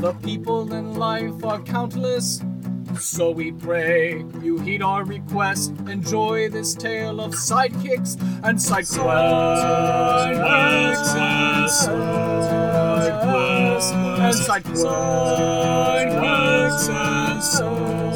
The 0.00 0.14
people 0.22 0.72
in 0.72 0.94
life 0.94 1.44
are 1.44 1.60
countless. 1.60 2.40
So 2.98 3.30
we 3.30 3.52
pray 3.52 4.24
you 4.40 4.58
heed 4.58 4.80
our 4.80 5.04
request. 5.04 5.74
Enjoy 5.86 6.48
this 6.48 6.74
tale 6.74 7.20
of 7.20 7.32
sidekicks 7.32 8.16
and 8.42 8.60
side 8.60 8.86
quests. 8.86 8.98
And 14.22 14.34
side 14.34 14.64
quests. 14.64 14.88
And 16.88 17.44
side 17.44 18.09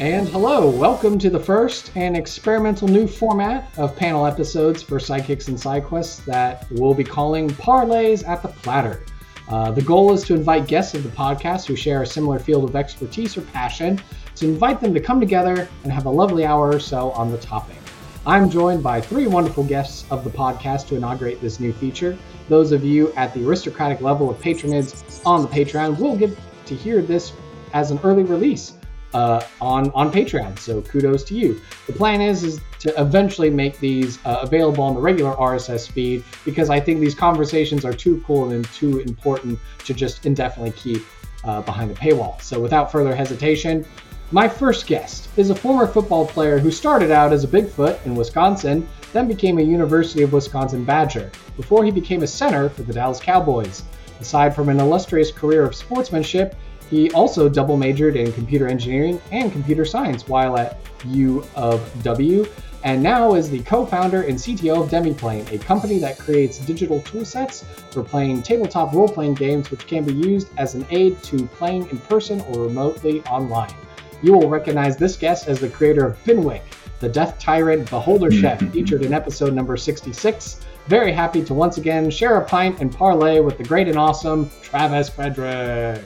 And 0.00 0.28
hello, 0.28 0.70
welcome 0.70 1.18
to 1.18 1.28
the 1.28 1.40
first 1.40 1.90
and 1.96 2.16
experimental 2.16 2.86
new 2.86 3.08
format 3.08 3.76
of 3.76 3.96
panel 3.96 4.26
episodes 4.26 4.80
for 4.80 5.00
Sidekicks 5.00 5.48
and 5.48 5.56
SideQuests 5.56 6.24
that 6.24 6.68
we'll 6.70 6.94
be 6.94 7.02
calling 7.02 7.50
Parleys 7.50 8.22
at 8.22 8.40
the 8.40 8.46
Platter. 8.46 9.02
Uh, 9.48 9.72
the 9.72 9.82
goal 9.82 10.12
is 10.12 10.22
to 10.26 10.34
invite 10.34 10.68
guests 10.68 10.94
of 10.94 11.02
the 11.02 11.08
podcast 11.08 11.66
who 11.66 11.74
share 11.74 12.02
a 12.02 12.06
similar 12.06 12.38
field 12.38 12.62
of 12.62 12.76
expertise 12.76 13.36
or 13.36 13.40
passion, 13.40 14.00
to 14.36 14.46
invite 14.46 14.80
them 14.80 14.94
to 14.94 15.00
come 15.00 15.18
together 15.18 15.68
and 15.82 15.92
have 15.92 16.06
a 16.06 16.10
lovely 16.10 16.46
hour 16.46 16.68
or 16.68 16.78
so 16.78 17.10
on 17.10 17.32
the 17.32 17.38
topic. 17.38 17.78
I'm 18.24 18.48
joined 18.48 18.84
by 18.84 19.00
three 19.00 19.26
wonderful 19.26 19.64
guests 19.64 20.08
of 20.12 20.22
the 20.22 20.30
podcast 20.30 20.86
to 20.88 20.94
inaugurate 20.94 21.40
this 21.40 21.58
new 21.58 21.72
feature. 21.72 22.16
Those 22.48 22.70
of 22.70 22.84
you 22.84 23.12
at 23.14 23.34
the 23.34 23.44
aristocratic 23.44 24.00
level 24.00 24.30
of 24.30 24.40
patronage 24.40 24.92
on 25.26 25.42
the 25.42 25.48
Patreon 25.48 25.98
will 25.98 26.16
get 26.16 26.38
to 26.66 26.76
hear 26.76 27.02
this 27.02 27.32
as 27.72 27.90
an 27.90 27.98
early 28.04 28.22
release 28.22 28.77
uh, 29.14 29.42
on 29.60 29.90
on 29.92 30.12
Patreon. 30.12 30.58
So 30.58 30.82
kudos 30.82 31.24
to 31.24 31.34
you. 31.34 31.60
The 31.86 31.92
plan 31.92 32.20
is 32.20 32.44
is 32.44 32.60
to 32.80 33.00
eventually 33.00 33.50
make 33.50 33.78
these 33.80 34.18
uh, 34.24 34.40
available 34.42 34.84
on 34.84 34.94
the 34.94 35.00
regular 35.00 35.34
RSS 35.34 35.90
feed 35.90 36.24
because 36.44 36.70
I 36.70 36.78
think 36.78 37.00
these 37.00 37.14
conversations 37.14 37.84
are 37.84 37.92
too 37.92 38.22
cool 38.26 38.50
and 38.50 38.64
too 38.66 39.00
important 39.00 39.58
to 39.84 39.94
just 39.94 40.26
indefinitely 40.26 40.72
keep 40.72 41.02
uh, 41.44 41.62
behind 41.62 41.90
the 41.90 41.94
paywall. 41.94 42.40
So 42.42 42.60
without 42.60 42.92
further 42.92 43.14
hesitation. 43.14 43.84
My 44.30 44.46
first 44.46 44.86
guest 44.86 45.26
is 45.38 45.48
a 45.48 45.54
former 45.54 45.86
football 45.86 46.26
player 46.26 46.58
who 46.58 46.70
started 46.70 47.10
out 47.10 47.32
as 47.32 47.44
a 47.44 47.48
Bigfoot 47.48 48.04
in 48.04 48.14
Wisconsin, 48.14 48.86
then 49.14 49.26
became 49.26 49.56
a 49.56 49.62
University 49.62 50.22
of 50.22 50.34
Wisconsin 50.34 50.84
Badger, 50.84 51.30
before 51.56 51.82
he 51.82 51.90
became 51.90 52.22
a 52.22 52.26
center 52.26 52.68
for 52.68 52.82
the 52.82 52.92
Dallas 52.92 53.20
Cowboys. 53.20 53.84
Aside 54.20 54.54
from 54.54 54.68
an 54.68 54.80
illustrious 54.80 55.32
career 55.32 55.64
of 55.64 55.74
sportsmanship, 55.74 56.54
he 56.90 57.10
also 57.12 57.48
double 57.48 57.76
majored 57.76 58.16
in 58.16 58.32
computer 58.32 58.66
engineering 58.66 59.20
and 59.32 59.52
computer 59.52 59.84
science 59.84 60.26
while 60.26 60.56
at 60.56 60.78
U 61.04 61.44
of 61.54 61.90
W, 62.02 62.46
and 62.84 63.02
now 63.02 63.34
is 63.34 63.50
the 63.50 63.60
co-founder 63.60 64.22
and 64.22 64.38
CTO 64.38 64.84
of 64.84 64.90
Demiplane, 64.90 65.50
a 65.52 65.58
company 65.58 65.98
that 65.98 66.18
creates 66.18 66.58
digital 66.58 67.00
toolsets 67.00 67.64
for 67.92 68.02
playing 68.02 68.42
tabletop 68.42 68.92
role-playing 68.94 69.34
games 69.34 69.70
which 69.70 69.86
can 69.86 70.04
be 70.04 70.14
used 70.14 70.48
as 70.56 70.74
an 70.74 70.86
aid 70.90 71.22
to 71.24 71.46
playing 71.46 71.88
in 71.90 71.98
person 71.98 72.40
or 72.42 72.62
remotely 72.62 73.20
online. 73.22 73.74
You 74.22 74.32
will 74.32 74.48
recognize 74.48 74.96
this 74.96 75.16
guest 75.16 75.48
as 75.48 75.60
the 75.60 75.68
creator 75.68 76.06
of 76.06 76.22
Finwick, 76.24 76.62
the 77.00 77.08
Death 77.08 77.38
Tyrant 77.38 77.88
Beholder 77.90 78.30
Chef, 78.30 78.60
featured 78.72 79.02
in 79.02 79.12
episode 79.12 79.54
number 79.54 79.76
66. 79.76 80.60
Very 80.86 81.12
happy 81.12 81.44
to 81.44 81.54
once 81.54 81.76
again 81.78 82.10
share 82.10 82.38
a 82.38 82.44
pint 82.44 82.80
and 82.80 82.92
parlay 82.92 83.40
with 83.40 83.58
the 83.58 83.64
great 83.64 83.88
and 83.88 83.98
awesome 83.98 84.50
Travis 84.62 85.08
Frederick. 85.08 86.04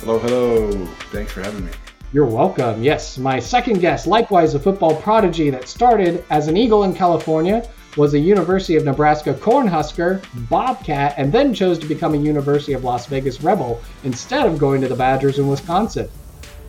Hello, 0.00 0.18
hello. 0.18 0.70
Thanks 1.10 1.32
for 1.32 1.40
having 1.42 1.64
me. 1.64 1.72
You're 2.12 2.26
welcome. 2.26 2.82
Yes, 2.82 3.16
my 3.16 3.40
second 3.40 3.80
guest, 3.80 4.06
likewise 4.06 4.54
a 4.54 4.60
football 4.60 4.94
prodigy 4.94 5.48
that 5.50 5.68
started 5.68 6.22
as 6.30 6.48
an 6.48 6.56
Eagle 6.56 6.84
in 6.84 6.94
California, 6.94 7.66
was 7.96 8.12
a 8.12 8.18
University 8.18 8.76
of 8.76 8.84
Nebraska 8.84 9.32
Cornhusker, 9.32 10.22
Bobcat, 10.50 11.14
and 11.16 11.32
then 11.32 11.54
chose 11.54 11.78
to 11.78 11.86
become 11.86 12.12
a 12.12 12.18
University 12.18 12.74
of 12.74 12.84
Las 12.84 13.06
Vegas 13.06 13.42
Rebel 13.42 13.80
instead 14.04 14.44
of 14.44 14.58
going 14.58 14.82
to 14.82 14.88
the 14.88 14.94
Badgers 14.94 15.38
in 15.38 15.48
Wisconsin. 15.48 16.08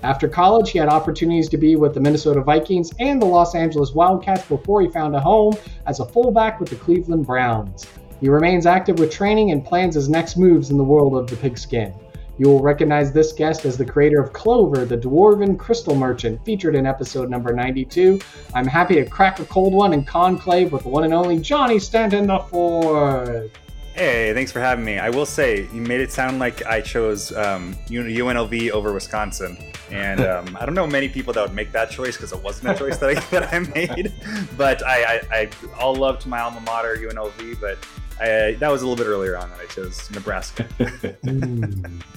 After 0.04 0.30
college, 0.30 0.72
he 0.72 0.80
had 0.80 0.88
opportunities 0.88 1.50
to 1.50 1.58
be 1.58 1.76
with 1.76 1.94
the 1.94 2.00
Minnesota 2.00 2.42
Vikings 2.42 2.92
and 3.00 3.22
the 3.22 3.26
Los 3.26 3.56
Angeles 3.56 3.92
Wildcats 3.94 4.46
before 4.46 4.82
he 4.82 4.88
found 4.88 5.16
a 5.16 5.20
home 5.20 5.54
as 5.86 6.00
a 6.00 6.06
fullback 6.06 6.62
with 6.62 6.70
the 6.70 6.78
Cleveland 6.78 7.28
Browns. 7.28 7.86
He 8.22 8.30
remains 8.30 8.66
active 8.66 9.00
with 9.00 9.12
training 9.12 9.52
and 9.52 9.66
plans 9.66 9.96
his 9.96 10.08
next 10.08 10.38
moves 10.38 10.70
in 10.70 10.78
the 10.78 10.84
world 10.84 11.16
of 11.16 11.28
the 11.28 11.36
pigskin. 11.36 11.94
You 12.40 12.48
will 12.50 12.62
recognize 12.62 13.12
this 13.12 13.34
guest 13.34 13.66
as 13.66 13.78
the 13.78 13.86
creator 13.86 14.22
of 14.22 14.32
Clover, 14.32 14.86
the 14.86 14.98
Dwarven 14.98 15.58
Crystal 15.58 15.96
Merchant, 15.96 16.44
featured 16.46 16.76
in 16.76 16.86
episode 16.86 17.32
number 17.32 17.52
92. 17.52 18.20
I'm 18.54 18.68
happy 18.68 18.96
to 18.96 19.06
crack 19.06 19.40
a 19.40 19.46
cold 19.46 19.74
one 19.74 19.92
in 19.94 20.04
Conclave 20.04 20.72
with 20.72 20.84
the 20.84 20.90
one 20.90 21.04
and 21.04 21.16
only 21.16 21.40
Johnny 21.40 21.80
Stanton 21.80 22.28
the 22.28 22.38
Fourth. 22.38 23.52
Hey, 23.96 24.32
thanks 24.36 24.52
for 24.52 24.60
having 24.60 24.86
me. 24.86 25.00
I 25.00 25.10
will 25.10 25.26
say, 25.26 25.68
you 25.74 25.82
made 25.82 26.00
it 26.00 26.12
sound 26.12 26.38
like 26.38 26.64
I 26.68 26.82
chose 26.82 27.36
um, 27.36 27.74
UNLV 27.88 28.70
over 28.70 28.94
Wisconsin. 28.94 29.58
And 29.90 30.20
um, 30.24 30.56
I 30.60 30.68
don't 30.68 30.76
know 30.76 30.86
many 30.86 31.10
people 31.10 31.34
that 31.34 31.42
would 31.42 31.56
make 31.56 31.72
that 31.72 31.90
choice 31.90 32.16
because 32.16 32.32
it 32.32 32.44
wasn't 32.44 32.76
a 32.76 32.78
choice 32.78 32.98
that 33.00 33.10
I, 33.10 33.20
that 33.32 33.52
I 33.52 33.60
made. 33.60 34.14
But 34.56 34.86
I, 34.86 35.04
I, 35.04 35.22
I 35.32 35.50
all 35.80 35.96
loved 35.96 36.28
my 36.28 36.40
alma 36.42 36.62
mater, 36.62 36.96
UNLV, 36.98 37.60
but 37.60 37.80
I, 38.22 38.56
that 38.60 38.70
was 38.70 38.84
a 38.84 38.88
little 38.88 39.04
bit 39.04 39.10
earlier 39.10 39.36
on 39.36 39.50
that 39.50 39.60
I 39.60 39.66
chose 39.66 40.12
Nebraska. 40.12 40.68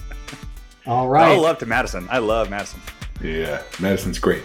All 0.91 1.03
All 1.03 1.09
right. 1.09 1.39
love 1.39 1.57
to 1.59 1.65
Madison. 1.65 2.05
I 2.11 2.17
love 2.17 2.49
Madison. 2.49 2.81
Yeah, 3.23 3.61
Madison's 3.79 4.19
great. 4.19 4.43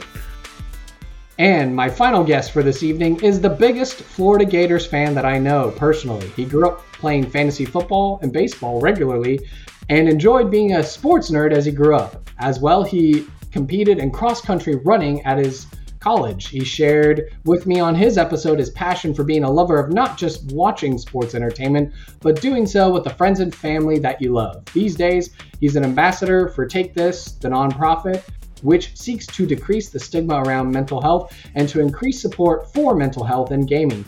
And 1.38 1.74
my 1.74 1.90
final 1.90 2.22
guest 2.22 2.52
for 2.52 2.62
this 2.62 2.84
evening 2.84 3.18
is 3.20 3.40
the 3.40 3.48
biggest 3.48 3.96
Florida 3.96 4.44
Gators 4.44 4.86
fan 4.86 5.12
that 5.16 5.24
I 5.24 5.38
know 5.40 5.72
personally. 5.72 6.28
He 6.36 6.44
grew 6.44 6.68
up 6.68 6.86
playing 6.92 7.30
fantasy 7.30 7.64
football 7.64 8.20
and 8.22 8.32
baseball 8.32 8.80
regularly 8.80 9.40
and 9.88 10.08
enjoyed 10.08 10.48
being 10.48 10.76
a 10.76 10.84
sports 10.84 11.32
nerd 11.32 11.52
as 11.52 11.64
he 11.64 11.72
grew 11.72 11.96
up. 11.96 12.30
As 12.38 12.60
well, 12.60 12.84
he 12.84 13.26
competed 13.50 13.98
in 13.98 14.12
cross 14.12 14.40
country 14.40 14.76
running 14.76 15.22
at 15.24 15.38
his 15.38 15.66
college. 16.06 16.46
He 16.50 16.64
shared 16.64 17.36
with 17.46 17.66
me 17.66 17.80
on 17.80 17.96
his 17.96 18.16
episode 18.16 18.60
his 18.60 18.70
passion 18.70 19.12
for 19.12 19.24
being 19.24 19.42
a 19.42 19.50
lover 19.50 19.76
of 19.76 19.92
not 19.92 20.16
just 20.16 20.52
watching 20.52 20.98
sports 20.98 21.34
entertainment, 21.34 21.92
but 22.20 22.40
doing 22.40 22.64
so 22.64 22.92
with 22.92 23.02
the 23.02 23.10
friends 23.10 23.40
and 23.40 23.52
family 23.52 23.98
that 23.98 24.22
you 24.22 24.32
love. 24.32 24.64
These 24.66 24.94
days, 24.94 25.30
he's 25.58 25.74
an 25.74 25.82
ambassador 25.82 26.48
for 26.50 26.64
Take 26.64 26.94
This, 26.94 27.32
the 27.32 27.48
nonprofit, 27.48 28.22
which 28.62 28.96
seeks 28.96 29.26
to 29.26 29.46
decrease 29.46 29.88
the 29.88 29.98
stigma 29.98 30.44
around 30.44 30.70
mental 30.70 31.02
health 31.02 31.36
and 31.56 31.68
to 31.70 31.80
increase 31.80 32.22
support 32.22 32.72
for 32.72 32.94
mental 32.94 33.24
health 33.24 33.50
and 33.50 33.66
gaming. 33.66 34.04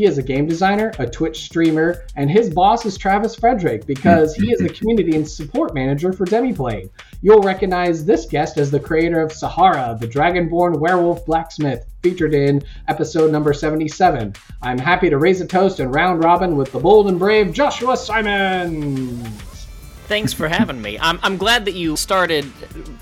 He 0.00 0.06
is 0.06 0.16
a 0.16 0.22
game 0.22 0.46
designer, 0.46 0.92
a 0.98 1.06
Twitch 1.06 1.42
streamer, 1.42 2.04
and 2.16 2.30
his 2.30 2.48
boss 2.48 2.86
is 2.86 2.96
Travis 2.96 3.34
Frederick 3.34 3.84
because 3.84 4.34
he 4.34 4.50
is 4.50 4.58
the 4.58 4.70
community 4.70 5.14
and 5.14 5.28
support 5.28 5.74
manager 5.74 6.10
for 6.10 6.24
Demiplane. 6.24 6.88
You'll 7.20 7.42
recognize 7.42 8.02
this 8.02 8.24
guest 8.24 8.56
as 8.56 8.70
the 8.70 8.80
creator 8.80 9.20
of 9.20 9.30
Sahara, 9.30 9.98
the 10.00 10.08
Dragonborn 10.08 10.80
Werewolf 10.80 11.26
Blacksmith, 11.26 11.84
featured 12.02 12.32
in 12.32 12.62
episode 12.88 13.30
number 13.30 13.52
77. 13.52 14.32
I'm 14.62 14.78
happy 14.78 15.10
to 15.10 15.18
raise 15.18 15.42
a 15.42 15.46
toast 15.46 15.80
and 15.80 15.94
round 15.94 16.24
robin 16.24 16.56
with 16.56 16.72
the 16.72 16.80
bold 16.80 17.08
and 17.08 17.18
brave 17.18 17.52
Joshua 17.52 17.94
Simons. 17.94 19.49
Thanks 20.10 20.32
for 20.32 20.48
having 20.48 20.82
me. 20.82 20.98
I'm, 20.98 21.20
I'm 21.22 21.36
glad 21.36 21.64
that 21.66 21.74
you 21.74 21.94
started 21.94 22.44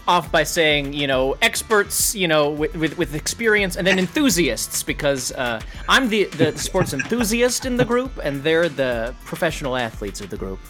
off 0.07 0.31
by 0.31 0.43
saying, 0.43 0.93
you 0.93 1.07
know, 1.07 1.39
experts, 1.41 2.15
you 2.15 2.29
know, 2.29 2.51
with, 2.51 2.77
with, 2.77 2.99
with 2.99 3.15
experience, 3.15 3.77
and 3.77 3.87
then 3.87 3.99
enthusiasts, 3.99 4.83
because 4.83 5.33
uh, 5.33 5.59
I'm 5.89 6.11
the, 6.11 6.25
the 6.25 6.55
sports 6.59 6.93
enthusiast 6.93 7.65
in 7.65 7.79
the 7.79 7.85
group, 7.87 8.13
and 8.23 8.43
they're 8.43 8.69
the 8.69 9.15
professional 9.25 9.75
athletes 9.75 10.21
of 10.21 10.29
the 10.29 10.37
group. 10.37 10.61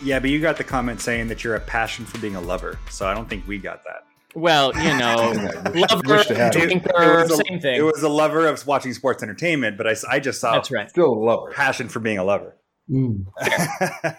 Yeah, 0.00 0.20
but 0.20 0.30
you 0.30 0.40
got 0.40 0.56
the 0.56 0.62
comment 0.62 1.00
saying 1.00 1.26
that 1.26 1.42
you're 1.42 1.56
a 1.56 1.60
passion 1.60 2.04
for 2.04 2.18
being 2.18 2.36
a 2.36 2.40
lover. 2.40 2.78
So 2.90 3.08
I 3.08 3.12
don't 3.12 3.28
think 3.28 3.48
we 3.48 3.58
got 3.58 3.82
that. 3.82 4.04
Well, 4.36 4.72
you 4.76 4.96
know, 4.96 5.32
lover, 5.74 6.00
wish 6.06 6.26
to 6.28 6.36
have 6.36 6.54
it. 6.54 6.68
drinker, 6.68 7.22
was 7.22 7.32
a, 7.32 7.42
same 7.44 7.58
thing. 7.58 7.74
It 7.74 7.82
was 7.82 8.04
a 8.04 8.08
lover 8.08 8.46
of 8.46 8.64
watching 8.68 8.94
sports 8.94 9.24
entertainment, 9.24 9.76
but 9.76 9.88
I, 9.88 9.96
I 10.08 10.20
just 10.20 10.40
saw 10.40 10.52
That's 10.52 10.70
right. 10.70 10.88
Still 10.88 11.12
a 11.12 11.18
lover. 11.18 11.50
passion 11.50 11.88
for 11.88 11.98
being 11.98 12.18
a 12.18 12.24
lover. 12.24 12.54
Mm. 12.88 13.26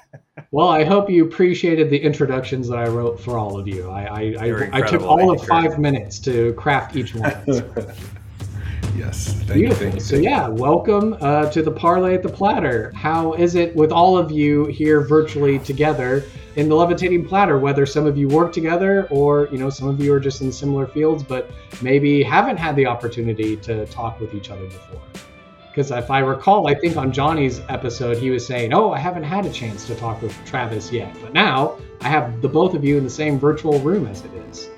Well, 0.51 0.69
I 0.69 0.83
hope 0.83 1.11
you 1.11 1.25
appreciated 1.25 1.91
the 1.91 1.99
introductions 1.99 2.67
that 2.69 2.79
I 2.79 2.87
wrote 2.87 3.19
for 3.19 3.37
all 3.37 3.59
of 3.59 3.67
you. 3.67 3.87
I 3.91 4.01
I, 4.01 4.47
I, 4.47 4.69
I 4.79 4.81
took 4.81 5.03
all 5.03 5.29
of 5.29 5.45
five 5.45 5.77
minutes 5.77 6.17
to 6.21 6.53
craft 6.53 6.95
each 6.95 7.13
one. 7.13 7.31
yes, 8.97 9.27
thank 9.27 9.53
beautiful. 9.53 9.59
You, 9.59 9.73
thank 9.75 9.93
you, 9.93 9.99
so 9.99 10.15
yeah, 10.15 10.47
welcome 10.47 11.15
uh, 11.21 11.51
to 11.51 11.61
the 11.61 11.69
parley 11.69 12.15
at 12.15 12.23
the 12.23 12.29
platter. 12.29 12.91
How 12.95 13.33
is 13.33 13.53
it 13.53 13.75
with 13.75 13.91
all 13.91 14.17
of 14.17 14.31
you 14.31 14.65
here 14.65 15.01
virtually 15.01 15.59
together 15.59 16.23
in 16.55 16.67
the 16.67 16.75
levitating 16.75 17.27
platter? 17.27 17.59
Whether 17.59 17.85
some 17.85 18.07
of 18.07 18.17
you 18.17 18.27
work 18.27 18.51
together 18.51 19.07
or 19.11 19.49
you 19.51 19.59
know 19.59 19.69
some 19.69 19.87
of 19.87 19.99
you 19.99 20.11
are 20.15 20.19
just 20.19 20.41
in 20.41 20.51
similar 20.51 20.87
fields, 20.87 21.21
but 21.21 21.51
maybe 21.83 22.23
haven't 22.23 22.57
had 22.57 22.75
the 22.75 22.87
opportunity 22.87 23.55
to 23.57 23.85
talk 23.85 24.19
with 24.19 24.33
each 24.33 24.49
other 24.49 24.65
before. 24.65 24.99
Because 25.69 25.91
if 25.91 26.09
I 26.09 26.19
recall, 26.19 26.67
I 26.67 26.75
think 26.75 26.97
on 26.97 27.11
Johnny's 27.11 27.61
episode, 27.69 28.17
he 28.17 28.29
was 28.29 28.45
saying, 28.45 28.73
Oh, 28.73 28.91
I 28.91 28.99
haven't 28.99 29.23
had 29.23 29.45
a 29.45 29.51
chance 29.51 29.85
to 29.87 29.95
talk 29.95 30.21
with 30.21 30.35
Travis 30.45 30.91
yet. 30.91 31.15
But 31.21 31.33
now 31.33 31.77
I 32.01 32.09
have 32.09 32.41
the 32.41 32.49
both 32.49 32.73
of 32.73 32.83
you 32.83 32.97
in 32.97 33.03
the 33.03 33.09
same 33.09 33.39
virtual 33.39 33.79
room 33.79 34.07
as 34.07 34.25
it 34.25 34.33
is. 34.49 34.69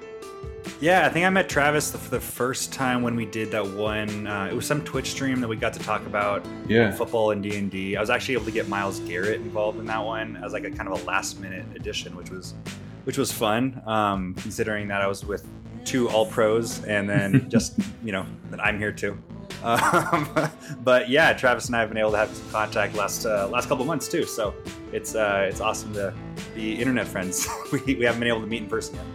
Yeah, 0.81 1.05
I 1.05 1.09
think 1.09 1.27
I 1.27 1.29
met 1.29 1.47
Travis 1.47 1.91
the, 1.91 1.99
the 2.09 2.19
first 2.19 2.73
time 2.73 3.03
when 3.03 3.15
we 3.15 3.25
did 3.25 3.51
that 3.51 3.65
one. 3.65 4.25
Uh, 4.25 4.47
it 4.51 4.55
was 4.55 4.65
some 4.65 4.83
Twitch 4.83 5.11
stream 5.11 5.39
that 5.39 5.47
we 5.47 5.55
got 5.55 5.73
to 5.73 5.79
talk 5.79 6.03
about 6.07 6.43
yeah. 6.67 6.91
football 6.91 7.31
and 7.31 7.43
D 7.43 7.55
and 7.55 7.69
D. 7.69 7.95
I 7.95 8.01
was 8.01 8.09
actually 8.09 8.33
able 8.33 8.45
to 8.45 8.51
get 8.51 8.67
Myles 8.67 8.99
Garrett 9.01 9.41
involved 9.41 9.79
in 9.79 9.85
that 9.85 10.03
one 10.03 10.37
as 10.37 10.53
like 10.53 10.63
a 10.63 10.71
kind 10.71 10.89
of 10.89 10.99
a 10.99 11.05
last 11.05 11.39
minute 11.39 11.65
addition, 11.75 12.15
which 12.15 12.31
was 12.31 12.55
which 13.03 13.17
was 13.17 13.31
fun. 13.31 13.79
Um, 13.85 14.33
considering 14.35 14.87
that 14.87 15.01
I 15.01 15.07
was 15.07 15.23
with 15.23 15.47
two 15.85 16.09
all 16.09 16.25
pros 16.25 16.83
and 16.85 17.07
then 17.07 17.47
just 17.49 17.79
you 18.03 18.11
know 18.11 18.25
that 18.49 18.59
I'm 18.59 18.79
here 18.79 18.91
too. 18.91 19.15
Um, 19.63 20.29
but 20.83 21.09
yeah, 21.09 21.33
Travis 21.33 21.67
and 21.67 21.75
I 21.75 21.79
have 21.79 21.89
been 21.89 21.97
able 21.97 22.11
to 22.11 22.17
have 22.17 22.29
some 22.29 22.49
contact 22.51 22.95
last 22.95 23.25
uh, 23.25 23.47
last 23.47 23.67
couple 23.67 23.85
months 23.85 24.07
too. 24.07 24.25
So 24.25 24.53
it's 24.91 25.15
uh, 25.15 25.47
it's 25.49 25.61
awesome 25.61 25.93
to 25.93 26.13
be 26.55 26.79
internet 26.79 27.07
friends. 27.07 27.47
we, 27.71 27.95
we 27.95 28.05
haven't 28.05 28.19
been 28.19 28.29
able 28.29 28.41
to 28.41 28.47
meet 28.47 28.63
in 28.63 28.69
person 28.69 28.95
yet. 28.95 29.05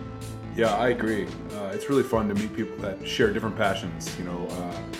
Yeah, 0.57 0.75
I 0.75 0.89
agree. 0.89 1.27
Uh, 1.53 1.71
it's 1.75 1.91
really 1.91 2.03
fun 2.03 2.29
to 2.29 2.35
meet 2.35 2.55
people 2.57 2.77
that 2.79 3.07
share 3.07 3.31
different 3.31 3.59
passions. 3.59 4.17
You 4.19 4.25
know, 4.25 4.47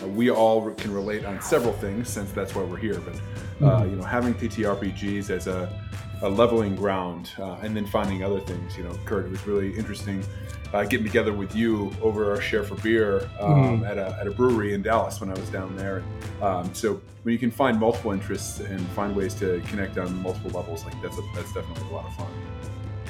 uh, 0.03 0.09
we 0.09 0.31
all 0.31 0.71
can 0.73 0.93
relate 0.93 1.25
on 1.25 1.41
several 1.41 1.73
things 1.73 2.11
since 2.11 2.31
that's 2.33 2.55
why 2.55 2.63
we're 2.63 2.77
here. 2.77 3.01
But 3.01 3.15
uh, 3.15 3.81
mm-hmm. 3.81 3.91
you 3.91 3.97
know, 3.97 4.03
having 4.03 4.35
TTRPGs 4.35 5.31
as 5.31 5.47
a, 5.47 5.73
a 6.21 6.29
leveling 6.29 6.77
ground, 6.77 7.31
uh, 7.39 7.55
and 7.63 7.75
then 7.75 7.87
finding 7.87 8.23
other 8.23 8.41
things. 8.41 8.77
You 8.77 8.85
know, 8.85 8.99
Kurt, 9.07 9.25
it 9.25 9.31
was 9.31 9.47
really 9.47 9.75
interesting 9.79 10.23
uh, 10.73 10.85
getting 10.85 11.07
together 11.07 11.33
with 11.33 11.55
you 11.55 11.93
over 12.03 12.31
our 12.31 12.41
share 12.41 12.63
for 12.63 12.75
beer 12.77 13.29
um, 13.41 13.83
mm. 13.83 13.89
at, 13.89 13.99
a, 13.99 14.17
at 14.21 14.27
a 14.27 14.31
brewery 14.31 14.75
in 14.75 14.83
Dallas 14.83 15.21
when 15.21 15.31
I 15.31 15.35
was 15.35 15.49
down 15.51 15.77
there. 15.77 16.03
Um, 16.43 16.73
so 16.75 17.01
when 17.23 17.33
you 17.33 17.39
can 17.39 17.51
find 17.51 17.79
multiple 17.79 18.13
interests 18.13 18.61
and 18.61 18.81
find 18.89 19.15
ways 19.15 19.35
to 19.35 19.63
connect 19.67 19.99
on 19.99 20.23
multiple 20.23 20.51
levels, 20.51 20.85
like 20.85 21.01
that's 21.03 21.19
a, 21.19 21.23
that's 21.35 21.53
definitely 21.53 21.89
a 21.91 21.93
lot 21.93 22.07
of 22.07 22.15
fun 22.15 22.31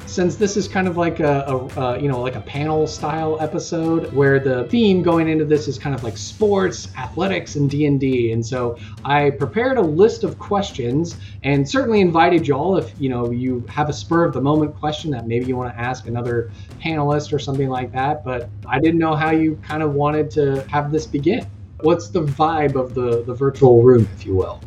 since 0.07 0.35
this 0.37 0.55
is 0.55 0.67
kind 0.67 0.87
of 0.87 0.95
like 0.95 1.19
a, 1.19 1.43
a, 1.47 1.81
a, 1.81 2.01
you 2.01 2.07
know 2.07 2.21
like 2.21 2.35
a 2.35 2.41
panel 2.41 2.87
style 2.87 3.37
episode 3.41 4.11
where 4.13 4.39
the 4.39 4.63
theme 4.65 5.03
going 5.03 5.27
into 5.27 5.43
this 5.43 5.67
is 5.67 5.77
kind 5.77 5.93
of 5.93 6.03
like 6.03 6.17
sports 6.17 6.87
athletics 6.97 7.55
and 7.55 7.69
d&d 7.69 8.31
and 8.31 8.45
so 8.45 8.77
i 9.03 9.29
prepared 9.29 9.77
a 9.77 9.81
list 9.81 10.23
of 10.23 10.39
questions 10.39 11.17
and 11.43 11.67
certainly 11.67 11.99
invited 11.99 12.47
y'all 12.47 12.77
if 12.77 12.93
you 12.99 13.09
know 13.09 13.31
you 13.31 13.65
have 13.67 13.89
a 13.89 13.93
spur 13.93 14.23
of 14.23 14.33
the 14.33 14.41
moment 14.41 14.73
question 14.75 15.11
that 15.11 15.27
maybe 15.27 15.45
you 15.45 15.55
want 15.55 15.73
to 15.73 15.79
ask 15.79 16.07
another 16.07 16.51
panelist 16.81 17.33
or 17.33 17.39
something 17.39 17.69
like 17.69 17.91
that 17.91 18.23
but 18.23 18.49
i 18.67 18.79
didn't 18.79 18.99
know 18.99 19.15
how 19.15 19.31
you 19.31 19.59
kind 19.61 19.83
of 19.83 19.93
wanted 19.93 20.31
to 20.31 20.61
have 20.69 20.91
this 20.91 21.05
begin. 21.05 21.45
What's 21.81 22.09
the 22.09 22.23
vibe 22.23 22.75
of 22.75 22.93
the 22.93 23.23
the 23.23 23.33
virtual 23.33 23.83
room 23.83 24.07
if 24.15 24.25
you 24.25 24.35
will 24.35 24.61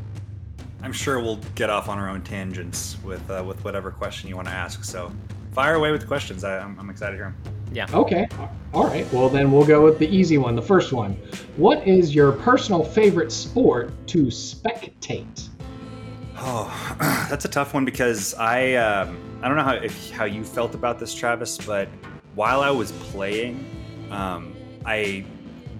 I'm 0.83 0.93
sure 0.93 1.21
we'll 1.21 1.41
get 1.55 1.71
off 1.71 1.89
on 1.89 1.99
our 1.99 2.09
own 2.09 2.23
tangents 2.23 2.97
with 3.05 3.29
uh, 3.31 3.45
with 3.47 3.63
whatever 3.65 3.91
question 3.91 4.29
you 4.29 4.37
want 4.37 4.49
to 4.49 4.55
ask. 4.55 4.85
So 4.85 5.13
fire 5.53 5.75
away 5.75 5.91
with 5.91 6.07
questions. 6.07 6.45
I, 6.45 6.61
am 6.61 6.91
excited 6.91 7.13
to 7.13 7.17
hear 7.17 7.35
them. 7.43 7.55
Yeah. 7.73 7.87
Okay. 7.93 8.29
All 8.73 8.87
right. 8.87 9.11
Well, 9.13 9.29
then 9.29 9.53
we'll 9.53 9.67
go 9.67 9.85
with 9.85 9.99
the 9.99 10.09
easy 10.09 10.39
one. 10.39 10.57
The 10.57 10.63
first 10.63 10.93
one. 10.93 11.13
What 11.57 11.87
is 11.87 12.15
your 12.15 12.33
personal 12.33 12.83
favorite 12.83 13.31
sport 13.31 13.93
to 14.09 14.25
spectate? 14.27 15.49
Oh, 16.37 16.97
that's 17.29 17.45
a 17.45 17.49
tough 17.49 17.75
one 17.75 17.85
because 17.85 18.35
I 18.35 18.75
um, 18.75 19.19
I 19.43 19.49
don't 19.49 19.57
know 19.57 19.65
how 19.65 19.75
if, 19.75 20.11
how 20.11 20.25
you 20.25 20.45
felt 20.45 20.75
about 20.75 20.99
this, 20.99 21.15
Travis, 21.15 21.59
but 21.59 21.89
while 22.35 22.63
I 22.63 22.71
was 22.71 22.93
playing, 22.93 23.65
um, 24.11 24.55
I 24.85 25.25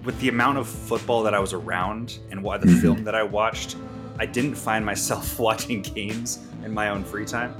with 0.03 0.19
the 0.19 0.29
amount 0.29 0.57
of 0.57 0.67
football 0.67 1.23
that 1.23 1.33
I 1.33 1.39
was 1.39 1.53
around 1.53 2.19
and 2.31 2.41
what 2.41 2.61
the 2.61 2.67
mm-hmm. 2.67 2.79
film 2.79 3.03
that 3.03 3.15
I 3.15 3.23
watched, 3.23 3.75
I 4.19 4.25
didn't 4.25 4.55
find 4.55 4.85
myself 4.85 5.39
watching 5.47 5.81
games 5.81 6.39
in 6.63 6.73
my 6.73 6.89
own 6.89 7.03
free 7.03 7.25
time. 7.25 7.55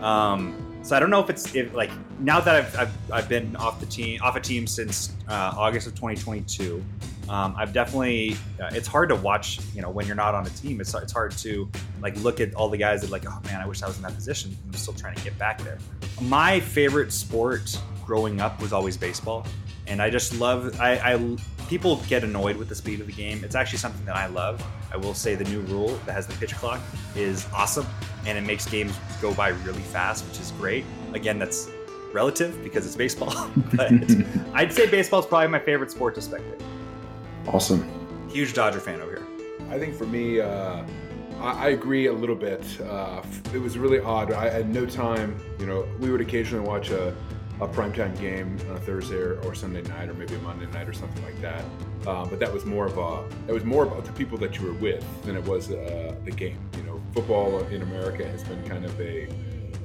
Um, 0.00 0.54
so 0.82 0.94
I 0.94 1.00
don't 1.00 1.08
know 1.08 1.20
if 1.20 1.30
it's 1.30 1.54
if, 1.54 1.72
like 1.74 1.90
now 2.20 2.40
that 2.40 2.54
I've, 2.54 2.78
I've, 2.78 3.10
I've, 3.10 3.28
been 3.28 3.56
off 3.56 3.80
the 3.80 3.86
team 3.86 4.20
off 4.22 4.36
a 4.36 4.40
team 4.40 4.66
since 4.66 5.14
uh, 5.28 5.54
August 5.56 5.86
of 5.86 5.94
2022. 5.94 6.84
Um, 7.26 7.54
I've 7.56 7.72
definitely 7.72 8.36
uh, 8.62 8.68
it's 8.72 8.86
hard 8.86 9.08
to 9.08 9.14
watch 9.14 9.60
you 9.74 9.80
know 9.80 9.88
when 9.88 10.06
you're 10.06 10.14
not 10.14 10.34
on 10.34 10.46
a 10.46 10.50
team. 10.50 10.82
It's 10.82 10.94
it's 10.94 11.12
hard 11.12 11.32
to 11.38 11.70
like 12.02 12.14
look 12.18 12.38
at 12.38 12.54
all 12.54 12.68
the 12.68 12.76
guys 12.76 13.00
that 13.00 13.10
like 13.10 13.24
oh 13.26 13.40
man 13.46 13.62
I 13.62 13.66
wish 13.66 13.82
I 13.82 13.86
was 13.86 13.96
in 13.96 14.02
that 14.02 14.14
position. 14.14 14.54
I'm 14.66 14.74
still 14.74 14.92
trying 14.92 15.14
to 15.14 15.24
get 15.24 15.38
back 15.38 15.62
there. 15.62 15.78
My 16.20 16.60
favorite 16.60 17.12
sport 17.14 17.78
growing 18.04 18.42
up 18.42 18.60
was 18.60 18.74
always 18.74 18.98
baseball 18.98 19.46
and 19.86 20.00
I 20.00 20.10
just 20.10 20.38
love. 20.38 20.80
I, 20.80 21.14
I, 21.14 21.36
people 21.68 21.96
get 22.08 22.24
annoyed 22.24 22.56
with 22.56 22.68
the 22.68 22.74
speed 22.74 23.00
of 23.00 23.06
the 23.06 23.12
game. 23.12 23.42
It's 23.44 23.54
actually 23.54 23.78
something 23.78 24.04
that 24.06 24.16
I 24.16 24.26
love. 24.26 24.64
I 24.92 24.96
will 24.96 25.14
say 25.14 25.34
the 25.34 25.44
new 25.44 25.60
rule 25.62 25.98
that 26.06 26.12
has 26.12 26.26
the 26.26 26.34
pitch 26.34 26.54
clock 26.54 26.80
is 27.16 27.46
awesome, 27.52 27.86
and 28.26 28.38
it 28.38 28.42
makes 28.42 28.66
games 28.66 28.98
go 29.20 29.34
by 29.34 29.48
really 29.48 29.82
fast, 29.82 30.24
which 30.26 30.40
is 30.40 30.52
great. 30.52 30.84
Again, 31.12 31.38
that's 31.38 31.70
relative 32.12 32.62
because 32.62 32.86
it's 32.86 32.96
baseball, 32.96 33.50
but 33.74 33.92
I'd 34.54 34.72
say 34.72 34.90
baseball 34.90 35.20
is 35.20 35.26
probably 35.26 35.48
my 35.48 35.58
favorite 35.58 35.90
sport 35.90 36.14
to 36.14 36.20
spectate. 36.20 36.62
Awesome. 37.46 37.86
Huge 38.30 38.54
Dodger 38.54 38.80
fan 38.80 39.00
over 39.00 39.10
here. 39.10 39.26
I 39.70 39.78
think 39.78 39.94
for 39.94 40.06
me, 40.06 40.40
uh, 40.40 40.84
I, 41.40 41.66
I, 41.66 41.68
agree 41.68 42.06
a 42.06 42.12
little 42.12 42.36
bit. 42.36 42.64
Uh, 42.80 43.22
it 43.52 43.58
was 43.58 43.76
really 43.78 44.00
odd. 44.00 44.32
I 44.32 44.48
had 44.48 44.72
no 44.72 44.86
time. 44.86 45.38
You 45.58 45.66
know, 45.66 45.88
we 45.98 46.10
would 46.10 46.20
occasionally 46.20 46.66
watch 46.66 46.90
a 46.90 47.14
a 47.64 47.68
primetime 47.68 48.18
game 48.20 48.58
on 48.68 48.76
a 48.76 48.80
Thursday 48.80 49.16
or, 49.16 49.40
or, 49.40 49.54
Sunday 49.54 49.82
night, 49.82 50.08
or 50.08 50.14
maybe 50.14 50.34
a 50.34 50.38
Monday 50.40 50.66
night, 50.66 50.88
or 50.88 50.92
something 50.92 51.22
like 51.24 51.40
that. 51.40 51.64
Uh, 52.06 52.24
but 52.26 52.38
that 52.38 52.52
was 52.52 52.64
more 52.64 52.86
of 52.86 52.98
a 52.98 53.24
it 53.48 53.52
was 53.52 53.64
more 53.64 53.84
about 53.84 54.04
the 54.04 54.12
people 54.12 54.36
that 54.38 54.58
you 54.58 54.66
were 54.66 54.74
with 54.74 55.04
than 55.24 55.36
it 55.36 55.44
was 55.44 55.70
uh, 55.70 56.14
the 56.24 56.30
game. 56.30 56.58
You 56.76 56.82
know, 56.84 57.02
football 57.12 57.58
in 57.64 57.82
America 57.82 58.26
has 58.26 58.44
been 58.44 58.62
kind 58.64 58.84
of 58.84 59.00
a, 59.00 59.28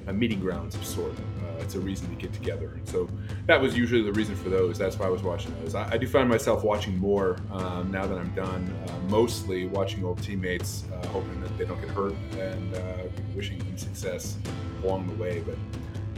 a 0.07 0.13
meeting 0.13 0.39
grounds 0.39 0.75
of 0.75 0.85
sort. 0.85 1.13
Uh, 1.13 1.61
it's 1.61 1.75
a 1.75 1.79
reason 1.79 2.09
to 2.09 2.15
get 2.15 2.33
together, 2.33 2.71
and 2.73 2.87
so 2.87 3.09
that 3.45 3.59
was 3.59 3.77
usually 3.77 4.01
the 4.01 4.13
reason 4.13 4.35
for 4.35 4.49
those. 4.49 4.77
That's 4.77 4.99
why 4.99 5.05
I 5.05 5.09
was 5.09 5.23
watching 5.23 5.55
those. 5.61 5.75
I, 5.75 5.93
I 5.93 5.97
do 5.97 6.07
find 6.07 6.27
myself 6.27 6.63
watching 6.63 6.97
more 6.97 7.37
um, 7.51 7.91
now 7.91 8.05
that 8.05 8.17
I'm 8.17 8.33
done. 8.35 8.73
Uh, 8.87 8.91
mostly 9.09 9.67
watching 9.67 10.03
old 10.03 10.21
teammates, 10.21 10.83
uh, 10.93 11.07
hoping 11.07 11.39
that 11.41 11.57
they 11.57 11.65
don't 11.65 11.79
get 11.79 11.89
hurt, 11.89 12.15
and 12.37 12.75
uh, 12.75 12.79
wishing 13.35 13.59
them 13.59 13.77
success 13.77 14.37
along 14.83 15.07
the 15.07 15.15
way. 15.15 15.41
But 15.45 15.55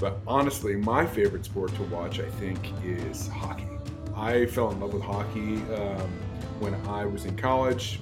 but 0.02 0.18
honestly, 0.26 0.76
my 0.76 1.06
favorite 1.06 1.46
sport 1.46 1.74
to 1.76 1.84
watch, 1.84 2.20
I 2.20 2.28
think, 2.32 2.60
is 2.84 3.28
hockey. 3.28 3.68
I 4.16 4.48
fell 4.48 4.72
in 4.72 4.80
love 4.80 4.94
with 4.94 5.04
hockey 5.04 5.58
um, 5.76 6.12
when 6.60 6.74
I 6.88 7.06
was 7.06 7.26
in 7.26 7.38
college. 7.38 8.00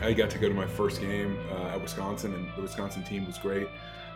I 0.00 0.14
got 0.14 0.30
to 0.30 0.38
go 0.38 0.48
to 0.48 0.54
my 0.54 0.66
first 0.66 1.02
game 1.02 1.38
uh, 1.52 1.74
at 1.74 1.82
Wisconsin, 1.82 2.34
and 2.34 2.48
the 2.56 2.62
Wisconsin 2.62 3.04
team 3.04 3.26
was 3.26 3.36
great. 3.36 3.68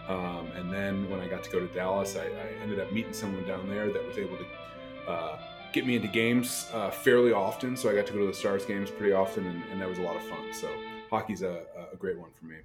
Um, 0.08 0.48
and 0.56 0.72
then 0.72 1.08
when 1.10 1.20
I 1.20 1.28
got 1.28 1.44
to 1.44 1.50
go 1.50 1.60
to 1.60 1.66
Dallas, 1.74 2.16
I, 2.16 2.24
I, 2.24 2.62
ended 2.62 2.80
up 2.80 2.90
meeting 2.92 3.12
someone 3.12 3.44
down 3.46 3.68
there 3.68 3.92
that 3.92 4.06
was 4.06 4.16
able 4.16 4.36
to 4.38 5.10
uh, 5.10 5.38
get 5.72 5.84
me 5.84 5.96
into 5.96 6.08
games 6.08 6.70
uh, 6.72 6.90
fairly 6.90 7.32
often. 7.32 7.76
So 7.76 7.90
I 7.90 7.94
got 7.94 8.06
to 8.06 8.12
go 8.14 8.20
to 8.20 8.26
the 8.26 8.34
Stars 8.34 8.64
games 8.64 8.90
pretty 8.90 9.12
often, 9.12 9.46
and, 9.46 9.62
and 9.70 9.80
that 9.80 9.88
was 9.88 9.98
a 9.98 10.02
lot 10.02 10.16
of 10.16 10.22
fun. 10.22 10.52
So 10.52 10.70
hockey's 11.10 11.42
a, 11.42 11.62
a 11.92 11.96
great 11.96 12.18
one 12.18 12.30
for 12.38 12.46
me. 12.46 12.56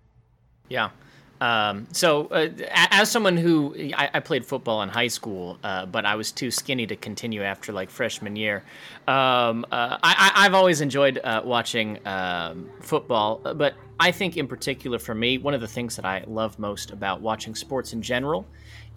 Yeah. 0.70 0.92
Um, 1.42 1.88
so, 1.92 2.28
uh, 2.28 2.50
as 2.70 3.10
someone 3.10 3.36
who 3.36 3.76
I, 3.98 4.12
I, 4.14 4.20
played 4.20 4.46
football 4.46 4.84
in 4.84 4.90
high 4.90 5.08
school, 5.08 5.58
uh, 5.64 5.88
but 5.88 6.06
I 6.06 6.14
was 6.14 6.32
too 6.32 6.52
skinny 6.52 6.86
to 6.86 6.96
continue 6.96 7.42
after 7.42 7.74
like 7.74 7.90
freshman 7.90 8.36
year. 8.36 8.64
Um, 9.08 9.66
uh, 9.72 9.98
I, 10.04 10.44
have 10.44 10.54
always 10.54 10.82
enjoyed 10.82 11.20
uh, 11.24 11.42
watching 11.44 11.98
um, 12.06 12.70
football, 12.80 13.42
but 13.56 13.74
I 14.00 14.12
think 14.12 14.38
in 14.38 14.48
particular 14.48 15.00
for 15.00 15.16
me, 15.16 15.40
one 15.40 15.56
of 15.56 15.62
the 15.62 15.68
things 15.68 15.96
that 15.96 16.06
I 16.06 16.24
love 16.28 16.60
most 16.60 16.92
about 16.92 17.22
watching 17.22 17.56
sports 17.56 17.92
in 17.92 18.04
general 18.04 18.46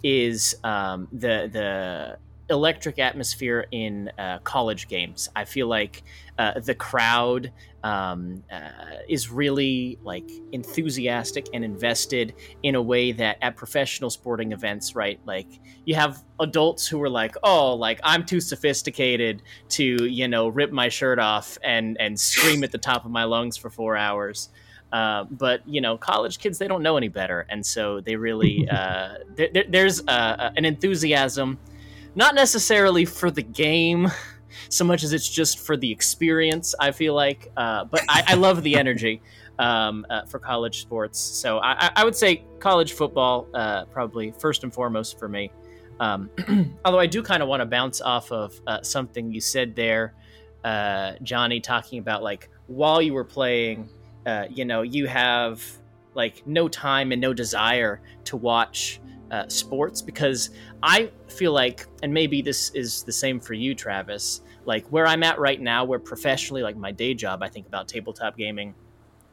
is 0.03 0.55
um, 0.63 1.07
the 1.11 1.49
the 1.51 2.17
electric 2.49 2.99
atmosphere 2.99 3.65
in 3.71 4.11
uh, 4.19 4.39
college 4.39 4.87
games. 4.87 5.29
I 5.35 5.45
feel 5.45 5.67
like 5.67 6.03
uh, 6.37 6.59
the 6.59 6.75
crowd 6.75 7.51
um, 7.83 8.43
uh, 8.51 8.97
is 9.07 9.31
really 9.31 9.97
like 10.03 10.29
enthusiastic 10.51 11.47
and 11.53 11.63
invested 11.63 12.33
in 12.63 12.75
a 12.75 12.81
way 12.81 13.11
that 13.13 13.37
at 13.41 13.55
professional 13.55 14.09
sporting 14.09 14.51
events, 14.51 14.95
right? 14.95 15.19
Like 15.25 15.47
you 15.85 15.95
have 15.95 16.23
adults 16.39 16.87
who 16.87 17.01
are 17.01 17.09
like, 17.09 17.35
"Oh, 17.43 17.75
like 17.75 17.99
I'm 18.03 18.25
too 18.25 18.41
sophisticated 18.41 19.43
to, 19.69 20.05
you 20.05 20.27
know, 20.27 20.47
rip 20.47 20.71
my 20.71 20.89
shirt 20.89 21.19
off 21.19 21.57
and 21.63 21.97
and 21.99 22.19
scream 22.19 22.63
at 22.63 22.71
the 22.71 22.77
top 22.77 23.05
of 23.05 23.11
my 23.11 23.23
lungs 23.23 23.57
for 23.57 23.69
four 23.69 23.95
hours." 23.95 24.49
Uh, 24.91 25.25
but 25.25 25.67
you 25.67 25.81
know, 25.81 25.97
college 25.97 26.39
kids 26.39 26.57
they 26.57 26.67
don't 26.67 26.81
know 26.81 26.97
any 26.97 27.09
better, 27.09 27.45
and 27.49 27.65
so 27.65 27.99
they 28.01 28.15
really 28.15 28.67
uh, 28.71 29.15
there, 29.35 29.49
there, 29.53 29.65
there's 29.67 30.01
uh, 30.07 30.51
an 30.55 30.65
enthusiasm, 30.65 31.59
not 32.15 32.35
necessarily 32.35 33.05
for 33.05 33.29
the 33.29 33.41
game, 33.41 34.11
so 34.69 34.83
much 34.85 35.03
as 35.03 35.13
it's 35.13 35.29
just 35.29 35.59
for 35.59 35.77
the 35.77 35.91
experience. 35.91 36.73
I 36.79 36.91
feel 36.91 37.13
like, 37.13 37.51
uh, 37.57 37.85
but 37.85 38.01
I, 38.09 38.23
I, 38.27 38.33
love 38.35 38.63
the 38.63 38.75
energy 38.75 39.21
um, 39.59 40.05
uh, 40.09 40.25
for 40.25 40.39
college 40.39 40.81
sports. 40.81 41.19
So 41.19 41.59
I, 41.59 41.91
I, 41.95 42.03
would 42.03 42.15
say 42.15 42.45
college 42.59 42.93
football 42.93 43.47
uh, 43.53 43.85
probably 43.85 44.33
first 44.39 44.63
and 44.63 44.73
foremost 44.73 45.19
for 45.19 45.27
me. 45.27 45.51
Um, 45.99 46.29
although 46.85 46.99
I 46.99 47.05
do 47.07 47.21
kind 47.21 47.43
of 47.43 47.49
want 47.49 47.61
to 47.61 47.65
bounce 47.65 48.01
off 48.01 48.31
of 48.31 48.59
something 48.81 49.31
you 49.31 49.41
said 49.41 49.75
there, 49.75 50.13
Johnny, 51.21 51.59
talking 51.59 51.99
about 51.99 52.23
like 52.23 52.49
while 52.67 53.01
you 53.01 53.13
were 53.13 53.23
playing 53.23 53.89
uh, 54.25 54.45
you 54.49 54.65
know, 54.65 54.81
you 54.81 55.07
have 55.07 55.63
like 56.15 56.45
no 56.47 56.67
time 56.67 57.11
and 57.11 57.21
no 57.21 57.33
desire 57.33 58.01
to 58.25 58.37
watch 58.37 58.99
uh, 59.31 59.47
sports 59.47 60.01
because 60.01 60.51
I 60.83 61.11
feel 61.27 61.51
like, 61.51 61.87
and 62.03 62.13
maybe 62.13 62.41
this 62.41 62.69
is 62.71 63.03
the 63.03 63.11
same 63.11 63.39
for 63.39 63.53
you, 63.53 63.75
Travis. 63.75 64.41
Like 64.65 64.87
where 64.87 65.05
I'm 65.05 65.23
at 65.23 65.39
right 65.39 65.59
now, 65.59 65.85
where 65.85 65.99
professionally, 65.99 66.63
like 66.63 66.75
my 66.75 66.91
day 66.91 67.13
job, 67.13 67.43
I 67.43 67.49
think 67.49 67.67
about 67.67 67.87
tabletop 67.87 68.37
gaming. 68.37 68.73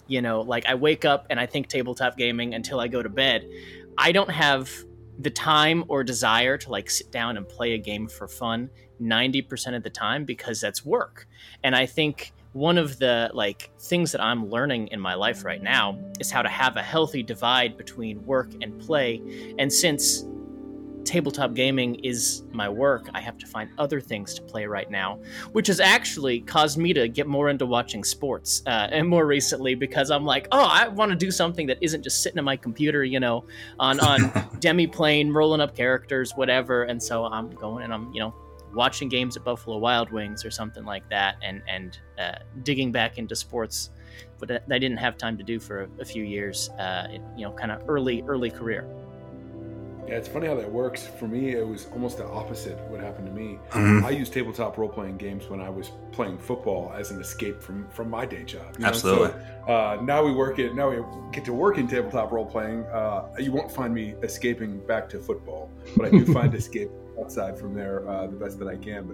You 0.06 0.20
know, 0.20 0.40
like 0.40 0.66
I 0.66 0.74
wake 0.74 1.04
up 1.04 1.26
and 1.30 1.38
I 1.38 1.46
think 1.46 1.68
tabletop 1.68 2.16
gaming 2.16 2.54
until 2.54 2.80
I 2.80 2.88
go 2.88 3.02
to 3.02 3.08
bed. 3.08 3.48
I 3.96 4.12
don't 4.12 4.30
have 4.30 4.70
the 5.18 5.30
time 5.30 5.84
or 5.88 6.02
desire 6.02 6.58
to 6.58 6.70
like 6.70 6.90
sit 6.90 7.10
down 7.12 7.36
and 7.36 7.48
play 7.48 7.72
a 7.72 7.78
game 7.78 8.08
for 8.08 8.26
fun 8.26 8.70
90% 9.00 9.76
of 9.76 9.82
the 9.82 9.90
time 9.90 10.24
because 10.24 10.60
that's 10.60 10.84
work. 10.84 11.26
And 11.62 11.74
I 11.74 11.86
think 11.86 12.32
one 12.52 12.76
of 12.76 12.98
the 12.98 13.30
like 13.32 13.70
things 13.78 14.12
that 14.12 14.20
I'm 14.20 14.50
learning 14.50 14.88
in 14.88 15.00
my 15.00 15.14
life 15.14 15.44
right 15.44 15.62
now 15.62 15.98
is 16.20 16.30
how 16.30 16.42
to 16.42 16.48
have 16.48 16.76
a 16.76 16.82
healthy 16.82 17.22
divide 17.22 17.76
between 17.76 18.24
work 18.26 18.50
and 18.60 18.78
play. 18.78 19.54
And 19.58 19.72
since 19.72 20.24
tabletop 21.04 21.54
gaming 21.54 21.96
is 21.96 22.42
my 22.52 22.68
work, 22.68 23.08
I 23.14 23.20
have 23.20 23.38
to 23.38 23.46
find 23.46 23.70
other 23.78 24.00
things 24.00 24.34
to 24.34 24.42
play 24.42 24.66
right 24.66 24.90
now, 24.90 25.18
which 25.52 25.66
has 25.66 25.80
actually 25.80 26.40
caused 26.40 26.78
me 26.78 26.92
to 26.92 27.08
get 27.08 27.26
more 27.26 27.48
into 27.48 27.66
watching 27.66 28.04
sports 28.04 28.62
uh, 28.66 28.88
and 28.90 29.08
more 29.08 29.26
recently 29.26 29.74
because 29.74 30.10
I'm 30.10 30.24
like, 30.24 30.46
oh, 30.52 30.64
I 30.64 30.88
want 30.88 31.10
to 31.10 31.16
do 31.16 31.30
something 31.30 31.66
that 31.68 31.78
isn't 31.80 32.02
just 32.02 32.22
sitting 32.22 32.38
in 32.38 32.44
my 32.44 32.56
computer, 32.56 33.02
you 33.02 33.18
know, 33.18 33.44
on 33.78 33.98
on 34.00 34.20
Demiplane, 34.60 35.34
rolling 35.34 35.60
up 35.60 35.74
characters, 35.74 36.32
whatever. 36.32 36.84
And 36.84 37.02
so 37.02 37.24
I'm 37.24 37.50
going 37.50 37.84
and 37.84 37.92
I'm, 37.92 38.12
you 38.12 38.20
know, 38.20 38.34
watching 38.74 39.08
games 39.08 39.36
at 39.36 39.44
Buffalo 39.44 39.78
Wild 39.78 40.10
Wings 40.10 40.44
or 40.44 40.50
something 40.50 40.84
like 40.84 41.08
that, 41.10 41.36
and 41.42 41.62
and 41.68 41.98
uh, 42.18 42.38
digging 42.62 42.92
back 42.92 43.18
into 43.18 43.36
sports, 43.36 43.90
but 44.38 44.50
I 44.50 44.78
didn't 44.78 44.98
have 44.98 45.16
time 45.16 45.36
to 45.38 45.44
do 45.44 45.58
for 45.60 45.82
a, 45.82 45.88
a 46.00 46.04
few 46.04 46.24
years. 46.24 46.68
Uh, 46.70 47.08
you 47.36 47.44
know, 47.44 47.52
kind 47.52 47.72
of 47.72 47.82
early 47.88 48.22
early 48.26 48.50
career. 48.50 48.86
Yeah, 50.08 50.14
it's 50.14 50.28
funny 50.28 50.48
how 50.48 50.56
that 50.56 50.70
works. 50.70 51.06
For 51.06 51.28
me, 51.28 51.52
it 51.52 51.66
was 51.66 51.86
almost 51.92 52.18
the 52.18 52.26
opposite. 52.26 52.76
What 52.90 53.00
happened 53.00 53.26
to 53.26 53.32
me? 53.32 53.58
Mm-hmm. 53.70 54.04
I 54.04 54.10
used 54.10 54.32
tabletop 54.32 54.76
role 54.76 54.88
playing 54.88 55.16
games 55.16 55.48
when 55.48 55.60
I 55.60 55.70
was 55.70 55.92
playing 56.10 56.38
football 56.38 56.92
as 56.94 57.12
an 57.12 57.20
escape 57.20 57.62
from 57.62 57.88
from 57.88 58.10
my 58.10 58.26
day 58.26 58.42
job. 58.42 58.74
You 58.74 58.82
know? 58.82 58.88
Absolutely. 58.88 59.28
So, 59.28 59.72
uh, 59.72 60.02
now 60.02 60.24
we 60.24 60.32
work 60.32 60.58
it. 60.58 60.74
Now 60.74 60.90
we 60.90 61.04
get 61.30 61.44
to 61.44 61.52
work 61.52 61.78
in 61.78 61.86
tabletop 61.86 62.32
role 62.32 62.44
playing. 62.44 62.84
Uh, 62.86 63.32
you 63.38 63.52
won't 63.52 63.70
find 63.70 63.94
me 63.94 64.14
escaping 64.22 64.84
back 64.86 65.08
to 65.10 65.20
football, 65.20 65.70
but 65.96 66.06
I 66.06 66.10
do 66.10 66.26
find 66.32 66.52
escape 66.62 66.90
outside 67.20 67.58
from 67.58 67.74
there 67.74 68.08
uh, 68.08 68.26
the 68.26 68.36
best 68.36 68.58
that 68.58 68.68
I 68.68 68.76
can. 68.76 69.06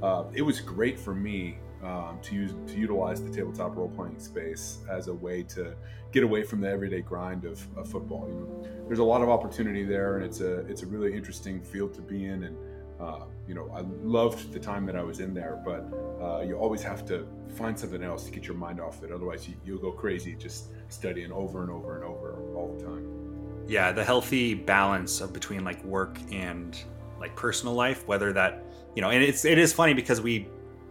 But 0.00 0.06
uh, 0.06 0.24
it 0.34 0.42
was 0.42 0.60
great 0.60 0.98
for 0.98 1.14
me 1.14 1.58
um, 1.82 2.18
to 2.22 2.34
use 2.34 2.52
to 2.68 2.78
utilize 2.78 3.22
the 3.22 3.30
tabletop 3.30 3.76
role 3.76 3.88
playing 3.88 4.18
space 4.18 4.78
as 4.90 5.08
a 5.08 5.14
way 5.14 5.42
to 5.44 5.74
get 6.12 6.22
away 6.22 6.42
from 6.42 6.60
the 6.60 6.68
everyday 6.68 7.00
grind 7.00 7.44
of, 7.44 7.64
of, 7.76 7.88
football. 7.88 8.26
You 8.28 8.34
know, 8.34 8.86
there's 8.86 8.98
a 8.98 9.04
lot 9.04 9.22
of 9.22 9.28
opportunity 9.28 9.84
there, 9.84 10.16
and 10.16 10.24
it's 10.24 10.40
a 10.40 10.60
it's 10.66 10.82
a 10.82 10.86
really 10.86 11.14
interesting 11.14 11.62
field 11.62 11.94
to 11.94 12.00
be 12.00 12.24
in. 12.24 12.44
And 12.44 12.56
uh, 12.98 13.24
you 13.46 13.54
know, 13.54 13.70
I 13.74 13.82
loved 14.02 14.52
the 14.52 14.58
time 14.58 14.86
that 14.86 14.96
I 14.96 15.02
was 15.02 15.20
in 15.20 15.34
there, 15.34 15.60
but 15.64 15.86
uh, 16.22 16.40
you 16.40 16.56
always 16.56 16.82
have 16.82 17.06
to 17.06 17.26
find 17.54 17.78
something 17.78 18.02
else 18.02 18.24
to 18.24 18.30
get 18.30 18.46
your 18.46 18.56
mind 18.56 18.80
off 18.80 19.02
it. 19.02 19.12
Otherwise, 19.12 19.46
you, 19.48 19.54
you'll 19.64 19.78
go 19.78 19.92
crazy 19.92 20.34
just 20.34 20.68
studying 20.88 21.30
over 21.30 21.62
and 21.62 21.70
over 21.70 21.96
and 21.96 22.04
over 22.04 22.36
all 22.54 22.74
the 22.76 22.84
time. 22.84 23.64
Yeah, 23.68 23.92
the 23.92 24.04
healthy 24.04 24.54
balance 24.54 25.20
of 25.20 25.32
between 25.32 25.64
like 25.64 25.82
work 25.84 26.18
and 26.32 26.78
like 27.26 27.36
personal 27.36 27.74
life, 27.74 28.06
whether 28.06 28.32
that 28.32 28.62
you 28.94 29.02
know, 29.02 29.10
and 29.10 29.22
it's 29.22 29.44
it 29.44 29.58
is 29.58 29.72
funny 29.72 29.94
because 29.94 30.20
we 30.20 30.48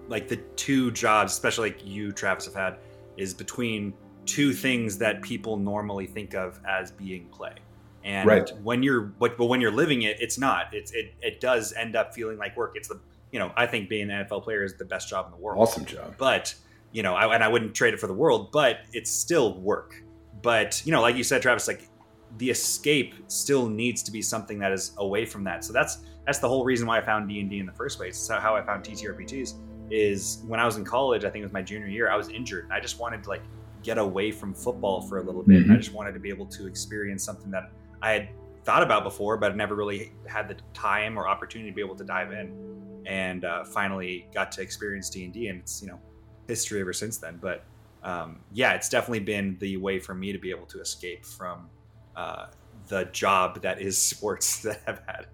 like 0.07 0.27
the 0.27 0.37
two 0.55 0.91
jobs, 0.91 1.33
especially 1.33 1.71
like 1.71 1.85
you, 1.85 2.11
Travis, 2.11 2.45
have 2.45 2.53
had, 2.53 2.77
is 3.17 3.33
between 3.33 3.93
two 4.25 4.53
things 4.53 4.97
that 4.97 5.21
people 5.21 5.57
normally 5.57 6.05
think 6.05 6.33
of 6.33 6.59
as 6.67 6.91
being 6.91 7.27
play. 7.27 7.55
And 8.03 8.27
right. 8.27 8.51
when 8.61 8.83
you're 8.83 9.01
but, 9.01 9.37
but 9.37 9.45
when 9.45 9.61
you're 9.61 9.71
living 9.71 10.03
it, 10.03 10.17
it's 10.19 10.37
not. 10.37 10.73
It's 10.73 10.91
it 10.91 11.13
it 11.21 11.39
does 11.39 11.73
end 11.73 11.95
up 11.95 12.13
feeling 12.13 12.37
like 12.37 12.55
work. 12.55 12.73
It's 12.75 12.87
the 12.87 12.99
you 13.31 13.39
know, 13.39 13.51
I 13.57 13.65
think 13.65 13.89
being 13.89 14.09
an 14.09 14.25
NFL 14.25 14.43
player 14.43 14.63
is 14.63 14.75
the 14.75 14.85
best 14.85 15.09
job 15.09 15.25
in 15.25 15.31
the 15.31 15.37
world. 15.37 15.59
Awesome 15.59 15.83
job. 15.83 16.15
But, 16.17 16.55
you 16.93 17.03
know, 17.03 17.15
I, 17.15 17.35
and 17.35 17.43
I 17.43 17.49
wouldn't 17.49 17.75
trade 17.75 17.93
it 17.93 17.99
for 17.99 18.07
the 18.07 18.13
world, 18.13 18.49
but 18.53 18.79
it's 18.93 19.11
still 19.11 19.59
work. 19.59 20.01
But, 20.41 20.81
you 20.85 20.93
know, 20.93 21.01
like 21.01 21.17
you 21.17 21.23
said, 21.23 21.41
Travis, 21.41 21.67
like 21.67 21.89
the 22.37 22.49
escape 22.49 23.13
still 23.27 23.67
needs 23.67 24.03
to 24.03 24.11
be 24.11 24.21
something 24.21 24.59
that 24.59 24.71
is 24.71 24.93
away 24.99 25.25
from 25.25 25.43
that. 25.43 25.65
So 25.65 25.73
that's 25.73 25.97
that's 26.25 26.39
the 26.39 26.47
whole 26.47 26.63
reason 26.63 26.87
why 26.87 26.97
I 26.97 27.01
found 27.01 27.27
D 27.29 27.39
and 27.39 27.49
D 27.49 27.59
in 27.59 27.65
the 27.65 27.73
first 27.73 27.97
place. 27.97 28.15
It's 28.15 28.27
how 28.27 28.55
I 28.55 28.63
found 28.63 28.83
TTRPGs. 28.83 29.53
Is 29.91 30.43
when 30.47 30.59
I 30.59 30.65
was 30.65 30.77
in 30.77 30.83
college, 30.83 31.25
I 31.25 31.29
think 31.29 31.43
it 31.43 31.45
was 31.45 31.53
my 31.53 31.61
junior 31.61 31.87
year, 31.87 32.09
I 32.09 32.15
was 32.15 32.29
injured, 32.29 32.63
and 32.63 32.73
I 32.73 32.79
just 32.79 32.99
wanted 32.99 33.23
to 33.23 33.29
like 33.29 33.43
get 33.83 33.99
away 33.99 34.31
from 34.31 34.53
football 34.53 35.01
for 35.01 35.19
a 35.19 35.21
little 35.21 35.43
bit. 35.43 35.63
Mm-hmm. 35.63 35.73
I 35.73 35.75
just 35.77 35.93
wanted 35.93 36.13
to 36.13 36.19
be 36.19 36.29
able 36.29 36.47
to 36.47 36.65
experience 36.65 37.23
something 37.23 37.51
that 37.51 37.69
I 38.01 38.11
had 38.11 38.29
thought 38.63 38.81
about 38.81 39.03
before, 39.03 39.37
but 39.37 39.51
I 39.51 39.55
never 39.55 39.75
really 39.75 40.11
had 40.25 40.47
the 40.47 40.57
time 40.73 41.19
or 41.19 41.27
opportunity 41.27 41.69
to 41.69 41.75
be 41.75 41.81
able 41.81 41.95
to 41.95 42.03
dive 42.03 42.31
in. 42.31 42.51
And 43.05 43.45
uh, 43.45 43.63
finally 43.63 44.27
got 44.33 44.51
to 44.53 44.61
experience 44.63 45.11
D 45.11 45.25
and 45.25 45.33
D, 45.33 45.49
and 45.49 45.59
it's 45.59 45.83
you 45.83 45.87
know 45.87 45.99
history 46.47 46.81
ever 46.81 46.93
since 46.93 47.17
then. 47.17 47.37
But 47.39 47.63
um, 48.01 48.39
yeah, 48.51 48.73
it's 48.73 48.89
definitely 48.89 49.19
been 49.19 49.57
the 49.59 49.77
way 49.77 49.99
for 49.99 50.15
me 50.15 50.31
to 50.31 50.39
be 50.39 50.49
able 50.49 50.65
to 50.67 50.81
escape 50.81 51.23
from 51.23 51.69
uh, 52.15 52.47
the 52.87 53.05
job 53.05 53.61
that 53.61 53.79
is 53.79 53.97
sports 54.11 54.63
that 54.63 54.81
I've 54.87 55.01
had. 55.05 55.27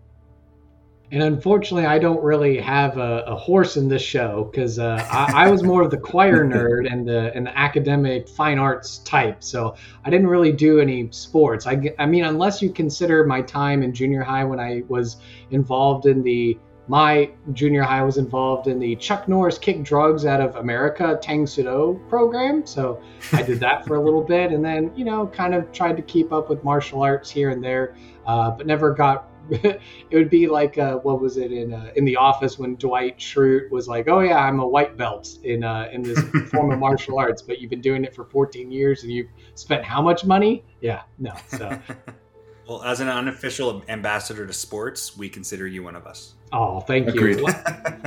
And 1.12 1.22
unfortunately, 1.22 1.86
I 1.86 2.00
don't 2.00 2.24
really 2.24 2.58
have 2.60 2.98
a, 2.98 3.24
a 3.28 3.36
horse 3.36 3.76
in 3.76 3.90
this 3.90 4.02
show 4.02 4.50
because 4.50 4.80
uh, 4.80 5.06
I, 5.12 5.46
I, 5.46 5.50
was 5.50 5.62
more 5.62 5.82
of 5.82 5.92
the 5.92 5.98
choir 5.98 6.46
nerd 6.48 6.92
and 6.92 7.06
the 7.06 7.34
and 7.36 7.46
the 7.46 7.58
academic 7.58 8.30
fine 8.30 8.58
arts 8.58 9.00
type. 9.00 9.44
So 9.44 9.76
I 10.06 10.10
didn't 10.10 10.28
really 10.28 10.54
do 10.54 10.80
any 10.80 11.10
sports. 11.12 11.68
I, 11.68 11.94
I 12.00 12.06
mean, 12.06 12.24
unless 12.24 12.62
you 12.62 12.72
consider 12.72 13.26
my 13.26 13.42
time 13.42 13.84
in 13.84 13.94
junior 13.94 14.24
high 14.24 14.46
when 14.46 14.60
I 14.60 14.84
was 14.88 15.18
involved 15.50 16.06
in 16.06 16.24
the 16.24 16.58
my 16.88 17.30
junior 17.54 17.84
high 17.84 18.04
was 18.04 18.18
involved 18.18 18.68
in 18.68 18.80
the 18.80 18.96
Chuck 18.98 19.28
Norris 19.28 19.58
Kick 19.58 19.84
Drugs 19.84 20.26
Out 20.26 20.42
of 20.42 20.56
America 20.56 21.18
Tang 21.22 21.48
Soo 21.48 21.64
Do 21.64 22.02
program. 22.10 22.66
So 22.66 23.02
I 23.32 23.44
did 23.44 23.60
that 23.62 23.86
for 23.86 23.96
a 23.96 24.02
little 24.02 24.24
bit 24.24 24.52
and 24.52 24.64
then, 24.64 24.92
you 24.96 25.06
know, 25.06 25.28
kind 25.28 25.54
of 25.54 25.72
tried 25.72 25.96
to 25.98 26.04
keep 26.04 26.34
up 26.34 26.50
with 26.50 26.64
martial 26.64 27.02
arts 27.02 27.30
here 27.30 27.50
and 27.52 27.64
there, 27.64 27.96
uh, 28.26 28.52
but 28.52 28.66
never 28.66 28.94
got 28.94 29.31
it 29.52 29.82
would 30.14 30.30
be 30.30 30.48
like 30.48 30.78
uh, 30.78 30.96
what 30.98 31.20
was 31.20 31.36
it 31.36 31.52
in 31.52 31.74
uh, 31.74 31.92
in 31.98 32.06
the 32.06 32.16
office 32.16 32.58
when 32.58 32.76
Dwight 32.78 33.18
Schrute 33.18 33.70
was 33.70 33.86
like, 33.86 34.08
"Oh 34.08 34.22
yeah, 34.22 34.38
I'm 34.38 34.62
a 34.62 34.68
white 34.68 34.96
belt 34.96 35.28
in 35.44 35.66
uh, 35.66 35.90
in 35.92 36.04
this 36.04 36.20
form 36.52 36.72
of 36.72 36.80
martial 36.80 37.20
arts, 37.20 37.42
but 37.42 37.60
you've 37.60 37.70
been 37.70 37.82
doing 37.82 38.06
it 38.06 38.16
for 38.16 38.24
14 38.24 38.72
years 38.72 39.04
and 39.04 39.12
you've 39.12 39.28
spent 39.56 39.84
how 39.84 40.02
much 40.02 40.24
money?" 40.24 40.64
Yeah, 40.80 41.02
no. 41.20 41.34
So, 41.50 41.78
well, 42.68 42.82
as 42.84 43.02
an 43.02 43.10
unofficial 43.10 43.84
ambassador 43.90 44.48
to 44.48 44.54
sports, 44.54 45.18
we 45.18 45.28
consider 45.28 45.68
you 45.68 45.84
one 45.84 45.98
of 45.98 46.08
us. 46.08 46.36
Oh, 46.54 46.82
thank 46.82 47.08
Agreed. 47.08 47.40
you. 47.40 47.48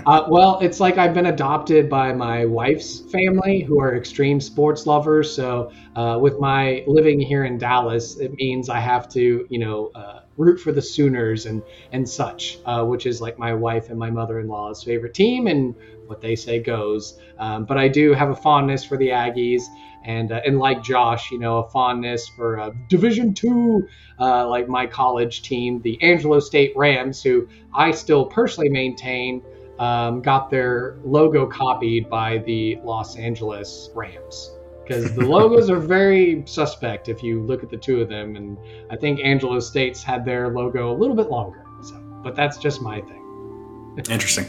Uh, 0.07 0.27
well, 0.29 0.59
it's 0.61 0.81
like 0.81 0.99
I've 0.99 1.15
been 1.15 1.27
adopted 1.27 1.89
by 1.89 2.13
my 2.13 2.45
wife's 2.45 3.01
family, 3.11 3.63
who 3.63 3.81
are 3.81 3.97
extreme 3.97 4.39
sports 4.39 4.87
lovers. 4.87 5.35
So, 5.35 5.73
uh, 5.97 6.19
with 6.21 6.39
my 6.39 6.85
living 6.87 7.19
here 7.19 7.45
in 7.45 7.57
Dallas, 7.57 8.19
it 8.19 8.35
means 8.35 8.69
I 8.69 8.81
have 8.81 9.09
to, 9.11 9.47
you 9.49 9.59
know 9.59 9.91
uh, 9.95 10.21
root 10.37 10.61
for 10.61 10.73
the 10.73 10.83
Sooners 10.83 11.47
and 11.47 11.63
and 11.93 12.07
such, 12.07 12.59
uh, 12.67 12.85
which 12.85 13.07
is 13.07 13.21
like 13.23 13.39
my 13.39 13.55
wife 13.55 13.89
and 13.89 13.99
my 13.99 14.11
mother-in-law's 14.11 14.83
favorite 14.83 15.15
team, 15.15 15.47
and 15.47 15.75
what 16.07 16.21
they 16.21 16.37
say 16.37 16.59
goes. 16.59 17.19
Um, 17.39 17.65
but 17.65 17.79
I 17.79 17.89
do 17.89 18.13
have 18.13 18.29
a 18.29 18.37
fondness 18.37 18.85
for 18.85 18.99
the 18.99 19.09
Aggies, 19.09 19.63
and 20.05 20.33
uh, 20.33 20.41
and 20.47 20.59
like 20.59 20.83
Josh, 20.83 21.31
you 21.31 21.39
know, 21.39 21.59
a 21.59 21.69
fondness 21.71 22.29
for 22.29 22.59
uh, 22.59 22.71
Division 22.89 23.35
Two, 23.35 23.89
uh, 24.21 24.49
like 24.49 24.69
my 24.69 24.87
college 24.87 25.43
team, 25.43 25.81
the 25.83 26.01
Angelo 26.03 26.41
State 26.41 26.73
Rams, 26.77 27.23
who 27.23 27.49
I 27.75 27.91
still 27.91 28.27
personally 28.27 28.71
maintain. 28.71 29.43
Um, 29.77 30.23
got 30.23 30.51
their 30.51 30.99
logo 31.03 31.49
copied 31.49 32.09
by 32.09 32.39
the 32.39 32.79
Los 32.85 33.17
Angeles 33.17 33.91
Rams 33.93 34.55
because 34.85 35.15
the 35.15 35.25
logos 35.27 35.71
are 35.71 35.81
very 35.81 36.43
suspect 36.47 37.09
if 37.09 37.23
you 37.23 37.43
look 37.43 37.63
at 37.63 37.71
the 37.71 37.77
two 37.77 38.01
of 38.01 38.09
them. 38.09 38.37
And 38.37 38.59
I 38.91 38.97
think 38.97 39.21
Angelo 39.21 39.59
States 39.61 40.03
had 40.03 40.25
their 40.25 40.49
logo 40.49 40.93
a 40.93 40.97
little 40.97 41.17
bit 41.17 41.31
longer. 41.31 41.65
So, 41.83 41.97
but 42.23 42.37
that's 42.37 42.57
just 42.59 42.83
my 42.83 43.01
thing. 43.01 44.05
Interesting. 44.09 44.47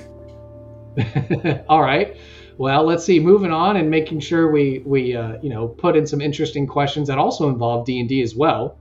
All 1.70 1.82
right. 1.82 2.18
Well, 2.58 2.86
let's 2.86 3.04
see. 3.04 3.20
Moving 3.20 3.52
on 3.52 3.78
and 3.78 3.90
making 3.90 4.22
sure 4.22 4.50
we 4.50 4.82
we 4.86 5.16
uh, 5.16 5.38
you 5.42 5.50
know 5.50 5.68
put 5.68 5.96
in 5.96 6.08
some 6.08 6.22
interesting 6.22 6.66
questions 6.66 7.08
that 7.08 7.18
also 7.18 7.50
involve 7.50 7.86
D 7.86 8.00
and 8.00 8.08
D 8.08 8.22
as 8.22 8.36
well. 8.36 8.78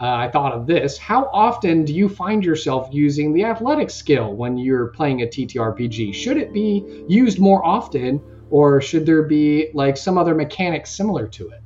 Uh, 0.00 0.16
I 0.16 0.28
thought 0.28 0.52
of 0.52 0.66
this. 0.66 0.98
How 0.98 1.30
often 1.32 1.84
do 1.84 1.94
you 1.94 2.08
find 2.08 2.44
yourself 2.44 2.88
using 2.90 3.32
the 3.32 3.44
athletics 3.44 3.94
skill 3.94 4.34
when 4.34 4.58
you're 4.58 4.88
playing 4.88 5.22
a 5.22 5.26
TTRPG? 5.26 6.12
Should 6.12 6.38
it 6.38 6.52
be 6.52 7.04
used 7.06 7.38
more 7.38 7.64
often, 7.64 8.20
or 8.50 8.80
should 8.80 9.06
there 9.06 9.22
be 9.22 9.70
like 9.74 9.96
some 9.96 10.18
other 10.18 10.34
mechanic 10.34 10.88
similar 10.88 11.28
to 11.28 11.50
it? 11.50 11.62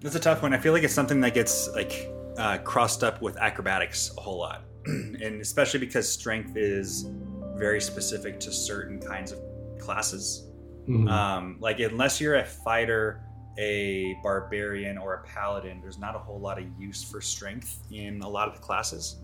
That's 0.00 0.14
a 0.14 0.20
tough 0.20 0.42
one. 0.42 0.54
I 0.54 0.58
feel 0.58 0.72
like 0.72 0.84
it's 0.84 0.94
something 0.94 1.20
that 1.22 1.34
gets 1.34 1.68
like 1.70 2.12
uh, 2.38 2.58
crossed 2.58 3.02
up 3.02 3.20
with 3.20 3.36
acrobatics 3.38 4.12
a 4.16 4.20
whole 4.20 4.38
lot, 4.38 4.62
and 4.86 5.40
especially 5.40 5.80
because 5.80 6.08
strength 6.08 6.56
is 6.56 7.08
very 7.56 7.80
specific 7.80 8.38
to 8.40 8.52
certain 8.52 9.00
kinds 9.00 9.32
of 9.32 9.40
classes. 9.80 10.46
Mhm. 10.88 11.08
Um, 11.08 11.56
like 11.60 11.80
unless 11.80 12.20
you're 12.20 12.36
a 12.36 12.44
fighter, 12.44 13.20
a 13.58 14.18
barbarian, 14.22 14.98
or 14.98 15.14
a 15.14 15.22
paladin, 15.26 15.80
there's 15.80 15.98
not 15.98 16.14
a 16.14 16.18
whole 16.18 16.40
lot 16.40 16.58
of 16.58 16.64
use 16.78 17.02
for 17.02 17.20
strength 17.20 17.78
in 17.90 18.20
a 18.22 18.28
lot 18.28 18.48
of 18.48 18.54
the 18.54 18.60
classes. 18.60 19.16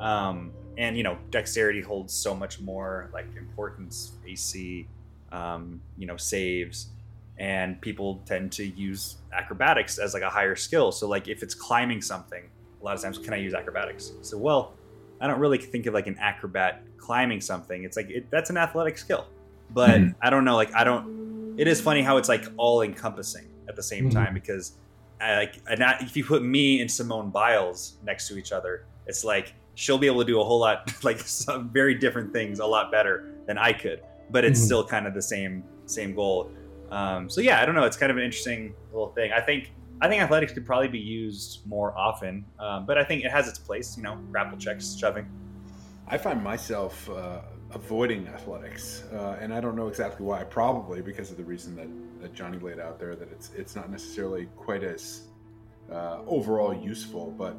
Um, 0.00 0.52
and 0.78 0.96
you 0.96 1.02
know, 1.02 1.18
dexterity 1.30 1.80
holds 1.80 2.12
so 2.12 2.34
much 2.34 2.60
more 2.60 3.10
like 3.12 3.26
importance, 3.36 4.12
AC, 4.26 4.86
um, 5.32 5.80
you 5.96 6.06
know, 6.06 6.16
saves, 6.16 6.88
and 7.38 7.80
people 7.80 8.22
tend 8.26 8.52
to 8.52 8.64
use 8.64 9.16
acrobatics 9.32 9.98
as 9.98 10.14
like 10.14 10.22
a 10.22 10.30
higher 10.30 10.56
skill. 10.56 10.92
So 10.92 11.08
like 11.08 11.28
if 11.28 11.42
it's 11.42 11.54
climbing 11.54 12.02
something, 12.02 12.44
a 12.80 12.84
lot 12.84 12.94
of 12.94 13.02
times 13.02 13.18
can 13.18 13.32
I 13.32 13.38
use 13.38 13.54
acrobatics? 13.54 14.12
So 14.22 14.38
well, 14.38 14.74
I 15.20 15.26
don't 15.26 15.40
really 15.40 15.58
think 15.58 15.86
of 15.86 15.94
like 15.94 16.06
an 16.06 16.16
acrobat 16.18 16.82
climbing 16.98 17.40
something. 17.40 17.84
It's 17.84 17.96
like 17.96 18.10
it, 18.10 18.30
that's 18.30 18.50
an 18.50 18.56
athletic 18.56 18.98
skill, 18.98 19.26
but 19.70 20.00
Mhm. 20.00 20.14
I 20.22 20.30
don't 20.30 20.44
know. 20.44 20.56
Like 20.56 20.74
I 20.74 20.84
don't. 20.84 21.54
It 21.58 21.66
is 21.68 21.80
funny 21.80 22.02
how 22.02 22.16
it's 22.18 22.28
like 22.28 22.44
all 22.56 22.82
encompassing 22.82 23.48
at 23.68 23.76
the 23.76 23.82
same 23.82 24.08
Mhm. 24.10 24.12
time 24.12 24.34
because 24.34 24.78
I, 25.20 25.36
like 25.36 25.54
and 25.68 25.82
I, 25.82 25.96
if 26.00 26.16
you 26.16 26.24
put 26.24 26.42
me 26.42 26.80
and 26.80 26.90
Simone 26.90 27.30
Biles 27.30 27.98
next 28.04 28.28
to 28.28 28.36
each 28.38 28.52
other, 28.52 28.86
it's 29.06 29.24
like 29.24 29.54
she'll 29.74 29.98
be 29.98 30.06
able 30.06 30.20
to 30.20 30.26
do 30.26 30.40
a 30.40 30.44
whole 30.44 30.60
lot 30.60 30.92
like 31.04 31.18
some 31.20 31.70
very 31.70 31.94
different 31.94 32.32
things 32.32 32.58
a 32.60 32.66
lot 32.66 32.90
better 32.90 33.32
than 33.46 33.56
I 33.58 33.72
could, 33.72 34.02
but 34.30 34.44
it's 34.44 34.60
Mhm. 34.60 34.64
still 34.64 34.84
kind 34.86 35.06
of 35.06 35.14
the 35.14 35.22
same 35.22 35.64
same 35.86 36.14
goal. 36.14 36.50
Um, 36.90 37.28
so 37.30 37.40
yeah, 37.40 37.60
I 37.60 37.66
don't 37.66 37.74
know. 37.74 37.84
It's 37.84 37.96
kind 37.96 38.10
of 38.10 38.16
an 38.18 38.22
interesting 38.24 38.74
little 38.92 39.08
thing. 39.08 39.32
I 39.32 39.40
think 39.40 39.72
I 40.00 40.08
think 40.08 40.20
athletics 40.22 40.52
could 40.52 40.66
probably 40.66 40.88
be 40.88 40.98
used 40.98 41.66
more 41.66 41.96
often, 41.96 42.44
um, 42.58 42.84
but 42.84 42.98
I 42.98 43.04
think 43.04 43.24
it 43.24 43.30
has 43.30 43.48
its 43.48 43.58
place. 43.58 43.96
You 43.96 44.02
know, 44.02 44.16
grapple 44.30 44.58
checks, 44.58 44.94
shoving. 44.98 45.26
I 46.06 46.18
find 46.18 46.44
myself 46.44 47.08
uh, 47.08 47.40
avoiding 47.76 48.26
athletics, 48.28 49.04
uh, 49.12 49.36
and 49.38 49.52
I 49.52 49.60
don't 49.60 49.76
know 49.76 49.88
exactly 49.88 50.24
why. 50.24 50.44
Probably 50.44 51.02
because 51.02 51.30
of 51.30 51.36
the 51.36 51.44
reason 51.44 51.76
that, 51.76 51.88
that 52.22 52.32
Johnny 52.32 52.58
laid 52.58 52.80
out 52.80 52.98
there 52.98 53.14
that 53.14 53.30
it's 53.30 53.50
it's 53.54 53.76
not 53.76 53.90
necessarily 53.90 54.48
quite 54.56 54.82
as 54.82 55.28
uh, 55.92 56.20
overall 56.26 56.74
useful. 56.74 57.34
But 57.36 57.54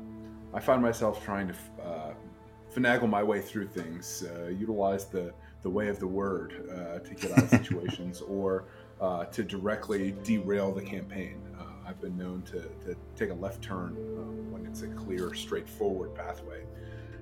I 0.55 0.59
find 0.59 0.81
myself 0.81 1.23
trying 1.23 1.47
to 1.49 1.55
uh, 1.83 2.13
finagle 2.75 3.07
my 3.07 3.21
way 3.21 3.41
through 3.41 3.67
things, 3.67 4.23
uh, 4.23 4.47
utilize 4.47 5.05
the 5.05 5.33
the 5.61 5.69
way 5.69 5.87
of 5.87 5.99
the 5.99 6.07
word 6.07 6.49
uh, 6.71 6.99
to 7.07 7.13
get 7.13 7.31
out 7.33 7.43
of 7.43 7.49
situations, 7.61 8.21
or 8.21 8.65
uh, 8.99 9.25
to 9.25 9.43
directly 9.43 10.15
derail 10.23 10.71
the 10.71 10.81
campaign. 10.81 11.37
Uh, 11.59 11.63
I've 11.87 12.01
been 12.01 12.17
known 12.17 12.41
to, 12.53 12.61
to 12.85 12.95
take 13.15 13.29
a 13.29 13.35
left 13.35 13.61
turn 13.61 13.95
uh, 14.17 14.51
when 14.51 14.65
it's 14.65 14.81
a 14.81 14.87
clear, 14.87 15.33
straightforward 15.35 16.15
pathway. 16.15 16.63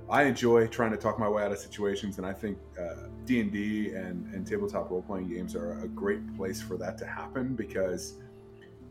I 0.10 0.24
enjoy 0.24 0.68
trying 0.68 0.92
to 0.92 0.98
talk 0.98 1.18
my 1.18 1.28
way 1.28 1.44
out 1.44 1.52
of 1.52 1.58
situations, 1.58 2.20
and 2.20 2.28
I 2.28 2.34
think 2.34 2.60
uh, 2.80 3.08
D 3.26 3.42
and 3.42 3.52
D 3.52 3.90
and 3.90 4.46
tabletop 4.46 4.92
role 4.92 5.02
playing 5.02 5.30
games 5.30 5.56
are 5.56 5.80
a 5.84 5.88
great 5.88 6.36
place 6.38 6.62
for 6.62 6.78
that 6.78 6.98
to 7.00 7.06
happen 7.08 7.56
because 7.56 8.16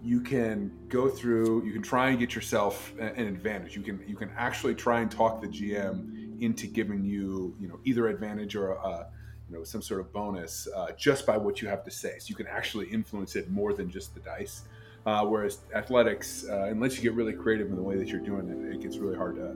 you 0.03 0.21
can 0.21 0.73
go 0.89 1.09
through, 1.09 1.65
you 1.65 1.73
can 1.73 1.83
try 1.83 2.11
and 2.11 2.19
get 2.19 2.35
yourself 2.35 2.93
an 2.99 3.27
advantage. 3.27 3.77
You 3.77 3.83
can 3.83 4.03
you 4.07 4.17
can 4.17 4.31
actually 4.37 4.75
try 4.75 5.01
and 5.01 5.11
talk 5.11 5.41
the 5.41 5.47
GM 5.47 6.43
into 6.43 6.67
giving 6.67 7.05
you 7.05 7.55
you 7.61 7.69
know 7.69 7.79
either 7.85 8.09
advantage 8.09 8.57
or 8.57 8.85
uh, 8.85 9.05
you 9.49 9.57
know 9.57 9.63
some 9.63 9.83
sort 9.83 10.01
of 10.01 10.13
bonus 10.13 10.67
uh, 10.75 10.89
just 10.99 11.27
by 11.27 11.37
what 11.37 11.63
you 11.63 11.69
have 11.69 11.85
to 11.85 11.91
say. 11.93 12.19
So 12.19 12.27
you 12.29 12.35
can 12.35 12.49
actually 12.49 12.87
influence 12.87 13.37
it 13.37 13.51
more 13.51 13.73
than 13.73 13.89
just 13.89 14.15
the 14.15 14.21
dice. 14.21 14.63
Uh, 15.07 15.25
whereas 15.25 15.59
athletics, 15.75 16.47
uh, 16.49 16.65
unless 16.71 16.97
you 16.97 17.03
get 17.03 17.13
really 17.13 17.35
creative 17.35 17.69
in 17.69 17.77
the 17.77 17.83
way 17.83 17.97
that 17.97 18.09
you're 18.09 18.21
doing 18.21 18.49
it, 18.49 18.75
it 18.75 18.81
gets 18.81 18.97
really 18.97 19.17
hard 19.17 19.37
to 19.37 19.55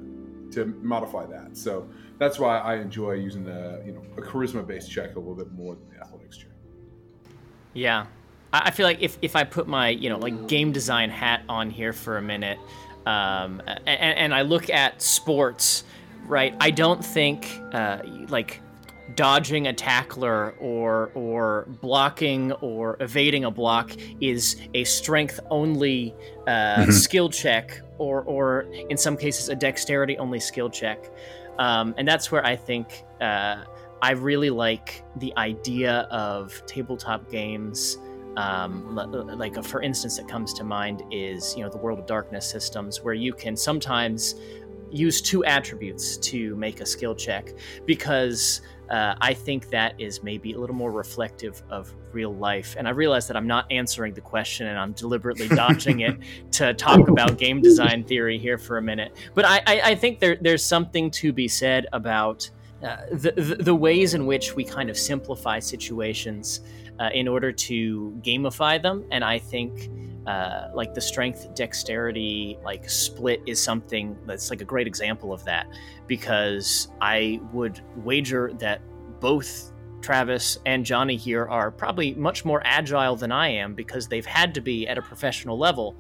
to 0.53 0.67
modify 0.83 1.27
that. 1.27 1.57
So 1.57 1.89
that's 2.19 2.39
why 2.39 2.59
I 2.59 2.77
enjoy 2.77 3.13
using 3.13 3.45
the 3.45 3.83
you 3.85 3.93
know 3.93 4.03
a 4.17 4.23
charisma 4.23 4.67
based 4.67 4.91
check 4.91 5.17
a 5.17 5.19
little 5.19 5.35
bit 5.35 5.53
more 5.53 5.75
than 5.75 5.89
the 5.91 6.01
athletics 6.01 6.37
check. 6.37 6.49
Yeah. 7.75 8.07
I 8.53 8.69
I 8.69 8.71
feel 8.71 8.87
like 8.87 9.01
if, 9.01 9.19
if 9.23 9.37
I 9.37 9.45
put 9.45 9.69
my, 9.69 9.91
you 9.91 10.09
know, 10.09 10.19
like 10.19 10.49
game 10.49 10.73
design 10.73 11.11
hat 11.11 11.43
on 11.49 11.71
here 11.71 11.93
for 11.93 12.17
a 12.17 12.23
minute, 12.23 12.59
um, 13.07 13.63
and, 13.67 14.19
and 14.19 14.35
I 14.35 14.43
look 14.43 14.71
at 14.71 15.01
sports, 15.03 15.85
right, 16.27 16.55
I 16.61 16.71
don't 16.71 17.05
think 17.05 17.61
uh, 17.73 18.01
like 18.29 18.61
dodging 19.15 19.67
a 19.67 19.73
tackler 19.73 20.55
or 20.61 21.11
or 21.15 21.67
blocking 21.81 22.53
or 22.53 22.97
evading 23.01 23.45
a 23.45 23.51
block 23.51 23.93
is 24.21 24.57
a 24.75 24.85
strength 24.85 25.41
only 25.51 26.15
uh, 26.47 26.91
skill 26.91 27.29
check 27.29 27.81
or 27.99 28.23
or 28.23 28.67
in 28.91 28.97
some 28.97 29.17
cases 29.17 29.49
a 29.49 29.55
dexterity 29.55 30.17
only 30.19 30.41
skill 30.41 30.71
check. 30.71 31.11
Um, 31.59 31.95
and 31.99 32.07
that's 32.07 32.31
where 32.31 32.45
i 32.47 32.55
think 32.55 33.03
uh, 33.21 33.65
i 34.01 34.13
really 34.13 34.51
like 34.51 35.03
the 35.17 35.33
idea 35.37 36.01
of 36.11 36.63
tabletop 36.67 37.31
games. 37.31 37.99
Um, 38.37 38.95
like 38.95 39.59
uh, 39.59 39.63
for 39.63 39.83
instance 39.83 40.17
that 40.19 40.29
comes 40.29 40.55
to 40.55 40.63
mind 40.63 41.03
is 41.11 41.57
you 41.57 41.65
know 41.65 41.71
the 41.71 41.79
world 41.79 41.99
of 41.99 42.07
darkness 42.07 42.49
systems 42.49 43.03
where 43.03 43.15
you 43.15 43.33
can 43.33 43.57
sometimes 43.57 44.37
use 44.91 45.21
two 45.21 45.45
attributes 45.45 46.17
to 46.19 46.55
make 46.57 46.81
a 46.81 46.87
skill 46.87 47.15
check 47.15 47.53
because 47.85 48.61
uh, 48.91 49.15
I 49.21 49.35
think 49.35 49.71
that 49.71 50.01
is 50.01 50.23
maybe 50.23 50.53
a 50.53 50.59
little 50.59 50.77
more 50.77 50.91
reflective 50.91 51.63
of 51.71 51.95
real 52.13 52.35
life. 52.35 52.75
And 52.79 52.89
I 52.89 52.93
realize 52.93 53.27
that 53.29 53.37
I'm 53.37 53.47
not 53.47 53.71
answering 53.71 54.15
the 54.15 54.21
question 54.21 54.67
and 54.67 54.79
I'm 54.79 54.93
deliberately 54.93 55.49
dodging 55.57 56.01
it 56.01 56.19
to 56.53 56.75
talk 56.75 57.09
about 57.09 57.39
game 57.39 57.61
design 57.61 58.05
theory 58.05 58.39
here 58.39 58.59
for 58.59 58.79
a 58.79 58.83
minute. 58.83 59.17
But 59.35 59.45
I, 59.45 59.63
I, 59.67 59.81
I 59.85 59.95
think 59.95 60.21
there, 60.21 60.37
there's 60.41 60.65
something 60.65 61.11
to 61.13 61.33
be 61.33 61.49
said 61.49 61.87
about 61.93 62.49
uh, 62.83 62.97
the, 63.11 63.33
the, 63.33 63.57
the 63.57 63.75
ways 63.75 64.15
in 64.15 64.25
which 64.25 64.55
we 64.55 64.65
kind 64.65 64.89
of 64.89 64.97
simplify 64.97 65.59
situations 65.59 66.61
uh, 66.99 67.11
in 67.13 67.29
order 67.29 67.53
to 67.53 68.19
gamify 68.25 68.81
them. 68.81 69.05
And 69.11 69.25
I 69.25 69.39
think 69.39 69.91
uh, 70.27 70.69
like 70.75 70.95
the 70.95 71.01
strength 71.01 71.55
dexterity 71.55 72.59
like 72.63 72.89
split 72.91 73.41
is 73.47 73.63
something 73.63 74.17
that's 74.27 74.51
like 74.51 74.61
a 74.61 74.65
great 74.65 74.87
example 74.87 75.33
of 75.33 75.43
that 75.45 75.67
because 76.07 76.89
I 77.01 77.41
would 77.53 77.81
wager 77.97 78.53
that 78.59 78.83
both 79.21 79.73
Travis 80.01 80.59
and 80.65 80.85
Johnny 80.85 81.17
here 81.17 81.47
are 81.47 81.71
probably 81.71 82.15
much 82.15 82.45
more 82.45 82.63
agile 82.65 83.17
than 83.17 83.33
I 83.33 83.49
am 83.49 83.75
because 83.75 84.07
they've 84.07 84.27
had 84.27 84.55
to 84.55 84.61
be 84.61 84.87
at 84.87 84.99
a 84.99 85.03
professional 85.03 85.59
level. 85.59 85.97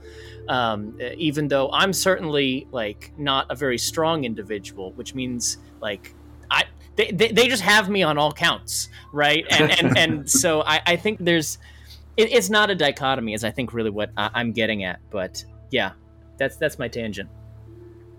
Um, 0.48 0.98
even 1.16 1.48
though 1.48 1.70
I'm 1.72 1.92
certainly 1.92 2.68
like 2.70 3.12
not 3.18 3.46
a 3.50 3.54
very 3.54 3.78
strong 3.78 4.24
individual, 4.24 4.92
which 4.92 5.14
means 5.14 5.58
like 5.80 6.14
I 6.50 6.64
they, 6.98 7.12
they, 7.12 7.28
they 7.32 7.48
just 7.48 7.62
have 7.62 7.88
me 7.88 8.02
on 8.02 8.18
all 8.18 8.32
counts, 8.32 8.88
right? 9.12 9.46
And 9.50 9.70
and, 9.70 9.96
and 10.02 10.30
so 10.30 10.62
I, 10.62 10.82
I 10.84 10.96
think 10.96 11.20
there's 11.20 11.58
it, 12.16 12.32
it's 12.32 12.50
not 12.50 12.68
a 12.70 12.74
dichotomy, 12.74 13.32
is 13.32 13.44
I 13.44 13.52
think 13.52 13.72
really 13.72 13.90
what 13.90 14.10
I, 14.16 14.28
I'm 14.34 14.52
getting 14.52 14.82
at. 14.84 14.98
But 15.10 15.42
yeah, 15.70 15.92
that's 16.36 16.56
that's 16.56 16.78
my 16.78 16.88
tangent. 16.88 17.30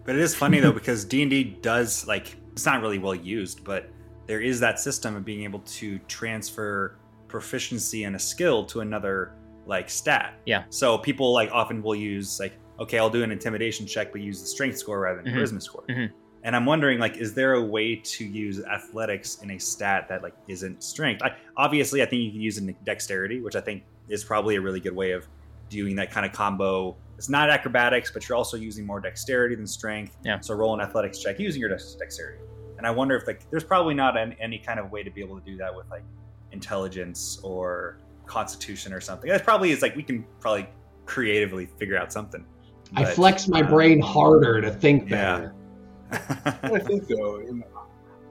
But 0.05 0.15
it 0.15 0.21
is 0.21 0.33
funny 0.33 0.59
though 0.61 0.71
because 0.71 1.03
D 1.05 1.21
and 1.21 1.29
D 1.29 1.43
does 1.43 2.07
like 2.07 2.37
it's 2.53 2.65
not 2.65 2.81
really 2.81 2.99
well 2.99 3.13
used, 3.13 3.63
but 3.65 3.89
there 4.27 4.39
is 4.39 4.59
that 4.61 4.79
system 4.79 5.15
of 5.15 5.25
being 5.25 5.43
able 5.43 5.59
to 5.59 5.99
transfer 6.07 6.95
proficiency 7.27 8.05
and 8.05 8.15
a 8.15 8.19
skill 8.19 8.65
to 8.65 8.79
another 8.79 9.33
like 9.65 9.89
stat. 9.89 10.35
Yeah. 10.45 10.63
So 10.69 10.97
people 10.97 11.33
like 11.33 11.51
often 11.51 11.83
will 11.83 11.95
use 11.95 12.39
like, 12.39 12.53
okay, 12.79 12.97
I'll 12.97 13.09
do 13.09 13.23
an 13.23 13.31
intimidation 13.31 13.85
check, 13.85 14.11
but 14.13 14.21
use 14.21 14.39
the 14.39 14.47
strength 14.47 14.77
score 14.77 14.99
rather 15.01 15.21
than 15.21 15.33
Mhm. 15.33 15.37
charisma 15.37 15.61
score. 15.61 15.83
Mhm. 15.89 16.11
And 16.43 16.55
I'm 16.55 16.65
wondering, 16.65 16.99
like, 16.99 17.17
is 17.17 17.33
there 17.33 17.53
a 17.53 17.61
way 17.61 17.95
to 17.95 18.25
use 18.25 18.63
athletics 18.63 19.39
in 19.41 19.51
a 19.51 19.59
stat 19.59 20.07
that 20.09 20.23
like 20.23 20.33
isn't 20.47 20.83
strength? 20.83 21.21
I, 21.21 21.35
obviously, 21.57 22.01
I 22.01 22.05
think 22.05 22.23
you 22.23 22.31
can 22.31 22.41
use 22.41 22.57
it 22.57 22.63
in 22.63 22.75
dexterity, 22.85 23.41
which 23.41 23.55
I 23.55 23.61
think 23.61 23.83
is 24.07 24.23
probably 24.23 24.55
a 24.55 24.61
really 24.61 24.79
good 24.79 24.95
way 24.95 25.11
of 25.11 25.27
doing 25.69 25.95
that 25.97 26.11
kind 26.11 26.25
of 26.25 26.31
combo. 26.31 26.95
It's 27.17 27.29
not 27.29 27.49
acrobatics, 27.49 28.11
but 28.11 28.27
you're 28.27 28.37
also 28.37 28.57
using 28.57 28.85
more 28.85 28.99
dexterity 28.99 29.55
than 29.55 29.67
strength. 29.67 30.17
Yeah. 30.23 30.39
So 30.39 30.55
roll 30.55 30.73
an 30.73 30.81
athletics 30.81 31.19
check 31.19 31.39
using 31.39 31.59
your 31.59 31.69
dex- 31.69 31.95
dexterity. 31.95 32.39
And 32.77 32.87
I 32.87 32.91
wonder 32.91 33.15
if 33.17 33.27
like 33.27 33.49
there's 33.51 33.65
probably 33.65 33.93
not 33.93 34.17
an, 34.17 34.35
any 34.39 34.57
kind 34.57 34.79
of 34.79 34.91
way 34.91 35.03
to 35.03 35.11
be 35.11 35.21
able 35.21 35.37
to 35.37 35.45
do 35.45 35.57
that 35.57 35.75
with 35.75 35.89
like 35.89 36.03
intelligence 36.53 37.39
or 37.43 37.97
constitution 38.25 38.93
or 38.93 39.01
something. 39.01 39.29
That 39.29 39.43
probably 39.43 39.71
is 39.71 39.81
like 39.81 39.95
we 39.95 40.03
can 40.03 40.25
probably 40.39 40.69
creatively 41.05 41.65
figure 41.77 41.97
out 41.97 42.13
something. 42.13 42.45
I 42.95 43.05
flex 43.05 43.47
my 43.47 43.61
um, 43.61 43.67
brain 43.67 43.99
harder 43.99 44.61
to 44.61 44.71
think 44.71 45.09
yeah. 45.09 45.49
I 46.11 46.79
think 46.79 47.07
though, 47.07 47.41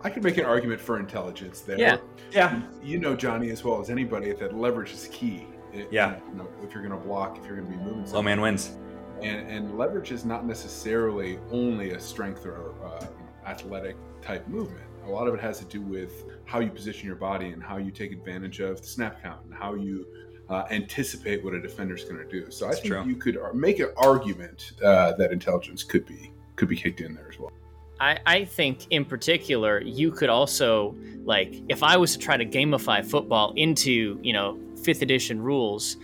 I 0.02 0.10
could 0.10 0.22
make 0.22 0.38
an 0.38 0.44
argument 0.44 0.80
for 0.80 0.98
intelligence 0.98 1.60
there. 1.60 1.78
Yeah. 1.78 1.96
Yeah. 2.32 2.60
You 2.82 2.98
know 2.98 3.16
Johnny 3.16 3.50
as 3.50 3.64
well 3.64 3.80
as 3.80 3.90
anybody 3.90 4.32
that 4.32 4.56
leverage 4.56 4.92
is 4.92 5.08
key. 5.12 5.46
It- 5.72 5.88
Yeah. 5.90 6.16
You 6.30 6.36
know, 6.38 6.48
if 6.62 6.72
you're 6.74 6.86
going 6.86 6.98
to 6.98 7.04
block, 7.06 7.38
if 7.38 7.44
you're 7.46 7.56
going 7.56 7.70
to 7.70 7.76
be 7.78 7.82
moving, 7.82 8.10
Low 8.12 8.22
man 8.22 8.40
wins. 8.40 8.76
and, 9.22 9.48
and 9.48 9.76
leverage 9.78 10.12
is 10.12 10.24
not 10.24 10.46
necessarily 10.46 11.38
only 11.50 11.90
a 11.92 12.00
strength 12.00 12.46
or 12.46 12.72
uh, 12.84 13.06
athletic 13.46 13.96
type 14.22 14.46
movement. 14.48 14.84
A 15.06 15.08
lot 15.10 15.26
of 15.26 15.34
it 15.34 15.40
has 15.40 15.58
to 15.60 15.64
do 15.64 15.80
with 15.80 16.24
how 16.44 16.60
you 16.60 16.70
position 16.70 17.06
your 17.06 17.16
body 17.16 17.46
and 17.48 17.62
how 17.62 17.78
you 17.78 17.90
take 17.90 18.12
advantage 18.12 18.60
of 18.60 18.80
the 18.80 18.86
snap 18.86 19.22
count 19.22 19.42
and 19.46 19.54
how 19.54 19.74
you 19.74 20.06
uh, 20.50 20.64
anticipate 20.70 21.42
what 21.44 21.54
a 21.54 21.60
defender's 21.60 22.04
going 22.04 22.18
to 22.18 22.28
do. 22.28 22.50
So 22.50 22.68
I 22.68 22.72
think 22.72 22.86
true. 22.86 23.04
you 23.04 23.16
could 23.16 23.38
make 23.54 23.80
an 23.80 23.90
argument 23.96 24.72
uh, 24.82 25.12
that 25.12 25.32
intelligence 25.32 25.82
could 25.82 26.06
be 26.06 26.32
could 26.56 26.68
be 26.68 26.76
kicked 26.76 27.00
in 27.00 27.14
there 27.14 27.28
as 27.32 27.38
well. 27.38 27.52
I, 28.00 28.18
I 28.26 28.44
think 28.44 28.86
in 28.90 29.04
particular 29.04 29.80
you 29.82 30.10
could 30.10 30.28
also 30.28 30.96
like 31.24 31.62
if 31.68 31.82
I 31.82 31.96
was 31.96 32.12
to 32.12 32.18
try 32.18 32.36
to 32.36 32.46
gamify 32.46 33.04
football 33.04 33.52
into 33.56 34.18
you 34.22 34.32
know 34.32 34.58
fifth 34.82 35.02
edition 35.02 35.40
rules, 35.42 35.96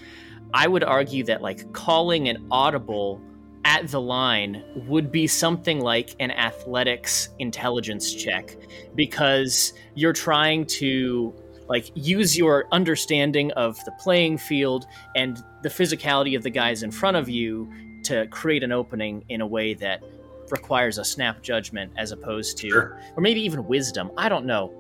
I 0.53 0.69
would 0.69 0.85
argue 0.85 1.25
that 1.25 1.43
like 1.43 1.73
calling 1.73 2.29
an 2.29 2.47
audible 2.51 3.21
at 3.65 3.89
the 3.89 4.01
line 4.01 4.63
would 4.87 5.11
be 5.11 5.27
something 5.27 5.81
like 5.81 6.15
an 6.21 6.31
athletics 6.31 7.31
intelligence 7.39 8.13
check 8.13 8.57
because 8.95 9.73
you're 9.95 10.13
trying 10.13 10.67
to 10.67 11.35
like 11.67 11.91
use 11.95 12.37
your 12.37 12.67
understanding 12.73 13.51
of 13.53 13.83
the 13.87 13.93
playing 13.93 14.37
field 14.37 14.87
and 15.17 15.43
the 15.63 15.69
physicality 15.69 16.37
of 16.37 16.43
the 16.43 16.51
guys 16.51 16.83
in 16.83 16.91
front 16.91 17.17
of 17.17 17.29
you 17.29 17.73
to 18.03 18.27
create 18.27 18.63
an 18.63 18.71
opening 18.71 19.25
in 19.31 19.41
a 19.41 19.47
way 19.47 19.73
that 19.73 20.03
requires 20.51 20.99
a 20.99 21.05
snap 21.05 21.43
judgment 21.43 21.93
as 21.97 22.13
opposed 22.13 22.57
to 22.59 22.69
Sure. 22.71 23.01
or 23.17 23.21
maybe 23.23 23.41
even 23.41 23.67
wisdom 23.67 24.11
i 24.17 24.29
don't 24.29 24.45
know 24.47 24.73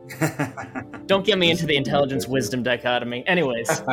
don't 1.07 1.25
get 1.25 1.39
me 1.39 1.51
into 1.51 1.67
the 1.67 1.77
intelligence 1.77 2.27
wisdom 2.29 2.63
dichotomy 2.63 3.27
anyways 3.27 3.83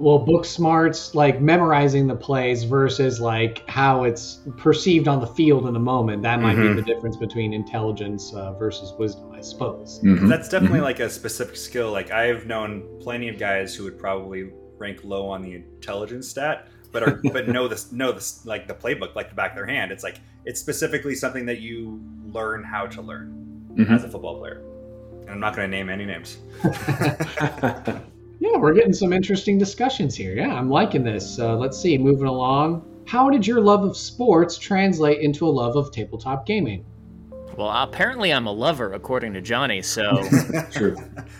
Well, 0.00 0.18
book 0.18 0.44
smarts, 0.44 1.14
like 1.14 1.40
memorizing 1.40 2.08
the 2.08 2.16
plays 2.16 2.64
versus 2.64 3.20
like 3.20 3.62
how 3.70 4.02
it's 4.02 4.40
perceived 4.56 5.06
on 5.06 5.20
the 5.20 5.26
field 5.28 5.68
in 5.68 5.72
the 5.72 5.78
moment. 5.78 6.20
That 6.22 6.40
might 6.40 6.56
Mhm. 6.56 6.74
be 6.74 6.80
the 6.80 6.86
difference 6.86 7.16
between 7.16 7.52
intelligence 7.52 8.34
uh, 8.34 8.54
versus 8.54 8.92
wisdom, 8.98 9.30
I 9.32 9.40
suppose. 9.40 10.00
That's 10.02 10.48
definitely 10.48 10.80
like 10.80 10.98
a 10.98 11.08
specific 11.08 11.54
skill. 11.54 11.92
Like 11.92 12.10
I've 12.10 12.44
known 12.46 12.82
plenty 13.00 13.28
of 13.28 13.38
guys 13.38 13.72
who 13.76 13.84
would 13.84 13.96
probably 13.96 14.50
rank 14.78 14.98
low 15.04 15.28
on 15.28 15.42
the 15.42 15.54
intelligence 15.54 16.28
stat, 16.28 16.66
but 16.94 17.02
are 17.02 17.20
but 17.32 17.46
know 17.48 17.68
this 17.68 17.92
know 17.92 18.10
this 18.12 18.46
like 18.46 18.66
the 18.66 18.72
playbook 18.74 19.14
like 19.14 19.28
the 19.28 19.34
back 19.34 19.50
of 19.50 19.56
their 19.56 19.66
hand. 19.66 19.92
It's 19.92 20.02
like 20.02 20.20
it's 20.46 20.58
specifically 20.60 21.14
something 21.14 21.44
that 21.44 21.60
you 21.60 22.00
learn 22.32 22.64
how 22.64 22.86
to 22.86 23.02
learn 23.02 23.40
Mhm. 23.74 23.90
as 23.90 24.04
a 24.04 24.08
football 24.08 24.38
player. 24.38 24.62
And 25.22 25.30
I'm 25.30 25.40
not 25.40 25.54
going 25.56 25.70
to 25.70 25.76
name 25.76 25.90
any 25.90 26.06
names. 26.06 26.38
Yeah, 28.40 28.58
we're 28.58 28.74
getting 28.74 28.92
some 28.92 29.12
interesting 29.12 29.56
discussions 29.58 30.14
here. 30.14 30.34
Yeah, 30.34 30.52
I'm 30.52 30.68
liking 30.68 31.02
this. 31.04 31.38
Uh, 31.38 31.56
let's 31.56 31.78
see, 31.78 31.96
moving 31.96 32.26
along. 32.26 32.84
How 33.06 33.30
did 33.30 33.46
your 33.46 33.60
love 33.60 33.84
of 33.84 33.96
sports 33.96 34.58
translate 34.58 35.20
into 35.20 35.46
a 35.46 35.50
love 35.50 35.76
of 35.76 35.90
tabletop 35.92 36.44
gaming? 36.46 36.84
well 37.56 37.70
apparently 37.70 38.32
i'm 38.32 38.48
a 38.48 38.52
lover 38.52 38.94
according 38.94 39.32
to 39.32 39.40
johnny 39.40 39.80
so 39.80 40.20
True. 40.72 40.96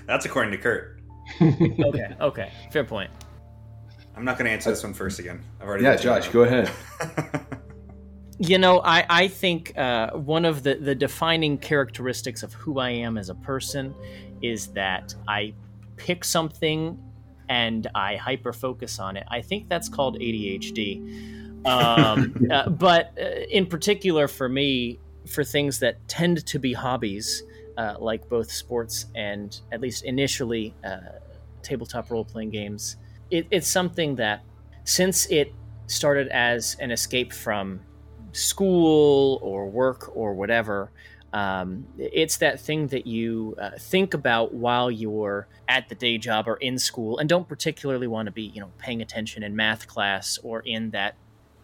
That's 0.07 0.25
according 0.25 0.53
to 0.53 0.59
Kurt. 0.59 1.01
okay 1.43 2.15
okay 2.21 2.53
fair 2.71 2.85
point 2.85 3.11
I'm 4.17 4.25
not 4.25 4.39
going 4.39 4.47
to 4.47 4.53
answer 4.53 4.71
this 4.71 4.83
one 4.83 4.95
first 4.95 5.19
again. 5.19 5.43
I've 5.61 5.69
already. 5.69 5.85
Yeah, 5.85 5.97
Josh, 5.97 6.29
go 6.29 6.43
ahead. 6.43 6.71
You 8.39 8.59
know, 8.59 8.81
I, 8.81 9.07
I 9.09 9.29
think 9.29 9.77
uh, 9.79 10.11
one 10.11 10.45
of 10.45 10.65
the, 10.65 10.75
the 10.75 10.95
defining 10.95 11.57
characteristics 11.57 12.43
of 12.43 12.53
who 12.53 12.81
I 12.81 12.91
am 12.91 13.17
as 13.17 13.29
a 13.29 13.35
person 13.35 13.95
is 14.43 14.69
that 14.73 15.15
I 15.29 15.55
pick 15.97 16.25
something 16.25 16.99
and 17.49 17.87
I 17.95 18.17
hyper 18.17 18.53
focus 18.53 18.99
on 18.99 19.17
it. 19.17 19.25
I 19.29 19.41
think 19.41 19.69
that's 19.69 19.89
called 19.89 20.19
ADHD. 20.19 21.65
Um, 21.65 22.35
uh, 22.51 22.71
but 22.71 23.17
uh, 23.21 23.43
in 23.51 23.67
particular, 23.67 24.27
for 24.27 24.49
me, 24.49 24.99
for 25.29 25.45
things 25.45 25.79
that 25.79 26.07
tend 26.09 26.45
to 26.47 26.59
be 26.59 26.73
hobbies, 26.73 27.45
uh, 27.79 27.95
like 28.01 28.29
both 28.29 28.51
sports 28.51 29.07
and 29.15 29.61
at 29.71 29.81
least 29.81 30.05
initially 30.05 30.75
uh, 30.85 30.99
tabletop 31.63 32.11
role 32.11 32.25
playing 32.25 32.51
games, 32.51 32.97
it, 33.31 33.47
it's 33.51 33.69
something 33.69 34.17
that 34.17 34.43
since 34.85 35.27
it 35.27 35.53
started 35.87 36.29
as 36.29 36.77
an 36.81 36.91
escape 36.91 37.33
from 37.33 37.81
school 38.33 39.39
or 39.43 39.69
work 39.69 40.15
or 40.17 40.35
whatever. 40.35 40.91
Um, 41.33 41.87
it's 41.99 42.37
that 42.39 42.61
thing 42.61 42.87
that 42.89 43.09
you 43.09 43.57
uh, 43.61 43.71
think 43.79 44.15
about 44.15 44.55
while 44.55 44.89
you're 44.89 45.49
at 45.69 45.89
the 45.89 45.95
day 45.97 46.17
job 46.17 46.47
or 46.47 46.57
in 46.57 46.79
school 46.79 47.19
and 47.19 47.29
don't 47.29 47.49
particularly 47.49 48.07
want 48.07 48.27
to 48.27 48.33
be, 48.33 48.43
you 48.43 48.61
know, 48.61 48.71
paying 48.79 49.03
attention 49.03 49.43
in 49.43 49.57
math 49.57 49.89
class 49.89 50.39
or 50.45 50.61
in 50.61 50.91
that 50.91 51.17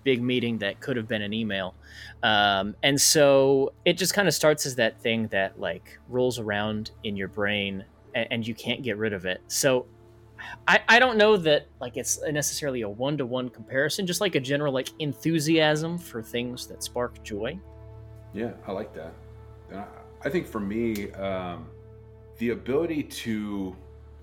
big 0.02 0.22
meeting 0.22 0.58
that 0.58 0.80
could 0.80 0.96
have 0.96 1.06
been 1.06 1.22
an 1.22 1.32
email. 1.32 1.74
Um, 2.22 2.74
and 2.82 3.00
so 3.00 3.72
it 3.84 3.92
just 3.92 4.12
kind 4.12 4.26
of 4.26 4.34
starts 4.34 4.66
as 4.66 4.74
that 4.76 5.00
thing 5.00 5.28
that 5.28 5.60
like 5.60 5.98
rolls 6.08 6.40
around 6.40 6.90
in 7.04 7.16
your 7.16 7.28
brain 7.28 7.84
and, 8.14 8.26
and 8.30 8.46
you 8.46 8.54
can't 8.54 8.82
get 8.82 8.96
rid 8.96 9.12
of 9.12 9.24
it. 9.24 9.40
So 9.46 9.86
I, 10.66 10.80
I 10.88 10.98
don't 10.98 11.16
know 11.16 11.36
that 11.36 11.66
like 11.80 11.96
it's 11.96 12.20
necessarily 12.22 12.82
a 12.82 12.88
one 12.88 13.18
to 13.18 13.26
one 13.26 13.48
comparison, 13.48 14.06
just 14.06 14.20
like 14.20 14.34
a 14.34 14.40
general 14.40 14.72
like 14.72 14.88
enthusiasm 14.98 15.98
for 15.98 16.22
things 16.22 16.66
that 16.66 16.82
spark 16.82 17.22
joy. 17.22 17.58
Yeah, 18.32 18.52
I 18.66 18.72
like 18.72 18.94
that. 18.94 19.12
I, 19.74 19.84
I 20.24 20.28
think 20.28 20.46
for 20.46 20.60
me, 20.60 21.12
um, 21.12 21.66
the 22.38 22.50
ability 22.50 23.02
to 23.02 23.76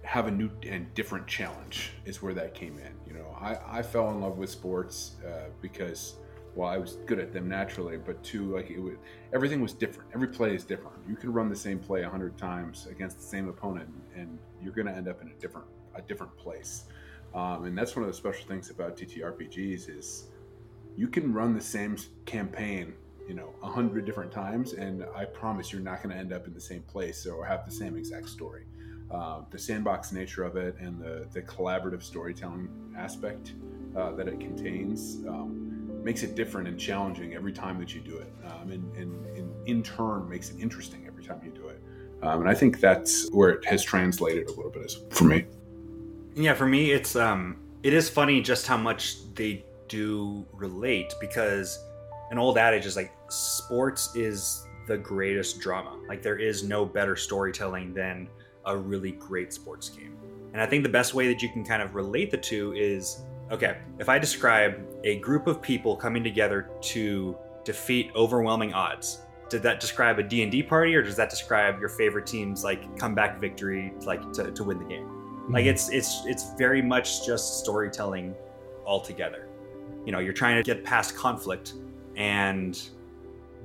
have 0.03 0.27
a 0.27 0.31
new 0.31 0.49
and 0.63 0.91
different 0.93 1.27
challenge 1.27 1.91
is 2.05 2.21
where 2.21 2.33
that 2.33 2.53
came 2.53 2.77
in. 2.77 2.93
You 3.05 3.19
know, 3.19 3.37
I, 3.39 3.79
I 3.79 3.81
fell 3.81 4.09
in 4.11 4.21
love 4.21 4.37
with 4.37 4.49
sports 4.49 5.15
uh, 5.27 5.49
because, 5.61 6.15
well, 6.55 6.69
I 6.69 6.77
was 6.77 6.97
good 7.05 7.19
at 7.19 7.33
them 7.33 7.49
naturally, 7.49 7.97
but 7.97 8.23
two, 8.23 8.55
like 8.55 8.69
it 8.69 8.79
was, 8.79 8.93
everything 9.33 9.61
was 9.61 9.73
different. 9.73 10.09
Every 10.13 10.29
play 10.29 10.55
is 10.55 10.63
different. 10.63 10.95
You 11.09 11.17
can 11.17 11.33
run 11.33 11.49
the 11.49 11.55
same 11.55 11.77
play 11.77 12.03
a 12.03 12.09
hundred 12.09 12.37
times 12.37 12.87
against 12.89 13.17
the 13.17 13.23
same 13.23 13.49
opponent, 13.49 13.89
and 14.15 14.39
you're 14.63 14.73
going 14.73 14.87
to 14.87 14.93
end 14.93 15.09
up 15.09 15.21
in 15.21 15.27
a 15.27 15.33
different 15.41 15.67
a 15.97 16.01
different 16.01 16.35
place. 16.37 16.85
Um, 17.33 17.65
and 17.65 17.77
that's 17.77 17.95
one 17.95 18.03
of 18.03 18.11
the 18.11 18.17
special 18.17 18.47
things 18.47 18.69
about 18.69 18.97
TTRPGs 18.97 19.89
is 19.89 20.27
you 20.95 21.07
can 21.07 21.33
run 21.33 21.53
the 21.53 21.61
same 21.61 21.97
campaign 22.25 22.93
you 23.27 23.33
know 23.35 23.53
a 23.61 23.67
hundred 23.67 24.05
different 24.05 24.31
times 24.31 24.73
and 24.73 25.05
i 25.15 25.25
promise 25.25 25.71
you're 25.71 25.81
not 25.81 26.01
going 26.01 26.13
to 26.13 26.19
end 26.19 26.31
up 26.31 26.47
in 26.47 26.53
the 26.53 26.61
same 26.61 26.81
place 26.83 27.25
or 27.25 27.45
have 27.45 27.65
the 27.65 27.71
same 27.71 27.97
exact 27.97 28.29
story. 28.29 28.65
Uh, 29.11 29.41
the 29.51 29.57
sandbox 29.57 30.11
nature 30.11 30.43
of 30.43 30.57
it 30.57 30.75
and 30.81 30.99
the, 30.99 31.25
the 31.31 31.41
collaborative 31.43 32.03
storytelling 32.03 32.67
aspect 32.97 33.53
uh, 33.95 34.11
that 34.11 34.27
it 34.27 34.37
contains 34.37 35.25
um, 35.29 36.03
makes 36.03 36.23
it 36.23 36.35
different 36.35 36.67
and 36.67 36.77
challenging 36.77 37.33
every 37.33 37.53
time 37.53 37.79
that 37.79 37.95
you 37.95 38.01
do 38.01 38.17
it. 38.17 38.33
Um, 38.45 38.69
and, 38.69 38.95
and, 38.97 39.25
and 39.37 39.67
in 39.67 39.81
turn 39.81 40.27
makes 40.27 40.49
it 40.49 40.59
interesting 40.59 41.05
every 41.07 41.23
time 41.23 41.39
you 41.41 41.51
do 41.51 41.67
it. 41.69 41.81
Um, 42.21 42.41
and 42.41 42.49
i 42.49 42.53
think 42.53 42.79
that's 42.79 43.29
where 43.31 43.49
it 43.49 43.63
has 43.65 43.83
translated 43.83 44.47
a 44.47 44.51
little 44.51 44.71
bit 44.71 44.91
for 45.11 45.25
me 45.25 45.45
Yeah, 46.37 46.53
for 46.53 46.67
me, 46.67 46.91
it's 46.91 47.15
um, 47.15 47.57
it 47.81 47.93
is 47.93 48.09
funny 48.09 48.41
just 48.41 48.67
how 48.67 48.77
much 48.77 49.33
they 49.33 49.65
do 49.87 50.45
relate 50.53 51.15
because 51.19 51.83
an 52.29 52.37
old 52.37 52.59
adage 52.59 52.85
is 52.85 52.95
like 52.95 53.11
sports 53.29 54.15
is 54.15 54.67
the 54.85 54.99
greatest 54.99 55.59
drama. 55.59 55.97
Like 56.07 56.21
there 56.21 56.37
is 56.37 56.63
no 56.63 56.85
better 56.85 57.15
storytelling 57.15 57.91
than 57.91 58.29
a 58.65 58.77
really 58.77 59.13
great 59.13 59.51
sports 59.51 59.89
game. 59.89 60.15
And 60.53 60.61
I 60.61 60.67
think 60.67 60.83
the 60.83 60.89
best 60.89 61.15
way 61.15 61.27
that 61.27 61.41
you 61.41 61.49
can 61.49 61.65
kind 61.65 61.81
of 61.81 61.95
relate 61.95 62.29
the 62.29 62.37
two 62.37 62.71
is 62.73 63.23
okay, 63.49 63.79
if 63.97 64.07
I 64.07 64.19
describe 64.19 64.79
a 65.05 65.17
group 65.17 65.47
of 65.47 65.59
people 65.59 65.95
coming 65.95 66.23
together 66.23 66.69
to 66.81 67.35
defeat 67.63 68.11
overwhelming 68.15 68.73
odds, 68.73 69.21
did 69.49 69.63
that 69.63 69.79
describe 69.79 70.19
a 70.19 70.23
D&D 70.23 70.61
party 70.63 70.93
or 70.93 71.01
does 71.01 71.15
that 71.15 71.31
describe 71.31 71.79
your 71.79 71.89
favorite 71.89 72.27
team's 72.27 72.63
like 72.63 72.95
comeback 72.99 73.41
victory 73.41 73.91
like 74.01 74.31
to, 74.33 74.51
to 74.51 74.63
win 74.63 74.77
the 74.77 74.85
game? 74.85 75.16
Like 75.49 75.65
it's 75.65 75.89
it's 75.89 76.25
it's 76.25 76.53
very 76.57 76.81
much 76.81 77.25
just 77.25 77.59
storytelling 77.59 78.35
altogether. 78.85 79.47
You 80.05 80.11
know 80.11 80.19
you're 80.19 80.33
trying 80.33 80.57
to 80.57 80.63
get 80.63 80.83
past 80.83 81.15
conflict 81.15 81.73
and 82.15 82.79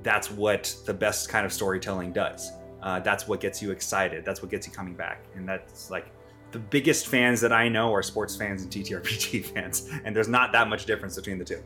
that's 0.03 0.29
what 0.29 0.75
the 0.85 0.93
best 0.93 1.29
kind 1.29 1.45
of 1.45 1.53
storytelling 1.53 2.11
does. 2.11 2.51
Uh, 2.81 2.99
that's 2.99 3.27
what 3.27 3.39
gets 3.39 3.61
you 3.61 3.71
excited. 3.71 4.25
That's 4.25 4.41
what 4.41 4.51
gets 4.51 4.67
you 4.67 4.73
coming 4.73 4.93
back. 4.93 5.23
And 5.35 5.47
that's 5.47 5.89
like 5.89 6.11
the 6.51 6.59
biggest 6.59 7.07
fans 7.07 7.41
that 7.41 7.51
i 7.51 7.67
know 7.67 7.91
are 7.91 8.03
sports 8.03 8.35
fans 8.35 8.61
and 8.61 8.71
ttrpg 8.71 9.43
fans 9.53 9.89
and 10.05 10.15
there's 10.15 10.27
not 10.27 10.51
that 10.51 10.67
much 10.69 10.85
difference 10.85 11.15
between 11.15 11.39
the 11.39 11.45
two. 11.45 11.63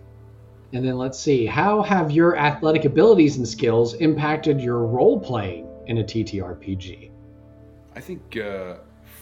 And 0.73 0.85
then 0.85 0.97
let's 0.97 1.17
see, 1.17 1.45
how 1.45 1.81
have 1.81 2.11
your 2.11 2.37
athletic 2.37 2.85
abilities 2.85 3.37
and 3.37 3.47
skills 3.47 3.93
impacted 3.95 4.59
your 4.59 4.85
role 4.85 5.19
playing 5.19 5.67
in 5.87 5.99
a 5.99 6.03
TTRPG? 6.03 7.09
I 7.95 7.99
think 8.01 8.37
uh, 8.37 8.75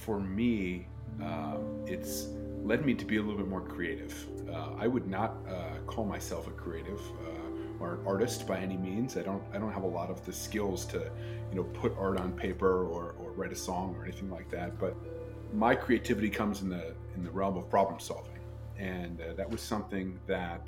for 0.06 0.20
me, 0.20 0.86
um, 1.22 1.84
it's 1.88 2.28
led 2.64 2.86
me 2.86 2.94
to 2.94 3.06
be 3.06 3.18
a 3.18 3.22
little 3.22 3.38
bit 3.38 3.48
more 3.48 3.62
creative. 3.62 4.14
Uh, 4.48 4.70
I 4.78 4.88
would 4.88 5.08
not 5.08 5.38
uh, 5.50 5.80
call 5.88 6.06
myself 6.06 6.48
a 6.48 6.52
creative 6.52 7.00
uh, 7.00 7.84
or 7.84 7.96
an 7.96 8.00
artist 8.06 8.48
by 8.48 8.60
any 8.60 8.78
means. 8.78 9.18
I 9.18 9.24
don't 9.24 9.44
I 9.54 9.58
don't 9.58 9.72
have 9.72 9.84
a 9.84 9.94
lot 10.00 10.10
of 10.12 10.24
the 10.26 10.32
skills 10.32 10.86
to, 10.88 11.00
you 11.50 11.56
know, 11.56 11.64
put 11.64 11.92
art 11.98 12.20
on 12.20 12.32
paper 12.34 12.86
or, 12.86 13.16
or 13.20 13.32
write 13.32 13.52
a 13.52 13.56
song 13.56 13.96
or 13.98 14.04
anything 14.04 14.30
like 14.30 14.50
that. 14.52 14.80
But 14.80 14.96
my 15.54 15.74
creativity 15.74 16.30
comes 16.30 16.62
in 16.62 16.70
the 16.70 16.94
in 17.16 17.24
the 17.24 17.32
realm 17.32 17.58
of 17.58 17.68
problem 17.70 18.00
solving, 18.00 18.44
and 18.78 19.20
uh, 19.22 19.34
that 19.34 19.50
was 19.50 19.62
something 19.62 20.20
that 20.28 20.68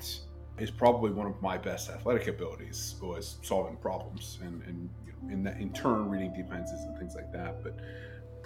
is 0.58 0.70
probably 0.72 1.12
one 1.12 1.28
of 1.28 1.40
my 1.40 1.56
best 1.56 1.88
athletic 1.90 2.26
abilities 2.26 2.96
was 3.00 3.36
solving 3.42 3.76
problems 3.76 4.38
and 4.42 4.62
and 4.64 4.90
you 5.06 5.12
know, 5.12 5.32
in 5.32 5.42
that 5.44 5.60
in 5.60 5.72
turn 5.72 6.10
reading 6.10 6.32
defenses 6.34 6.80
and 6.82 6.98
things 6.98 7.14
like 7.14 7.32
that. 7.32 7.62
But 7.62 7.76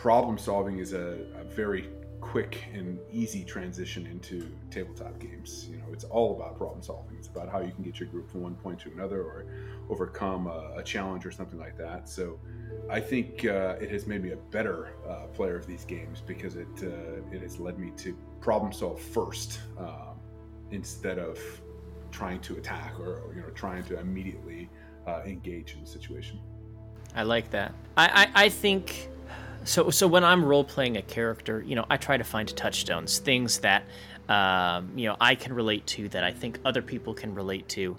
problem 0.02 0.36
solving 0.36 0.80
is 0.80 0.94
a, 0.94 1.16
a 1.38 1.44
very 1.44 1.88
quick 2.20 2.64
and 2.74 2.98
easy 3.12 3.44
transition 3.44 4.04
into 4.08 4.50
tabletop 4.68 5.16
games. 5.20 5.68
You 5.70 5.76
know, 5.76 5.84
it's 5.92 6.02
all 6.02 6.34
about 6.34 6.58
problem 6.58 6.82
solving. 6.82 7.16
It's 7.16 7.28
about 7.28 7.48
how 7.48 7.60
you 7.60 7.70
can 7.70 7.84
get 7.84 8.00
your 8.00 8.08
group 8.08 8.28
from 8.28 8.42
one 8.42 8.56
point 8.56 8.80
to 8.80 8.90
another 8.90 9.22
or 9.22 9.46
overcome 9.88 10.48
a, 10.48 10.72
a 10.78 10.82
challenge 10.82 11.24
or 11.24 11.30
something 11.30 11.56
like 11.56 11.78
that. 11.78 12.08
So, 12.08 12.40
I 12.90 12.98
think 12.98 13.44
uh, 13.44 13.76
it 13.80 13.92
has 13.92 14.08
made 14.08 14.24
me 14.24 14.32
a 14.32 14.36
better 14.50 14.94
uh, 15.08 15.26
player 15.28 15.54
of 15.54 15.68
these 15.68 15.84
games 15.84 16.20
because 16.26 16.56
it 16.56 16.66
uh, 16.82 17.22
it 17.30 17.40
has 17.40 17.60
led 17.60 17.78
me 17.78 17.92
to 17.98 18.16
problem 18.40 18.72
solve 18.72 19.00
first 19.00 19.60
um, 19.78 20.16
instead 20.72 21.20
of 21.20 21.38
trying 22.10 22.40
to 22.40 22.56
attack 22.56 22.98
or 22.98 23.32
you 23.36 23.40
know 23.40 23.50
trying 23.50 23.84
to 23.84 24.00
immediately 24.00 24.68
uh, 25.06 25.20
engage 25.24 25.74
in 25.74 25.80
the 25.80 25.86
situation. 25.86 26.40
I 27.14 27.22
like 27.22 27.50
that. 27.50 27.72
I, 27.96 28.06
I, 28.34 28.44
I 28.46 28.48
think 28.48 29.11
so 29.64 29.90
so 29.90 30.06
when 30.06 30.24
i'm 30.24 30.44
role 30.44 30.64
playing 30.64 30.96
a 30.96 31.02
character 31.02 31.62
you 31.66 31.74
know 31.74 31.84
i 31.90 31.96
try 31.96 32.16
to 32.16 32.24
find 32.24 32.54
touchstones 32.56 33.18
things 33.18 33.58
that 33.60 33.84
um, 34.28 34.90
you 34.96 35.06
know 35.06 35.16
i 35.20 35.34
can 35.34 35.52
relate 35.52 35.86
to 35.86 36.08
that 36.08 36.24
i 36.24 36.32
think 36.32 36.58
other 36.64 36.82
people 36.82 37.14
can 37.14 37.34
relate 37.34 37.68
to. 37.68 37.96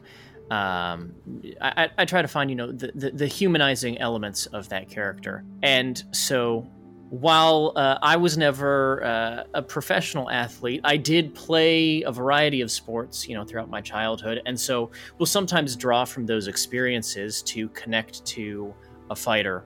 Um, 0.52 1.14
I, 1.62 1.90
I, 1.98 2.06
try 2.06 2.22
to 2.22 2.28
find 2.28 2.50
you 2.50 2.56
know 2.56 2.72
the, 2.72 2.92
the, 2.94 3.12
the, 3.12 3.28
humanizing 3.28 3.98
elements 4.00 4.46
of 4.48 4.68
that 4.70 4.90
character. 4.90 5.46
And 5.64 6.04
so 6.12 6.68
while 7.10 7.72
uh, 7.76 7.98
i 8.02 8.18
was 8.18 8.38
never 8.38 9.04
uh, 9.04 9.44
a 9.54 9.62
professional 9.62 10.30
athlete 10.30 10.82
i 10.84 10.98
did 10.98 11.34
play 11.34 12.02
a 12.02 12.12
variety 12.12 12.62
of 12.62 12.72
sports 12.72 13.28
you 13.28 13.36
know 13.36 13.46
throughout 13.46 13.70
my 13.70 13.82
childhood. 13.82 14.42
And 14.46 14.60
so 14.60 14.92
we'll 15.18 15.26
sometimes 15.26 15.76
draw 15.78 16.04
from 16.04 16.26
those 16.26 16.48
experiences 16.48 17.42
to 17.44 17.70
connect 17.70 18.26
to 18.26 18.74
a 19.10 19.16
fighter 19.16 19.64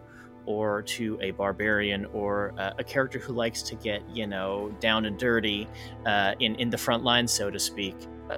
or 0.47 0.81
to 0.81 1.19
a 1.21 1.31
barbarian 1.31 2.05
or 2.13 2.53
uh, 2.57 2.71
a 2.79 2.83
character 2.83 3.19
who 3.19 3.33
likes 3.33 3.61
to 3.61 3.75
get 3.75 4.01
you 4.11 4.25
know 4.25 4.73
down 4.79 5.05
and 5.05 5.19
dirty 5.19 5.67
uh, 6.07 6.33
in 6.39 6.55
in 6.55 6.69
the 6.71 6.77
front 6.77 7.03
line, 7.03 7.27
so 7.27 7.51
to 7.51 7.59
speak. 7.59 7.95
Uh, 8.31 8.37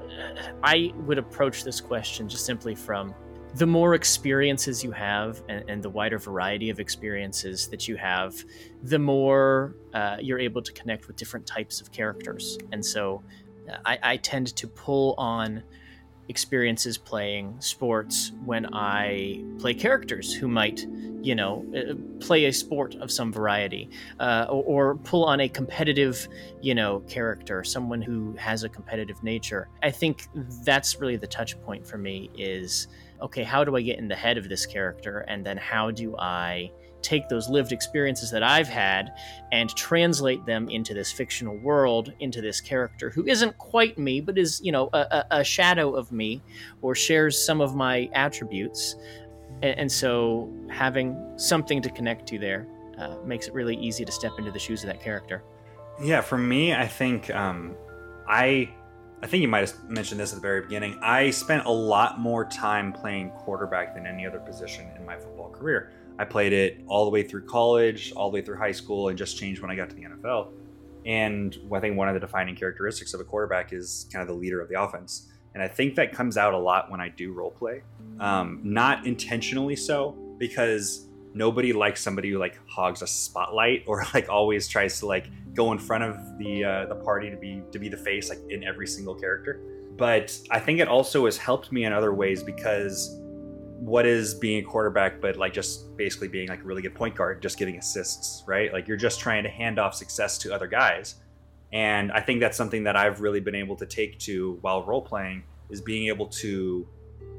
I 0.63 0.91
would 1.05 1.17
approach 1.17 1.63
this 1.63 1.79
question 1.79 2.27
just 2.27 2.45
simply 2.45 2.75
from 2.75 3.15
the 3.55 3.65
more 3.65 3.95
experiences 3.95 4.83
you 4.83 4.91
have 4.91 5.41
and, 5.49 5.67
and 5.69 5.83
the 5.83 5.89
wider 5.89 6.19
variety 6.19 6.69
of 6.69 6.79
experiences 6.79 7.67
that 7.69 7.87
you 7.87 7.95
have, 7.95 8.35
the 8.83 8.99
more 8.99 9.75
uh, 9.93 10.17
you're 10.19 10.39
able 10.39 10.61
to 10.61 10.71
connect 10.73 11.07
with 11.07 11.15
different 11.15 11.47
types 11.47 11.81
of 11.81 11.91
characters. 11.91 12.59
And 12.71 12.85
so 12.85 13.23
uh, 13.67 13.77
I, 13.85 13.99
I 14.03 14.17
tend 14.17 14.55
to 14.55 14.67
pull 14.67 15.15
on 15.17 15.63
experiences 16.29 16.97
playing 16.97 17.55
sports 17.59 18.31
when 18.45 18.67
I 18.73 19.43
play 19.59 19.73
characters 19.73 20.33
who 20.33 20.47
might, 20.47 20.85
you 21.21 21.35
know, 21.35 21.65
uh, 21.75 21.95
play 22.23 22.45
a 22.45 22.53
sport 22.53 22.95
of 22.95 23.11
some 23.11 23.33
variety, 23.33 23.89
uh, 24.19 24.45
or, 24.49 24.91
or, 24.91 24.95
pull 24.97 25.25
on 25.25 25.41
a 25.41 25.49
competitive, 25.49 26.27
you 26.61 26.75
know, 26.75 26.99
character, 27.01 27.63
someone 27.63 28.01
who 28.01 28.33
has 28.37 28.63
a 28.63 28.69
competitive 28.69 29.21
nature. 29.23 29.67
I 29.81 29.91
think 29.91 30.27
that's 30.63 30.99
really 30.99 31.17
the 31.17 31.27
touch 31.27 31.59
point 31.61 31.85
for 31.85 31.97
me 31.97 32.29
is 32.37 32.87
okay, 33.21 33.43
how 33.43 33.63
do 33.63 33.75
I 33.75 33.81
get 33.81 33.97
in 33.97 34.07
the 34.07 34.15
head 34.15 34.37
of 34.37 34.47
this 34.47 34.65
character? 34.65 35.25
And 35.27 35.45
then 35.45 35.57
how 35.57 35.91
do 35.91 36.15
I 36.17 36.71
take 37.01 37.29
those 37.29 37.49
lived 37.49 37.71
experiences 37.71 38.31
that 38.31 38.43
I've 38.43 38.67
had 38.67 39.13
and 39.51 39.69
translate 39.75 40.45
them 40.45 40.69
into 40.69 40.93
this 40.93 41.11
fictional 41.11 41.57
world, 41.57 42.13
into 42.19 42.41
this 42.41 42.61
character 42.61 43.09
who 43.09 43.25
isn't 43.25 43.57
quite 43.57 43.97
me, 43.97 44.21
but 44.21 44.37
is, 44.37 44.61
you 44.63 44.71
know, 44.71 44.89
a, 44.93 45.25
a 45.31 45.43
shadow 45.43 45.95
of 45.95 46.11
me 46.11 46.41
or 46.81 46.95
shares 46.95 47.37
some 47.43 47.61
of 47.61 47.75
my 47.75 48.09
attributes. 48.13 48.95
And, 49.61 49.79
and 49.79 49.91
so 49.91 50.53
having 50.69 51.17
something 51.37 51.81
to 51.81 51.89
connect 51.89 52.27
to 52.27 52.39
there 52.39 52.67
uh, 52.97 53.17
makes 53.25 53.47
it 53.47 53.53
really 53.53 53.75
easy 53.75 54.05
to 54.05 54.11
step 54.11 54.33
into 54.37 54.51
the 54.51 54.59
shoes 54.59 54.83
of 54.83 54.87
that 54.87 55.01
character. 55.01 55.43
Yeah, 56.01 56.21
for 56.21 56.37
me, 56.37 56.73
I 56.73 56.87
think 56.87 57.29
um, 57.33 57.75
I. 58.27 58.73
I 59.21 59.27
think 59.27 59.41
you 59.41 59.49
might 59.49 59.67
have 59.67 59.89
mentioned 59.89 60.17
this 60.17 60.31
at 60.31 60.35
the 60.35 60.41
very 60.41 60.61
beginning. 60.61 60.97
I 61.01 61.31
spent 61.31 61.65
a 61.65 61.69
lot 61.69 62.21
more 62.21 62.45
time 62.45 62.93
playing 62.93 63.31
quarterback 63.31 63.93
than 63.93 64.07
any 64.07 64.25
other 64.25 64.39
position 64.39 64.89
in 64.95 65.05
my 65.05 65.17
football 65.17 65.49
career. 65.49 65.91
I 66.19 66.25
played 66.25 66.51
it 66.51 66.83
all 66.85 67.05
the 67.05 67.11
way 67.11 67.23
through 67.23 67.45
college, 67.45 68.11
all 68.11 68.29
the 68.29 68.35
way 68.35 68.41
through 68.41 68.57
high 68.57 68.73
school, 68.73 69.07
and 69.07 69.17
just 69.17 69.37
changed 69.37 69.61
when 69.61 69.71
I 69.71 69.75
got 69.75 69.89
to 69.89 69.95
the 69.95 70.03
NFL. 70.03 70.51
And 71.05 71.57
I 71.73 71.79
think 71.79 71.95
one 71.95 72.09
of 72.09 72.13
the 72.13 72.19
defining 72.19 72.57
characteristics 72.57 73.13
of 73.13 73.21
a 73.21 73.23
quarterback 73.23 73.71
is 73.71 74.05
kind 74.11 74.21
of 74.21 74.27
the 74.27 74.33
leader 74.33 74.59
of 74.59 74.67
the 74.67 74.79
offense. 74.79 75.31
And 75.53 75.63
I 75.63 75.69
think 75.69 75.95
that 75.95 76.11
comes 76.11 76.35
out 76.35 76.53
a 76.53 76.57
lot 76.57 76.91
when 76.91 76.99
I 76.99 77.07
do 77.07 77.31
role 77.31 77.51
play. 77.51 77.83
Um, 78.19 78.59
not 78.63 79.07
intentionally 79.07 79.77
so, 79.77 80.11
because 80.37 81.07
nobody 81.33 81.71
likes 81.71 82.01
somebody 82.01 82.31
who 82.31 82.37
like 82.37 82.59
hogs 82.67 83.01
a 83.01 83.07
spotlight 83.07 83.85
or 83.87 84.03
like 84.13 84.27
always 84.27 84.67
tries 84.67 84.99
to 84.99 85.05
like 85.05 85.29
go 85.53 85.71
in 85.71 85.79
front 85.79 86.03
of 86.03 86.37
the 86.37 86.65
uh, 86.65 86.85
the 86.87 86.95
party 86.95 87.29
to 87.29 87.37
be 87.37 87.63
to 87.71 87.79
be 87.79 87.87
the 87.87 87.97
face 87.97 88.27
like 88.27 88.39
in 88.49 88.65
every 88.65 88.87
single 88.87 89.15
character. 89.15 89.61
But 89.95 90.37
I 90.51 90.59
think 90.59 90.79
it 90.79 90.89
also 90.89 91.25
has 91.25 91.37
helped 91.37 91.71
me 91.71 91.85
in 91.85 91.93
other 91.93 92.13
ways 92.13 92.43
because 92.43 93.19
what 93.79 94.05
is 94.05 94.33
being 94.33 94.63
a 94.63 94.67
quarterback 94.67 95.21
but 95.21 95.37
like 95.37 95.53
just 95.53 95.95
basically 95.95 96.27
being 96.27 96.49
like 96.49 96.59
a 96.59 96.63
really 96.63 96.81
good 96.81 96.95
point 96.95 97.15
guard 97.15 97.41
just 97.41 97.57
giving 97.57 97.77
assists 97.77 98.43
right? 98.47 98.73
Like 98.73 98.87
you're 98.87 98.97
just 98.97 99.19
trying 99.19 99.43
to 99.43 99.49
hand 99.49 99.79
off 99.79 99.95
success 99.95 100.37
to 100.39 100.53
other 100.53 100.67
guys. 100.67 101.15
And 101.71 102.11
i 102.11 102.19
think 102.19 102.39
that's 102.39 102.57
something 102.57 102.83
that 102.85 102.95
i've 102.95 103.21
really 103.21 103.39
been 103.39 103.53
able 103.53 103.75
to 103.75 103.85
take 103.85 104.17
to 104.17 104.57
while 104.61 104.83
role 104.83 105.03
playing 105.03 105.43
is 105.69 105.81
being 105.81 106.07
able 106.07 106.25
to 106.25 106.87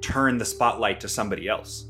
turn 0.01 0.39
the 0.39 0.45
spotlight 0.45 1.01
to 1.01 1.09
somebody 1.09 1.49
else 1.49 1.87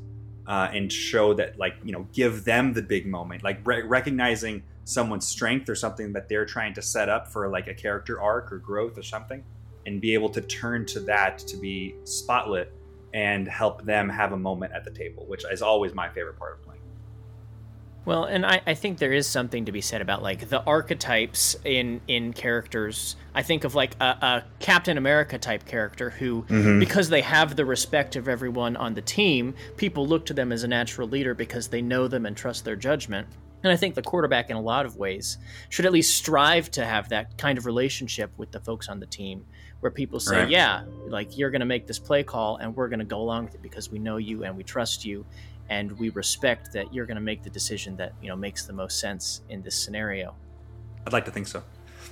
uh, 0.47 0.69
and 0.73 0.93
show 0.93 1.35
that 1.35 1.59
like 1.59 1.77
you 1.85 1.93
know 1.93 2.07
give 2.13 2.45
them 2.45 2.73
the 2.73 2.83
big 2.83 3.07
moment. 3.07 3.43
Like 3.43 3.61
re- 3.65 3.83
recognizing 3.83 4.63
someone's 4.85 5.27
strength 5.27 5.69
or 5.69 5.75
something 5.75 6.13
that 6.13 6.29
they're 6.29 6.47
trying 6.47 6.75
to 6.75 6.83
set 6.83 7.09
up 7.09 7.29
for 7.29 7.49
like 7.49 7.69
a 7.69 7.75
character 7.75 8.21
arc 8.21 8.53
or 8.53 8.59
growth 8.59 8.99
or 8.99 9.03
something 9.03 9.45
and 9.87 10.01
be 10.01 10.13
able 10.15 10.29
to 10.29 10.41
turn 10.41 10.85
to 10.87 11.01
that 11.01 11.39
to 11.39 11.57
be 11.57 11.95
spotlit 12.03 12.67
and 13.13 13.49
help 13.49 13.85
them 13.85 14.09
have 14.09 14.33
a 14.33 14.37
moment 14.37 14.73
at 14.73 14.85
the 14.85 14.91
table, 14.91 15.25
which 15.27 15.45
is 15.51 15.63
always 15.63 15.95
my 15.95 16.09
favorite 16.09 16.39
part 16.39 16.55
of 16.55 16.65
playing. 16.65 16.81
Well, 18.05 18.25
and 18.25 18.47
I, 18.47 18.63
I 18.67 18.75
think 18.75 18.99
there 18.99 19.13
is 19.13 19.27
something 19.27 19.67
to 19.67 19.73
be 19.73 19.83
said 19.83 20.01
about 20.01 20.23
like 20.23 20.49
the 20.49 20.63
archetypes 20.65 21.57
in 21.65 22.01
in 22.09 22.33
characters. 22.33 23.17
I 23.35 23.43
think 23.43 23.65
of 23.65 23.75
like 23.75 23.95
a, 24.01 24.05
a 24.05 24.45
Captain 24.59 24.97
America 24.97 25.39
type 25.39 25.67
character 25.67 26.11
who, 26.11 26.43
mm-hmm. 26.43 26.79
because 26.79 27.11
they 27.11 27.21
have 27.21 27.57
the 27.57 27.65
respect 27.65 28.17
of 28.17 28.27
everyone 28.27 28.77
on 28.77 28.95
the 28.95 29.03
team, 29.03 29.55
people 29.77 30.07
look 30.07 30.25
to 30.27 30.35
them 30.35 30.51
as 30.51 30.63
a 30.63 30.69
natural 30.69 31.09
leader 31.09 31.35
because 31.35 31.69
they 31.69 31.83
know 31.83 32.09
them 32.09 32.25
and 32.25 32.37
trust 32.37 32.65
their 32.65 32.77
judgment. 32.77 33.27
And 33.63 33.73
I 33.73 33.77
think 33.77 33.95
the 33.95 34.03
quarterback, 34.03 34.51
in 34.51 34.57
a 34.57 34.61
lot 34.61 34.87
of 34.87 34.97
ways, 34.97 35.39
should 35.69 35.85
at 35.85 35.93
least 35.93 36.17
strive 36.17 36.71
to 36.73 36.85
have 36.85 37.11
that 37.11 37.37
kind 37.37 37.59
of 37.59 37.67
relationship 37.67 38.31
with 38.39 38.51
the 38.53 38.61
folks 38.61 38.89
on 38.89 39.01
the 39.01 39.07
team 39.07 39.45
where 39.81 39.91
people 39.91 40.21
say, 40.21 40.41
right. 40.41 40.51
yeah, 40.51 40.85
like 41.07 41.37
you're 41.37 41.51
going 41.51 41.61
to 41.61 41.67
make 41.67 41.87
this 41.87 41.99
play 41.99 42.23
call 42.23 42.57
and 42.57 42.75
we're 42.75 42.89
going 42.89 43.01
to 43.01 43.05
go 43.05 43.19
along 43.21 43.47
with 43.47 43.55
it 43.55 43.63
because 43.63 43.91
we 43.91 43.99
know 43.99 44.17
you 44.17 44.45
and 44.45 44.57
we 44.57 44.63
trust 44.63 45.05
you 45.05 45.25
and 45.69 45.93
we 45.99 46.11
respect 46.11 46.73
that 46.73 46.93
you're 46.93 47.07
going 47.07 47.17
to 47.17 47.23
make 47.23 47.43
the 47.43 47.51
decision 47.51 47.97
that, 47.97 48.13
you 48.23 48.29
know, 48.29 48.37
makes 48.37 48.65
the 48.67 48.73
most 48.73 48.99
sense 48.99 49.43
in 49.49 49.63
this 49.63 49.75
scenario. 49.75 50.35
I'd 51.07 51.13
like 51.13 51.25
to 51.27 51.31
think 51.31 51.47
so. 51.47 51.63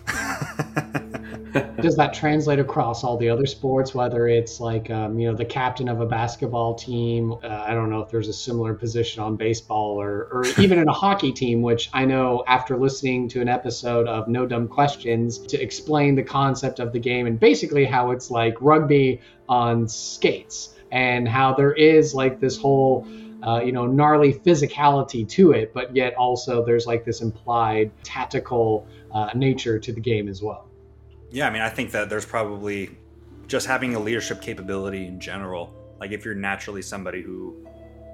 Does 1.81 1.97
that 1.97 2.13
translate 2.13 2.59
across 2.59 3.05
all 3.05 3.17
the 3.17 3.31
other 3.31 3.47
sports, 3.47 3.95
whether 3.95 4.29
it's 4.29 4.61
like, 4.61 4.91
um, 4.91 5.19
you 5.19 5.31
know, 5.31 5.37
the 5.37 5.45
captain 5.45 5.89
of 5.89 6.01
a 6.01 6.07
basketball 6.07 6.75
team? 6.75 7.33
Uh, 7.33 7.65
I 7.67 7.73
don't 7.73 7.91
know 7.91 8.01
if 8.01 8.11
there's 8.11 8.29
a 8.29 8.33
similar 8.33 8.75
position 8.75 9.23
on 9.23 9.37
baseball 9.37 10.01
or, 10.01 10.29
or 10.31 10.45
even 10.59 10.79
in 10.79 10.89
a 10.89 10.93
hockey 10.93 11.33
team, 11.33 11.63
which 11.63 11.89
I 11.93 12.05
know 12.05 12.45
after 12.47 12.77
listening 12.77 13.29
to 13.31 13.41
an 13.41 13.49
episode 13.49 14.07
of 14.09 14.29
No 14.29 14.47
Dumb 14.47 14.69
Questions 14.69 15.39
to 15.39 15.61
explain 15.61 16.15
the 16.15 16.23
concept 16.23 16.81
of 16.81 16.93
the 16.93 16.99
game 16.99 17.27
and 17.27 17.39
basically 17.39 17.85
how 17.85 18.11
it's 18.11 18.31
like 18.31 18.57
rugby 18.61 19.21
on 19.49 19.89
skates 19.89 20.75
and 20.91 21.29
how 21.29 21.55
there 21.55 21.73
is 21.73 22.15
like 22.15 22.41
this 22.41 22.59
whole. 22.59 23.07
Uh, 23.41 23.61
you 23.61 23.71
know, 23.71 23.87
gnarly 23.87 24.35
physicality 24.35 25.27
to 25.29 25.53
it, 25.53 25.73
but 25.73 25.95
yet 25.95 26.13
also 26.17 26.65
there's 26.65 26.89
like 26.89 27.05
this 27.05 27.21
implied 27.21 27.93
tactical 28.03 28.85
uh, 29.13 29.31
nature 29.35 29.79
to 29.79 29.93
the 29.93 30.01
game 30.01 30.29
as 30.29 30.43
well. 30.43 30.69
Yeah, 31.31 31.47
I 31.47 31.51
mean, 31.51 31.63
I 31.63 31.69
think 31.69 31.91
that 31.93 32.09
there's 32.09 32.27
probably 32.27 32.91
just 33.47 33.67
having 33.67 33.95
a 33.95 33.99
leadership 34.01 34.41
capability 34.41 35.07
in 35.07 35.21
general. 35.21 35.75
Like, 36.01 36.13
if 36.13 36.25
you're 36.25 36.35
naturally 36.35 36.83
somebody 36.83 37.23
who 37.23 37.67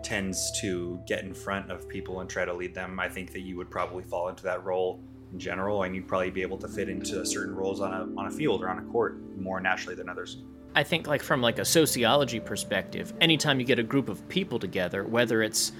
tends 0.02 0.52
to 0.60 1.00
get 1.06 1.24
in 1.24 1.32
front 1.32 1.70
of 1.70 1.88
people 1.88 2.20
and 2.20 2.28
try 2.28 2.44
to 2.44 2.52
lead 2.52 2.74
them, 2.74 2.98
I 3.00 3.08
think 3.08 3.32
that 3.32 3.40
you 3.40 3.56
would 3.56 3.70
probably 3.70 4.04
fall 4.04 4.28
into 4.28 4.42
that 4.44 4.64
role 4.64 5.00
in 5.32 5.38
general, 5.38 5.82
and 5.82 5.94
you'd 5.94 6.08
probably 6.08 6.30
be 6.30 6.42
able 6.42 6.58
to 6.58 6.68
fit 6.68 6.88
into 6.88 7.24
certain 7.24 7.54
roles 7.54 7.80
on 7.80 7.92
a 7.92 8.20
on 8.20 8.26
a 8.26 8.30
field 8.30 8.62
or 8.62 8.68
on 8.68 8.78
a 8.78 8.82
court 8.82 9.18
more 9.38 9.60
naturally 9.60 9.96
than 9.96 10.08
others. 10.08 10.38
I 10.76 10.82
think 10.82 11.06
like 11.06 11.22
from 11.22 11.40
like 11.40 11.58
a 11.58 11.64
sociology 11.64 12.40
perspective, 12.40 13.12
anytime 13.20 13.60
you 13.60 13.66
get 13.66 13.78
a 13.78 13.82
group 13.84 14.08
of 14.08 14.28
people 14.28 14.58
together, 14.58 15.04
whether 15.04 15.42
it's 15.42 15.72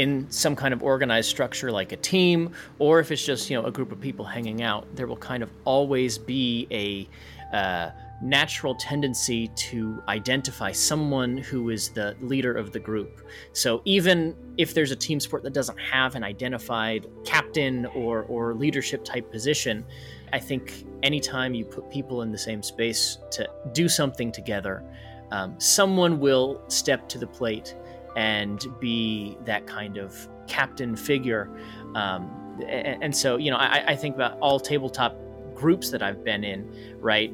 in 0.00 0.26
some 0.30 0.56
kind 0.56 0.72
of 0.72 0.82
organized 0.82 1.28
structure 1.28 1.70
like 1.70 1.92
a 1.92 1.96
team 1.96 2.52
or 2.78 3.00
if 3.00 3.12
it's 3.12 3.22
just, 3.22 3.50
you 3.50 3.60
know, 3.60 3.66
a 3.66 3.70
group 3.70 3.92
of 3.92 4.00
people 4.00 4.24
hanging 4.24 4.62
out, 4.62 4.86
there 4.96 5.06
will 5.06 5.22
kind 5.32 5.42
of 5.42 5.50
always 5.66 6.16
be 6.16 6.66
a 6.70 7.06
uh, 7.54 7.90
natural 8.22 8.74
tendency 8.74 9.48
to 9.48 10.02
identify 10.08 10.72
someone 10.72 11.36
who 11.36 11.68
is 11.68 11.90
the 11.90 12.16
leader 12.22 12.56
of 12.56 12.72
the 12.72 12.78
group. 12.78 13.28
So 13.52 13.82
even 13.84 14.34
if 14.56 14.72
there's 14.72 14.90
a 14.90 14.96
team 14.96 15.20
sport 15.20 15.42
that 15.42 15.52
doesn't 15.52 15.78
have 15.78 16.14
an 16.14 16.24
identified 16.24 17.06
captain 17.26 17.84
or 17.86 18.22
or 18.22 18.54
leadership 18.54 19.04
type 19.04 19.30
position, 19.30 19.84
I 20.32 20.38
think 20.38 20.86
anytime 21.02 21.52
you 21.52 21.66
put 21.66 21.90
people 21.90 22.22
in 22.22 22.32
the 22.32 22.38
same 22.38 22.62
space 22.62 23.18
to 23.32 23.46
do 23.72 23.86
something 23.86 24.32
together, 24.32 24.82
um, 25.30 25.60
someone 25.60 26.20
will 26.20 26.62
step 26.68 27.06
to 27.10 27.18
the 27.18 27.26
plate 27.26 27.74
and 28.16 28.66
be 28.80 29.36
that 29.44 29.66
kind 29.66 29.96
of 29.96 30.28
captain 30.46 30.96
figure. 30.96 31.50
Um, 31.94 32.30
and, 32.68 33.14
so, 33.14 33.36
you 33.36 33.50
know, 33.50 33.56
I, 33.56 33.84
I 33.88 33.96
think 33.96 34.14
about 34.14 34.38
all 34.40 34.60
tabletop 34.60 35.16
groups 35.54 35.90
that 35.90 36.02
I've 36.02 36.24
been 36.24 36.44
in, 36.44 36.96
right? 37.00 37.32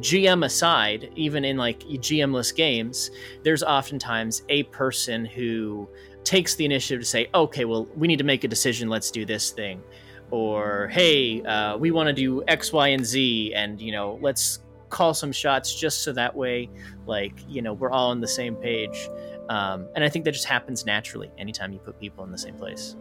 GM 0.00 0.44
aside, 0.44 1.10
even 1.16 1.44
in 1.44 1.56
like 1.56 1.80
GMless 1.80 2.54
games, 2.54 3.10
there's 3.42 3.62
oftentimes 3.62 4.42
a 4.48 4.64
person 4.64 5.24
who 5.24 5.88
takes 6.24 6.54
the 6.54 6.64
initiative 6.64 7.00
to 7.00 7.06
say, 7.06 7.28
okay, 7.34 7.64
well, 7.64 7.86
we 7.96 8.06
need 8.06 8.18
to 8.18 8.24
make 8.24 8.44
a 8.44 8.48
decision. 8.48 8.88
Let's 8.88 9.10
do 9.10 9.24
this 9.24 9.50
thing 9.50 9.82
or 10.30 10.88
hey, 10.88 11.42
uh, 11.42 11.76
we 11.76 11.90
want 11.90 12.08
to 12.08 12.12
do 12.12 12.42
X, 12.48 12.72
Y, 12.72 12.88
and 12.88 13.04
Z, 13.04 13.52
and 13.54 13.80
you 13.80 13.92
know, 13.92 14.18
let's 14.20 14.60
call 14.90 15.14
some 15.14 15.32
shots 15.32 15.74
just 15.74 16.02
so 16.02 16.12
that 16.12 16.34
way, 16.34 16.70
like 17.06 17.32
you 17.48 17.62
know, 17.62 17.72
we're 17.72 17.90
all 17.90 18.10
on 18.10 18.20
the 18.20 18.28
same 18.28 18.56
page. 18.56 19.08
Um, 19.48 19.88
and 19.94 20.04
I 20.04 20.08
think 20.08 20.24
that 20.24 20.32
just 20.32 20.44
happens 20.44 20.84
naturally 20.84 21.30
anytime 21.38 21.72
you 21.72 21.78
put 21.78 21.98
people 21.98 22.24
in 22.24 22.30
the 22.30 22.38
same 22.38 22.54
place. 22.54 22.96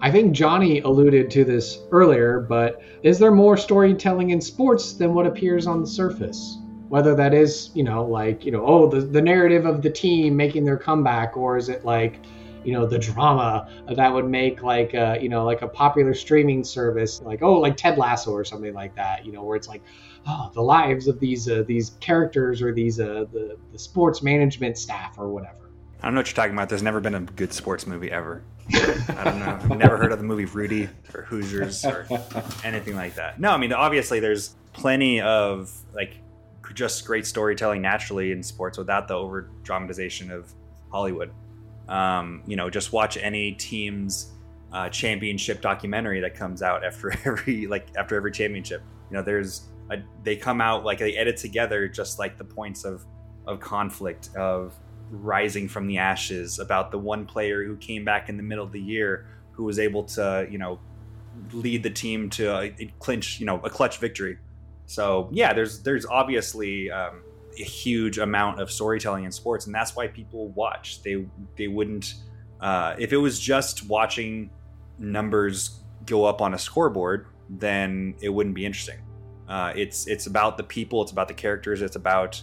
I 0.00 0.10
think 0.10 0.32
Johnny 0.32 0.80
alluded 0.80 1.30
to 1.30 1.44
this 1.44 1.78
earlier, 1.90 2.40
but 2.40 2.82
is 3.02 3.18
there 3.18 3.30
more 3.30 3.56
storytelling 3.56 4.30
in 4.30 4.40
sports 4.40 4.94
than 4.94 5.14
what 5.14 5.26
appears 5.26 5.66
on 5.66 5.80
the 5.80 5.86
surface? 5.86 6.58
Whether 6.88 7.14
that 7.14 7.32
is, 7.32 7.70
you 7.74 7.84
know, 7.84 8.04
like, 8.04 8.44
you 8.44 8.52
know, 8.52 8.64
oh, 8.66 8.88
the, 8.88 9.00
the 9.00 9.22
narrative 9.22 9.66
of 9.66 9.82
the 9.82 9.90
team 9.90 10.36
making 10.36 10.64
their 10.64 10.76
comeback, 10.76 11.36
or 11.36 11.56
is 11.56 11.68
it 11.68 11.84
like, 11.84 12.20
you 12.64 12.72
know 12.72 12.86
the 12.86 12.98
drama 12.98 13.68
that 13.94 14.12
would 14.12 14.26
make 14.26 14.62
like 14.62 14.94
a, 14.94 15.18
you 15.20 15.28
know 15.28 15.44
like 15.44 15.60
a 15.60 15.68
popular 15.68 16.14
streaming 16.14 16.64
service 16.64 17.20
like 17.20 17.42
oh 17.42 17.60
like 17.60 17.76
Ted 17.76 17.98
Lasso 17.98 18.32
or 18.32 18.44
something 18.44 18.72
like 18.72 18.96
that 18.96 19.24
you 19.24 19.32
know 19.32 19.42
where 19.42 19.54
it's 19.54 19.68
like 19.68 19.82
oh 20.26 20.50
the 20.54 20.62
lives 20.62 21.06
of 21.06 21.20
these 21.20 21.48
uh, 21.48 21.62
these 21.66 21.90
characters 22.00 22.62
or 22.62 22.72
these 22.72 22.98
uh, 22.98 23.26
the 23.32 23.58
the 23.72 23.78
sports 23.78 24.22
management 24.22 24.78
staff 24.78 25.18
or 25.18 25.28
whatever. 25.28 25.63
I 26.04 26.08
don't 26.08 26.16
know 26.16 26.18
what 26.18 26.26
you're 26.26 26.34
talking 26.34 26.52
about. 26.52 26.68
There's 26.68 26.82
never 26.82 27.00
been 27.00 27.14
a 27.14 27.20
good 27.20 27.50
sports 27.54 27.86
movie 27.86 28.10
ever. 28.10 28.42
I 28.74 29.24
don't 29.24 29.38
know. 29.38 29.74
never 29.74 29.96
heard 29.96 30.12
of 30.12 30.18
the 30.18 30.24
movie 30.24 30.44
Rudy 30.44 30.86
or 31.14 31.22
Hoosiers 31.22 31.82
or 31.86 32.06
anything 32.62 32.94
like 32.94 33.14
that. 33.14 33.40
No, 33.40 33.52
I 33.52 33.56
mean 33.56 33.72
obviously 33.72 34.20
there's 34.20 34.54
plenty 34.74 35.22
of 35.22 35.74
like 35.94 36.18
just 36.74 37.06
great 37.06 37.26
storytelling 37.26 37.80
naturally 37.80 38.32
in 38.32 38.42
sports 38.42 38.76
without 38.76 39.08
the 39.08 39.14
over 39.14 39.48
dramatization 39.62 40.30
of 40.30 40.52
Hollywood. 40.92 41.32
Um, 41.88 42.42
you 42.46 42.56
know, 42.56 42.68
just 42.68 42.92
watch 42.92 43.16
any 43.16 43.52
team's 43.52 44.34
uh, 44.74 44.90
championship 44.90 45.62
documentary 45.62 46.20
that 46.20 46.34
comes 46.34 46.60
out 46.60 46.84
after 46.84 47.14
every 47.24 47.66
like 47.66 47.86
after 47.96 48.14
every 48.14 48.30
championship. 48.30 48.82
You 49.10 49.16
know, 49.16 49.22
there's 49.22 49.68
a, 49.90 49.96
they 50.22 50.36
come 50.36 50.60
out 50.60 50.84
like 50.84 50.98
they 50.98 51.16
edit 51.16 51.38
together 51.38 51.88
just 51.88 52.18
like 52.18 52.36
the 52.36 52.44
points 52.44 52.84
of 52.84 53.06
of 53.46 53.58
conflict 53.58 54.28
of 54.36 54.74
rising 55.14 55.68
from 55.68 55.86
the 55.86 55.98
ashes 55.98 56.58
about 56.58 56.90
the 56.90 56.98
one 56.98 57.26
player 57.26 57.64
who 57.64 57.76
came 57.76 58.04
back 58.04 58.28
in 58.28 58.36
the 58.36 58.42
middle 58.42 58.64
of 58.64 58.72
the 58.72 58.80
year 58.80 59.26
who 59.52 59.64
was 59.64 59.78
able 59.78 60.04
to 60.04 60.46
you 60.50 60.58
know 60.58 60.78
lead 61.52 61.82
the 61.82 61.90
team 61.90 62.30
to 62.30 62.72
clinch 62.98 63.40
you 63.40 63.46
know 63.46 63.60
a 63.64 63.70
clutch 63.70 63.98
victory 63.98 64.38
so 64.86 65.28
yeah 65.32 65.52
there's 65.52 65.82
there's 65.82 66.06
obviously 66.06 66.90
um, 66.90 67.22
a 67.60 67.64
huge 67.64 68.18
amount 68.18 68.60
of 68.60 68.70
storytelling 68.70 69.24
in 69.24 69.32
sports, 69.32 69.66
and 69.66 69.74
that's 69.74 69.94
why 69.94 70.06
people 70.08 70.48
watch. 70.48 71.02
They 71.02 71.26
they 71.56 71.68
wouldn't 71.68 72.14
uh, 72.60 72.94
if 72.98 73.12
it 73.12 73.16
was 73.16 73.38
just 73.38 73.86
watching 73.86 74.50
numbers 74.98 75.80
go 76.06 76.24
up 76.24 76.40
on 76.40 76.54
a 76.54 76.58
scoreboard, 76.58 77.26
then 77.48 78.14
it 78.20 78.28
wouldn't 78.28 78.54
be 78.54 78.64
interesting. 78.64 78.98
Uh, 79.48 79.72
it's 79.76 80.06
it's 80.06 80.26
about 80.26 80.56
the 80.56 80.64
people, 80.64 81.02
it's 81.02 81.12
about 81.12 81.28
the 81.28 81.34
characters, 81.34 81.82
it's 81.82 81.96
about 81.96 82.40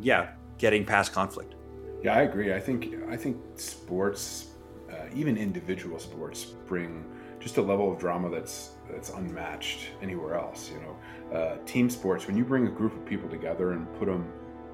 yeah, 0.00 0.30
getting 0.58 0.84
past 0.84 1.12
conflict. 1.12 1.54
Yeah, 2.02 2.14
I 2.14 2.22
agree. 2.22 2.54
I 2.54 2.60
think 2.60 2.94
I 3.10 3.16
think 3.16 3.36
sports, 3.56 4.46
uh, 4.90 5.06
even 5.14 5.36
individual 5.36 5.98
sports, 5.98 6.44
bring 6.44 7.04
just 7.40 7.56
a 7.58 7.62
level 7.62 7.92
of 7.92 7.98
drama 7.98 8.30
that's 8.30 8.70
that's 8.90 9.10
unmatched 9.10 9.90
anywhere 10.00 10.34
else. 10.34 10.70
You 10.70 10.80
know, 10.80 11.36
uh, 11.36 11.56
team 11.66 11.90
sports 11.90 12.26
when 12.26 12.36
you 12.36 12.44
bring 12.44 12.66
a 12.66 12.70
group 12.70 12.94
of 12.94 13.04
people 13.04 13.28
together 13.28 13.72
and 13.72 13.92
put 13.98 14.06
them 14.06 14.32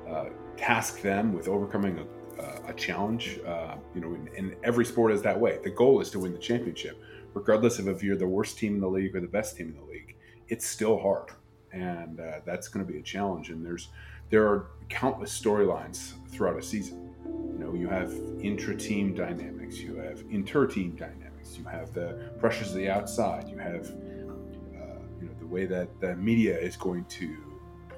uh, 0.09 0.27
task 0.57 1.03
them 1.03 1.33
with 1.33 1.49
overcoming 1.49 1.99
a, 2.39 2.71
a 2.71 2.75
challenge. 2.75 3.41
Uh, 3.45 3.75
you 3.95 4.01
know, 4.01 4.17
and 4.37 4.55
every 4.63 4.85
sport 4.85 5.13
is 5.13 5.21
that 5.23 5.39
way. 5.39 5.59
The 5.65 5.71
goal 5.71 6.01
is 6.01 6.11
to 6.11 6.21
win 6.21 6.33
the 6.33 6.39
championship, 6.39 7.03
regardless 7.35 7.81
of 7.81 7.89
if 7.89 8.05
you're 8.05 8.17
the 8.17 8.27
worst 8.27 8.57
team 8.57 8.77
in 8.77 8.81
the 8.81 8.89
league 8.89 9.17
or 9.17 9.21
the 9.21 9.27
best 9.27 9.57
team 9.57 9.69
in 9.69 9.75
the 9.75 9.93
league. 9.93 10.17
It's 10.49 10.65
still 10.65 10.97
hard, 10.97 11.31
and 11.73 12.21
uh, 12.21 12.39
that's 12.45 12.69
going 12.69 12.87
to 12.87 12.93
be 12.93 13.01
a 13.01 13.03
challenge. 13.03 13.51
And 13.51 13.67
there's 13.67 13.89
there 14.31 14.47
are 14.47 14.69
countless 14.89 15.39
storylines 15.39 16.13
throughout 16.29 16.57
a 16.57 16.63
season. 16.63 17.06
You 17.27 17.59
know, 17.59 17.75
you 17.75 17.89
have 17.89 18.13
intra-team 18.41 19.15
dynamics, 19.15 19.79
you 19.79 19.97
have 19.97 20.23
inter-team 20.31 20.97
dynamics, 20.97 21.57
you 21.59 21.65
have 21.65 21.93
the 21.93 22.31
pressures 22.39 22.71
of 22.71 22.77
the 22.77 22.89
outside, 22.89 23.49
you 23.49 23.59
have 23.59 23.91
uh, 23.91 24.99
you 25.21 25.27
know 25.27 25.35
the 25.39 25.47
way 25.47 25.67
that 25.67 26.01
the 26.01 26.15
media 26.17 26.59
is 26.59 26.77
going 26.77 27.05
to 27.07 27.37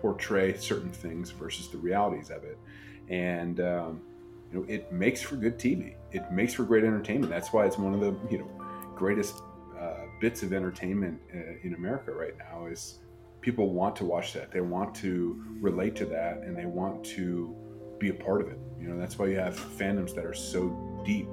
portray 0.01 0.57
certain 0.57 0.93
things 0.93 1.31
versus 1.31 1.69
the 1.69 1.79
realities 1.79 2.31
of 2.31 2.45
it. 2.45 2.59
And 3.09 3.61
um, 3.61 4.03
you 4.53 4.59
know, 4.59 4.67
it 4.69 4.93
makes 4.93 5.21
for 5.21 5.37
good 5.37 5.59
TV. 5.59 5.95
It 6.13 6.31
makes 6.31 6.55
for 6.55 6.65
great 6.65 6.85
entertainment. 6.85 7.31
That's 7.31 7.53
why 7.53 7.67
it's 7.67 7.79
one 7.79 7.95
of 7.95 8.01
the 8.01 8.17
you 8.31 8.39
know 8.39 8.51
greatest 8.95 9.43
uh, 9.79 10.07
bits 10.21 10.43
of 10.43 10.53
entertainment 10.53 11.21
uh, 11.35 11.39
in 11.63 11.75
America 11.75 12.13
right 12.13 12.37
now. 12.39 12.67
Is 12.67 13.01
people 13.41 13.73
want 13.73 13.97
to 13.97 14.05
watch 14.05 14.33
that. 14.33 14.51
They 14.51 14.61
want 14.61 14.95
to 14.97 15.45
relate 15.61 15.95
to 15.97 16.07
that, 16.07 16.39
and 16.39 16.57
they 16.57 16.67
want 16.67 17.05
to 17.17 17.55
be 17.99 18.09
a 18.09 18.15
part 18.15 18.41
of 18.41 18.49
it. 18.49 18.59
You 18.81 18.89
know, 18.89 18.99
that's 18.99 19.19
why 19.19 19.27
you 19.27 19.37
have 19.39 19.59
fandoms 19.59 20.15
that 20.15 20.25
are 20.25 20.35
so 20.35 21.03
deep. 21.05 21.29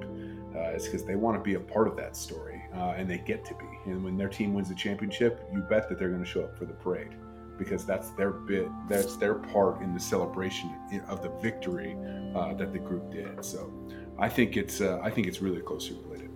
Uh, 0.54 0.70
it's 0.70 0.86
because 0.86 1.04
they 1.04 1.16
want 1.16 1.36
to 1.36 1.42
be 1.42 1.54
a 1.54 1.60
part 1.60 1.86
of 1.86 1.96
that 1.96 2.16
story, 2.16 2.62
uh, 2.74 2.94
and 2.96 3.08
they 3.10 3.18
get 3.18 3.44
to 3.44 3.54
be. 3.54 3.90
And 3.90 4.02
when 4.02 4.16
their 4.16 4.28
team 4.28 4.54
wins 4.54 4.68
the 4.68 4.74
championship, 4.74 5.46
you 5.52 5.60
bet 5.60 5.88
that 5.88 5.98
they're 5.98 6.08
going 6.08 6.24
to 6.24 6.28
show 6.28 6.42
up 6.42 6.56
for 6.56 6.64
the 6.64 6.72
parade 6.72 7.14
because 7.58 7.84
that's 7.84 8.10
their 8.10 8.30
bit, 8.30 8.68
that's 8.88 9.16
their 9.16 9.34
part 9.34 9.80
in 9.82 9.94
the 9.94 10.00
celebration 10.00 10.74
of 11.08 11.22
the 11.22 11.30
victory 11.40 11.96
uh, 12.34 12.54
that 12.54 12.72
the 12.72 12.78
group 12.78 13.10
did. 13.10 13.44
So 13.44 13.72
I 14.18 14.28
think 14.28 14.56
it's 14.56 14.80
uh, 14.80 15.00
I 15.02 15.10
think 15.10 15.26
it's 15.26 15.42
really 15.42 15.60
closely 15.60 15.98
related. 16.04 16.30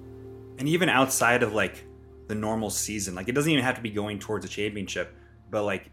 And 0.58 0.68
even 0.68 0.88
outside 0.88 1.42
of 1.42 1.54
like 1.54 1.84
the 2.28 2.34
normal 2.34 2.70
season, 2.70 3.14
like 3.14 3.28
it 3.28 3.32
doesn't 3.32 3.50
even 3.50 3.64
have 3.64 3.76
to 3.76 3.82
be 3.82 3.90
going 3.90 4.18
towards 4.18 4.44
a 4.44 4.48
championship, 4.48 5.14
but 5.50 5.64
like 5.64 5.90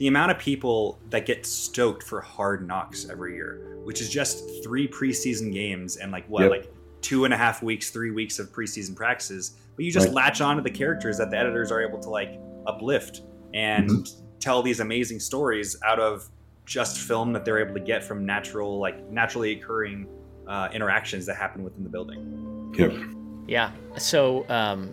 the 0.00 0.08
amount 0.08 0.32
of 0.32 0.38
people 0.38 0.98
that 1.10 1.24
get 1.24 1.46
stoked 1.46 2.02
for 2.02 2.20
Hard 2.20 2.66
Knocks 2.66 3.08
every 3.08 3.36
year, 3.36 3.78
which 3.84 4.00
is 4.00 4.10
just 4.10 4.64
three 4.64 4.88
preseason 4.88 5.52
games 5.52 5.96
and 5.98 6.10
like 6.10 6.26
what 6.28 6.42
yep. 6.42 6.50
like 6.50 6.72
two 7.00 7.24
and 7.24 7.32
a 7.32 7.36
half 7.36 7.62
weeks, 7.62 7.90
three 7.90 8.10
weeks 8.10 8.40
of 8.40 8.50
preseason 8.52 8.96
practices, 8.96 9.52
but 9.76 9.84
you 9.84 9.92
just 9.92 10.08
right. 10.08 10.14
latch 10.16 10.40
on 10.40 10.56
to 10.56 10.62
the 10.62 10.70
characters 10.70 11.16
that 11.18 11.30
the 11.30 11.38
editors 11.38 11.70
are 11.70 11.80
able 11.80 12.00
to 12.00 12.10
like 12.10 12.40
uplift 12.66 13.22
and 13.54 13.88
mm-hmm 13.88 14.26
tell 14.40 14.62
these 14.62 14.80
amazing 14.80 15.20
stories 15.20 15.76
out 15.84 16.00
of 16.00 16.28
just 16.66 16.98
film 16.98 17.32
that 17.32 17.44
they're 17.44 17.58
able 17.58 17.74
to 17.74 17.80
get 17.80 18.02
from 18.02 18.24
natural, 18.24 18.78
like 18.78 19.08
naturally 19.10 19.52
occurring 19.52 20.08
uh, 20.48 20.68
interactions 20.72 21.26
that 21.26 21.36
happen 21.36 21.62
within 21.62 21.84
the 21.84 21.90
building. 21.90 22.72
Yep. 22.76 22.92
Yeah. 23.46 23.72
So, 23.98 24.48
um, 24.48 24.90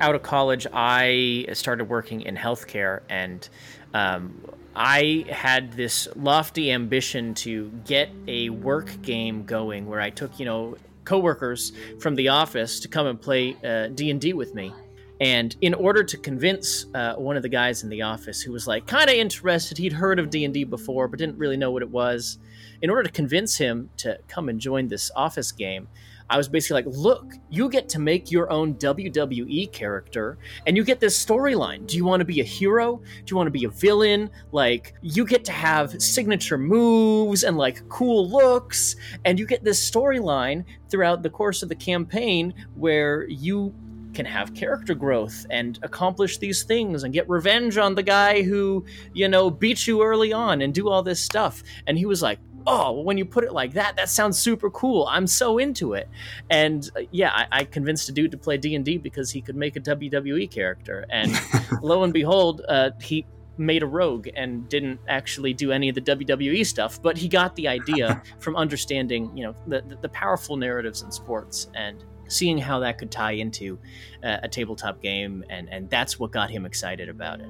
out 0.00 0.14
of 0.14 0.22
college, 0.22 0.66
I 0.72 1.46
started 1.52 1.84
working 1.84 2.22
in 2.22 2.36
healthcare, 2.36 3.00
and 3.08 3.48
um, 3.94 4.40
I 4.74 5.24
had 5.28 5.72
this 5.72 6.08
lofty 6.14 6.70
ambition 6.70 7.34
to 7.34 7.70
get 7.84 8.10
a 8.26 8.50
work 8.50 8.90
game 9.02 9.44
going 9.44 9.86
where 9.86 10.00
I 10.00 10.10
took, 10.10 10.38
you 10.38 10.46
know, 10.46 10.76
coworkers 11.04 11.72
from 12.00 12.14
the 12.14 12.28
office 12.28 12.80
to 12.80 12.88
come 12.88 13.06
and 13.06 13.20
play 13.20 13.56
uh, 13.64 13.88
D 13.88 14.10
and 14.10 14.20
D 14.20 14.34
with 14.34 14.54
me. 14.54 14.72
And 15.20 15.56
in 15.60 15.74
order 15.74 16.04
to 16.04 16.16
convince 16.16 16.86
uh, 16.94 17.14
one 17.14 17.36
of 17.36 17.42
the 17.42 17.48
guys 17.48 17.82
in 17.82 17.88
the 17.88 18.02
office 18.02 18.40
who 18.40 18.52
was 18.52 18.68
like 18.68 18.86
kind 18.86 19.10
of 19.10 19.16
interested, 19.16 19.76
he'd 19.78 19.92
heard 19.92 20.20
of 20.20 20.30
D 20.30 20.44
and 20.44 20.54
D 20.54 20.62
before 20.62 21.08
but 21.08 21.18
didn't 21.18 21.38
really 21.38 21.56
know 21.56 21.72
what 21.72 21.82
it 21.82 21.90
was. 21.90 22.38
In 22.82 22.90
order 22.90 23.02
to 23.02 23.10
convince 23.10 23.56
him 23.58 23.90
to 23.96 24.18
come 24.28 24.48
and 24.48 24.60
join 24.60 24.86
this 24.86 25.10
office 25.16 25.50
game, 25.50 25.88
I 26.30 26.36
was 26.36 26.48
basically 26.48 26.82
like, 26.82 26.94
look, 26.96 27.34
you 27.48 27.68
get 27.70 27.88
to 27.90 27.98
make 27.98 28.30
your 28.30 28.50
own 28.52 28.74
WWE 28.74 29.72
character 29.72 30.38
and 30.66 30.76
you 30.76 30.84
get 30.84 31.00
this 31.00 31.24
storyline. 31.24 31.86
Do 31.86 31.96
you 31.96 32.04
want 32.04 32.20
to 32.20 32.24
be 32.24 32.40
a 32.40 32.44
hero? 32.44 32.96
Do 32.96 33.32
you 33.32 33.36
want 33.36 33.46
to 33.46 33.52
be 33.52 33.64
a 33.64 33.70
villain? 33.70 34.30
Like, 34.52 34.94
you 35.00 35.24
get 35.24 35.44
to 35.46 35.52
have 35.52 36.00
signature 36.02 36.58
moves 36.58 37.44
and 37.44 37.56
like 37.56 37.88
cool 37.88 38.28
looks, 38.28 38.96
and 39.24 39.38
you 39.38 39.46
get 39.46 39.64
this 39.64 39.90
storyline 39.90 40.64
throughout 40.90 41.22
the 41.22 41.30
course 41.30 41.62
of 41.62 41.68
the 41.68 41.74
campaign 41.74 42.52
where 42.74 43.26
you 43.28 43.74
can 44.14 44.26
have 44.26 44.54
character 44.54 44.94
growth 44.94 45.46
and 45.50 45.78
accomplish 45.82 46.38
these 46.38 46.64
things 46.64 47.04
and 47.04 47.14
get 47.14 47.28
revenge 47.28 47.76
on 47.76 47.94
the 47.94 48.02
guy 48.02 48.42
who, 48.42 48.84
you 49.12 49.28
know, 49.28 49.50
beat 49.50 49.86
you 49.86 50.02
early 50.02 50.32
on 50.32 50.62
and 50.62 50.74
do 50.74 50.88
all 50.88 51.02
this 51.02 51.22
stuff. 51.22 51.62
And 51.86 51.96
he 51.96 52.06
was 52.06 52.22
like, 52.22 52.38
oh, 52.66 52.92
well, 52.92 53.04
when 53.04 53.18
you 53.18 53.24
put 53.24 53.44
it 53.44 53.52
like 53.52 53.72
that, 53.74 53.96
that 53.96 54.08
sounds 54.08 54.38
super 54.38 54.70
cool. 54.70 55.06
I'm 55.10 55.26
so 55.26 55.58
into 55.58 55.94
it. 55.94 56.08
And 56.50 56.88
uh, 56.96 57.00
yeah, 57.10 57.30
I, 57.32 57.46
I, 57.60 57.64
convinced 57.64 58.08
a 58.08 58.12
dude 58.12 58.30
to 58.32 58.38
play 58.38 58.56
D 58.56 58.74
and 58.74 58.84
D 58.84 58.98
because 58.98 59.30
he 59.30 59.40
could 59.40 59.56
make 59.56 59.76
a 59.76 59.80
WWE 59.80 60.50
character, 60.50 61.06
and 61.10 61.32
lo 61.82 62.02
and 62.02 62.12
behold, 62.12 62.62
uh, 62.68 62.90
he 63.00 63.26
made 63.58 63.82
a 63.82 63.86
rogue 63.86 64.28
and 64.36 64.68
didn't 64.68 65.00
actually 65.08 65.52
do 65.52 65.72
any 65.72 65.88
of 65.88 65.94
the 65.94 66.00
WWE 66.00 66.64
stuff, 66.64 67.02
but 67.02 67.16
he 67.16 67.28
got 67.28 67.54
the 67.56 67.66
idea 67.68 68.22
from 68.38 68.56
understanding, 68.56 69.36
you 69.36 69.44
know, 69.44 69.54
the, 69.66 69.82
the 70.00 70.08
powerful 70.10 70.56
narratives 70.56 71.02
in 71.02 71.10
sports 71.10 71.68
and 71.74 72.04
seeing 72.28 72.58
how 72.58 72.78
that 72.78 72.98
could 72.98 73.10
tie 73.10 73.32
into 73.32 73.78
uh, 74.22 74.38
a 74.42 74.48
tabletop 74.48 75.00
game, 75.02 75.44
and 75.50 75.68
and 75.70 75.88
that's 75.90 76.18
what 76.18 76.30
got 76.30 76.50
him 76.50 76.66
excited 76.66 77.08
about 77.08 77.40
it. 77.40 77.48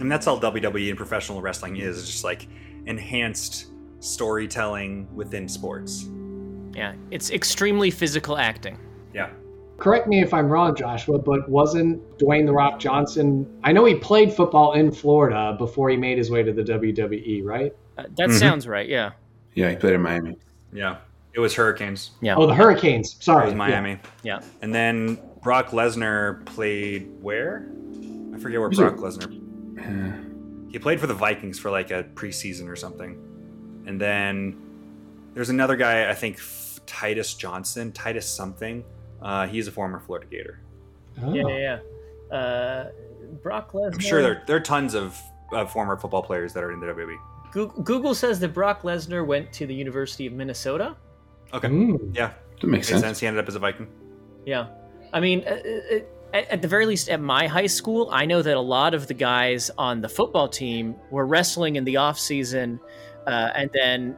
And 0.00 0.10
that's 0.10 0.26
all 0.26 0.40
WWE 0.40 0.88
and 0.88 0.96
professional 0.96 1.40
wrestling 1.40 1.76
is, 1.76 2.06
just 2.06 2.24
like 2.24 2.48
enhanced 2.86 3.66
storytelling 4.04 5.08
within 5.14 5.48
sports. 5.48 6.08
Yeah, 6.74 6.94
it's 7.10 7.30
extremely 7.30 7.90
physical 7.90 8.36
acting. 8.36 8.78
Yeah. 9.12 9.30
Correct 9.78 10.06
me 10.06 10.22
if 10.22 10.32
I'm 10.32 10.48
wrong, 10.48 10.76
Joshua, 10.76 11.18
but 11.18 11.48
wasn't 11.48 12.18
Dwayne 12.18 12.46
the 12.46 12.52
Rock 12.52 12.78
Johnson? 12.78 13.46
I 13.64 13.72
know 13.72 13.84
he 13.84 13.94
played 13.96 14.32
football 14.32 14.74
in 14.74 14.92
Florida 14.92 15.56
before 15.58 15.88
he 15.88 15.96
made 15.96 16.16
his 16.16 16.30
way 16.30 16.42
to 16.42 16.52
the 16.52 16.62
WWE, 16.62 17.44
right? 17.44 17.74
Uh, 17.98 18.02
that 18.02 18.28
mm-hmm. 18.28 18.38
sounds 18.38 18.68
right. 18.68 18.88
Yeah. 18.88 19.12
Yeah, 19.54 19.70
he 19.70 19.76
played 19.76 19.94
in 19.94 20.02
Miami. 20.02 20.36
Yeah. 20.72 20.98
It 21.32 21.40
was 21.40 21.54
Hurricanes. 21.54 22.12
Yeah. 22.20 22.36
Oh, 22.36 22.46
the 22.46 22.54
Hurricanes. 22.54 23.16
Sorry. 23.18 23.44
It 23.44 23.46
was 23.46 23.54
Miami. 23.54 23.98
Yeah. 24.22 24.40
And 24.62 24.72
then 24.72 25.18
Brock 25.42 25.70
Lesnar 25.70 26.44
played 26.46 27.10
where? 27.20 27.68
I 28.32 28.38
forget 28.38 28.60
where 28.60 28.70
Brock 28.70 28.96
Lesnar. 28.96 30.70
he 30.70 30.78
played 30.78 31.00
for 31.00 31.08
the 31.08 31.14
Vikings 31.14 31.58
for 31.58 31.70
like 31.70 31.90
a 31.90 32.04
preseason 32.14 32.68
or 32.68 32.76
something. 32.76 33.33
And 33.86 34.00
then 34.00 34.56
there's 35.34 35.50
another 35.50 35.76
guy, 35.76 36.10
I 36.10 36.14
think 36.14 36.40
Titus 36.86 37.34
Johnson, 37.34 37.92
Titus 37.92 38.28
something. 38.28 38.84
Uh, 39.20 39.46
he's 39.46 39.68
a 39.68 39.72
former 39.72 40.00
Florida 40.00 40.26
Gator. 40.30 40.60
Oh. 41.22 41.32
Yeah, 41.32 41.46
yeah, 41.48 41.80
yeah. 42.30 42.36
Uh, 42.36 42.90
Brock 43.42 43.72
Lesnar. 43.72 43.94
I'm 43.94 43.98
sure 43.98 44.22
there, 44.22 44.42
there 44.46 44.56
are 44.56 44.60
tons 44.60 44.94
of, 44.94 45.20
of 45.52 45.70
former 45.72 45.96
football 45.96 46.22
players 46.22 46.52
that 46.52 46.62
are 46.62 46.72
in 46.72 46.80
the 46.80 46.86
WWE. 46.86 47.16
Google 47.84 48.14
says 48.16 48.40
that 48.40 48.52
Brock 48.52 48.82
Lesnar 48.82 49.24
went 49.24 49.52
to 49.52 49.66
the 49.66 49.74
University 49.74 50.26
of 50.26 50.32
Minnesota. 50.32 50.96
Okay. 51.52 51.68
Mm. 51.68 52.14
Yeah. 52.16 52.32
That 52.60 52.66
makes, 52.66 52.90
makes 52.90 53.00
sense. 53.00 53.20
He 53.20 53.26
ended 53.26 53.42
up 53.42 53.48
as 53.48 53.54
a 53.54 53.60
Viking. 53.60 53.86
Yeah. 54.44 54.66
I 55.12 55.20
mean, 55.20 55.44
uh, 55.46 55.50
uh, 55.52 55.98
at, 56.32 56.48
at, 56.50 56.62
the 56.62 56.68
very 56.68 56.84
least, 56.84 57.08
at 57.08 57.20
my 57.20 57.46
high 57.46 57.68
school, 57.68 58.10
I 58.12 58.26
know 58.26 58.42
that 58.42 58.56
a 58.56 58.60
lot 58.60 58.92
of 58.92 59.06
the 59.06 59.14
guys 59.14 59.70
on 59.78 60.00
the 60.00 60.08
football 60.08 60.48
team 60.48 60.96
were 61.10 61.26
wrestling 61.26 61.76
in 61.76 61.84
the 61.84 61.96
off 61.96 62.18
season, 62.18 62.80
uh, 63.26 63.50
and 63.54 63.70
then 63.72 64.16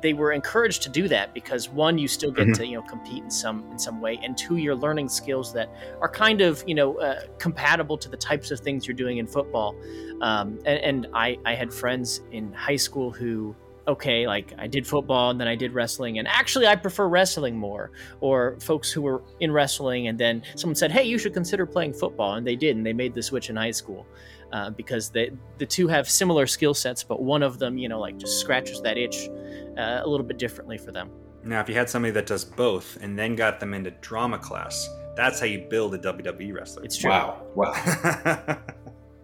they 0.00 0.12
were 0.12 0.32
encouraged 0.32 0.82
to 0.82 0.88
do 0.88 1.08
that 1.08 1.34
because 1.34 1.68
one, 1.68 1.98
you 1.98 2.06
still 2.06 2.30
get 2.30 2.44
mm-hmm. 2.44 2.52
to 2.52 2.66
you 2.66 2.76
know 2.76 2.82
compete 2.82 3.22
in 3.22 3.30
some 3.30 3.68
in 3.70 3.78
some 3.78 4.00
way, 4.00 4.18
and 4.22 4.36
two, 4.36 4.56
you're 4.56 4.76
learning 4.76 5.08
skills 5.08 5.52
that 5.52 5.68
are 6.00 6.08
kind 6.08 6.40
of 6.40 6.62
you 6.66 6.74
know 6.74 6.98
uh, 6.98 7.22
compatible 7.38 7.98
to 7.98 8.08
the 8.08 8.16
types 8.16 8.50
of 8.50 8.60
things 8.60 8.86
you're 8.86 8.96
doing 8.96 9.18
in 9.18 9.26
football. 9.26 9.74
Um, 10.20 10.58
and, 10.66 10.78
and 10.78 11.06
I, 11.14 11.38
I 11.44 11.54
had 11.54 11.72
friends 11.72 12.22
in 12.32 12.52
high 12.52 12.76
school 12.76 13.10
who 13.10 13.54
okay, 13.86 14.26
like 14.26 14.52
I 14.58 14.66
did 14.66 14.86
football 14.86 15.30
and 15.30 15.40
then 15.40 15.48
I 15.48 15.56
did 15.56 15.72
wrestling, 15.72 16.18
and 16.18 16.28
actually 16.28 16.66
I 16.66 16.76
prefer 16.76 17.08
wrestling 17.08 17.56
more. 17.56 17.90
Or 18.20 18.56
folks 18.60 18.92
who 18.92 19.02
were 19.02 19.22
in 19.40 19.50
wrestling 19.50 20.08
and 20.08 20.18
then 20.18 20.42
someone 20.56 20.74
said, 20.74 20.92
hey, 20.92 21.04
you 21.04 21.18
should 21.18 21.32
consider 21.32 21.66
playing 21.66 21.94
football, 21.94 22.34
and 22.34 22.46
they 22.46 22.56
did, 22.56 22.76
and 22.76 22.84
they 22.84 22.92
made 22.92 23.14
the 23.14 23.22
switch 23.22 23.50
in 23.50 23.56
high 23.56 23.70
school. 23.70 24.06
Uh, 24.50 24.70
because 24.70 25.10
they, 25.10 25.30
the 25.58 25.66
two 25.66 25.88
have 25.88 26.08
similar 26.08 26.46
skill 26.46 26.72
sets, 26.72 27.04
but 27.04 27.22
one 27.22 27.42
of 27.42 27.58
them, 27.58 27.76
you 27.76 27.86
know, 27.86 28.00
like 28.00 28.16
just 28.16 28.40
scratches 28.40 28.80
that 28.80 28.96
itch 28.96 29.28
uh, 29.76 30.00
a 30.02 30.08
little 30.08 30.24
bit 30.24 30.38
differently 30.38 30.78
for 30.78 30.90
them. 30.90 31.10
Now, 31.44 31.60
if 31.60 31.68
you 31.68 31.74
had 31.74 31.88
somebody 31.90 32.12
that 32.12 32.26
does 32.26 32.44
both 32.44 32.96
and 33.02 33.18
then 33.18 33.36
got 33.36 33.60
them 33.60 33.74
into 33.74 33.90
drama 33.90 34.38
class, 34.38 34.88
that's 35.16 35.40
how 35.40 35.46
you 35.46 35.66
build 35.68 35.94
a 35.94 35.98
WWE 35.98 36.54
wrestler. 36.54 36.84
It's 36.84 36.96
true. 36.96 37.10
Wow. 37.10 37.42
Wow. 37.54 37.72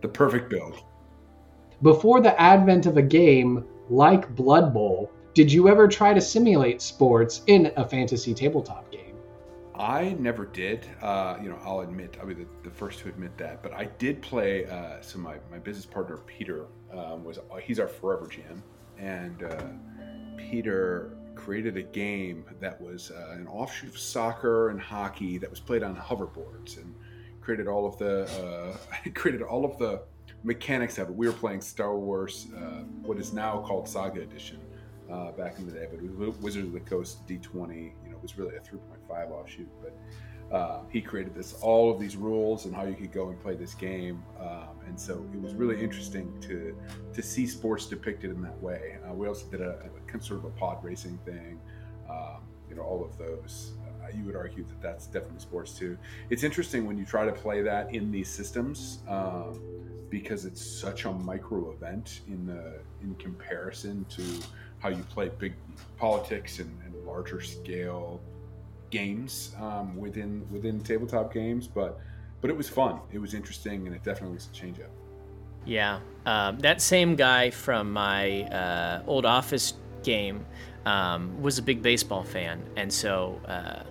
the 0.02 0.08
perfect 0.08 0.50
build. 0.50 0.82
Before 1.82 2.20
the 2.20 2.40
advent 2.40 2.86
of 2.86 2.96
a 2.96 3.02
game, 3.02 3.64
like 3.90 4.34
Blood 4.34 4.72
Bowl, 4.72 5.10
did 5.34 5.52
you 5.52 5.68
ever 5.68 5.88
try 5.88 6.14
to 6.14 6.20
simulate 6.20 6.80
sports 6.80 7.42
in 7.46 7.72
a 7.76 7.86
fantasy 7.86 8.32
tabletop 8.32 8.90
game? 8.90 9.03
I 9.76 10.14
never 10.20 10.46
did. 10.46 10.86
Uh, 11.02 11.36
you 11.42 11.48
know, 11.48 11.58
I'll 11.64 11.80
admit, 11.80 12.16
I'll 12.20 12.26
be 12.26 12.34
the, 12.34 12.46
the, 12.62 12.70
first 12.70 13.00
to 13.00 13.08
admit 13.08 13.36
that. 13.38 13.62
But 13.62 13.72
I 13.72 13.86
did 13.98 14.22
play. 14.22 14.66
Uh, 14.66 15.00
so 15.00 15.18
my, 15.18 15.36
my 15.50 15.58
business 15.58 15.84
partner 15.84 16.18
Peter 16.18 16.66
um, 16.92 17.24
was 17.24 17.38
uh, 17.38 17.56
he's 17.56 17.80
our 17.80 17.88
forever 17.88 18.26
GM, 18.26 18.62
and 18.98 19.42
uh, 19.42 19.64
Peter 20.36 21.16
created 21.34 21.76
a 21.76 21.82
game 21.82 22.44
that 22.60 22.80
was 22.80 23.10
uh, 23.10 23.32
an 23.32 23.48
offshoot 23.48 23.88
of 23.88 23.98
soccer 23.98 24.68
and 24.68 24.80
hockey 24.80 25.38
that 25.38 25.50
was 25.50 25.58
played 25.58 25.82
on 25.82 25.96
hoverboards, 25.96 26.76
and 26.76 26.94
created 27.40 27.66
all 27.66 27.84
of 27.84 27.98
the 27.98 28.22
uh, 28.40 29.10
created 29.14 29.42
all 29.42 29.64
of 29.64 29.76
the 29.78 30.02
mechanics 30.44 30.98
of 30.98 31.08
it. 31.08 31.14
We 31.16 31.26
were 31.26 31.32
playing 31.32 31.62
Star 31.62 31.96
Wars, 31.96 32.46
what 33.02 33.18
is 33.18 33.32
now 33.32 33.58
called 33.66 33.88
Saga 33.88 34.20
Edition, 34.20 34.60
back 35.36 35.58
in 35.58 35.66
the 35.66 35.72
day, 35.72 35.88
but 35.90 35.98
it 35.98 36.16
was 36.16 36.36
Wizards 36.36 36.68
of 36.68 36.72
the 36.74 36.80
Coast 36.80 37.26
D20. 37.26 37.92
Was 38.24 38.38
really 38.38 38.56
a 38.56 38.60
3.5 38.60 39.30
offshoot, 39.32 39.68
but 39.82 39.94
uh, 40.50 40.80
he 40.88 41.02
created 41.02 41.34
this, 41.34 41.52
all 41.60 41.90
of 41.92 42.00
these 42.00 42.16
rules 42.16 42.64
and 42.64 42.74
how 42.74 42.84
you 42.84 42.94
could 42.94 43.12
go 43.12 43.28
and 43.28 43.38
play 43.38 43.54
this 43.54 43.74
game. 43.74 44.22
Um, 44.40 44.78
and 44.86 44.98
so 44.98 45.26
it 45.34 45.42
was 45.42 45.52
really 45.52 45.82
interesting 45.82 46.32
to 46.42 46.74
to 47.12 47.22
see 47.22 47.46
sports 47.46 47.84
depicted 47.84 48.30
in 48.30 48.40
that 48.40 48.58
way. 48.62 48.96
Uh, 49.06 49.12
we 49.12 49.28
also 49.28 49.46
did 49.48 49.60
a, 49.60 49.78
a, 50.14 50.22
sort 50.22 50.40
of 50.40 50.46
a 50.46 50.50
pod 50.50 50.82
racing 50.82 51.18
thing. 51.26 51.60
Um, 52.08 52.40
you 52.70 52.76
know, 52.76 52.82
all 52.82 53.04
of 53.04 53.18
those. 53.18 53.72
Uh, 53.84 54.08
you 54.16 54.24
would 54.24 54.36
argue 54.36 54.64
that 54.64 54.80
that's 54.80 55.06
definitely 55.06 55.40
sports 55.40 55.72
too. 55.72 55.98
It's 56.30 56.44
interesting 56.44 56.86
when 56.86 56.96
you 56.96 57.04
try 57.04 57.26
to 57.26 57.32
play 57.32 57.60
that 57.60 57.94
in 57.94 58.10
these 58.10 58.30
systems. 58.30 59.00
Um, 59.06 59.60
because 60.08 60.44
it's 60.44 60.64
such 60.64 61.06
a 61.06 61.12
micro 61.12 61.72
event 61.72 62.20
in 62.28 62.46
the 62.46 62.78
in 63.02 63.14
comparison 63.16 64.06
to 64.08 64.22
how 64.78 64.88
you 64.88 65.02
play 65.10 65.28
big 65.38 65.54
politics 65.96 66.60
and 66.60 66.70
larger 67.04 67.40
scale 67.40 68.20
games 68.90 69.54
um, 69.60 69.96
within 69.96 70.46
within 70.50 70.80
tabletop 70.80 71.32
games. 71.32 71.66
But 71.66 71.98
but 72.40 72.50
it 72.50 72.56
was 72.56 72.68
fun. 72.68 73.00
It 73.12 73.18
was 73.18 73.34
interesting, 73.34 73.86
and 73.86 73.94
it 73.94 74.02
definitely 74.02 74.34
was 74.34 74.48
a 74.52 74.54
change 74.54 74.80
up. 74.80 74.90
Yeah, 75.66 76.00
um, 76.26 76.58
that 76.58 76.80
same 76.80 77.16
guy 77.16 77.50
from 77.50 77.92
my 77.92 78.42
uh, 78.44 79.02
old 79.06 79.24
office 79.24 79.74
game 80.02 80.44
um, 80.84 81.40
was 81.40 81.58
a 81.58 81.62
big 81.62 81.82
baseball 81.82 82.24
fan, 82.24 82.62
and 82.76 82.92
so. 82.92 83.40
Uh, 83.46 83.82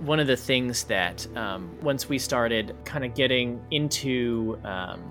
one 0.00 0.20
of 0.20 0.26
the 0.26 0.36
things 0.36 0.84
that 0.84 1.26
um, 1.38 1.74
once 1.80 2.06
we 2.06 2.18
started 2.18 2.76
kind 2.84 3.02
of 3.02 3.14
getting 3.14 3.58
into 3.70 4.58
um, 4.62 5.02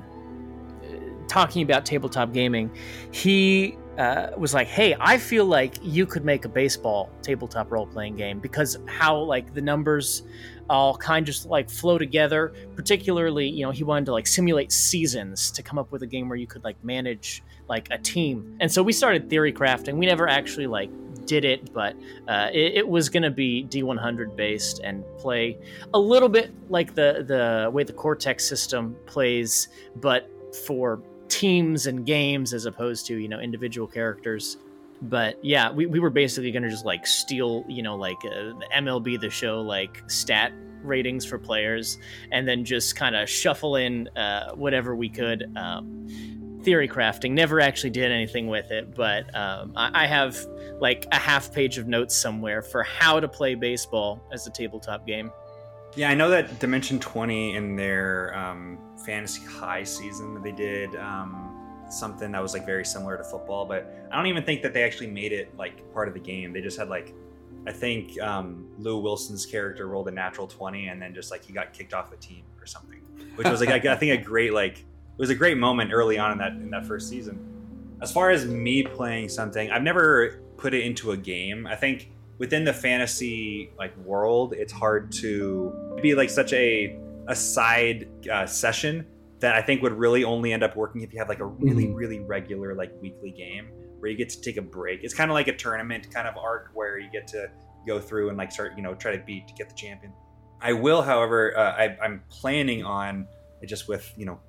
talking 1.28 1.64
about 1.64 1.86
tabletop 1.86 2.34
gaming, 2.34 2.70
he 3.12 3.78
uh, 3.98 4.32
was 4.38 4.54
like, 4.54 4.68
"Hey, 4.68 4.96
I 5.00 5.18
feel 5.18 5.46
like 5.46 5.76
you 5.82 6.06
could 6.06 6.26
make 6.26 6.46
a 6.46 6.50
baseball 6.50 7.10
tabletop 7.22 7.72
role 7.72 7.88
playing 7.88 8.16
game 8.16 8.40
because 8.40 8.78
how 8.88 9.18
like 9.18 9.54
the 9.54 9.62
numbers 9.62 10.24
all 10.70 10.96
kind 10.98 11.24
of 11.24 11.28
just 11.28 11.46
like 11.46 11.70
flow 11.70 11.98
together. 11.98 12.54
Particularly, 12.76 13.48
you 13.48 13.66
know, 13.66 13.72
he 13.72 13.84
wanted 13.84 14.06
to 14.06 14.12
like 14.12 14.28
simulate 14.28 14.72
seasons 14.72 15.52
to 15.52 15.64
come 15.64 15.78
up 15.78 15.92
with 15.92 16.04
a 16.04 16.08
game 16.08 16.30
where 16.30 16.38
you 16.38 16.48
could 16.48 16.64
like 16.64 16.82
manage 16.84 17.44
like 17.68 17.88
a 17.92 17.98
team. 17.98 18.58
And 18.60 18.72
so 18.72 18.84
we 18.84 18.94
started 18.94 19.30
theory 19.30 19.54
crafting. 19.54 19.96
We 19.98 20.06
never 20.06 20.28
actually 20.28 20.68
like 20.68 20.90
did 21.26 21.46
it, 21.46 21.74
but 21.74 21.96
uh, 22.28 22.50
it, 22.54 22.76
it, 22.76 22.88
was 22.88 23.10
going 23.10 23.24
to 23.24 23.32
be 23.32 23.66
D100 23.70 24.36
based 24.36 24.80
and 24.84 25.04
play 25.18 25.58
a 25.94 26.00
little 26.00 26.30
bit 26.30 26.54
like 26.70 26.94
the 26.94 27.26
the 27.28 27.72
way 27.72 27.84
the 27.84 27.94
Cortex 27.94 28.48
system 28.48 28.96
plays, 29.08 29.70
but 29.96 30.30
for 30.66 31.02
teams 31.36 31.86
and 31.86 32.06
games 32.06 32.54
as 32.54 32.66
opposed 32.66 33.06
to 33.06 33.18
you 33.18 33.28
know 33.28 33.40
individual 33.40 33.88
characters 33.88 34.56
but 35.02 35.38
yeah 35.44 35.70
we, 35.70 35.86
we 35.86 36.00
were 36.00 36.10
basically 36.10 36.50
gonna 36.50 36.70
just 36.70 36.86
like 36.86 37.06
steal 37.06 37.66
you 37.68 37.84
know 37.84 37.98
like 37.98 38.18
uh, 38.24 38.54
mlb 38.78 39.20
the 39.20 39.30
show 39.30 39.60
like 39.60 40.02
stat 40.08 40.54
ratings 40.82 41.26
for 41.26 41.38
players 41.38 41.98
and 42.32 42.48
then 42.48 42.64
just 42.64 42.96
kind 42.96 43.18
of 43.18 43.28
shuffle 43.28 43.76
in 43.76 44.08
uh, 44.16 44.52
whatever 44.54 44.96
we 44.96 45.10
could 45.10 45.52
um, 45.58 46.08
theory 46.64 46.88
crafting. 46.88 47.32
Never 47.32 47.60
actually 47.60 47.90
did 47.90 48.12
anything 48.12 48.48
with 48.48 48.72
it, 48.72 48.94
but 48.96 49.34
um, 49.36 49.74
I, 49.76 50.04
I 50.04 50.08
have 50.08 50.38
like 50.80 51.08
a 51.12 51.18
half 51.18 51.52
page 51.52 51.78
of 51.78 51.88
notes 51.88 52.16
somewhere 52.16 52.62
for 52.62 52.84
how 52.84 53.20
to 53.20 53.28
play 53.28 53.56
baseball 53.56 54.22
as 54.32 54.46
a 54.48 54.52
tabletop 54.52 55.08
game. 55.08 55.32
Yeah, 55.96 56.10
I 56.10 56.14
know 56.14 56.30
that 56.30 56.60
Dimension 56.60 57.00
20 57.00 57.56
in 57.56 57.76
their 57.76 58.36
um, 58.38 58.78
Fantasy 59.04 59.46
High 59.46 59.84
season, 59.84 60.34
that 60.34 60.44
they 60.44 60.52
did 60.52 60.96
um, 60.96 61.56
something 61.90 62.32
that 62.32 62.42
was 62.42 62.54
like 62.54 62.66
very 62.66 62.86
similar 62.86 63.18
to 63.18 63.24
football, 63.24 63.66
but 63.66 63.94
I 64.12 64.16
don't 64.16 64.28
even 64.28 64.44
think 64.44 64.62
that 64.62 64.74
they 64.74 64.84
actually 64.84 65.08
made 65.08 65.32
it 65.32 65.56
like 65.58 65.92
part 65.94 66.08
of 66.08 66.14
the 66.14 66.20
game. 66.20 66.54
They 66.54 66.62
just 66.62 66.78
had 66.78 66.90
like, 66.90 67.14
I 67.68 67.72
think 67.72 68.20
um, 68.22 68.68
Lou 68.78 69.00
Wilson's 69.00 69.46
character 69.46 69.88
rolled 69.88 70.08
a 70.08 70.12
natural 70.12 70.48
20 70.48 70.88
and 70.88 71.02
then 71.02 71.14
just 71.14 71.32
like 71.32 71.44
he 71.44 71.54
got 71.54 71.74
kicked 71.74 71.94
off 71.94 72.12
the 72.12 72.18
team 72.18 72.44
or 72.60 72.66
something, 72.66 73.02
which 73.36 73.48
was 73.48 73.60
like, 73.60 73.70
I, 73.86 73.94
I 73.94 73.96
think 73.96 74.20
a 74.20 74.24
great, 74.24 74.54
like, 74.54 74.80
it 74.80 75.20
was 75.20 75.30
a 75.30 75.36
great 75.36 75.58
moment 75.58 75.92
early 75.94 76.18
on 76.18 76.32
in 76.32 76.38
that, 76.40 76.52
in 76.52 76.70
that 76.72 76.86
first 76.86 77.10
season. 77.10 77.40
As 78.02 78.12
far 78.12 78.30
as 78.30 78.46
me 78.46 78.84
playing 78.84 79.30
something, 79.30 79.72
I've 79.72 79.82
never 79.82 80.42
put 80.58 80.74
it 80.74 80.84
into 80.84 81.12
a 81.12 81.18
game. 81.18 81.66
I 81.66 81.76
think 81.76 82.12
within 82.38 82.66
the 82.66 82.74
fantasy 82.74 83.72
like 83.78 83.96
world, 83.98 84.54
it's 84.54 84.74
hard 84.74 85.12
to 85.14 85.74
be 86.02 86.14
like 86.14 86.30
such 86.30 86.52
a 86.54 87.00
a 87.28 87.36
side 87.36 88.08
uh, 88.32 88.46
session 88.46 89.06
that 89.40 89.56
I 89.56 89.62
think 89.62 89.82
would 89.82 89.94
really 89.94 90.24
only 90.24 90.54
end 90.54 90.64
up 90.64 90.76
working 90.76 91.02
if 91.02 91.12
you 91.14 91.20
have 91.20 91.30
like 91.30 91.40
a 91.40 91.46
really 91.46 91.88
Mhm. 91.88 91.96
really 91.96 92.20
regular 92.22 92.74
like 92.76 92.92
weekly 93.02 93.32
game 93.32 93.68
where 94.00 94.10
you 94.12 94.18
get 94.18 94.30
to 94.30 94.42
take 94.42 94.58
a 94.58 94.62
break. 94.62 95.04
It's 95.04 95.14
kind 95.14 95.30
of 95.32 95.36
like 95.36 95.48
a 95.48 95.56
tournament 95.56 96.12
kind 96.14 96.28
of 96.28 96.38
arc 96.38 96.72
where 96.74 96.98
you 97.00 97.10
get 97.12 97.28
to 97.30 97.50
go 97.88 98.00
through 98.00 98.30
and 98.30 98.38
like 98.38 98.52
start 98.52 98.74
you 98.78 98.84
know 98.84 98.96
try 98.96 99.16
to 99.16 99.24
beat 99.24 99.48
to 99.48 99.54
get 99.54 99.70
the 99.70 99.76
champion. 99.76 100.14
I 100.62 100.74
will, 100.74 101.02
however, 101.02 101.56
uh, 101.58 101.74
I, 101.74 101.98
I'm 102.02 102.24
planning 102.30 102.84
on 102.84 103.28
just 103.66 103.88
with 103.88 104.12
you 104.16 104.26
know 104.26 104.40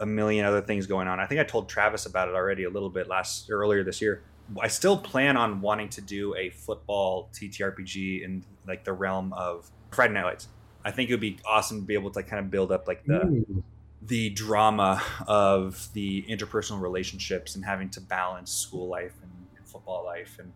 a 0.00 0.06
million 0.06 0.44
other 0.44 0.60
things 0.60 0.86
going 0.86 1.08
on. 1.08 1.18
I 1.18 1.26
think 1.26 1.40
I 1.40 1.44
told 1.44 1.68
Travis 1.68 2.06
about 2.06 2.28
it 2.28 2.34
already 2.34 2.64
a 2.64 2.70
little 2.70 2.90
bit 2.90 3.08
last 3.08 3.50
earlier 3.50 3.82
this 3.82 4.00
year. 4.00 4.22
I 4.60 4.68
still 4.68 4.96
plan 4.96 5.36
on 5.36 5.60
wanting 5.60 5.88
to 5.90 6.00
do 6.00 6.34
a 6.36 6.50
football 6.50 7.30
TTRPG 7.32 8.22
in 8.24 8.44
like 8.66 8.84
the 8.84 8.92
realm 8.92 9.32
of 9.32 9.70
Friday 9.90 10.14
Night 10.14 10.24
Lights. 10.24 10.48
I 10.88 10.90
think 10.90 11.10
it 11.10 11.12
would 11.12 11.20
be 11.20 11.38
awesome 11.44 11.80
to 11.80 11.86
be 11.86 11.94
able 11.94 12.10
to 12.12 12.22
kind 12.22 12.42
of 12.42 12.50
build 12.50 12.72
up 12.72 12.88
like 12.88 13.04
the 13.04 13.18
Mm. 13.20 13.62
the 14.02 14.30
drama 14.30 15.02
of 15.26 15.88
the 15.92 16.24
interpersonal 16.28 16.80
relationships 16.80 17.56
and 17.56 17.64
having 17.64 17.90
to 17.90 18.00
balance 18.00 18.50
school 18.50 18.88
life 18.88 19.12
and, 19.22 19.32
and 19.56 19.68
football 19.68 20.04
life 20.04 20.38
and 20.38 20.52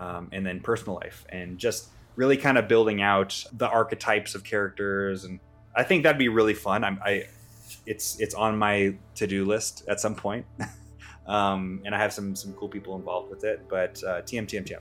um, 0.00 0.28
and 0.32 0.46
then 0.46 0.60
personal 0.60 0.94
life 0.94 1.26
and 1.28 1.58
just 1.58 1.88
really 2.16 2.36
kind 2.36 2.56
of 2.56 2.66
building 2.66 3.02
out 3.02 3.44
the 3.52 3.68
archetypes 3.68 4.34
of 4.34 4.42
characters 4.42 5.24
and 5.24 5.38
I 5.76 5.82
think 5.82 6.04
that'd 6.04 6.18
be 6.18 6.28
really 6.28 6.54
fun. 6.54 6.82
I'm 6.82 6.98
I 7.04 7.26
it's 7.84 8.18
it's 8.20 8.34
on 8.34 8.56
my 8.56 8.94
to 9.16 9.26
do 9.26 9.44
list 9.44 9.84
at 9.88 10.00
some 10.00 10.14
point. 10.14 10.46
um, 11.26 11.82
and 11.84 11.94
I 11.94 11.98
have 11.98 12.12
some 12.12 12.34
some 12.36 12.52
cool 12.54 12.68
people 12.68 12.96
involved 12.96 13.28
with 13.30 13.44
it. 13.44 13.68
But 13.68 14.02
uh, 14.04 14.22
TM 14.22 14.46
TM 14.46 14.64
TM. 14.64 14.80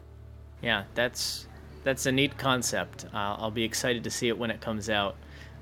Yeah, 0.61 0.83
that's 0.95 1.47
that's 1.83 2.05
a 2.05 2.11
neat 2.11 2.37
concept. 2.37 3.05
Uh, 3.13 3.35
I'll 3.37 3.51
be 3.51 3.63
excited 3.63 4.03
to 4.03 4.11
see 4.11 4.27
it 4.27 4.37
when 4.37 4.51
it 4.51 4.61
comes 4.61 4.89
out. 4.89 5.15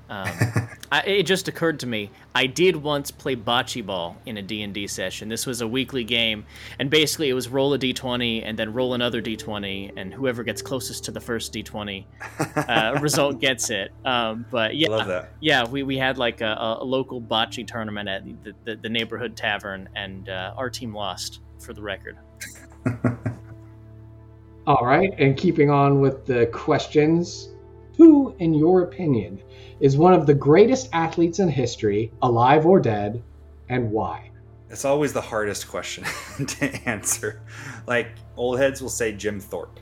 Um, 0.08 0.28
I, 0.92 1.00
it 1.06 1.22
just 1.22 1.48
occurred 1.48 1.80
to 1.80 1.86
me 1.86 2.10
I 2.34 2.44
did 2.46 2.76
once 2.76 3.10
play 3.10 3.34
bocce 3.34 3.84
ball 3.84 4.18
in 4.26 4.36
a 4.36 4.42
D&D 4.42 4.86
session. 4.88 5.28
This 5.28 5.46
was 5.46 5.62
a 5.62 5.68
weekly 5.68 6.04
game, 6.04 6.44
and 6.78 6.90
basically 6.90 7.30
it 7.30 7.32
was 7.32 7.48
roll 7.48 7.72
a 7.72 7.78
d20 7.78 8.42
and 8.44 8.58
then 8.58 8.74
roll 8.74 8.92
another 8.92 9.22
d20, 9.22 9.92
and 9.96 10.12
whoever 10.12 10.42
gets 10.42 10.60
closest 10.60 11.04
to 11.04 11.12
the 11.12 11.20
first 11.20 11.52
d20 11.54 12.04
uh, 12.68 12.98
result 13.02 13.40
gets 13.40 13.70
it. 13.70 13.92
Um, 14.04 14.44
but 14.50 14.76
yeah, 14.76 14.88
I 14.88 14.96
love 14.96 15.06
that. 15.08 15.32
yeah, 15.40 15.66
we, 15.66 15.82
we 15.82 15.96
had 15.96 16.18
like 16.18 16.42
a, 16.42 16.78
a 16.80 16.84
local 16.84 17.20
bocce 17.20 17.66
tournament 17.66 18.08
at 18.08 18.24
the, 18.44 18.54
the, 18.64 18.76
the 18.76 18.88
neighborhood 18.88 19.36
tavern, 19.36 19.88
and 19.96 20.28
uh, 20.28 20.52
our 20.56 20.68
team 20.68 20.94
lost, 20.94 21.40
for 21.58 21.72
the 21.72 21.82
record. 21.82 22.18
All 24.66 24.84
right, 24.84 25.12
and 25.18 25.36
keeping 25.36 25.70
on 25.70 26.00
with 26.00 26.24
the 26.24 26.46
questions, 26.46 27.50
who, 27.96 28.34
in 28.38 28.54
your 28.54 28.82
opinion, 28.82 29.42
is 29.80 29.96
one 29.96 30.14
of 30.14 30.26
the 30.26 30.34
greatest 30.34 30.88
athletes 30.92 31.40
in 31.40 31.48
history, 31.48 32.12
alive 32.22 32.64
or 32.64 32.78
dead, 32.78 33.22
and 33.68 33.90
why? 33.90 34.30
It's 34.70 34.84
always 34.84 35.12
the 35.12 35.20
hardest 35.20 35.68
question 35.68 36.04
to 36.46 36.88
answer. 36.88 37.42
Like 37.86 38.12
old 38.36 38.58
heads 38.58 38.80
will 38.80 38.88
say 38.88 39.12
Jim 39.12 39.40
Thorpe, 39.40 39.80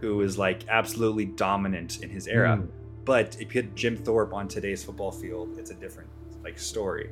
who 0.00 0.22
is 0.22 0.38
like 0.38 0.66
absolutely 0.68 1.26
dominant 1.26 2.02
in 2.02 2.10
his 2.10 2.26
era. 2.26 2.56
Mm. 2.56 2.68
But 3.04 3.36
if 3.40 3.54
you 3.54 3.62
put 3.62 3.74
Jim 3.74 3.96
Thorpe 3.96 4.32
on 4.32 4.48
today's 4.48 4.82
football 4.82 5.12
field, 5.12 5.58
it's 5.58 5.70
a 5.70 5.74
different 5.74 6.10
like 6.42 6.58
story. 6.58 7.10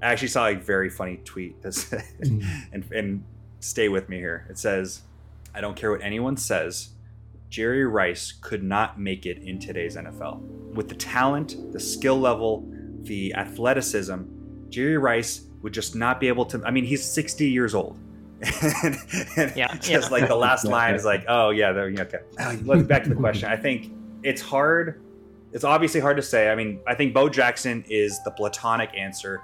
I 0.00 0.06
actually 0.12 0.28
saw 0.28 0.48
a 0.48 0.54
very 0.54 0.88
funny 0.88 1.18
tweet 1.24 1.60
that 1.62 1.74
said, 1.74 2.04
Mm. 2.20 2.44
and, 2.72 2.92
and 2.92 3.24
stay 3.60 3.88
with 3.88 4.08
me 4.08 4.16
here. 4.18 4.46
It 4.48 4.58
says, 4.58 5.02
I 5.54 5.60
don't 5.60 5.76
care 5.76 5.90
what 5.90 6.02
anyone 6.02 6.36
says, 6.36 6.90
Jerry 7.48 7.84
Rice 7.84 8.32
could 8.40 8.62
not 8.62 8.98
make 8.98 9.26
it 9.26 9.38
in 9.38 9.58
today's 9.58 9.96
NFL. 9.96 10.40
With 10.74 10.88
the 10.88 10.94
talent, 10.94 11.72
the 11.72 11.80
skill 11.80 12.18
level, 12.18 12.66
the 13.02 13.34
athleticism, 13.34 14.22
Jerry 14.70 14.96
Rice 14.96 15.48
would 15.60 15.74
just 15.74 15.94
not 15.94 16.18
be 16.18 16.28
able 16.28 16.46
to. 16.46 16.62
I 16.64 16.70
mean, 16.70 16.84
he's 16.84 17.04
60 17.04 17.48
years 17.48 17.74
old. 17.74 17.98
and, 18.40 18.96
and 19.36 19.56
Yeah, 19.56 19.74
just 19.76 19.88
yeah. 19.88 20.08
like 20.08 20.28
the 20.28 20.36
last 20.36 20.64
line 20.66 20.94
is 20.94 21.04
like, 21.04 21.24
oh, 21.28 21.50
yeah, 21.50 21.72
there, 21.72 21.92
okay. 22.00 22.20
Let's 22.64 22.84
back 22.84 23.04
to 23.04 23.10
the 23.10 23.16
question. 23.16 23.50
I 23.50 23.56
think 23.56 23.92
it's 24.22 24.40
hard. 24.40 25.02
It's 25.52 25.64
obviously 25.64 26.00
hard 26.00 26.16
to 26.16 26.22
say. 26.22 26.50
I 26.50 26.54
mean, 26.54 26.80
I 26.86 26.94
think 26.94 27.12
Bo 27.12 27.28
Jackson 27.28 27.84
is 27.88 28.22
the 28.24 28.30
platonic 28.30 28.90
answer 28.96 29.42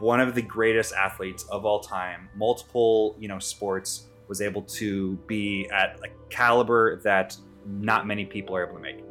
one 0.00 0.18
of 0.18 0.34
the 0.34 0.42
greatest 0.42 0.94
athletes 0.94 1.44
of 1.44 1.64
all 1.64 1.80
time, 1.80 2.28
multiple, 2.34 3.14
you 3.18 3.28
know, 3.28 3.38
sports, 3.38 4.06
was 4.30 4.40
able 4.40 4.62
to 4.62 5.16
be 5.26 5.68
at 5.70 5.98
a 6.04 6.08
caliber 6.30 7.00
that 7.00 7.36
not 7.66 8.06
many 8.06 8.24
people 8.24 8.56
are 8.56 8.64
able 8.64 8.76
to 8.76 8.80
make. 8.80 9.04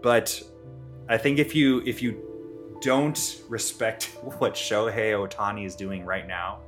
But 0.00 0.40
I 1.08 1.18
think 1.18 1.38
if 1.40 1.54
you 1.54 1.82
if 1.84 2.00
you 2.00 2.76
don't 2.80 3.42
respect 3.48 4.04
what 4.38 4.54
Shohei 4.54 5.12
Ohtani 5.12 5.66
is 5.66 5.74
doing 5.74 6.06
right 6.06 6.26
now, 6.26 6.60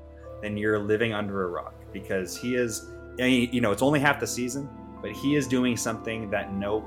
then 0.43 0.57
you're 0.57 0.81
living 0.81 1.15
under 1.15 1.45
a 1.45 1.49
rock 1.49 1.75
because 1.93 2.37
he 2.37 2.57
is 2.57 2.91
you 3.19 3.63
know, 3.63 3.73
it's 3.73 3.81
only 3.81 4.01
half 4.01 4.21
the 4.21 4.27
season, 4.27 4.69
but 5.01 5.13
he 5.13 5.37
is 5.37 5.47
doing 5.47 5.75
something 5.75 6.29
that 6.29 6.53
no 6.53 6.85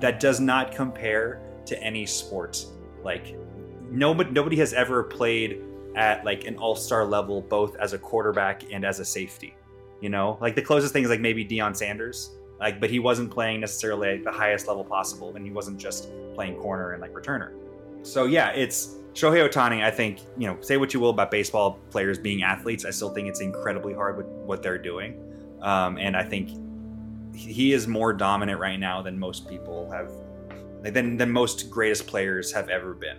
that 0.00 0.18
does 0.18 0.40
not 0.40 0.72
compare 0.72 1.40
to 1.66 1.80
any 1.82 2.06
sport. 2.06 2.64
Like 3.04 3.36
nobody 3.90 4.30
nobody 4.30 4.56
has 4.56 4.72
ever 4.72 5.02
played 5.02 5.62
at 5.94 6.24
like 6.24 6.46
an 6.46 6.56
all-star 6.56 7.04
level 7.04 7.42
both 7.42 7.76
as 7.76 7.92
a 7.92 7.98
quarterback 7.98 8.62
and 8.72 8.84
as 8.84 8.98
a 8.98 9.04
safety 9.04 9.54
you 10.00 10.08
know? 10.08 10.38
Like 10.40 10.54
the 10.54 10.62
closest 10.62 10.92
thing 10.92 11.04
is 11.04 11.10
like 11.10 11.20
maybe 11.20 11.44
Deion 11.44 11.76
Sanders. 11.76 12.30
Like 12.60 12.80
but 12.80 12.90
he 12.90 12.98
wasn't 12.98 13.30
playing 13.30 13.60
necessarily 13.60 14.08
at 14.10 14.24
the 14.24 14.32
highest 14.32 14.66
level 14.66 14.84
possible 14.84 15.34
and 15.36 15.44
he 15.44 15.52
wasn't 15.52 15.78
just 15.78 16.08
playing 16.34 16.56
corner 16.56 16.92
and 16.92 17.00
like 17.00 17.12
returner. 17.12 17.52
So 18.02 18.24
yeah 18.24 18.50
it's 18.50 18.96
Shohei 19.14 19.48
Ohtani 19.48 19.84
I 19.84 19.90
think 19.90 20.20
you 20.36 20.48
know 20.48 20.60
say 20.60 20.76
what 20.76 20.92
you 20.92 21.00
will 21.00 21.10
about 21.10 21.30
baseball 21.30 21.78
players 21.90 22.18
being 22.18 22.42
athletes 22.42 22.84
I 22.84 22.90
still 22.90 23.10
think 23.10 23.28
it's 23.28 23.40
incredibly 23.40 23.94
hard 23.94 24.16
with 24.16 24.26
what 24.26 24.62
they're 24.62 24.78
doing. 24.78 25.22
Um, 25.62 25.98
and 25.98 26.16
I 26.16 26.24
think 26.24 26.50
he 27.34 27.72
is 27.72 27.86
more 27.86 28.12
dominant 28.12 28.58
right 28.58 28.78
now 28.78 29.02
than 29.02 29.18
most 29.18 29.48
people 29.48 29.88
have 29.92 30.10
than 30.82 31.16
than 31.16 31.30
most 31.30 31.70
greatest 31.70 32.08
players 32.08 32.52
have 32.52 32.68
ever 32.68 32.92
been 32.92 33.18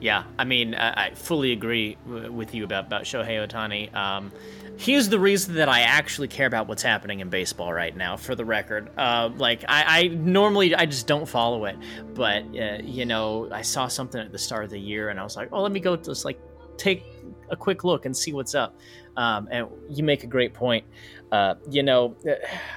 Yeah, 0.00 0.24
I 0.38 0.44
mean, 0.44 0.74
I, 0.74 1.06
I 1.06 1.14
fully 1.14 1.52
agree 1.52 1.96
w- 2.06 2.32
with 2.32 2.54
you 2.54 2.64
about, 2.64 2.86
about 2.86 3.02
Shohei 3.02 3.46
Ohtani. 3.46 3.94
Um, 3.94 4.32
he's 4.78 5.10
the 5.10 5.18
reason 5.18 5.56
that 5.56 5.68
I 5.68 5.80
actually 5.80 6.28
care 6.28 6.46
about 6.46 6.68
what's 6.68 6.82
happening 6.82 7.20
in 7.20 7.28
baseball 7.28 7.70
right 7.72 7.94
now. 7.94 8.16
For 8.16 8.34
the 8.34 8.44
record, 8.44 8.90
uh, 8.96 9.30
like 9.36 9.62
I, 9.68 9.84
I 9.86 10.08
normally 10.08 10.74
I 10.74 10.86
just 10.86 11.06
don't 11.06 11.28
follow 11.28 11.66
it, 11.66 11.76
but 12.14 12.44
uh, 12.58 12.78
you 12.82 13.04
know, 13.04 13.50
I 13.52 13.60
saw 13.60 13.88
something 13.88 14.20
at 14.20 14.32
the 14.32 14.38
start 14.38 14.64
of 14.64 14.70
the 14.70 14.80
year, 14.80 15.10
and 15.10 15.20
I 15.20 15.22
was 15.22 15.36
like, 15.36 15.50
oh, 15.52 15.60
let 15.60 15.72
me 15.72 15.80
go 15.80 15.96
just 15.96 16.24
like 16.24 16.40
take 16.78 17.04
a 17.50 17.56
quick 17.56 17.84
look 17.84 18.06
and 18.06 18.16
see 18.16 18.32
what's 18.32 18.54
up. 18.54 18.74
Um, 19.16 19.48
and 19.50 19.68
you 19.90 20.02
make 20.02 20.24
a 20.24 20.28
great 20.28 20.54
point. 20.54 20.86
Uh, 21.30 21.56
you 21.68 21.82
know, 21.82 22.16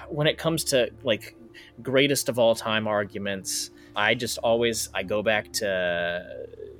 when 0.09 0.27
it 0.27 0.37
comes 0.37 0.65
to 0.65 0.91
like 1.03 1.37
greatest 1.81 2.27
of 2.27 2.37
all 2.37 2.53
time 2.53 2.85
arguments, 2.85 3.71
I 3.95 4.15
just 4.15 4.39
always 4.39 4.89
I 4.93 5.03
go 5.03 5.23
back 5.23 5.53
to 5.53 6.25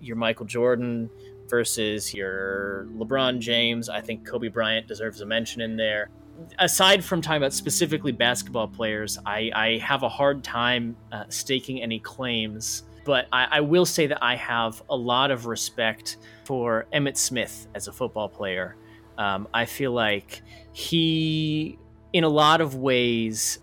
your 0.03 0.15
Michael 0.15 0.45
Jordan 0.45 1.09
versus 1.49 2.13
your 2.13 2.87
LeBron 2.95 3.39
James. 3.39 3.89
I 3.89 4.01
think 4.01 4.25
Kobe 4.25 4.47
Bryant 4.47 4.87
deserves 4.87 5.21
a 5.21 5.25
mention 5.25 5.61
in 5.61 5.75
there. 5.75 6.09
Aside 6.59 7.03
from 7.03 7.21
talking 7.21 7.37
about 7.37 7.53
specifically 7.53 8.11
basketball 8.11 8.67
players, 8.67 9.19
I, 9.25 9.51
I 9.53 9.77
have 9.77 10.03
a 10.03 10.09
hard 10.09 10.43
time 10.43 10.95
uh, 11.11 11.25
staking 11.29 11.81
any 11.81 11.99
claims. 11.99 12.83
But 13.05 13.27
I, 13.31 13.47
I 13.51 13.61
will 13.61 13.85
say 13.85 14.07
that 14.07 14.23
I 14.23 14.35
have 14.37 14.81
a 14.89 14.95
lot 14.95 15.29
of 15.29 15.45
respect 15.45 16.17
for 16.45 16.85
Emmitt 16.93 17.17
Smith 17.17 17.67
as 17.75 17.87
a 17.87 17.91
football 17.91 18.29
player. 18.29 18.75
Um, 19.17 19.47
I 19.53 19.65
feel 19.65 19.91
like 19.91 20.41
he, 20.71 21.77
in 22.13 22.23
a 22.23 22.29
lot 22.29 22.61
of 22.61 22.75
ways, 22.75 23.59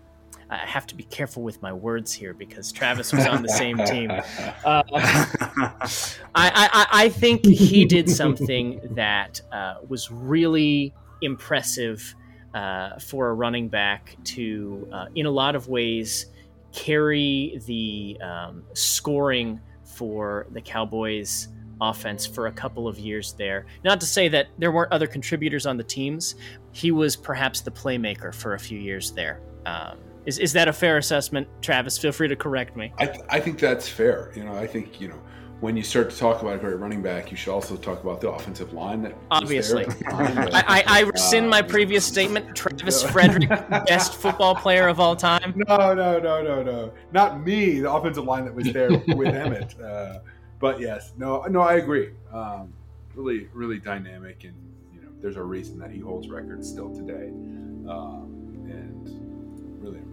I 0.51 0.57
have 0.57 0.85
to 0.87 0.95
be 0.95 1.03
careful 1.03 1.43
with 1.43 1.61
my 1.61 1.71
words 1.71 2.11
here 2.11 2.33
because 2.33 2.73
Travis 2.73 3.13
was 3.13 3.25
on 3.25 3.41
the 3.41 3.49
same 3.49 3.77
team. 3.77 4.11
Uh, 4.65 4.83
I, 4.93 6.09
I, 6.35 6.87
I 6.91 7.09
think 7.09 7.45
he 7.45 7.85
did 7.85 8.09
something 8.09 8.79
that 8.91 9.41
uh, 9.51 9.75
was 9.87 10.11
really 10.11 10.93
impressive 11.21 12.15
uh, 12.53 12.99
for 12.99 13.29
a 13.29 13.33
running 13.33 13.69
back 13.69 14.15
to, 14.25 14.87
uh, 14.91 15.05
in 15.15 15.25
a 15.25 15.31
lot 15.31 15.55
of 15.55 15.67
ways, 15.67 16.27
carry 16.73 17.59
the 17.65 18.17
um, 18.21 18.63
scoring 18.73 19.59
for 19.83 20.47
the 20.51 20.61
Cowboys 20.61 21.47
offense 21.79 22.25
for 22.25 22.47
a 22.47 22.51
couple 22.51 22.87
of 22.87 22.99
years 22.99 23.33
there. 23.33 23.65
Not 23.83 23.99
to 24.01 24.05
say 24.05 24.27
that 24.29 24.47
there 24.57 24.71
weren't 24.71 24.91
other 24.91 25.07
contributors 25.07 25.65
on 25.65 25.77
the 25.77 25.83
teams, 25.83 26.35
he 26.71 26.91
was 26.91 27.15
perhaps 27.15 27.61
the 27.61 27.71
playmaker 27.71 28.33
for 28.33 28.53
a 28.53 28.59
few 28.59 28.79
years 28.79 29.11
there. 29.11 29.41
Um, 29.65 29.97
is, 30.25 30.37
is 30.39 30.53
that 30.53 30.67
a 30.67 30.73
fair 30.73 30.97
assessment, 30.97 31.47
Travis? 31.61 31.97
Feel 31.97 32.11
free 32.11 32.27
to 32.27 32.35
correct 32.35 32.75
me. 32.75 32.93
I, 32.97 33.05
th- 33.07 33.25
I 33.29 33.39
think 33.39 33.59
that's 33.59 33.87
fair. 33.87 34.31
You 34.35 34.43
know, 34.43 34.53
I 34.53 34.67
think 34.67 35.01
you 35.01 35.07
know 35.07 35.19
when 35.61 35.77
you 35.77 35.83
start 35.83 36.09
to 36.09 36.17
talk 36.17 36.41
about 36.41 36.55
a 36.55 36.57
great 36.57 36.79
running 36.79 37.03
back, 37.03 37.29
you 37.29 37.37
should 37.37 37.53
also 37.53 37.75
talk 37.75 38.03
about 38.03 38.19
the 38.19 38.29
offensive 38.29 38.73
line. 38.73 39.03
That 39.03 39.15
obviously, 39.29 39.85
I, 40.07 40.63
I, 40.67 40.83
I, 40.87 40.99
rescind 41.01 41.45
uh, 41.45 41.49
my 41.49 41.61
previous 41.61 42.03
statement. 42.03 42.55
Travis 42.55 43.03
Frederick, 43.11 43.49
best 43.87 44.15
football 44.15 44.55
player 44.55 44.87
of 44.87 44.99
all 44.99 45.15
time. 45.15 45.53
No, 45.71 45.93
no, 45.93 46.19
no, 46.19 46.41
no, 46.41 46.63
no, 46.63 46.93
not 47.11 47.45
me. 47.45 47.79
The 47.79 47.91
offensive 47.91 48.25
line 48.25 48.45
that 48.45 48.53
was 48.53 48.73
there 48.73 48.89
with 48.89 49.33
Emmitt. 49.33 49.79
Uh, 49.81 50.19
but 50.59 50.79
yes, 50.79 51.13
no, 51.17 51.43
no, 51.43 51.61
I 51.61 51.75
agree. 51.75 52.09
Um, 52.33 52.73
really, 53.13 53.47
really 53.53 53.79
dynamic, 53.79 54.43
and 54.43 54.55
you 54.93 55.01
know, 55.01 55.09
there's 55.21 55.37
a 55.37 55.43
reason 55.43 55.77
that 55.79 55.91
he 55.91 55.99
holds 55.99 56.29
records 56.29 56.67
still 56.67 56.93
today, 56.93 57.29
really 57.31 58.20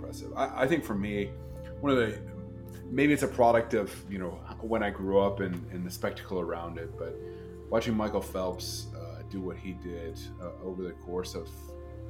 impressive. 0.08 0.32
I, 0.36 0.62
I 0.62 0.66
think 0.66 0.84
for 0.84 0.94
me, 0.94 1.30
one 1.80 1.92
of 1.92 1.98
the 1.98 2.18
maybe 2.90 3.12
it's 3.12 3.22
a 3.22 3.28
product 3.28 3.74
of 3.74 3.94
you 4.10 4.18
know 4.18 4.40
when 4.60 4.82
I 4.82 4.90
grew 4.90 5.20
up 5.20 5.40
and, 5.40 5.54
and 5.72 5.86
the 5.86 5.90
spectacle 5.90 6.40
around 6.40 6.78
it, 6.78 6.96
but 6.98 7.14
watching 7.68 7.94
Michael 7.94 8.22
Phelps 8.22 8.86
uh, 8.96 9.22
do 9.30 9.40
what 9.40 9.56
he 9.56 9.72
did 9.72 10.18
uh, 10.40 10.50
over 10.64 10.82
the 10.82 10.92
course 10.92 11.34
of 11.34 11.48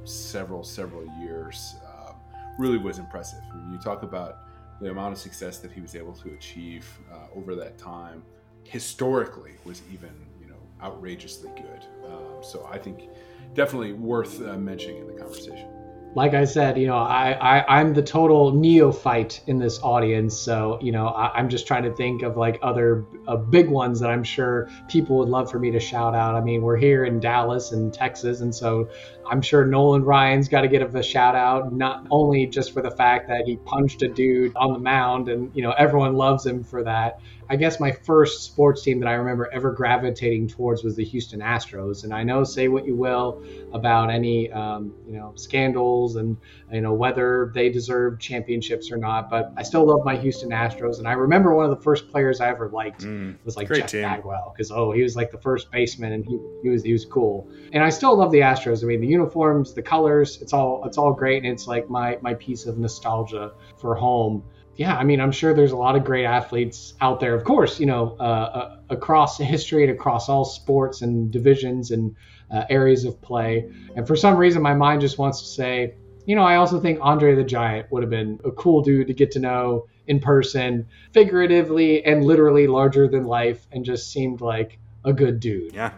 several 0.05 0.63
several 0.63 1.05
years 1.19 1.75
uh, 1.85 2.13
really 2.57 2.77
was 2.77 2.97
impressive. 2.97 3.41
When 3.51 3.71
you 3.73 3.79
talk 3.79 4.03
about 4.03 4.39
the 4.81 4.91
amount 4.91 5.11
of 5.11 5.19
success 5.19 5.57
that 5.57 5.71
he 5.71 5.81
was 5.81 5.95
able 5.95 6.13
to 6.13 6.29
achieve 6.29 6.87
uh, 7.11 7.37
over 7.37 7.53
that 7.55 7.77
time 7.77 8.23
historically 8.63 9.53
was 9.65 9.81
even 9.91 10.11
you 10.41 10.47
know 10.47 10.59
outrageously 10.81 11.51
good. 11.55 11.85
Um, 12.05 12.41
so 12.41 12.67
I 12.71 12.77
think 12.77 13.09
definitely 13.53 13.93
worth 13.93 14.41
uh, 14.41 14.57
mentioning 14.57 14.99
in 14.99 15.07
the 15.07 15.13
conversation. 15.13 15.78
Like 16.15 16.33
I 16.33 16.45
said, 16.45 16.77
you 16.77 16.87
know, 16.87 16.97
I, 16.97 17.33
I 17.33 17.79
I'm 17.79 17.93
the 17.93 18.01
total 18.01 18.51
neophyte 18.51 19.41
in 19.45 19.59
this 19.59 19.79
audience, 19.83 20.35
so 20.35 20.79
you 20.81 20.91
know 20.91 21.07
I, 21.07 21.39
am 21.39 21.49
just 21.49 21.67
trying 21.67 21.83
to 21.83 21.93
think 21.93 22.23
of 22.23 22.35
like 22.35 22.57
other 22.63 23.05
uh, 23.27 23.35
big 23.35 23.69
ones 23.69 23.99
that 23.99 24.09
I'm 24.09 24.23
sure 24.23 24.69
people 24.89 25.17
would 25.19 25.29
love 25.29 25.51
for 25.51 25.59
me 25.59 25.69
to 25.71 25.79
shout 25.79 26.15
out. 26.15 26.33
I 26.35 26.41
mean, 26.41 26.63
we're 26.63 26.77
here 26.77 27.05
in 27.05 27.19
Dallas 27.19 27.71
and 27.73 27.93
Texas, 27.93 28.41
and 28.41 28.53
so 28.53 28.89
I'm 29.29 29.41
sure 29.41 29.65
Nolan 29.65 30.03
Ryan's 30.03 30.49
got 30.49 30.61
to 30.61 30.67
get 30.67 30.81
a 30.81 31.03
shout 31.03 31.35
out, 31.35 31.71
not 31.71 32.07
only 32.09 32.47
just 32.47 32.73
for 32.73 32.81
the 32.81 32.91
fact 32.91 33.27
that 33.27 33.45
he 33.45 33.57
punched 33.57 34.01
a 34.01 34.07
dude 34.07 34.55
on 34.55 34.73
the 34.73 34.79
mound 34.79 35.29
and, 35.29 35.51
you 35.53 35.61
know, 35.61 35.71
everyone 35.77 36.15
loves 36.15 36.45
him 36.45 36.63
for 36.63 36.83
that. 36.83 37.19
I 37.49 37.55
guess 37.55 37.79
my 37.79 37.91
first 37.91 38.43
sports 38.43 38.83
team 38.83 38.99
that 38.99 39.07
I 39.07 39.13
remember 39.13 39.49
ever 39.51 39.71
gravitating 39.71 40.47
towards 40.47 40.83
was 40.83 40.95
the 40.95 41.03
Houston 41.03 41.39
Astros. 41.39 42.03
And 42.03 42.13
I 42.13 42.23
know, 42.23 42.43
say 42.43 42.67
what 42.67 42.85
you 42.85 42.95
will 42.95 43.43
about 43.73 44.11
any, 44.11 44.51
um, 44.51 44.93
you 45.07 45.13
know, 45.13 45.33
scandals 45.35 46.15
and, 46.15 46.37
you 46.71 46.81
know, 46.81 46.93
whether 46.93 47.51
they 47.55 47.69
deserve 47.69 48.19
championships 48.19 48.91
or 48.91 48.97
not, 48.97 49.29
but 49.29 49.51
I 49.57 49.63
still 49.63 49.85
love 49.85 50.05
my 50.05 50.15
Houston 50.15 50.49
Astros. 50.49 50.99
And 50.99 51.07
I 51.07 51.13
remember 51.13 51.55
one 51.55 51.65
of 51.65 51.71
the 51.71 51.83
first 51.83 52.09
players 52.09 52.39
I 52.39 52.49
ever 52.49 52.69
liked 52.69 53.01
mm, 53.03 53.35
was 53.43 53.57
like 53.57 53.67
Jeff 53.67 53.87
team. 53.87 54.03
Bagwell 54.03 54.53
because, 54.55 54.71
oh, 54.71 54.91
he 54.91 55.01
was 55.01 55.15
like 55.15 55.31
the 55.31 55.39
first 55.39 55.71
baseman 55.71 56.13
and 56.13 56.25
he, 56.25 56.39
he 56.61 56.69
was, 56.69 56.83
he 56.83 56.93
was 56.93 57.05
cool. 57.05 57.49
And 57.73 57.83
I 57.83 57.89
still 57.89 58.15
love 58.15 58.31
the 58.31 58.41
Astros. 58.41 58.83
I 58.83 58.87
mean, 58.87 59.01
the 59.01 59.07
uniforms, 59.07 59.73
the 59.73 59.81
colors, 59.81 60.39
it's 60.41 60.53
all 60.53 60.83
it's 60.85 60.97
all 60.97 61.13
great, 61.13 61.43
and 61.43 61.51
it's 61.51 61.67
like 61.67 61.89
my 61.89 62.17
my 62.21 62.33
piece 62.35 62.65
of 62.65 62.77
nostalgia 62.77 63.53
for 63.77 63.95
home. 63.95 64.43
Yeah, 64.79 64.95
I 64.95 65.03
mean, 65.03 65.19
I'm 65.19 65.33
sure 65.33 65.53
there's 65.53 65.73
a 65.73 65.77
lot 65.77 65.97
of 65.97 66.05
great 66.05 66.23
athletes 66.23 66.93
out 67.01 67.19
there. 67.19 67.35
Of 67.35 67.43
course, 67.43 67.81
you 67.81 67.85
know, 67.85 68.15
uh, 68.17 68.23
uh, 68.23 68.77
across 68.89 69.37
history 69.37 69.83
and 69.83 69.91
across 69.91 70.29
all 70.29 70.45
sports 70.45 71.01
and 71.01 71.29
divisions 71.29 71.91
and 71.91 72.15
uh, 72.49 72.63
areas 72.69 73.03
of 73.03 73.21
play. 73.21 73.69
And 73.97 74.07
for 74.07 74.15
some 74.15 74.37
reason, 74.37 74.61
my 74.61 74.73
mind 74.73 75.01
just 75.01 75.17
wants 75.17 75.41
to 75.41 75.47
say, 75.47 75.95
you 76.25 76.33
know, 76.33 76.43
I 76.43 76.55
also 76.55 76.79
think 76.79 76.99
Andre 77.01 77.35
the 77.35 77.43
Giant 77.43 77.91
would 77.91 78.03
have 78.03 78.09
been 78.09 78.39
a 78.45 78.51
cool 78.51 78.81
dude 78.81 79.07
to 79.07 79.13
get 79.13 79.31
to 79.31 79.39
know 79.39 79.87
in 80.07 80.21
person, 80.21 80.87
figuratively 81.11 82.05
and 82.05 82.23
literally 82.23 82.65
larger 82.65 83.09
than 83.09 83.25
life, 83.25 83.67
and 83.73 83.83
just 83.83 84.13
seemed 84.13 84.39
like 84.39 84.79
a 85.03 85.11
good 85.11 85.41
dude. 85.41 85.75
Yeah, 85.75 85.91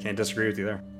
can't 0.00 0.16
disagree 0.16 0.48
with 0.48 0.58
you 0.58 0.64
there. 0.64 0.93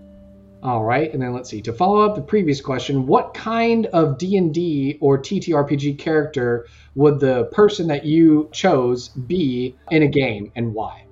All 0.64 0.82
right, 0.82 1.12
and 1.12 1.20
then 1.20 1.34
let's 1.34 1.50
see. 1.50 1.60
To 1.60 1.74
follow 1.74 2.00
up 2.00 2.14
the 2.14 2.22
previous 2.22 2.62
question, 2.62 3.06
what 3.06 3.34
kind 3.34 3.84
of 3.86 4.16
D&D 4.16 4.96
or 4.98 5.18
TTRPG 5.18 5.98
character 5.98 6.66
would 6.94 7.20
the 7.20 7.44
person 7.52 7.86
that 7.88 8.06
you 8.06 8.48
chose 8.50 9.08
be 9.08 9.76
in 9.90 10.04
a 10.04 10.08
game 10.08 10.50
and 10.56 10.72
why? 10.72 11.04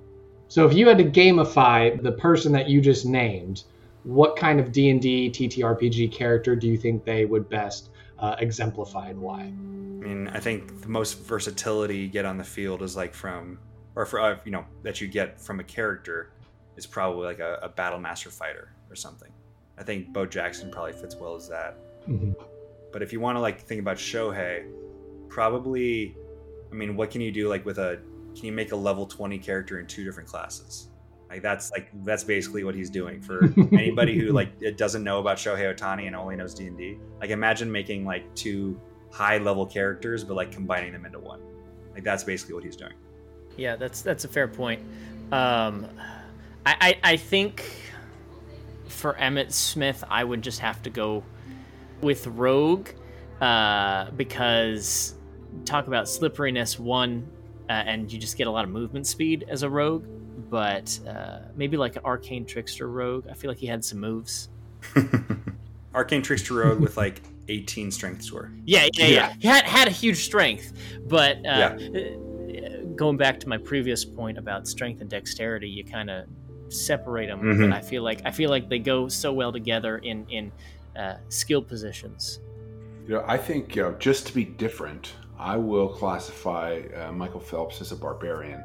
So 0.47 0.65
if 0.65 0.73
you 0.73 0.87
had 0.87 0.97
to 0.97 1.03
gamify 1.03 2.01
the 2.01 2.13
person 2.13 2.51
that 2.53 2.67
you 2.67 2.81
just 2.81 3.05
named, 3.05 3.65
what 4.01 4.35
kind 4.35 4.59
of 4.59 4.71
D&D 4.71 5.29
TTRPG 5.29 6.11
character 6.11 6.55
do 6.55 6.67
you 6.67 6.75
think 6.75 7.05
they 7.05 7.25
would 7.25 7.47
best 7.47 7.91
uh, 8.17 8.35
exemplify 8.39 9.09
and 9.09 9.21
why? 9.21 9.41
I 9.41 9.51
mean, 9.51 10.29
I 10.29 10.39
think 10.39 10.81
the 10.81 10.89
most 10.89 11.19
versatility 11.19 11.97
you 11.99 12.07
get 12.07 12.25
on 12.25 12.39
the 12.39 12.43
field 12.43 12.81
is 12.81 12.95
like 12.95 13.13
from 13.13 13.59
or 13.95 14.07
for 14.07 14.19
uh, 14.19 14.39
you 14.45 14.51
know 14.51 14.65
that 14.81 14.99
you 14.99 15.07
get 15.07 15.39
from 15.39 15.59
a 15.59 15.63
character 15.63 16.31
is 16.75 16.87
probably 16.87 17.25
like 17.25 17.39
a, 17.39 17.59
a 17.61 17.69
battle 17.69 17.99
master 17.99 18.31
fighter 18.31 18.73
or 18.89 18.95
something. 18.95 19.29
I 19.77 19.83
think 19.83 20.13
Bo 20.13 20.25
Jackson 20.25 20.71
probably 20.71 20.93
fits 20.93 21.15
well 21.15 21.35
as 21.35 21.49
that. 21.49 21.77
Mm-hmm. 22.07 22.33
But 22.91 23.01
if 23.01 23.11
you 23.11 23.19
want 23.19 23.35
to 23.37 23.39
like 23.39 23.61
think 23.61 23.81
about 23.81 23.97
Shohei, 23.97 24.65
probably, 25.29 26.15
I 26.71 26.75
mean, 26.75 26.95
what 26.95 27.09
can 27.09 27.21
you 27.21 27.31
do 27.31 27.49
like 27.49 27.65
with 27.65 27.79
a? 27.79 27.99
Can 28.35 28.45
you 28.45 28.51
make 28.51 28.71
a 28.71 28.75
level 28.75 29.05
twenty 29.05 29.37
character 29.37 29.79
in 29.79 29.87
two 29.87 30.03
different 30.03 30.29
classes? 30.29 30.89
Like 31.29 31.41
that's 31.41 31.71
like 31.71 31.89
that's 32.03 32.23
basically 32.23 32.63
what 32.63 32.75
he's 32.75 32.91
doing 32.91 33.19
for 33.19 33.51
anybody 33.71 34.17
who 34.17 34.31
like 34.31 34.51
doesn't 34.77 35.03
know 35.03 35.19
about 35.19 35.37
Shohei 35.37 35.75
Ohtani 35.75 36.05
and 36.05 36.15
only 36.15 36.35
knows 36.35 36.53
D 36.53 36.67
and 36.67 36.77
D. 36.77 36.97
Like 37.19 37.31
imagine 37.31 37.71
making 37.71 38.05
like 38.05 38.33
two 38.35 38.79
high 39.11 39.39
level 39.39 39.65
characters, 39.65 40.23
but 40.23 40.35
like 40.35 40.51
combining 40.51 40.93
them 40.93 41.05
into 41.05 41.19
one. 41.19 41.41
Like 41.93 42.03
that's 42.03 42.23
basically 42.23 42.55
what 42.55 42.63
he's 42.63 42.75
doing. 42.75 42.93
Yeah, 43.57 43.75
that's 43.75 44.01
that's 44.01 44.25
a 44.25 44.27
fair 44.27 44.47
point. 44.47 44.81
Um, 45.31 45.87
I, 46.65 46.75
I, 46.81 46.97
I 47.03 47.17
think 47.17 47.65
for 48.93 49.13
Emmitt 49.15 49.51
Smith, 49.51 50.03
I 50.09 50.23
would 50.23 50.41
just 50.41 50.59
have 50.59 50.81
to 50.83 50.89
go 50.89 51.23
with 52.01 52.27
Rogue 52.27 52.89
uh, 53.41 54.11
because 54.11 55.15
talk 55.65 55.87
about 55.87 56.07
slipperiness 56.07 56.79
one, 56.79 57.27
uh, 57.69 57.73
and 57.73 58.11
you 58.11 58.19
just 58.19 58.37
get 58.37 58.47
a 58.47 58.51
lot 58.51 58.63
of 58.63 58.71
movement 58.71 59.07
speed 59.07 59.45
as 59.47 59.63
a 59.63 59.69
Rogue. 59.69 60.05
But 60.49 60.99
uh, 61.07 61.39
maybe 61.55 61.77
like 61.77 61.95
an 61.95 62.03
Arcane 62.05 62.45
Trickster 62.45 62.87
Rogue. 62.87 63.27
I 63.29 63.33
feel 63.33 63.49
like 63.49 63.57
he 63.57 63.67
had 63.67 63.83
some 63.83 63.99
moves. 63.99 64.49
Arcane 65.95 66.21
Trickster 66.21 66.55
Rogue 66.55 66.79
with 66.79 66.97
like 66.97 67.21
18 67.47 67.91
strength 67.91 68.23
score. 68.23 68.51
Yeah, 68.65 68.87
yeah, 68.93 69.05
yeah. 69.05 69.07
yeah. 69.07 69.33
He 69.39 69.47
had, 69.47 69.65
had 69.65 69.87
a 69.87 69.91
huge 69.91 70.23
strength, 70.23 70.73
but 71.07 71.37
uh, 71.37 71.77
yeah. 71.77 72.77
going 72.95 73.17
back 73.17 73.39
to 73.41 73.49
my 73.49 73.57
previous 73.57 74.05
point 74.05 74.37
about 74.37 74.67
strength 74.67 75.01
and 75.01 75.09
dexterity, 75.09 75.69
you 75.69 75.83
kind 75.83 76.09
of 76.09 76.25
separate 76.69 77.27
them. 77.27 77.41
Mm-hmm. 77.41 77.69
But 77.69 77.73
I 77.73 77.81
feel 77.81 78.03
like 78.03 78.21
I 78.25 78.31
feel 78.31 78.49
like 78.49 78.69
they 78.69 78.79
go 78.79 79.07
so 79.07 79.33
well 79.33 79.51
together 79.51 79.97
in 79.97 80.25
in 80.29 80.51
uh, 80.97 81.17
skill 81.29 81.61
positions. 81.61 82.39
You 83.07 83.15
know, 83.15 83.25
I 83.27 83.37
think 83.37 83.75
you 83.75 83.83
know, 83.83 83.93
just 83.93 84.27
to 84.27 84.33
be 84.33 84.45
different, 84.45 85.13
I 85.37 85.57
will 85.57 85.89
classify 85.89 86.81
uh, 86.95 87.11
Michael 87.11 87.39
Phelps 87.39 87.81
as 87.81 87.91
a 87.91 87.95
barbarian 87.95 88.63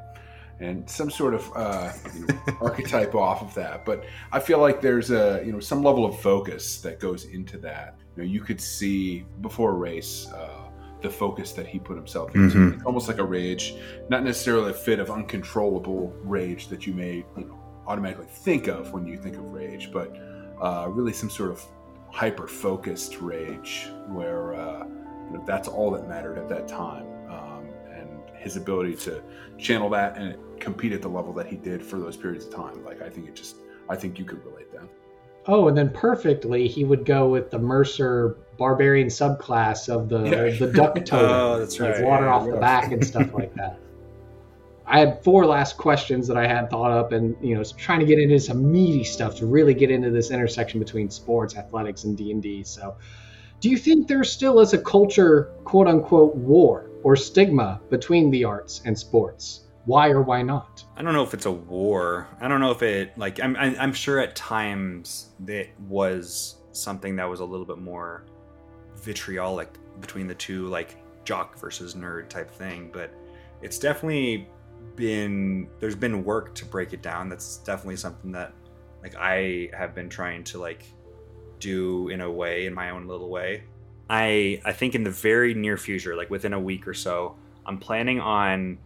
and 0.61 0.89
some 0.89 1.11
sort 1.11 1.35
of 1.35 1.51
uh, 1.55 1.93
you 2.15 2.27
know, 2.27 2.41
archetype 2.61 3.15
off 3.15 3.43
of 3.43 3.55
that. 3.55 3.85
But 3.85 4.05
I 4.33 4.41
feel 4.41 4.59
like 4.59 4.81
there's 4.81 5.11
a 5.11 5.43
you 5.45 5.53
know 5.53 5.61
some 5.61 5.83
level 5.83 6.05
of 6.05 6.19
focus 6.21 6.81
that 6.81 7.01
goes 7.01 7.25
into 7.27 7.59
that. 7.59 7.97
You 8.17 8.23
know, 8.23 8.29
you 8.29 8.41
could 8.41 8.61
see 8.61 9.25
before 9.41 9.71
a 9.71 9.75
race. 9.75 10.29
Uh, 10.33 10.65
the 11.01 11.09
focus 11.09 11.53
that 11.53 11.65
he 11.65 11.79
put 11.79 11.97
himself 11.97 12.35
into, 12.35 12.57
mm-hmm. 12.57 12.85
almost 12.85 13.07
like 13.07 13.19
a 13.19 13.25
rage, 13.25 13.77
not 14.09 14.25
necessarily 14.25 14.73
a 14.73 14.75
fit 14.75 14.99
of 14.99 15.13
uncontrollable 15.13 16.13
rage 16.25 16.67
that 16.67 16.89
you 16.89 16.93
may 16.93 17.25
you 17.37 17.45
know, 17.45 17.58
automatically 17.89 18.27
think 18.29 18.69
of 18.69 18.93
when 18.93 19.07
you 19.07 19.17
think 19.17 19.37
of 19.37 19.53
rage, 19.53 19.91
but 19.91 20.17
uh, 20.63 20.87
really 20.89 21.13
some 21.13 21.31
sort 21.31 21.51
of 21.51 21.65
hyper 22.11 22.47
focused 22.47 23.21
rage 23.21 23.89
where 24.09 24.55
uh, 24.55 24.85
you 25.31 25.39
know, 25.39 25.45
that's 25.47 25.69
all 25.69 25.91
that 25.91 26.09
mattered 26.09 26.39
at 26.39 26.49
that 26.49 26.69
time. 26.69 27.07
Um, 27.29 27.69
and 27.93 28.09
his 28.37 28.57
ability 28.57 28.95
to 28.97 29.23
channel 29.59 29.89
that 29.91 30.17
and 30.17 30.37
compete 30.61 30.93
at 30.93 31.03
the 31.03 31.09
level 31.09 31.33
that 31.35 31.47
he 31.47 31.57
did 31.57 31.83
for 31.83 31.99
those 31.99 32.17
periods 32.17 32.47
of 32.47 32.55
time. 32.55 32.85
Like, 32.85 33.03
I 33.03 33.09
think 33.09 33.29
it 33.29 33.35
just, 33.35 33.57
I 33.89 33.97
think 33.97 34.19
you 34.19 34.25
could 34.25 34.45
relate 34.45 34.71
that. 34.73 34.89
Oh, 35.47 35.69
and 35.69 35.77
then 35.77 35.91
perfectly, 35.91 36.69
he 36.69 36.85
would 36.85 37.07
go 37.07 37.29
with 37.29 37.51
the 37.51 37.59
Mercer 37.59 38.37
barbarian 38.59 39.09
subclass 39.09 39.89
of 39.89 40.09
the 40.11 40.25
yeah. 40.25 40.59
the 40.59 40.71
duck 40.71 40.95
totem, 41.07 41.31
oh, 41.31 41.59
that's 41.59 41.81
right. 41.81 41.95
like 41.95 42.05
water 42.05 42.27
yeah, 42.27 42.33
off 42.33 42.47
yeah. 42.47 42.53
the 42.53 42.61
back 42.61 42.93
and 42.93 43.07
stuff 43.07 43.33
like 43.33 43.55
that. 43.55 43.79
I 44.89 45.01
had 45.01 45.23
four 45.23 45.45
last 45.45 45.77
questions 45.77 46.27
that 46.29 46.39
I 46.39 46.47
had 46.47 46.71
thought 46.71 46.91
up, 46.91 47.13
and 47.13 47.37
you 47.43 47.55
know, 47.55 47.63
trying 47.63 48.01
to 48.01 48.07
get 48.07 48.19
into 48.19 48.41
some 48.41 48.73
meaty 48.73 49.05
stuff 49.05 49.37
to 49.37 49.47
really 49.47 49.75
get 49.75 49.91
into 49.91 50.11
this 50.11 50.31
intersection 50.31 50.81
between 50.81 51.11
sports, 51.11 51.57
athletics, 51.57 52.05
and 52.05 52.17
D 52.17 52.31
and 52.33 52.43
D. 52.43 52.65
So, 52.65 52.97
do 53.61 53.69
you 53.69 53.77
think 53.77 54.09
there 54.09 54.25
still 54.25 54.61
is 54.61 54.73
a 54.73 54.79
culture, 54.79 55.53
quote 55.65 55.89
unquote, 55.89 56.35
war 56.35 56.91
or 57.03 57.17
stigma 57.17 57.81
between 57.91 58.31
the 58.31 58.45
arts 58.45 58.81
and 58.87 58.99
sports? 58.99 59.61
Why 59.85 60.09
or 60.09 60.23
why 60.23 60.43
not? 60.43 60.85
I 60.97 61.03
don't 61.03 61.13
know 61.13 61.23
if 61.23 61.35
it's 61.35 61.47
a 61.47 61.53
war. 61.53 62.27
I 62.41 62.49
don't 62.49 62.61
know 62.61 62.71
if 62.71 62.83
it 62.83 63.17
like 63.19 63.41
I'm 63.41 63.57
I'm 63.57 63.93
sure 63.93 64.21
at 64.21 64.35
times 64.37 65.29
it 65.47 65.71
was 65.87 66.57
something 66.73 67.15
that 67.17 67.29
was 67.29 67.41
a 67.41 67.45
little 67.45 67.67
bit 67.67 67.79
more 67.79 68.25
vitriolic 68.97 69.71
between 70.01 70.27
the 70.27 70.35
two, 70.35 70.67
like 70.69 70.97
jock 71.25 71.59
versus 71.59 71.95
nerd 71.95 72.29
type 72.29 72.51
thing. 72.51 72.89
But 72.91 73.13
it's 73.61 73.79
definitely 73.79 74.49
been 74.99 75.69
there's 75.81 75.95
been 75.95 76.25
work 76.25 76.55
to 76.57 76.65
break 76.65 76.93
it 76.93 77.01
down. 77.01 77.29
That's 77.29 77.59
definitely 77.59 77.97
something 77.97 78.33
that 78.33 78.53
like 79.03 79.15
I 79.17 79.71
have 79.73 79.95
been 79.95 80.09
trying 80.09 80.45
to 80.45 80.59
like 80.59 80.85
do 81.61 82.09
in 82.09 82.21
a 82.21 82.31
way 82.31 82.67
in 82.67 82.75
my 82.75 82.91
own 82.91 83.07
little 83.07 83.31
way. 83.31 83.63
I 84.11 84.61
I 84.65 84.73
think 84.73 84.95
in 84.95 85.05
the 85.05 85.11
very 85.11 85.55
near 85.55 85.77
future, 85.77 86.17
like 86.17 86.31
within 86.31 86.53
a 86.53 86.61
week 86.61 86.87
or 86.87 86.95
so, 86.95 87.37
I'm 87.65 87.79
planning 87.79 88.21
on 88.21 88.79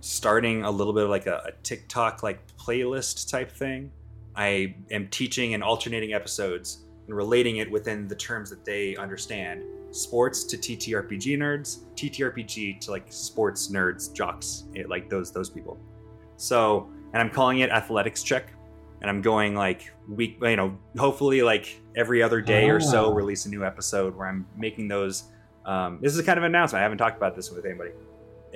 starting 0.00 0.62
a 0.62 0.70
little 0.70 0.92
bit 0.92 1.04
of 1.04 1.10
like 1.10 1.26
a, 1.26 1.42
a 1.46 1.52
TikTok 1.62 2.22
like 2.22 2.40
playlist 2.56 3.28
type 3.28 3.50
thing. 3.50 3.90
I 4.36 4.76
am 4.90 5.08
teaching 5.08 5.54
and 5.54 5.62
alternating 5.62 6.12
episodes 6.12 6.84
and 7.06 7.16
relating 7.16 7.56
it 7.56 7.70
within 7.70 8.06
the 8.06 8.14
terms 8.14 8.50
that 8.50 8.64
they 8.64 8.96
understand. 8.96 9.62
Sports 9.96 10.44
to 10.44 10.56
TTRPG 10.56 11.38
nerds, 11.38 11.84
TTRPG 11.94 12.80
to 12.80 12.90
like 12.90 13.06
sports 13.08 13.68
nerds, 13.68 14.12
jocks, 14.12 14.64
it, 14.74 14.80
eh, 14.80 14.84
like 14.88 15.08
those 15.08 15.32
those 15.32 15.50
people. 15.50 15.78
So, 16.36 16.90
and 17.12 17.22
I'm 17.22 17.30
calling 17.30 17.60
it 17.60 17.70
athletics 17.70 18.22
check, 18.22 18.52
and 19.00 19.08
I'm 19.08 19.22
going 19.22 19.54
like 19.54 19.92
week, 20.08 20.38
you 20.42 20.56
know, 20.56 20.76
hopefully 20.98 21.42
like 21.42 21.80
every 21.96 22.22
other 22.22 22.40
day 22.40 22.68
or 22.68 22.80
so, 22.80 23.10
ah. 23.10 23.14
release 23.14 23.46
a 23.46 23.48
new 23.48 23.64
episode 23.64 24.14
where 24.14 24.28
I'm 24.28 24.46
making 24.56 24.88
those. 24.88 25.24
Um, 25.64 25.98
this 26.00 26.14
is 26.14 26.24
kind 26.24 26.38
of 26.38 26.44
an 26.44 26.50
announcement. 26.50 26.80
I 26.80 26.82
haven't 26.82 26.98
talked 26.98 27.16
about 27.16 27.34
this 27.34 27.50
with 27.50 27.64
anybody 27.64 27.90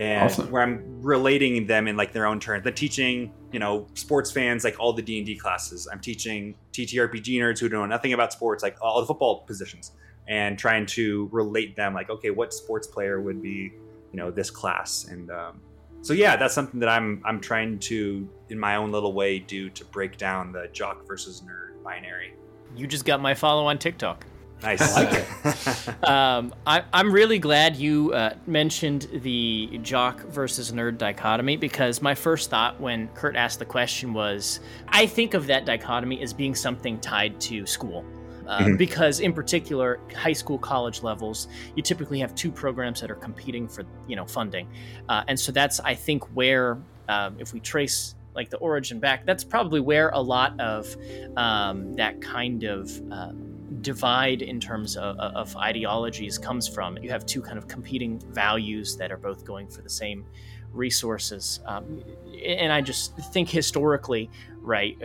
and 0.00 0.24
awesome. 0.24 0.50
where 0.50 0.62
I'm 0.62 1.02
relating 1.02 1.66
them 1.66 1.86
in 1.86 1.96
like 1.96 2.12
their 2.12 2.26
own 2.26 2.40
terms. 2.40 2.64
The 2.64 2.72
teaching, 2.72 3.32
you 3.52 3.58
know, 3.58 3.86
sports 3.94 4.30
fans 4.30 4.64
like 4.64 4.80
all 4.80 4.94
the 4.94 5.02
D 5.02 5.18
and 5.18 5.26
D 5.26 5.36
classes. 5.36 5.86
I'm 5.92 6.00
teaching 6.00 6.54
TTRPG 6.72 7.36
nerds 7.36 7.58
who 7.58 7.68
don't 7.68 7.80
know 7.80 7.86
nothing 7.86 8.14
about 8.14 8.32
sports, 8.32 8.62
like 8.62 8.76
all 8.80 9.00
the 9.00 9.06
football 9.06 9.42
positions, 9.46 9.92
and 10.30 10.56
trying 10.56 10.86
to 10.86 11.28
relate 11.32 11.76
them. 11.76 11.92
Like, 11.92 12.08
okay, 12.08 12.30
what 12.30 12.54
sports 12.54 12.86
player 12.86 13.20
would 13.20 13.42
be, 13.42 13.72
you 14.12 14.16
know, 14.16 14.30
this 14.30 14.48
class? 14.48 15.08
And 15.10 15.30
um, 15.30 15.60
so 16.00 16.14
yeah, 16.14 16.36
that's 16.36 16.54
something 16.54 16.80
that 16.80 16.88
I'm 16.88 17.20
I'm 17.26 17.40
trying 17.40 17.78
to, 17.80 18.26
in 18.48 18.58
my 18.58 18.76
own 18.76 18.92
little 18.92 19.12
way, 19.12 19.40
do 19.40 19.68
to 19.70 19.84
break 19.84 20.16
down 20.16 20.52
the 20.52 20.68
jock 20.72 21.06
versus 21.06 21.42
nerd 21.42 21.82
binary. 21.82 22.34
You 22.76 22.86
just 22.86 23.04
got 23.04 23.20
my 23.20 23.34
follow 23.34 23.66
on 23.66 23.78
TikTok. 23.78 24.24
Nice. 24.62 24.94
I 24.94 25.04
like 25.04 25.26
it. 25.44 26.04
um, 26.08 26.54
I, 26.66 26.84
am 26.92 27.10
really 27.10 27.38
glad 27.38 27.76
you 27.76 28.12
uh, 28.12 28.34
mentioned 28.46 29.08
the 29.22 29.80
jock 29.82 30.20
versus 30.26 30.70
nerd 30.70 30.98
dichotomy 30.98 31.56
because 31.56 32.02
my 32.02 32.14
first 32.14 32.50
thought 32.50 32.78
when 32.78 33.08
Kurt 33.08 33.36
asked 33.36 33.58
the 33.58 33.64
question 33.64 34.12
was 34.12 34.60
I 34.88 35.06
think 35.06 35.32
of 35.32 35.46
that 35.46 35.64
dichotomy 35.64 36.20
as 36.22 36.34
being 36.34 36.54
something 36.54 37.00
tied 37.00 37.40
to 37.42 37.64
school. 37.66 38.04
Uh, 38.50 38.58
mm-hmm. 38.58 38.76
Because 38.76 39.20
in 39.20 39.32
particular, 39.32 40.00
high 40.16 40.32
school, 40.32 40.58
college 40.58 41.04
levels, 41.04 41.46
you 41.76 41.84
typically 41.84 42.18
have 42.18 42.34
two 42.34 42.50
programs 42.50 43.00
that 43.00 43.08
are 43.08 43.14
competing 43.14 43.68
for 43.68 43.84
you 44.08 44.16
know 44.16 44.26
funding, 44.26 44.68
uh, 45.08 45.22
and 45.28 45.38
so 45.38 45.52
that's 45.52 45.78
I 45.78 45.94
think 45.94 46.24
where 46.34 46.76
um, 47.08 47.36
if 47.38 47.52
we 47.52 47.60
trace 47.60 48.16
like 48.34 48.50
the 48.50 48.56
origin 48.58 48.98
back, 48.98 49.24
that's 49.24 49.44
probably 49.44 49.78
where 49.80 50.08
a 50.10 50.20
lot 50.20 50.58
of 50.60 50.96
um, 51.36 51.92
that 51.94 52.20
kind 52.20 52.64
of 52.64 52.90
um, 53.12 53.78
divide 53.82 54.42
in 54.42 54.58
terms 54.58 54.96
of, 54.96 55.16
of, 55.18 55.56
ideologies 55.56 56.38
comes 56.38 56.68
from. 56.68 56.96
You 56.98 57.10
have 57.10 57.26
two 57.26 57.42
kind 57.42 57.58
of 57.58 57.66
competing 57.66 58.20
values 58.30 58.96
that 58.96 59.10
are 59.10 59.16
both 59.16 59.44
going 59.44 59.68
for 59.68 59.82
the 59.82 59.90
same 59.90 60.24
resources. 60.72 61.60
Um, 61.66 62.02
and 62.44 62.72
I 62.72 62.80
just 62.80 63.16
think 63.32 63.48
historically, 63.48 64.30
right? 64.60 64.96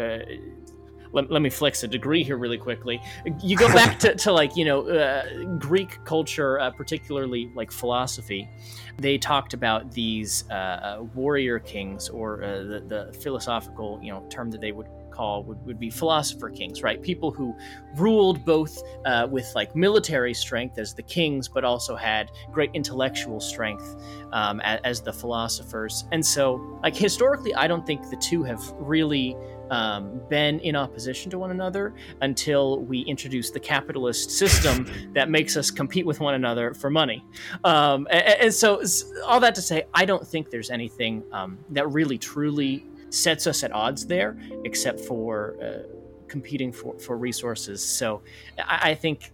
Let, 1.15 1.31
let, 1.31 1.41
me 1.41 1.49
flex 1.49 1.83
a 1.83 1.87
degree 1.87 2.23
here 2.23 2.37
really 2.37 2.57
quickly. 2.57 3.01
You 3.41 3.55
go 3.55 3.67
back 3.69 3.97
to, 3.99 4.15
to 4.15 4.31
like, 4.33 4.57
you 4.57 4.65
know, 4.65 4.87
uh, 4.87 5.45
Greek 5.57 6.03
culture, 6.03 6.59
uh, 6.59 6.71
particularly 6.71 7.49
like 7.55 7.71
philosophy. 7.71 8.49
They 8.97 9.17
talked 9.17 9.53
about 9.53 9.91
these 9.91 10.43
uh, 10.51 10.53
uh 10.53 11.03
warrior 11.15 11.59
kings 11.59 12.09
or 12.09 12.43
uh, 12.43 12.57
the, 12.63 12.83
the 12.85 13.19
philosophical, 13.19 13.99
you 14.03 14.11
know, 14.11 14.27
term 14.29 14.51
that 14.51 14.59
they 14.59 14.73
would 14.73 14.87
call 15.15 15.43
would, 15.43 15.65
would 15.65 15.79
be 15.79 15.89
philosopher 15.89 16.49
kings, 16.49 16.83
right? 16.83 17.01
People 17.01 17.31
who 17.31 17.55
ruled 17.95 18.43
both 18.45 18.77
uh, 19.05 19.27
with 19.29 19.49
like 19.55 19.75
military 19.75 20.33
strength 20.33 20.77
as 20.77 20.93
the 20.93 21.03
kings, 21.03 21.47
but 21.47 21.63
also 21.63 21.95
had 21.95 22.29
great 22.51 22.69
intellectual 22.73 23.39
strength 23.39 23.95
um, 24.33 24.59
as, 24.61 24.79
as, 24.83 25.01
the 25.01 25.13
philosophers. 25.13 26.05
And 26.11 26.25
so, 26.25 26.79
like 26.83 26.95
historically, 26.95 27.55
I 27.55 27.67
don't 27.67 27.85
think 27.85 28.09
the 28.09 28.17
two 28.17 28.43
have 28.43 28.61
really 28.77 29.35
um, 29.71 30.21
been 30.29 30.59
in 30.59 30.75
opposition 30.75 31.31
to 31.31 31.39
one 31.39 31.51
another 31.51 31.93
until 32.21 32.79
we 32.79 32.99
introduce 33.01 33.51
the 33.51 33.59
capitalist 33.59 34.31
system 34.31 34.89
that 35.13 35.29
makes 35.29 35.57
us 35.57 35.71
compete 35.71 36.05
with 36.05 36.19
one 36.19 36.35
another 36.35 36.73
for 36.73 36.89
money. 36.89 37.25
Um, 37.63 38.07
and, 38.11 38.41
and, 38.41 38.53
so, 38.53 38.81
all 39.25 39.39
that 39.39 39.55
to 39.55 39.61
say, 39.61 39.83
I 39.93 40.05
don't 40.05 40.25
think 40.25 40.49
there's 40.49 40.69
anything 40.69 41.23
um, 41.31 41.57
that 41.71 41.87
really 41.91 42.17
truly 42.17 42.85
sets 43.09 43.47
us 43.47 43.63
at 43.63 43.71
odds 43.71 44.05
there, 44.05 44.37
except 44.63 44.99
for 44.99 45.55
uh, 45.61 45.95
competing 46.27 46.71
for, 46.71 46.97
for 46.99 47.17
resources. 47.17 47.85
So 47.85 48.21
I, 48.59 48.91
I, 48.91 48.95
think 48.95 49.31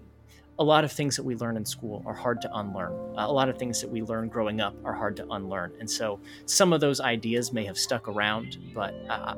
a 0.61 0.63
lot 0.63 0.83
of 0.83 0.91
things 0.91 1.15
that 1.15 1.23
we 1.23 1.35
learn 1.35 1.57
in 1.57 1.65
school 1.65 2.03
are 2.05 2.13
hard 2.13 2.39
to 2.39 2.55
unlearn. 2.55 2.93
A 3.17 3.33
lot 3.33 3.49
of 3.49 3.57
things 3.57 3.81
that 3.81 3.89
we 3.89 4.03
learn 4.03 4.29
growing 4.29 4.61
up 4.61 4.75
are 4.85 4.93
hard 4.93 5.15
to 5.15 5.27
unlearn. 5.31 5.73
And 5.79 5.89
so 5.89 6.19
some 6.45 6.71
of 6.71 6.79
those 6.81 7.01
ideas 7.01 7.51
may 7.51 7.65
have 7.65 7.79
stuck 7.79 8.07
around, 8.07 8.59
but 8.75 8.93
uh, 9.09 9.35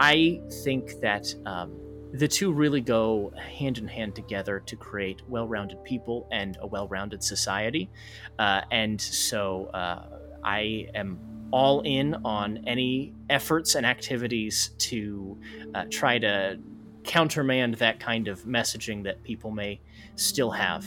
I 0.00 0.40
think 0.64 1.00
that. 1.00 1.32
Um, 1.46 1.80
the 2.16 2.28
two 2.28 2.52
really 2.52 2.80
go 2.80 3.32
hand 3.36 3.76
in 3.76 3.88
hand 3.88 4.14
together 4.14 4.60
to 4.66 4.76
create 4.76 5.20
well 5.28 5.48
rounded 5.48 5.82
people 5.82 6.28
and 6.30 6.56
a 6.60 6.66
well 6.66 6.86
rounded 6.86 7.24
society. 7.24 7.90
Uh, 8.38 8.60
and 8.70 9.00
so 9.00 9.66
uh, 9.74 10.20
I 10.44 10.86
am 10.94 11.18
all 11.50 11.80
in 11.80 12.14
on 12.24 12.62
any 12.68 13.12
efforts 13.28 13.74
and 13.74 13.84
activities 13.84 14.70
to 14.78 15.36
uh, 15.74 15.86
try 15.90 16.18
to 16.18 16.56
countermand 17.02 17.74
that 17.74 18.00
kind 18.00 18.28
of 18.28 18.44
messaging 18.44 19.04
that 19.04 19.22
people 19.24 19.50
may 19.50 19.80
still 20.16 20.50
have. 20.50 20.86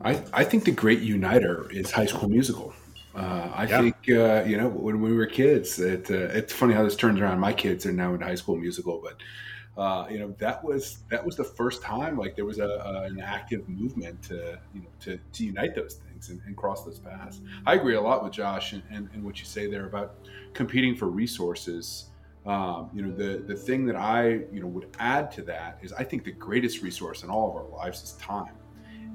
I, 0.00 0.22
I 0.32 0.44
think 0.44 0.64
the 0.64 0.72
great 0.72 1.00
uniter 1.00 1.70
is 1.70 1.90
High 1.90 2.06
School 2.06 2.28
Musical. 2.28 2.74
Uh, 3.14 3.50
I 3.54 3.66
yeah. 3.66 3.80
think 3.80 3.96
uh, 4.08 4.42
you 4.44 4.56
know 4.56 4.68
when 4.68 5.00
we 5.00 5.12
were 5.14 5.26
kids, 5.26 5.78
it, 5.78 6.10
uh, 6.10 6.14
it's 6.14 6.52
funny 6.52 6.74
how 6.74 6.82
this 6.82 6.96
turns 6.96 7.20
around. 7.20 7.38
My 7.38 7.52
kids 7.52 7.86
are 7.86 7.92
now 7.92 8.12
in 8.14 8.20
High 8.20 8.34
School 8.34 8.56
Musical, 8.56 9.00
but 9.02 9.80
uh, 9.80 10.06
you 10.10 10.18
know 10.18 10.34
that 10.38 10.62
was 10.64 10.98
that 11.10 11.24
was 11.24 11.36
the 11.36 11.44
first 11.44 11.80
time 11.82 12.18
like 12.18 12.34
there 12.34 12.44
was 12.44 12.58
a, 12.58 12.66
a 12.66 13.02
an 13.04 13.20
active 13.20 13.68
movement 13.68 14.20
to 14.22 14.58
you 14.74 14.80
know 14.80 14.88
to, 15.00 15.18
to 15.32 15.44
unite 15.44 15.74
those 15.74 15.94
things 15.94 16.28
and, 16.28 16.40
and, 16.46 16.56
cross 16.56 16.84
those 16.84 16.98
paths. 16.98 17.40
I 17.66 17.74
agree 17.74 17.94
a 17.94 18.00
lot 18.00 18.22
with 18.24 18.32
Josh 18.32 18.72
and, 18.72 18.82
and, 18.90 19.08
and 19.14 19.24
what 19.24 19.38
you 19.38 19.44
say 19.44 19.68
there 19.68 19.86
about 19.86 20.16
competing 20.52 20.94
for 20.94 21.06
resources. 21.06 22.10
Um, 22.46 22.90
you 22.92 23.02
know 23.02 23.10
the 23.10 23.42
the 23.46 23.56
thing 23.56 23.86
that 23.86 23.96
I 23.96 24.28
you 24.52 24.60
know 24.60 24.66
would 24.66 24.94
add 24.98 25.32
to 25.32 25.42
that 25.42 25.78
is 25.82 25.92
I 25.94 26.04
think 26.04 26.24
the 26.24 26.32
greatest 26.32 26.82
resource 26.82 27.22
in 27.22 27.30
all 27.30 27.48
of 27.48 27.56
our 27.56 27.66
lives 27.78 28.02
is 28.02 28.12
time, 28.12 28.54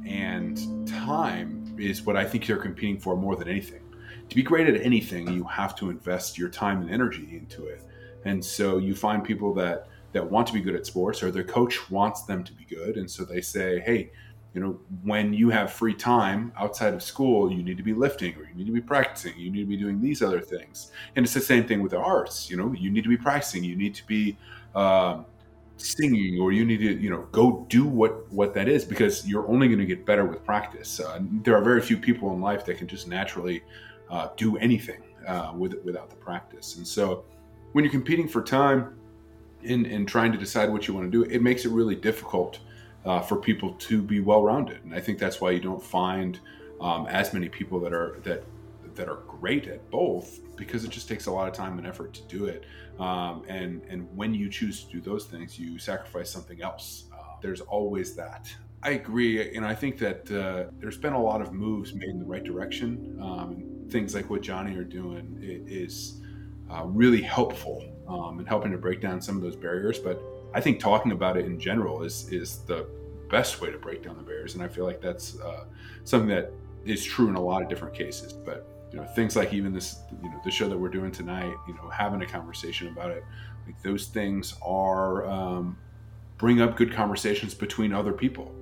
and 0.05 0.87
time 0.87 1.75
is 1.77 2.01
what 2.01 2.17
I 2.17 2.25
think 2.25 2.47
they're 2.47 2.57
competing 2.57 2.99
for 2.99 3.15
more 3.15 3.35
than 3.35 3.47
anything. 3.47 3.81
To 4.29 4.35
be 4.35 4.41
great 4.41 4.67
at 4.67 4.81
anything, 4.81 5.31
you 5.31 5.43
have 5.43 5.75
to 5.75 5.91
invest 5.91 6.37
your 6.37 6.49
time 6.49 6.81
and 6.81 6.89
energy 6.89 7.29
into 7.31 7.67
it, 7.67 7.83
and 8.25 8.43
so 8.43 8.77
you 8.79 8.95
find 8.95 9.23
people 9.23 9.53
that 9.55 9.87
that 10.11 10.27
want 10.27 10.47
to 10.47 10.53
be 10.53 10.59
good 10.59 10.75
at 10.75 10.87
sports 10.87 11.21
or 11.21 11.29
their 11.29 11.43
coach 11.43 11.91
wants 11.91 12.23
them 12.23 12.43
to 12.43 12.53
be 12.53 12.65
good. 12.65 12.97
And 12.97 13.09
so 13.09 13.23
they 13.23 13.41
say 13.41 13.79
hey 13.79 14.11
you 14.53 14.61
know 14.61 14.79
when 15.03 15.33
you 15.33 15.49
have 15.49 15.71
free 15.71 15.93
time 15.93 16.51
outside 16.57 16.93
of 16.93 17.03
school 17.03 17.51
you 17.51 17.61
need 17.61 17.77
to 17.77 17.83
be 17.83 17.93
lifting 17.93 18.35
or 18.35 18.43
you 18.43 18.55
need 18.55 18.65
to 18.65 18.71
be 18.71 18.81
practicing 18.81 19.37
you 19.37 19.51
need 19.51 19.61
to 19.61 19.67
be 19.67 19.77
doing 19.77 20.01
these 20.01 20.21
other 20.21 20.41
things. 20.41 20.91
And 21.15 21.23
it's 21.25 21.33
the 21.33 21.41
same 21.41 21.67
thing 21.67 21.81
with 21.81 21.91
the 21.91 21.99
arts 21.99 22.49
you 22.49 22.57
know 22.57 22.73
you 22.73 22.89
need 22.89 23.03
to 23.03 23.09
be 23.09 23.17
practicing 23.17 23.63
you 23.63 23.75
need 23.75 23.95
to 23.95 24.05
be 24.07 24.37
um, 24.75 25.25
singing 25.81 26.39
or 26.39 26.51
you 26.51 26.65
need 26.65 26.77
to 26.77 26.99
you 26.99 27.09
know 27.09 27.27
go 27.31 27.65
do 27.69 27.85
what 27.85 28.31
what 28.31 28.53
that 28.53 28.67
is 28.67 28.83
because 28.83 29.27
you're 29.27 29.47
only 29.47 29.67
going 29.67 29.79
to 29.79 29.85
get 29.85 30.05
better 30.05 30.25
with 30.25 30.43
practice. 30.43 30.99
Uh, 30.99 31.19
there 31.43 31.55
are 31.55 31.61
very 31.61 31.81
few 31.81 31.97
people 31.97 32.33
in 32.33 32.41
life 32.41 32.65
that 32.65 32.77
can 32.77 32.87
just 32.87 33.07
naturally 33.07 33.63
uh, 34.09 34.29
do 34.35 34.57
anything 34.57 35.01
uh, 35.27 35.53
with 35.55 35.75
without 35.83 36.09
the 36.09 36.15
practice. 36.15 36.77
And 36.77 36.87
so 36.87 37.23
when 37.71 37.83
you're 37.83 37.91
competing 37.91 38.27
for 38.27 38.41
time 38.43 38.99
in, 39.63 39.85
in 39.85 40.05
trying 40.05 40.31
to 40.31 40.37
decide 40.37 40.69
what 40.69 40.87
you 40.87 40.93
want 40.93 41.11
to 41.11 41.11
do, 41.11 41.29
it 41.29 41.41
makes 41.41 41.65
it 41.65 41.69
really 41.69 41.95
difficult 41.95 42.59
uh, 43.05 43.21
for 43.21 43.37
people 43.37 43.73
to 43.73 44.01
be 44.01 44.19
well 44.19 44.43
rounded. 44.43 44.83
And 44.83 44.93
I 44.93 44.99
think 44.99 45.19
that's 45.19 45.39
why 45.39 45.51
you 45.51 45.59
don't 45.59 45.83
find 45.83 46.39
um, 46.81 47.07
as 47.07 47.33
many 47.33 47.49
people 47.49 47.79
that 47.81 47.93
are 47.93 48.19
that 48.23 48.43
that 48.95 49.07
are 49.07 49.21
great 49.27 49.67
at 49.67 49.89
both 49.89 50.39
because 50.55 50.83
it 50.83 50.91
just 50.91 51.07
takes 51.07 51.27
a 51.27 51.31
lot 51.31 51.47
of 51.47 51.53
time 51.53 51.77
and 51.77 51.87
effort 51.87 52.13
to 52.13 52.21
do 52.23 52.45
it. 52.45 52.65
Um, 52.99 53.43
and 53.47 53.81
and 53.89 54.07
when 54.15 54.33
you 54.33 54.49
choose 54.49 54.83
to 54.83 54.91
do 54.91 55.01
those 55.01 55.25
things, 55.25 55.57
you 55.57 55.79
sacrifice 55.79 56.29
something 56.29 56.61
else. 56.61 57.05
Uh, 57.13 57.35
there's 57.41 57.61
always 57.61 58.15
that. 58.15 58.53
I 58.81 58.91
agree, 58.91 59.55
and 59.55 59.65
I 59.65 59.75
think 59.75 59.97
that 59.99 60.31
uh, 60.31 60.71
there's 60.79 60.97
been 60.97 61.13
a 61.13 61.21
lot 61.21 61.41
of 61.41 61.51
moves 61.51 61.93
made 61.93 62.09
in 62.09 62.19
the 62.19 62.25
right 62.25 62.43
direction. 62.43 63.17
Um, 63.21 63.63
things 63.89 64.15
like 64.15 64.29
what 64.29 64.41
Johnny 64.41 64.75
are 64.77 64.85
doing 64.85 65.37
is 65.41 66.21
uh, 66.71 66.83
really 66.85 67.21
helpful 67.21 67.83
um, 68.07 68.39
in 68.39 68.45
helping 68.45 68.71
to 68.71 68.77
break 68.77 69.01
down 69.01 69.21
some 69.21 69.35
of 69.35 69.41
those 69.41 69.55
barriers. 69.55 69.99
But 69.99 70.21
I 70.53 70.61
think 70.61 70.79
talking 70.79 71.11
about 71.11 71.37
it 71.37 71.45
in 71.45 71.59
general 71.59 72.03
is 72.03 72.31
is 72.31 72.59
the 72.59 72.87
best 73.29 73.61
way 73.61 73.71
to 73.71 73.77
break 73.77 74.03
down 74.03 74.17
the 74.17 74.23
barriers, 74.23 74.55
and 74.55 74.63
I 74.63 74.67
feel 74.67 74.85
like 74.85 75.01
that's 75.01 75.39
uh, 75.39 75.65
something 76.03 76.29
that 76.29 76.51
is 76.85 77.03
true 77.03 77.29
in 77.29 77.35
a 77.35 77.41
lot 77.41 77.61
of 77.61 77.69
different 77.69 77.93
cases. 77.93 78.33
But 78.33 78.67
you 78.91 78.97
know, 78.99 79.05
things 79.05 79.35
like 79.35 79.53
even 79.53 79.71
this, 79.71 79.99
you 80.23 80.29
know, 80.29 80.41
the 80.43 80.51
show 80.51 80.67
that 80.67 80.77
we're 80.77 80.89
doing 80.89 81.11
tonight, 81.11 81.53
you 81.67 81.73
know, 81.75 81.89
having 81.89 82.21
a 82.21 82.25
conversation 82.25 82.87
about 82.87 83.11
it, 83.11 83.23
like 83.65 83.79
those 83.83 84.07
things 84.07 84.55
are 84.63 85.25
um, 85.27 85.77
bring 86.37 86.61
up 86.61 86.75
good 86.75 86.91
conversations 86.91 87.53
between 87.53 87.93
other 87.93 88.13
people. 88.13 88.55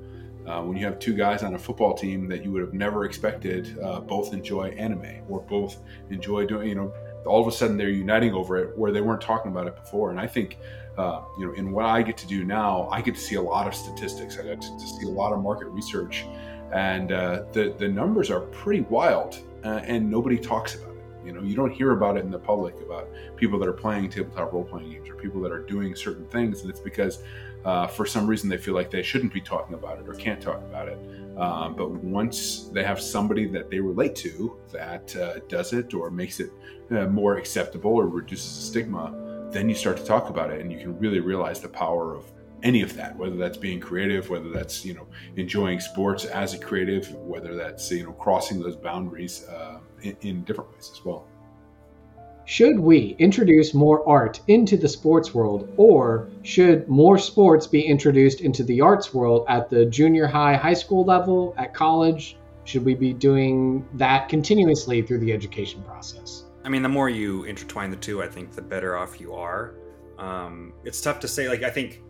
Uh, 0.46 0.62
when 0.62 0.78
you 0.78 0.86
have 0.86 0.98
two 0.98 1.14
guys 1.14 1.44
on 1.44 1.56
a 1.56 1.60
football 1.60 1.94
team 1.94 2.28
that 2.28 2.44
you 2.44 2.52
would 2.54 2.62
have 2.62 2.74
never 2.74 3.04
expected 3.04 3.78
uh, 3.84 4.00
both 4.00 4.34
enjoy 4.34 4.70
anime 4.70 5.22
or 5.28 5.42
both 5.42 5.80
enjoy 6.10 6.46
doing, 6.46 6.70
you 6.70 6.76
know, 6.76 6.94
all 7.26 7.42
of 7.42 7.48
a 7.48 7.52
sudden 7.52 7.76
they're 7.78 7.90
uniting 7.90 8.34
over 8.34 8.58
it 8.58 8.78
where 8.78 8.92
they 8.92 9.02
weren't 9.02 9.22
talking 9.22 9.52
about 9.52 9.68
it 9.68 9.76
before. 9.76 10.10
And 10.10 10.20
I 10.20 10.26
think, 10.26 10.58
uh, 10.98 11.22
you 11.38 11.46
know, 11.46 11.54
in 11.54 11.72
what 11.72 11.86
I 11.86 12.02
get 12.02 12.18
to 12.18 12.28
do 12.28 12.44
now, 12.44 12.88
I 12.92 13.02
get 13.02 13.16
to 13.16 13.22
see 13.22 13.36
a 13.36 13.42
lot 13.42 13.68
of 13.68 13.76
statistics. 13.76 14.40
I 14.40 14.44
get 14.44 14.62
to, 14.62 14.80
see 14.80 15.06
a 15.06 15.10
lot 15.10 15.32
of 15.32 15.42
market 15.42 15.68
research, 15.68 16.26
and 16.74 17.12
uh, 17.12 17.44
the 17.52 17.76
the 17.78 17.88
numbers 17.88 18.32
are 18.32 18.42
pretty 18.42 18.82
wild, 18.82 19.38
uh, 19.64 19.82
and 19.84 20.10
nobody 20.10 20.38
talks 20.38 20.76
about 20.76 20.96
it. 20.96 21.04
You 21.24 21.34
know, 21.34 21.44
you 21.44 21.56
don't 21.56 21.72
hear 21.72 21.92
about 21.92 22.18
it 22.18 22.22
in 22.22 22.32
the 22.32 22.40
public 22.40 22.76
about 22.82 23.10
people 23.36 23.60
that 23.60 23.68
are 23.68 23.74
playing 23.74 24.10
tabletop 24.10 24.54
role 24.54 24.64
playing 24.64 24.92
games 24.92 25.10
or 25.10 25.16
people 25.16 25.40
that 25.42 25.52
are 25.52 25.62
doing 25.62 25.96
certain 25.96 26.26
things, 26.28 26.62
and 26.62 26.70
it's 26.70 26.80
because 26.80 27.22
uh, 27.64 27.86
for 27.86 28.06
some 28.06 28.26
reason 28.26 28.50
they 28.50 28.58
feel 28.58 28.74
like 28.74 28.90
they 28.90 29.04
shouldn't 29.04 29.34
be 29.34 29.42
talking 29.42 29.76
about 29.76 30.00
it 30.00 30.08
or 30.08 30.14
can't 30.14 30.42
talk 30.42 30.58
about 30.64 30.88
it. 30.88 30.98
Um, 31.38 31.76
but 31.76 31.92
once 31.92 32.70
they 32.74 32.84
have 32.84 33.00
somebody 33.00 33.46
that 33.50 33.70
they 33.70 33.80
relate 33.80 34.16
to 34.16 34.58
that 34.72 35.16
uh, 35.16 35.40
does 35.48 35.74
it 35.74 35.94
or 35.94 36.10
makes 36.10 36.40
it 36.40 36.50
more 36.90 37.38
acceptable 37.38 37.92
or 37.92 38.08
reduces 38.08 38.56
the 38.56 38.62
stigma, 38.64 39.27
then 39.52 39.70
you 39.70 39.76
start 39.76 39.98
to 39.98 40.06
talk 40.06 40.30
about 40.30 40.52
it 40.52 40.62
and 40.62 40.72
you 40.72 40.78
can 40.78 40.98
really 41.00 41.20
realize 41.20 41.60
the 41.60 41.70
power 41.70 42.16
of 42.16 42.26
any 42.64 42.82
of 42.82 42.96
that 42.96 43.16
whether 43.16 43.36
that's 43.36 43.58
being 43.58 43.80
creative 43.80 44.30
whether 44.30 44.50
that's 44.50 44.84
you 44.84 44.94
know 44.94 45.08
enjoying 45.36 45.80
sports 45.80 46.26
as 46.26 46.54
a 46.54 46.58
creative 46.58 47.14
whether 47.16 47.56
that's 47.56 47.92
you 47.92 48.04
know 48.04 48.14
crossing 48.14 48.60
those 48.60 48.76
boundaries 48.76 49.46
uh, 49.48 49.80
in, 50.02 50.18
in 50.22 50.44
different 50.44 50.72
ways 50.74 50.90
as 50.92 51.06
well 51.06 51.28
should 52.48 52.80
we 52.80 53.14
introduce 53.20 53.74
more 53.74 54.08
art 54.08 54.40
into 54.48 54.78
the 54.78 54.88
sports 54.88 55.34
world, 55.34 55.68
or 55.76 56.30
should 56.44 56.88
more 56.88 57.18
sports 57.18 57.68
be 57.68 57.82
introduced 57.82 58.40
into 58.40 58.64
the 58.64 58.80
arts 58.80 59.14
world 59.14 59.46
at 59.50 59.70
the 59.70 59.86
junior 59.86 60.28
high, 60.28 60.56
high 60.56 60.74
school 60.74 61.04
level, 61.04 61.54
at 61.58 61.74
college? 61.74 62.38
Should 62.64 62.86
we 62.86 62.96
be 62.96 63.12
doing 63.12 63.86
that 63.96 64.30
continuously 64.30 65.02
through 65.02 65.20
the 65.20 65.34
education 65.34 65.84
process? 65.84 66.46
I 66.68 66.70
mean, 66.70 66.82
the 66.82 66.90
more 66.90 67.08
you 67.08 67.46
intertwine 67.46 67.92
the 67.92 67.96
two, 67.96 68.22
I 68.22 68.28
think 68.28 68.52
the 68.52 68.62
better 68.62 68.98
off 68.98 69.22
you 69.22 69.34
are. 69.34 69.76
Um, 70.18 70.74
it's 70.84 71.00
tough 71.00 71.18
to 71.22 71.28
say. 71.28 71.48
Like, 71.48 71.64
I 71.64 71.70
think 71.70 72.02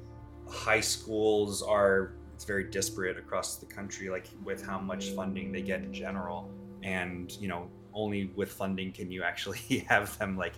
high 0.50 0.80
schools 0.80 1.62
are 1.62 2.14
it's 2.34 2.44
very 2.44 2.64
disparate 2.64 3.20
across 3.20 3.58
the 3.58 3.68
country, 3.68 4.10
like 4.10 4.26
with 4.44 4.66
how 4.66 4.80
much 4.80 5.10
funding 5.12 5.52
they 5.52 5.62
get 5.62 5.82
in 5.84 5.94
general, 5.94 6.50
and 6.82 7.32
you 7.40 7.48
know 7.48 7.70
only 7.94 8.32
with 8.36 8.52
funding 8.52 8.92
can 8.92 9.12
you 9.12 9.22
actually 9.22 9.60
have 9.90 10.18
them 10.18 10.36
like 10.36 10.54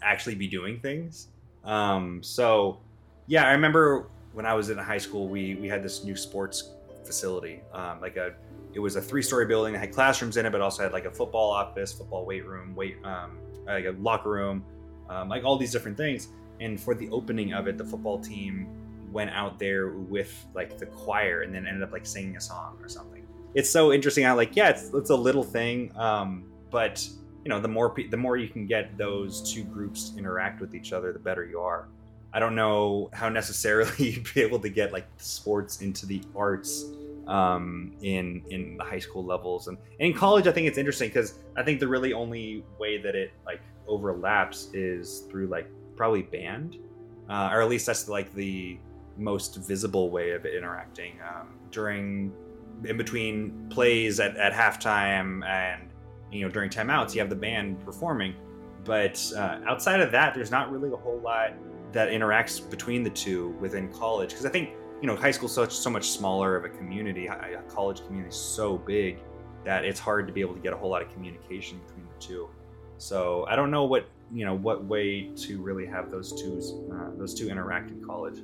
actually 0.00 0.34
be 0.34 0.48
doing 0.48 0.80
things. 0.80 1.28
Um, 1.62 2.22
so 2.22 2.80
yeah, 3.26 3.46
I 3.46 3.52
remember 3.52 4.08
when 4.32 4.46
I 4.46 4.54
was 4.54 4.70
in 4.70 4.78
high 4.78 4.96
school, 4.96 5.28
we 5.28 5.56
we 5.56 5.68
had 5.68 5.82
this 5.82 6.04
new 6.04 6.16
sports 6.16 6.70
facility, 7.04 7.60
um, 7.74 8.00
like 8.00 8.16
a 8.16 8.32
it 8.72 8.78
was 8.78 8.96
a 8.96 9.02
three 9.02 9.22
story 9.22 9.44
building 9.44 9.74
that 9.74 9.80
had 9.80 9.92
classrooms 9.92 10.38
in 10.38 10.46
it, 10.46 10.52
but 10.52 10.62
also 10.62 10.82
had 10.82 10.92
like 10.94 11.04
a 11.04 11.10
football 11.10 11.50
office, 11.50 11.92
football 11.92 12.24
weight 12.24 12.46
room, 12.46 12.74
weight 12.74 12.96
um, 13.04 13.38
like 13.66 13.84
a 13.84 13.94
locker 13.98 14.30
room, 14.30 14.64
um, 15.08 15.28
like 15.28 15.44
all 15.44 15.56
these 15.56 15.72
different 15.72 15.96
things. 15.96 16.28
And 16.60 16.80
for 16.80 16.94
the 16.94 17.08
opening 17.10 17.52
of 17.54 17.66
it, 17.66 17.78
the 17.78 17.84
football 17.84 18.20
team 18.20 18.68
went 19.10 19.30
out 19.30 19.58
there 19.58 19.88
with 19.88 20.46
like 20.54 20.78
the 20.78 20.86
choir 20.86 21.42
and 21.42 21.54
then 21.54 21.66
ended 21.66 21.82
up 21.82 21.92
like 21.92 22.06
singing 22.06 22.36
a 22.36 22.40
song 22.40 22.78
or 22.80 22.88
something. 22.88 23.26
It's 23.54 23.68
so 23.68 23.92
interesting 23.92 24.24
how 24.24 24.36
like 24.36 24.56
yeah, 24.56 24.70
it's 24.70 24.90
it's 24.94 25.10
a 25.10 25.16
little 25.16 25.42
thing, 25.42 25.92
um, 25.96 26.44
but 26.70 27.06
you 27.44 27.48
know 27.48 27.60
the 27.60 27.68
more 27.68 27.94
the 28.10 28.16
more 28.16 28.36
you 28.36 28.48
can 28.48 28.66
get 28.66 28.96
those 28.96 29.52
two 29.52 29.64
groups 29.64 30.12
interact 30.16 30.60
with 30.60 30.74
each 30.74 30.92
other 30.92 31.12
the 31.12 31.18
better 31.18 31.44
you 31.44 31.60
are 31.60 31.88
i 32.32 32.38
don't 32.38 32.54
know 32.54 33.10
how 33.12 33.28
necessarily 33.28 33.90
you'd 34.10 34.34
be 34.34 34.40
able 34.40 34.58
to 34.58 34.68
get 34.68 34.92
like 34.92 35.06
sports 35.18 35.82
into 35.82 36.06
the 36.06 36.22
arts 36.36 36.86
um, 37.28 37.94
in 38.02 38.42
in 38.50 38.76
the 38.76 38.84
high 38.84 38.98
school 38.98 39.24
levels. 39.24 39.68
And, 39.68 39.78
and 40.00 40.12
in 40.12 40.14
college 40.14 40.46
i 40.46 40.52
think 40.52 40.66
it's 40.66 40.78
interesting 40.78 41.08
because 41.08 41.38
i 41.56 41.62
think 41.62 41.80
the 41.80 41.88
really 41.88 42.12
only 42.12 42.64
way 42.78 42.98
that 42.98 43.14
it 43.14 43.32
like 43.46 43.60
overlaps 43.86 44.68
is 44.72 45.20
through 45.30 45.46
like 45.46 45.68
probably 45.96 46.22
band 46.22 46.76
uh, 47.28 47.50
or 47.52 47.62
at 47.62 47.68
least 47.68 47.86
that's 47.86 48.08
like 48.08 48.32
the 48.34 48.78
most 49.16 49.56
visible 49.56 50.10
way 50.10 50.30
of 50.30 50.44
interacting 50.46 51.18
um, 51.22 51.48
during 51.70 52.32
in 52.84 52.96
between 52.96 53.66
plays 53.70 54.20
at, 54.20 54.36
at 54.36 54.52
halftime 54.52 55.46
and 55.46 55.88
you 56.30 56.42
know 56.42 56.50
during 56.50 56.70
timeouts 56.70 57.14
you 57.14 57.20
have 57.20 57.30
the 57.30 57.36
band 57.36 57.82
performing. 57.84 58.34
But 58.84 59.24
uh, 59.36 59.60
outside 59.66 60.00
of 60.00 60.10
that 60.12 60.34
there's 60.34 60.50
not 60.50 60.72
really 60.72 60.90
a 60.92 60.96
whole 60.96 61.20
lot 61.20 61.52
that 61.92 62.08
interacts 62.08 62.68
between 62.68 63.02
the 63.02 63.10
two 63.10 63.50
within 63.60 63.92
college. 63.92 64.30
Because 64.30 64.46
i 64.46 64.50
think 64.50 64.70
you 65.02 65.08
know 65.08 65.16
high 65.16 65.32
school 65.32 65.48
such 65.48 65.72
so 65.76 65.90
much 65.90 66.10
smaller 66.10 66.56
of 66.56 66.64
a 66.64 66.68
community 66.68 67.26
a 67.26 67.62
college 67.68 68.06
community 68.06 68.30
is 68.30 68.40
so 68.40 68.78
big 68.78 69.18
that 69.64 69.84
it's 69.84 69.98
hard 69.98 70.28
to 70.28 70.32
be 70.32 70.40
able 70.40 70.54
to 70.54 70.60
get 70.60 70.72
a 70.72 70.76
whole 70.76 70.90
lot 70.90 71.02
of 71.02 71.12
communication 71.12 71.78
between 71.86 72.06
the 72.06 72.24
two. 72.24 72.48
So 72.98 73.44
i 73.48 73.56
don't 73.56 73.72
know 73.72 73.84
what 73.84 74.08
you 74.32 74.44
know 74.44 74.54
what 74.54 74.84
way 74.84 75.30
to 75.36 75.60
really 75.60 75.86
have 75.86 76.08
those 76.10 76.32
two 76.40 76.60
uh, 76.94 77.10
those 77.18 77.34
two 77.34 77.50
interact 77.50 77.90
in 77.90 78.02
college 78.04 78.38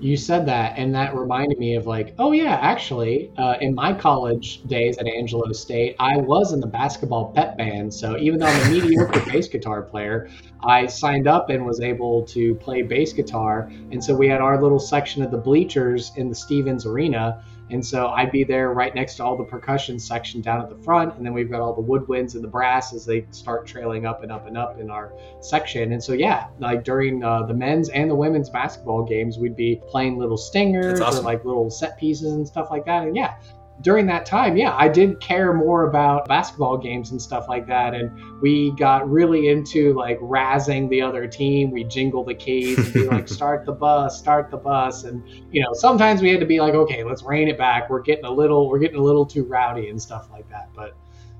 you 0.00 0.16
said 0.16 0.46
that, 0.46 0.78
and 0.78 0.94
that 0.94 1.14
reminded 1.14 1.58
me 1.58 1.74
of 1.74 1.86
like, 1.86 2.14
oh 2.18 2.32
yeah, 2.32 2.54
actually, 2.54 3.30
uh, 3.36 3.56
in 3.60 3.74
my 3.74 3.92
college 3.92 4.62
days 4.64 4.96
at 4.98 5.06
Angelo 5.06 5.52
State, 5.52 5.96
I 5.98 6.16
was 6.16 6.52
in 6.52 6.60
the 6.60 6.66
basketball 6.66 7.32
pep 7.32 7.58
band. 7.58 7.92
So 7.92 8.16
even 8.18 8.40
though 8.40 8.46
I'm 8.46 8.66
a 8.66 8.70
mediocre 8.70 9.20
bass 9.26 9.48
guitar 9.48 9.82
player, 9.82 10.30
I 10.64 10.86
signed 10.86 11.26
up 11.26 11.50
and 11.50 11.66
was 11.66 11.80
able 11.80 12.22
to 12.26 12.54
play 12.56 12.82
bass 12.82 13.12
guitar. 13.12 13.70
And 13.92 14.02
so 14.02 14.14
we 14.14 14.28
had 14.28 14.40
our 14.40 14.60
little 14.60 14.80
section 14.80 15.22
of 15.22 15.30
the 15.30 15.38
bleachers 15.38 16.12
in 16.16 16.28
the 16.28 16.34
Stephens 16.34 16.86
Arena 16.86 17.44
and 17.70 17.84
so 17.84 18.08
I'd 18.08 18.32
be 18.32 18.44
there 18.44 18.72
right 18.72 18.94
next 18.94 19.16
to 19.16 19.24
all 19.24 19.36
the 19.36 19.44
percussion 19.44 19.98
section 19.98 20.40
down 20.40 20.60
at 20.60 20.68
the 20.68 20.76
front. 20.82 21.14
And 21.16 21.24
then 21.24 21.32
we've 21.32 21.50
got 21.50 21.60
all 21.60 21.74
the 21.74 21.82
woodwinds 21.82 22.34
and 22.34 22.42
the 22.42 22.48
brass 22.48 22.92
as 22.92 23.04
they 23.04 23.26
start 23.30 23.66
trailing 23.66 24.06
up 24.06 24.22
and 24.22 24.32
up 24.32 24.46
and 24.46 24.56
up 24.56 24.80
in 24.80 24.90
our 24.90 25.12
section. 25.40 25.92
And 25.92 26.02
so, 26.02 26.12
yeah, 26.12 26.48
like 26.58 26.84
during 26.84 27.22
uh, 27.22 27.44
the 27.44 27.54
men's 27.54 27.88
and 27.90 28.10
the 28.10 28.14
women's 28.14 28.50
basketball 28.50 29.04
games, 29.04 29.38
we'd 29.38 29.56
be 29.56 29.80
playing 29.88 30.18
little 30.18 30.36
stingers 30.36 31.00
awesome. 31.00 31.20
or 31.20 31.28
like 31.28 31.44
little 31.44 31.70
set 31.70 31.98
pieces 31.98 32.32
and 32.32 32.46
stuff 32.46 32.70
like 32.70 32.84
that. 32.86 33.06
And 33.06 33.16
yeah, 33.16 33.36
during 33.82 34.06
that 34.06 34.26
time, 34.26 34.56
yeah, 34.56 34.74
I 34.76 34.88
did 34.88 35.20
care 35.20 35.52
more 35.52 35.88
about 35.88 36.28
basketball 36.28 36.76
games 36.76 37.12
and 37.12 37.20
stuff 37.20 37.48
like 37.48 37.66
that. 37.66 37.94
And 37.94 38.10
we 38.42 38.72
got 38.72 39.08
really 39.10 39.48
into 39.48 39.94
like 39.94 40.18
razzing 40.20 40.88
the 40.90 41.00
other 41.00 41.26
team. 41.26 41.70
We 41.70 41.84
jingle 41.84 42.24
the 42.24 42.34
keys 42.34 42.78
and 42.78 42.92
be 42.92 43.06
like, 43.06 43.28
start 43.40 43.64
the 43.64 43.72
bus, 43.72 44.18
start 44.18 44.50
the 44.50 44.58
bus. 44.58 45.04
And, 45.04 45.22
you 45.50 45.62
know, 45.62 45.72
sometimes 45.72 46.20
we 46.20 46.30
had 46.30 46.40
to 46.40 46.46
be 46.46 46.60
like, 46.60 46.74
okay, 46.74 47.04
let's 47.04 47.22
rein 47.22 47.48
it 47.48 47.56
back. 47.56 47.88
We're 47.88 48.02
getting 48.02 48.26
a 48.26 48.30
little, 48.30 48.68
we're 48.68 48.80
getting 48.80 48.98
a 48.98 49.02
little 49.02 49.24
too 49.24 49.44
rowdy 49.44 49.88
and 49.88 50.00
stuff 50.00 50.28
like 50.30 50.48
that. 50.50 50.68
But 50.74 50.94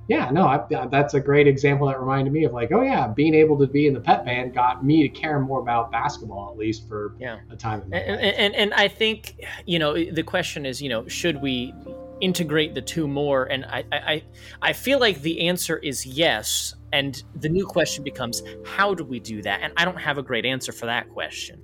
yeah, 0.08 0.28
no, 0.30 0.46
I, 0.46 0.56
uh, 0.56 0.86
that's 0.88 1.14
a 1.14 1.20
great 1.20 1.46
example 1.46 1.86
that 1.86 2.00
reminded 2.00 2.32
me 2.32 2.44
of 2.44 2.52
like, 2.52 2.72
oh 2.72 2.82
yeah, 2.82 3.06
being 3.06 3.34
able 3.34 3.56
to 3.58 3.66
be 3.68 3.86
in 3.86 3.94
the 3.94 4.00
pep 4.00 4.24
band 4.24 4.54
got 4.54 4.84
me 4.84 5.02
to 5.02 5.08
care 5.08 5.38
more 5.38 5.60
about 5.60 5.92
basketball 5.92 6.50
at 6.50 6.58
least 6.58 6.88
for 6.88 7.14
yeah. 7.20 7.38
a 7.48 7.54
time. 7.54 7.82
And, 7.92 8.20
and, 8.20 8.54
and 8.56 8.74
I 8.74 8.88
think 8.88 9.36
you 9.66 9.78
know 9.78 9.94
the 9.94 10.24
question 10.24 10.66
is, 10.66 10.82
you 10.82 10.88
know, 10.88 11.06
should 11.06 11.40
we 11.40 11.72
integrate 12.20 12.74
the 12.74 12.82
two 12.82 13.08
more 13.08 13.44
and 13.44 13.64
I, 13.64 13.84
I 13.92 14.22
i 14.62 14.72
feel 14.72 14.98
like 14.98 15.22
the 15.22 15.48
answer 15.48 15.78
is 15.78 16.04
yes 16.04 16.74
and 16.92 17.22
the 17.36 17.48
new 17.48 17.66
question 17.66 18.02
becomes 18.02 18.42
how 18.66 18.94
do 18.94 19.04
we 19.04 19.20
do 19.20 19.42
that? 19.42 19.60
And 19.62 19.72
i 19.76 19.84
don't 19.84 19.98
have 20.00 20.18
a 20.18 20.22
great 20.22 20.44
answer 20.44 20.72
for 20.72 20.86
that 20.86 21.08
question. 21.10 21.62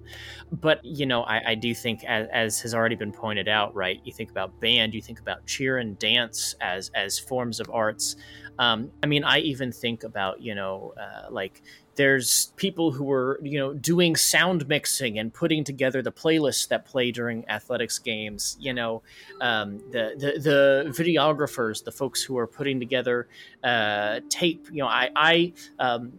But 0.53 0.85
you 0.85 1.07
know 1.07 1.23
i, 1.25 1.51
I 1.51 1.55
do 1.55 1.75
think 1.75 2.05
as, 2.05 2.29
as, 2.33 2.61
has 2.61 2.75
already 2.75 2.97
been 2.97 3.13
pointed 3.13 3.49
out 3.49 3.75
right 3.75 4.01
you 4.05 4.13
think 4.13 4.31
about 4.31 4.59
band 4.61 4.95
you 4.95 5.03
think 5.03 5.21
about 5.21 5.45
cheer 5.47 5.79
and 5.79 5.99
dance 5.99 6.55
as 6.61 6.91
as 6.95 7.19
forms 7.19 7.61
of 7.61 7.69
arts. 7.71 8.17
Um, 8.59 8.91
i 9.03 9.07
mean 9.07 9.25
i 9.25 9.39
even 9.39 9.71
think 9.73 10.05
about 10.05 10.41
you 10.41 10.55
know 10.55 10.95
uh, 10.99 11.31
like 11.31 11.63
there's 11.97 12.53
people 12.57 12.93
who 12.93 13.11
are 13.11 13.41
you 13.43 13.59
know 13.59 13.75
doing 13.75 14.15
sound 14.17 14.69
mixing 14.69 15.19
and 15.19 15.33
putting 15.33 15.65
together 15.65 16.03
the 16.03 16.13
playlists 16.13 16.69
that 16.69 16.85
play 16.85 17.11
during 17.11 17.49
athletics 17.49 17.99
games 17.99 18.57
you 18.61 18.73
know 18.73 19.03
um, 19.41 19.79
the, 19.91 20.15
the 20.17 20.41
the 20.41 20.91
videographers 20.91 21.83
the 21.83 21.93
folks 21.93 22.23
who 22.23 22.39
are 22.39 22.47
putting 22.47 22.79
together 22.79 23.27
uh, 23.65 24.21
tape 24.29 24.69
you 24.71 24.79
know 24.79 24.89
i 24.89 25.11
i 25.17 25.53
um, 25.79 26.13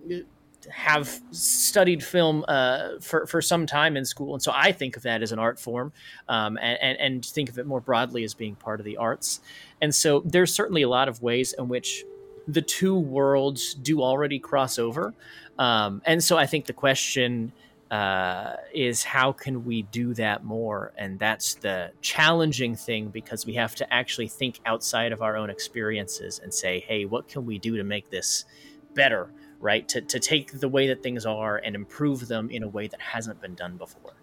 have 0.69 1.21
studied 1.32 2.03
film 2.03 2.43
uh, 2.47 2.99
for 2.99 3.25
for 3.25 3.41
some 3.41 3.65
time 3.65 3.95
in 3.95 4.05
school, 4.05 4.34
and 4.34 4.41
so 4.41 4.51
I 4.53 4.71
think 4.71 4.97
of 4.97 5.03
that 5.03 5.21
as 5.21 5.32
an 5.32 5.39
art 5.39 5.59
form, 5.59 5.93
um, 6.28 6.57
and, 6.61 6.78
and, 6.82 6.99
and 6.99 7.25
think 7.25 7.49
of 7.49 7.57
it 7.57 7.65
more 7.65 7.82
broadly 7.82 8.23
as 8.23 8.34
being 8.34 8.55
part 8.55 8.80
of 8.80 8.86
the 8.86 8.97
arts. 8.97 9.39
And 9.82 9.93
so 9.93 10.21
there's 10.25 10.53
certainly 10.53 10.82
a 10.82 10.89
lot 10.89 11.07
of 11.07 11.21
ways 11.21 11.53
in 11.53 11.67
which 11.67 12.03
the 12.47 12.61
two 12.61 12.97
worlds 12.97 13.73
do 13.73 14.01
already 14.01 14.39
cross 14.39 14.80
over. 14.80 15.13
Um, 15.60 16.01
and 16.05 16.24
so 16.24 16.38
I 16.38 16.45
think 16.45 16.66
the 16.66 16.74
question 16.74 17.51
uh, 17.89 18.55
is 18.74 19.03
how 19.03 19.32
can 19.32 19.66
we 19.66 19.84
do 19.84 20.14
that 20.16 20.43
more? 20.43 20.91
And 20.97 21.18
that's 21.18 21.55
the 21.55 21.91
challenging 22.01 22.76
thing 22.76 23.10
because 23.10 23.45
we 23.45 23.53
have 23.53 23.76
to 23.76 23.93
actually 23.93 24.28
think 24.28 24.60
outside 24.66 25.12
of 25.12 25.22
our 25.22 25.38
own 25.38 25.49
experiences 25.49 26.39
and 26.39 26.53
say, 26.53 26.80
hey, 26.80 27.05
what 27.05 27.28
can 27.28 27.45
we 27.45 27.58
do 27.58 27.78
to 27.78 27.84
make 27.84 28.10
this 28.10 28.45
better? 28.93 29.30
Right? 29.60 29.88
To, 29.89 30.01
to 30.01 30.20
take 30.20 30.60
the 30.60 30.70
way 30.70 30.88
that 30.88 31.01
things 31.01 31.26
are 31.26 31.58
and 31.58 31.76
improve 31.76 32.28
them 32.28 32.49
in 32.51 32.64
a 32.64 32.68
way 32.68 32.88
that 32.88 33.01
hasn't 33.01 33.41
been 33.41 33.55
done 33.55 33.78
before. 33.78 34.14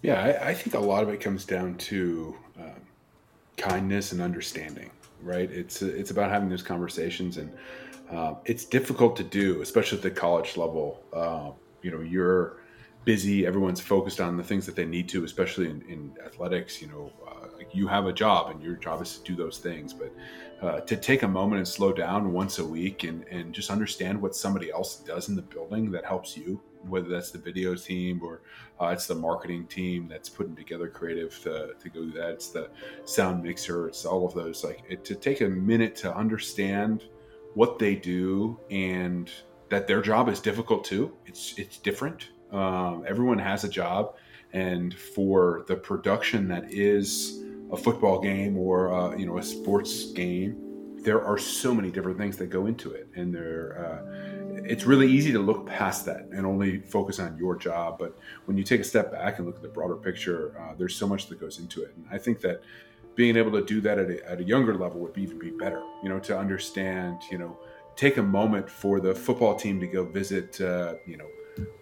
Yeah, 0.00 0.20
I, 0.20 0.48
I 0.48 0.54
think 0.54 0.74
a 0.74 0.80
lot 0.80 1.04
of 1.04 1.10
it 1.10 1.20
comes 1.20 1.44
down 1.44 1.76
to 1.76 2.34
um, 2.58 2.80
kindness 3.56 4.10
and 4.10 4.20
understanding 4.20 4.90
right? 5.22 5.50
It's 5.50 5.82
it's 5.82 6.10
about 6.10 6.30
having 6.30 6.48
those 6.48 6.62
conversations, 6.62 7.36
and 7.38 7.52
uh, 8.12 8.34
it's 8.44 8.64
difficult 8.64 9.16
to 9.16 9.24
do, 9.24 9.62
especially 9.62 9.98
at 9.98 10.02
the 10.02 10.10
college 10.10 10.56
level. 10.56 11.02
Uh, 11.12 11.50
you 11.82 11.90
know, 11.90 12.00
you're 12.00 12.58
busy. 13.04 13.46
Everyone's 13.46 13.80
focused 13.80 14.20
on 14.20 14.36
the 14.36 14.44
things 14.44 14.66
that 14.66 14.76
they 14.76 14.84
need 14.84 15.08
to, 15.10 15.24
especially 15.24 15.70
in, 15.70 15.82
in 15.88 16.12
athletics. 16.24 16.80
You 16.80 16.88
know, 16.88 17.12
uh, 17.26 17.46
you 17.72 17.86
have 17.86 18.06
a 18.06 18.12
job, 18.12 18.50
and 18.50 18.62
your 18.62 18.76
job 18.76 19.02
is 19.02 19.18
to 19.18 19.24
do 19.24 19.34
those 19.34 19.58
things. 19.58 19.92
But 19.92 20.12
uh, 20.60 20.80
to 20.80 20.96
take 20.96 21.22
a 21.22 21.28
moment 21.28 21.58
and 21.58 21.68
slow 21.68 21.92
down 21.92 22.32
once 22.32 22.58
a 22.58 22.64
week, 22.64 23.04
and 23.04 23.24
and 23.30 23.52
just 23.52 23.70
understand 23.70 24.20
what 24.20 24.36
somebody 24.36 24.70
else 24.70 24.96
does 24.96 25.28
in 25.28 25.36
the 25.36 25.42
building 25.42 25.90
that 25.92 26.04
helps 26.04 26.36
you 26.36 26.60
whether 26.88 27.08
that's 27.08 27.30
the 27.30 27.38
video 27.38 27.74
team 27.74 28.20
or 28.22 28.40
uh, 28.80 28.86
it's 28.86 29.06
the 29.06 29.14
marketing 29.14 29.66
team 29.66 30.08
that's 30.08 30.28
putting 30.28 30.56
together 30.56 30.88
creative 30.88 31.38
to, 31.42 31.74
to 31.80 31.88
go 31.88 32.02
do 32.02 32.12
that. 32.12 32.30
It's 32.30 32.48
the 32.48 32.68
sound 33.04 33.42
mixer. 33.42 33.88
It's 33.88 34.04
all 34.04 34.26
of 34.26 34.34
those. 34.34 34.64
Like 34.64 34.82
it, 34.88 35.04
to 35.04 35.14
take 35.14 35.40
a 35.40 35.48
minute 35.48 35.94
to 35.96 36.14
understand 36.14 37.04
what 37.54 37.78
they 37.78 37.94
do 37.94 38.58
and 38.70 39.30
that 39.68 39.86
their 39.86 40.02
job 40.02 40.28
is 40.28 40.40
difficult 40.40 40.84
too. 40.84 41.12
It's 41.26 41.54
it's 41.58 41.78
different. 41.78 42.28
Um, 42.50 43.04
everyone 43.08 43.38
has 43.38 43.64
a 43.64 43.68
job, 43.68 44.16
and 44.52 44.92
for 44.92 45.64
the 45.66 45.76
production 45.76 46.48
that 46.48 46.72
is 46.72 47.42
a 47.70 47.76
football 47.76 48.20
game 48.20 48.56
or 48.58 48.92
uh, 48.92 49.16
you 49.16 49.26
know 49.26 49.38
a 49.38 49.42
sports 49.42 50.12
game, 50.12 50.96
there 51.02 51.24
are 51.24 51.38
so 51.38 51.74
many 51.74 51.90
different 51.90 52.18
things 52.18 52.36
that 52.36 52.46
go 52.46 52.66
into 52.66 52.92
it, 52.92 53.08
and 53.16 53.34
there. 53.34 53.78
Uh, 53.78 54.42
it's 54.64 54.84
really 54.84 55.10
easy 55.10 55.32
to 55.32 55.40
look 55.40 55.66
past 55.66 56.04
that 56.06 56.28
and 56.30 56.46
only 56.46 56.78
focus 56.78 57.18
on 57.18 57.36
your 57.36 57.56
job. 57.56 57.98
But 57.98 58.16
when 58.44 58.56
you 58.56 58.62
take 58.62 58.80
a 58.80 58.84
step 58.84 59.10
back 59.10 59.38
and 59.38 59.46
look 59.46 59.56
at 59.56 59.62
the 59.62 59.68
broader 59.68 59.96
picture, 59.96 60.54
uh, 60.56 60.74
there's 60.78 60.94
so 60.94 61.06
much 61.06 61.26
that 61.28 61.40
goes 61.40 61.58
into 61.58 61.82
it. 61.82 61.92
And 61.96 62.06
I 62.12 62.18
think 62.18 62.40
that 62.42 62.62
being 63.14 63.36
able 63.36 63.52
to 63.52 63.64
do 63.64 63.80
that 63.80 63.98
at 63.98 64.10
a, 64.10 64.30
at 64.30 64.40
a 64.40 64.44
younger 64.44 64.74
level 64.74 65.00
would 65.00 65.12
be, 65.12 65.22
even 65.22 65.38
be 65.38 65.50
better, 65.50 65.82
you 66.02 66.08
know, 66.08 66.18
to 66.20 66.36
understand, 66.36 67.18
you 67.30 67.38
know, 67.38 67.58
take 67.96 68.16
a 68.16 68.22
moment 68.22 68.68
for 68.68 69.00
the 69.00 69.14
football 69.14 69.54
team 69.54 69.78
to 69.80 69.86
go 69.86 70.04
visit, 70.04 70.60
uh, 70.60 70.94
you 71.06 71.16
know, 71.16 71.26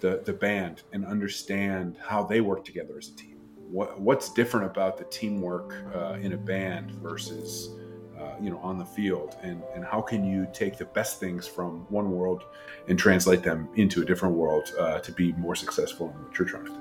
the, 0.00 0.22
the 0.24 0.32
band 0.32 0.82
and 0.92 1.04
understand 1.04 1.96
how 2.00 2.22
they 2.22 2.40
work 2.40 2.64
together 2.64 2.98
as 2.98 3.08
a 3.08 3.16
team. 3.16 3.36
What, 3.70 4.00
what's 4.00 4.32
different 4.32 4.66
about 4.66 4.98
the 4.98 5.04
teamwork 5.04 5.74
uh, 5.94 6.14
in 6.14 6.32
a 6.32 6.36
band 6.36 6.90
versus 6.90 7.70
uh, 8.20 8.34
you 8.40 8.50
know 8.50 8.58
on 8.58 8.78
the 8.78 8.84
field 8.84 9.36
and 9.42 9.62
and 9.74 9.84
how 9.84 10.00
can 10.02 10.24
you 10.24 10.46
take 10.52 10.76
the 10.76 10.84
best 10.84 11.20
things 11.20 11.46
from 11.46 11.86
one 11.88 12.10
world 12.10 12.42
and 12.88 12.98
translate 12.98 13.42
them 13.42 13.68
into 13.76 14.02
a 14.02 14.04
different 14.04 14.34
world 14.34 14.72
uh, 14.78 14.98
to 14.98 15.10
be 15.12 15.32
more 15.32 15.54
successful 15.54 16.10
in 16.10 16.24
what 16.24 16.38
you're 16.38 16.46
trying 16.46 16.64
to 16.64 16.70
do 16.70 16.79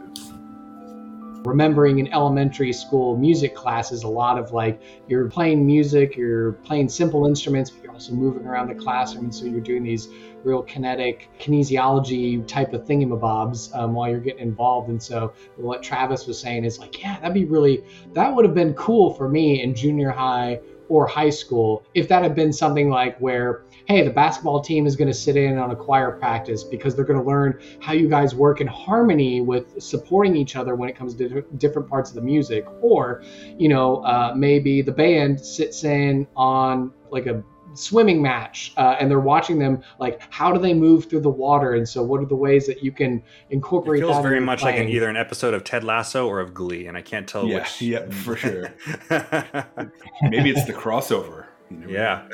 remembering 1.46 2.00
in 2.00 2.12
elementary 2.12 2.74
school 2.74 3.18
music 3.18 3.56
classes 3.56 4.04
a 4.04 4.08
lot 4.08 4.38
of 4.38 4.52
like 4.52 4.82
you're 5.08 5.30
playing 5.30 5.66
music 5.66 6.16
you're 6.16 6.54
playing 6.54 6.90
simple 6.90 7.26
instruments 7.26 7.70
but 7.70 7.84
you're 7.84 7.94
also 7.94 8.14
moving 8.14 8.46
around 8.46 8.68
the 8.68 8.76
classroom 8.76 9.26
and 9.26 9.36
so 9.36 9.46
you're 9.46 9.62
doing 9.62 9.84
these 9.84 10.10
real 10.44 10.62
kinetic 10.64 11.30
kinesiology 11.40 12.46
type 12.48 12.74
of 12.74 12.86
thingamabobs 12.86 13.74
um, 13.76 13.94
while 13.94 14.10
you're 14.10 14.20
getting 14.20 14.42
involved 14.42 14.90
and 14.90 15.02
so 15.02 15.34
what 15.56 15.82
travis 15.82 16.28
was 16.28 16.40
saying 16.40 16.66
is 16.66 16.78
like 16.80 17.02
yeah 17.02 17.20
that'd 17.20 17.34
be 17.34 17.46
really 17.46 17.84
that 18.14 18.34
would 18.34 18.46
have 18.46 18.56
been 18.56 18.74
cool 18.74 19.14
for 19.14 19.30
me 19.30 19.64
in 19.64 19.74
junior 19.74 20.12
high 20.12 20.60
or 20.90 21.08
high 21.08 21.30
school 21.30 21.84
if 21.94 22.08
that 22.08 22.24
had 22.24 22.36
been 22.36 22.52
something 22.52 22.90
like 22.90 23.18
where 23.20 23.64
hey 23.86 24.04
the 24.04 24.10
basketball 24.10 24.62
team 24.62 24.86
is 24.86 24.96
going 24.96 25.08
to 25.08 25.14
sit 25.14 25.36
in 25.36 25.58
on 25.58 25.72
a 25.72 25.76
choir 25.76 26.12
practice 26.12 26.64
because 26.64 26.96
they're 26.96 27.06
going 27.06 27.20
to 27.20 27.26
learn 27.26 27.60
how 27.80 27.94
you 27.94 28.10
guys 28.10 28.36
work 28.36 28.62
in 28.62 28.68
harmony 28.68 29.42
with 29.42 29.82
supporting 29.82 30.36
each 30.36 30.56
other 30.56 30.76
when 30.76 30.90
it 30.90 30.96
comes 30.96 31.16
to 31.16 31.42
different 31.58 31.88
parts 31.88 32.10
of 32.10 32.16
the 32.16 32.22
music. 32.22 32.66
Or 32.82 33.24
you 33.58 33.70
know 33.70 33.98
uh, 34.04 34.34
maybe 34.36 34.82
the 34.82 34.92
band 34.92 35.40
sits 35.40 35.84
in 35.84 36.28
on 36.36 36.92
like 37.12 37.26
a 37.26 37.44
swimming 37.74 38.22
match 38.22 38.74
uh, 38.78 38.96
and 39.00 39.10
they're 39.10 39.20
watching 39.20 39.60
them 39.60 39.82
like 40.00 40.22
how 40.30 40.52
do 40.52 40.60
they 40.60 40.74
move 40.74 41.10
through 41.10 41.22
the 41.22 41.30
water? 41.30 41.74
And 41.74 41.88
so 41.88 42.04
what 42.04 42.22
are 42.22 42.26
the 42.26 42.36
ways 42.36 42.68
that 42.68 42.84
you 42.84 42.92
can 42.92 43.24
incorporate 43.50 44.02
it 44.02 44.06
feels 44.06 44.22
very 44.22 44.40
much 44.40 44.62
playing? 44.62 44.78
like 44.78 44.86
an, 44.88 44.92
either 44.94 45.10
an 45.10 45.18
episode 45.18 45.54
of 45.54 45.64
ted 45.64 45.84
lasso 45.84 46.28
or 46.28 46.40
of 46.40 46.54
glee 46.54 46.88
and 46.88 46.98
i 46.98 47.02
can't 47.02 47.28
tell 47.28 47.46
yeah, 47.46 47.60
which. 47.60 47.82
yeah 47.82 48.10
for 48.24 48.36
sure. 48.36 48.74
Maybe 50.22 50.50
it's 50.50 50.66
the 50.66 50.74
crossover. 50.74 51.46
Yeah 51.88 52.28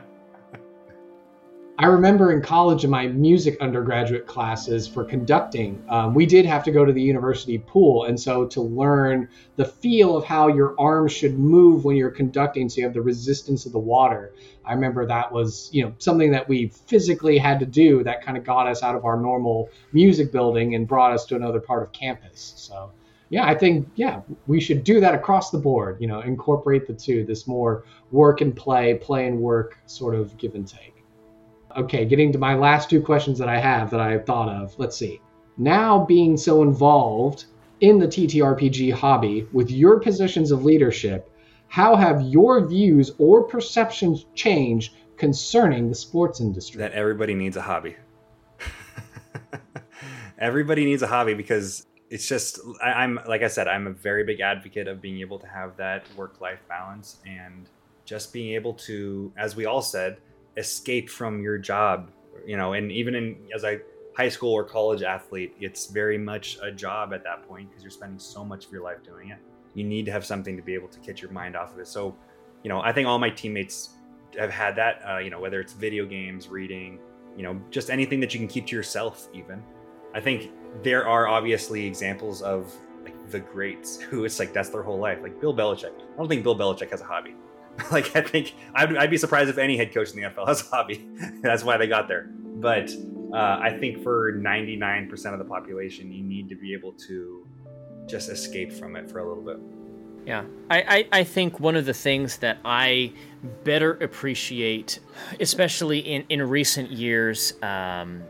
I 1.80 1.86
remember 1.86 2.30
in 2.30 2.42
college 2.42 2.84
in 2.84 2.90
my 2.90 3.06
music 3.06 3.56
undergraduate 3.58 4.26
classes 4.26 4.86
for 4.86 5.02
conducting, 5.02 5.82
um, 5.88 6.12
we 6.12 6.26
did 6.26 6.44
have 6.44 6.62
to 6.64 6.70
go 6.70 6.84
to 6.84 6.92
the 6.92 7.00
university 7.00 7.56
pool. 7.56 8.04
And 8.04 8.20
so 8.20 8.44
to 8.48 8.60
learn 8.60 9.30
the 9.56 9.64
feel 9.64 10.14
of 10.14 10.26
how 10.26 10.48
your 10.48 10.78
arms 10.78 11.10
should 11.10 11.38
move 11.38 11.86
when 11.86 11.96
you're 11.96 12.10
conducting, 12.10 12.68
so 12.68 12.80
you 12.80 12.84
have 12.84 12.92
the 12.92 13.00
resistance 13.00 13.64
of 13.64 13.72
the 13.72 13.78
water. 13.78 14.34
I 14.62 14.74
remember 14.74 15.06
that 15.06 15.32
was, 15.32 15.70
you 15.72 15.82
know, 15.82 15.94
something 15.96 16.30
that 16.32 16.46
we 16.46 16.68
physically 16.68 17.38
had 17.38 17.58
to 17.60 17.66
do 17.66 18.04
that 18.04 18.22
kind 18.22 18.36
of 18.36 18.44
got 18.44 18.66
us 18.66 18.82
out 18.82 18.94
of 18.94 19.06
our 19.06 19.18
normal 19.18 19.70
music 19.94 20.32
building 20.32 20.74
and 20.74 20.86
brought 20.86 21.14
us 21.14 21.24
to 21.26 21.34
another 21.36 21.60
part 21.60 21.82
of 21.82 21.92
campus. 21.92 22.52
So 22.58 22.92
yeah, 23.30 23.46
I 23.46 23.54
think 23.54 23.88
yeah, 23.94 24.20
we 24.46 24.60
should 24.60 24.84
do 24.84 25.00
that 25.00 25.14
across 25.14 25.50
the 25.50 25.58
board. 25.58 25.96
You 25.98 26.08
know, 26.08 26.20
incorporate 26.20 26.86
the 26.86 26.92
two, 26.92 27.24
this 27.24 27.46
more 27.46 27.84
work 28.10 28.42
and 28.42 28.54
play, 28.54 28.96
play 28.96 29.26
and 29.26 29.40
work 29.40 29.78
sort 29.86 30.14
of 30.14 30.36
give 30.36 30.54
and 30.54 30.68
take. 30.68 30.99
Okay, 31.76 32.04
getting 32.04 32.32
to 32.32 32.38
my 32.38 32.54
last 32.54 32.90
two 32.90 33.00
questions 33.00 33.38
that 33.38 33.48
I 33.48 33.58
have 33.58 33.90
that 33.90 34.00
I 34.00 34.12
have 34.12 34.26
thought 34.26 34.48
of. 34.48 34.74
Let's 34.78 34.96
see. 34.96 35.20
Now 35.56 36.04
being 36.04 36.36
so 36.36 36.62
involved 36.62 37.44
in 37.80 37.98
the 37.98 38.06
TTRPG 38.06 38.92
hobby 38.92 39.46
with 39.52 39.70
your 39.70 40.00
positions 40.00 40.50
of 40.50 40.64
leadership, 40.64 41.30
how 41.68 41.94
have 41.96 42.22
your 42.22 42.66
views 42.66 43.12
or 43.18 43.44
perceptions 43.44 44.26
changed 44.34 44.94
concerning 45.16 45.88
the 45.88 45.94
sports 45.94 46.40
industry? 46.40 46.78
That 46.78 46.92
everybody 46.92 47.34
needs 47.34 47.56
a 47.56 47.62
hobby. 47.62 47.96
everybody 50.38 50.84
needs 50.84 51.02
a 51.02 51.06
hobby 51.06 51.34
because 51.34 51.86
it's 52.10 52.26
just 52.26 52.58
I, 52.82 53.04
am 53.04 53.20
like 53.26 53.42
I 53.42 53.48
said, 53.48 53.68
I'm 53.68 53.86
a 53.86 53.92
very 53.92 54.24
big 54.24 54.40
advocate 54.40 54.88
of 54.88 55.00
being 55.00 55.20
able 55.20 55.38
to 55.38 55.46
have 55.46 55.76
that 55.76 56.04
work 56.16 56.40
life 56.40 56.60
balance 56.68 57.18
and 57.24 57.68
just 58.04 58.32
being 58.32 58.54
able 58.54 58.74
to, 58.74 59.32
as 59.36 59.54
we 59.54 59.66
all 59.66 59.82
said, 59.82 60.18
escape 60.56 61.08
from 61.08 61.42
your 61.42 61.58
job 61.58 62.10
you 62.46 62.56
know 62.56 62.72
and 62.72 62.90
even 62.90 63.14
in 63.14 63.36
as 63.54 63.64
a 63.64 63.80
high 64.16 64.28
school 64.28 64.52
or 64.52 64.64
college 64.64 65.02
athlete 65.02 65.54
it's 65.60 65.86
very 65.86 66.18
much 66.18 66.58
a 66.62 66.70
job 66.70 67.12
at 67.12 67.22
that 67.22 67.46
point 67.46 67.68
because 67.68 67.82
you're 67.82 67.90
spending 67.90 68.18
so 68.18 68.44
much 68.44 68.66
of 68.66 68.72
your 68.72 68.82
life 68.82 69.02
doing 69.02 69.30
it. 69.30 69.38
You 69.74 69.84
need 69.84 70.04
to 70.06 70.12
have 70.12 70.26
something 70.26 70.56
to 70.56 70.62
be 70.62 70.74
able 70.74 70.88
to 70.88 70.98
get 71.00 71.22
your 71.22 71.30
mind 71.30 71.56
off 71.56 71.72
of 71.72 71.78
it. 71.78 71.86
So 71.86 72.16
you 72.62 72.68
know 72.68 72.80
i 72.80 72.92
think 72.92 73.08
all 73.08 73.18
my 73.18 73.30
teammates 73.30 73.90
have 74.38 74.50
had 74.50 74.76
that 74.76 75.02
uh, 75.08 75.18
you 75.18 75.30
know 75.30 75.40
whether 75.40 75.60
it's 75.60 75.72
video 75.72 76.04
games 76.04 76.48
reading 76.48 76.98
you 77.36 77.42
know 77.42 77.60
just 77.70 77.90
anything 77.90 78.20
that 78.20 78.34
you 78.34 78.40
can 78.40 78.48
keep 78.48 78.66
to 78.66 78.76
yourself 78.76 79.28
even. 79.32 79.62
I 80.12 80.20
think 80.20 80.50
there 80.82 81.06
are 81.06 81.28
obviously 81.28 81.86
examples 81.86 82.42
of 82.42 82.74
like 83.04 83.14
the 83.30 83.40
greats 83.40 84.00
who 84.08 84.24
it's 84.24 84.38
like 84.38 84.52
that's 84.52 84.70
their 84.70 84.82
whole 84.82 84.98
life. 84.98 85.18
Like 85.22 85.40
bill 85.40 85.54
belichick. 85.54 85.92
I 85.94 86.16
don't 86.16 86.28
think 86.28 86.42
bill 86.42 86.58
belichick 86.58 86.90
has 86.90 87.00
a 87.00 87.04
hobby 87.04 87.34
like 87.92 88.14
I 88.14 88.20
think 88.20 88.54
I'd, 88.74 88.96
I'd, 88.96 89.10
be 89.10 89.16
surprised 89.16 89.48
if 89.48 89.58
any 89.58 89.76
head 89.76 89.92
coach 89.92 90.10
in 90.10 90.16
the 90.16 90.28
NFL 90.28 90.46
has 90.48 90.62
a 90.62 90.64
hobby. 90.64 91.06
That's 91.42 91.64
why 91.64 91.76
they 91.76 91.86
got 91.86 92.08
there. 92.08 92.30
But 92.32 92.90
uh, 93.32 93.58
I 93.62 93.76
think 93.78 94.02
for 94.02 94.32
99% 94.32 95.32
of 95.32 95.38
the 95.38 95.44
population, 95.44 96.12
you 96.12 96.22
need 96.22 96.48
to 96.48 96.56
be 96.56 96.74
able 96.74 96.92
to 96.92 97.46
just 98.06 98.28
escape 98.28 98.72
from 98.72 98.96
it 98.96 99.10
for 99.10 99.20
a 99.20 99.28
little 99.28 99.44
bit. 99.44 99.58
Yeah, 100.26 100.44
I, 100.70 101.08
I, 101.12 101.20
I 101.20 101.24
think 101.24 101.60
one 101.60 101.76
of 101.76 101.86
the 101.86 101.94
things 101.94 102.38
that 102.38 102.58
I 102.64 103.12
better 103.64 103.92
appreciate, 103.94 105.00
especially 105.40 106.00
in, 106.00 106.24
in 106.28 106.42
recent 106.42 106.90
years, 106.90 107.54
um, 107.62 108.22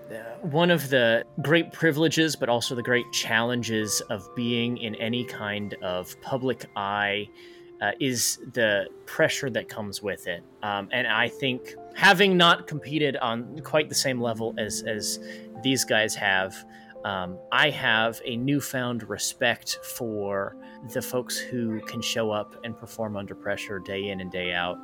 one 0.42 0.70
of 0.70 0.88
the 0.88 1.24
great 1.42 1.72
privileges, 1.72 2.36
but 2.36 2.48
also 2.48 2.76
the 2.76 2.82
great 2.82 3.10
challenges 3.12 4.00
of 4.02 4.28
being 4.36 4.78
in 4.78 4.94
any 4.96 5.24
kind 5.24 5.74
of 5.82 6.18
public 6.20 6.64
eye. 6.76 7.28
Uh, 7.80 7.92
is 7.98 8.38
the 8.52 8.86
pressure 9.06 9.48
that 9.48 9.66
comes 9.66 10.02
with 10.02 10.26
it, 10.26 10.42
um, 10.62 10.86
and 10.92 11.06
I 11.06 11.28
think 11.28 11.74
having 11.94 12.36
not 12.36 12.66
competed 12.66 13.16
on 13.16 13.58
quite 13.60 13.88
the 13.88 13.94
same 13.94 14.20
level 14.20 14.54
as 14.58 14.82
as 14.82 15.18
these 15.62 15.84
guys 15.84 16.14
have, 16.14 16.54
um, 17.04 17.38
I 17.52 17.70
have 17.70 18.20
a 18.24 18.36
newfound 18.36 19.08
respect 19.08 19.78
for 19.82 20.56
the 20.92 21.02
folks 21.02 21.38
who 21.38 21.80
can 21.80 22.00
show 22.00 22.30
up 22.30 22.56
and 22.64 22.76
perform 22.76 23.16
under 23.16 23.34
pressure 23.34 23.78
day 23.78 24.08
in 24.08 24.20
and 24.20 24.30
day 24.30 24.52
out 24.52 24.78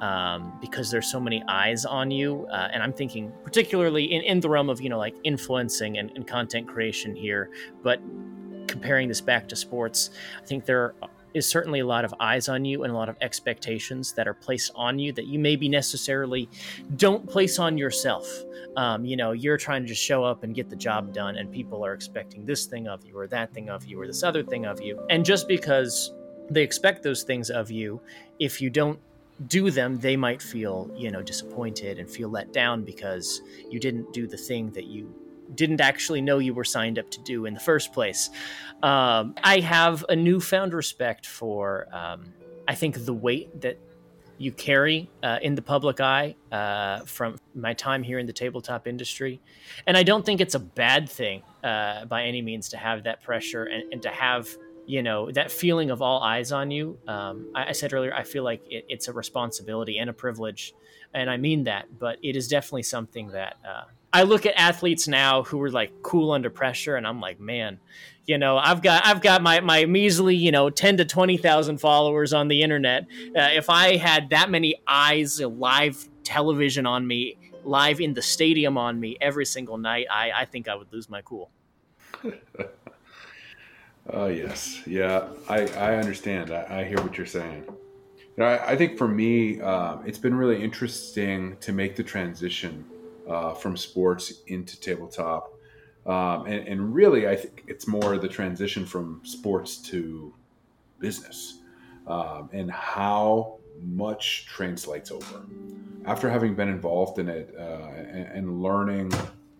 um, 0.00 0.52
because 0.60 0.90
there's 0.90 1.10
so 1.10 1.20
many 1.20 1.42
eyes 1.48 1.84
on 1.84 2.10
you. 2.10 2.46
Uh, 2.52 2.68
and 2.72 2.82
I'm 2.82 2.92
thinking 2.92 3.32
particularly 3.44 4.04
in, 4.12 4.22
in 4.22 4.40
the 4.40 4.48
realm 4.48 4.68
of, 4.68 4.80
you 4.80 4.88
know, 4.88 4.98
like 4.98 5.16
influencing 5.24 5.98
and, 5.98 6.10
and 6.14 6.26
content 6.26 6.68
creation 6.68 7.14
here, 7.14 7.50
but 7.82 8.00
comparing 8.66 9.08
this 9.08 9.20
back 9.20 9.48
to 9.48 9.56
sports, 9.56 10.10
I 10.40 10.46
think 10.46 10.64
there 10.64 10.94
is 11.38 11.46
certainly 11.46 11.80
a 11.80 11.86
lot 11.86 12.04
of 12.04 12.14
eyes 12.20 12.48
on 12.48 12.64
you 12.64 12.84
and 12.84 12.92
a 12.92 12.96
lot 12.96 13.08
of 13.08 13.16
expectations 13.20 14.12
that 14.12 14.28
are 14.28 14.34
placed 14.34 14.70
on 14.74 14.98
you 14.98 15.12
that 15.12 15.26
you 15.26 15.38
maybe 15.38 15.68
necessarily 15.68 16.48
don't 16.96 17.26
place 17.28 17.58
on 17.58 17.78
yourself. 17.78 18.28
Um, 18.76 19.04
you 19.04 19.16
know, 19.16 19.32
you're 19.32 19.56
trying 19.56 19.82
to 19.82 19.88
just 19.88 20.02
show 20.02 20.22
up 20.24 20.44
and 20.44 20.54
get 20.54 20.68
the 20.68 20.76
job 20.76 21.12
done, 21.12 21.36
and 21.36 21.50
people 21.50 21.84
are 21.84 21.94
expecting 21.94 22.44
this 22.44 22.66
thing 22.66 22.86
of 22.86 23.04
you, 23.04 23.16
or 23.18 23.26
that 23.28 23.54
thing 23.54 23.70
of 23.70 23.86
you, 23.86 24.00
or 24.00 24.06
this 24.06 24.22
other 24.22 24.42
thing 24.42 24.66
of 24.66 24.80
you. 24.80 25.04
And 25.08 25.24
just 25.24 25.48
because 25.48 26.12
they 26.50 26.62
expect 26.62 27.02
those 27.02 27.22
things 27.22 27.50
of 27.50 27.70
you, 27.70 28.00
if 28.38 28.60
you 28.60 28.70
don't 28.70 28.98
do 29.46 29.70
them, 29.70 29.98
they 29.98 30.16
might 30.16 30.42
feel, 30.42 30.90
you 30.96 31.10
know, 31.10 31.22
disappointed 31.22 31.98
and 31.98 32.10
feel 32.10 32.28
let 32.28 32.52
down 32.52 32.84
because 32.84 33.40
you 33.70 33.78
didn't 33.78 34.12
do 34.12 34.26
the 34.26 34.36
thing 34.36 34.70
that 34.72 34.86
you 34.86 35.14
didn't 35.54 35.80
actually 35.80 36.20
know 36.20 36.38
you 36.38 36.54
were 36.54 36.64
signed 36.64 36.98
up 36.98 37.10
to 37.10 37.20
do 37.20 37.46
in 37.46 37.54
the 37.54 37.60
first 37.60 37.92
place. 37.92 38.30
Um, 38.82 39.34
I 39.42 39.60
have 39.60 40.04
a 40.08 40.16
newfound 40.16 40.74
respect 40.74 41.26
for, 41.26 41.88
um, 41.92 42.32
I 42.66 42.74
think, 42.74 43.04
the 43.04 43.14
weight 43.14 43.60
that 43.60 43.78
you 44.38 44.52
carry 44.52 45.10
uh, 45.22 45.38
in 45.42 45.54
the 45.56 45.62
public 45.62 46.00
eye 46.00 46.34
uh, 46.52 47.00
from 47.00 47.36
my 47.54 47.74
time 47.74 48.02
here 48.02 48.18
in 48.18 48.26
the 48.26 48.32
tabletop 48.32 48.86
industry. 48.86 49.40
And 49.86 49.96
I 49.96 50.04
don't 50.04 50.24
think 50.24 50.40
it's 50.40 50.54
a 50.54 50.60
bad 50.60 51.08
thing 51.08 51.42
uh, 51.64 52.04
by 52.04 52.22
any 52.22 52.40
means 52.40 52.68
to 52.70 52.76
have 52.76 53.02
that 53.04 53.22
pressure 53.22 53.64
and, 53.64 53.92
and, 53.92 54.02
to 54.02 54.10
have, 54.10 54.48
you 54.88 55.02
know, 55.02 55.30
that 55.32 55.52
feeling 55.52 55.90
of 55.90 56.00
all 56.00 56.22
eyes 56.22 56.50
on 56.50 56.70
you. 56.70 56.98
Um, 57.06 57.52
I, 57.54 57.66
I, 57.66 57.72
said 57.72 57.92
earlier, 57.92 58.14
I 58.14 58.22
feel 58.22 58.42
like 58.42 58.62
it, 58.70 58.86
it's 58.88 59.06
a 59.06 59.12
responsibility 59.12 59.98
and 59.98 60.08
a 60.08 60.14
privilege. 60.14 60.72
And 61.12 61.28
I 61.28 61.36
mean 61.36 61.64
that, 61.64 61.98
but 61.98 62.18
it 62.22 62.36
is 62.36 62.48
definitely 62.48 62.84
something 62.84 63.28
that 63.28 63.56
uh, 63.68 63.82
I 64.14 64.22
look 64.22 64.46
at 64.46 64.54
athletes 64.58 65.06
now 65.06 65.42
who 65.42 65.60
are 65.62 65.70
like 65.70 66.02
cool 66.02 66.32
under 66.32 66.48
pressure, 66.48 66.96
and 66.96 67.06
I'm 67.06 67.20
like, 67.20 67.38
man, 67.38 67.78
you 68.24 68.38
know, 68.38 68.56
I've 68.56 68.82
got 68.82 69.06
I've 69.06 69.20
got 69.20 69.42
my 69.42 69.60
my 69.60 69.84
measly 69.84 70.34
you 70.34 70.50
know 70.50 70.70
ten 70.70 70.96
to 70.96 71.04
twenty 71.04 71.36
thousand 71.36 71.78
followers 71.78 72.32
on 72.32 72.48
the 72.48 72.62
internet. 72.62 73.04
Uh, 73.36 73.50
if 73.52 73.68
I 73.68 73.96
had 73.96 74.30
that 74.30 74.50
many 74.50 74.80
eyes, 74.86 75.40
live 75.40 76.08
television 76.24 76.86
on 76.86 77.06
me, 77.06 77.36
live 77.64 78.00
in 78.00 78.14
the 78.14 78.22
stadium 78.22 78.78
on 78.78 78.98
me 78.98 79.18
every 79.20 79.44
single 79.44 79.76
night, 79.76 80.06
I 80.10 80.30
I 80.34 80.44
think 80.46 80.68
I 80.68 80.74
would 80.74 80.90
lose 80.90 81.10
my 81.10 81.20
cool. 81.20 81.50
Oh 84.10 84.28
yes, 84.28 84.82
yeah, 84.86 85.28
I 85.48 85.66
I 85.68 85.96
understand. 85.96 86.50
I, 86.50 86.80
I 86.80 86.84
hear 86.84 87.00
what 87.00 87.18
you're 87.18 87.26
saying. 87.26 87.64
You 87.66 88.44
know, 88.44 88.46
I, 88.46 88.70
I 88.70 88.76
think 88.76 88.96
for 88.96 89.08
me, 89.08 89.60
uh, 89.60 89.98
it's 90.06 90.18
been 90.18 90.34
really 90.34 90.62
interesting 90.62 91.56
to 91.60 91.72
make 91.72 91.96
the 91.96 92.02
transition 92.02 92.84
uh, 93.28 93.52
from 93.54 93.76
sports 93.76 94.42
into 94.46 94.80
tabletop. 94.80 95.52
Um, 96.06 96.46
and, 96.46 96.66
and, 96.66 96.94
really, 96.94 97.28
I 97.28 97.36
think 97.36 97.64
it's 97.66 97.86
more 97.86 98.16
the 98.16 98.28
transition 98.28 98.86
from 98.86 99.20
sports 99.24 99.76
to 99.90 100.32
business 100.98 101.60
um, 102.06 102.48
and 102.52 102.70
how 102.70 103.58
much 103.82 104.46
translates 104.46 105.10
over. 105.10 105.44
After 106.06 106.30
having 106.30 106.54
been 106.54 106.68
involved 106.68 107.18
in 107.18 107.28
it 107.28 107.54
uh, 107.58 107.90
and, 107.94 108.26
and 108.28 108.62
learning 108.62 109.12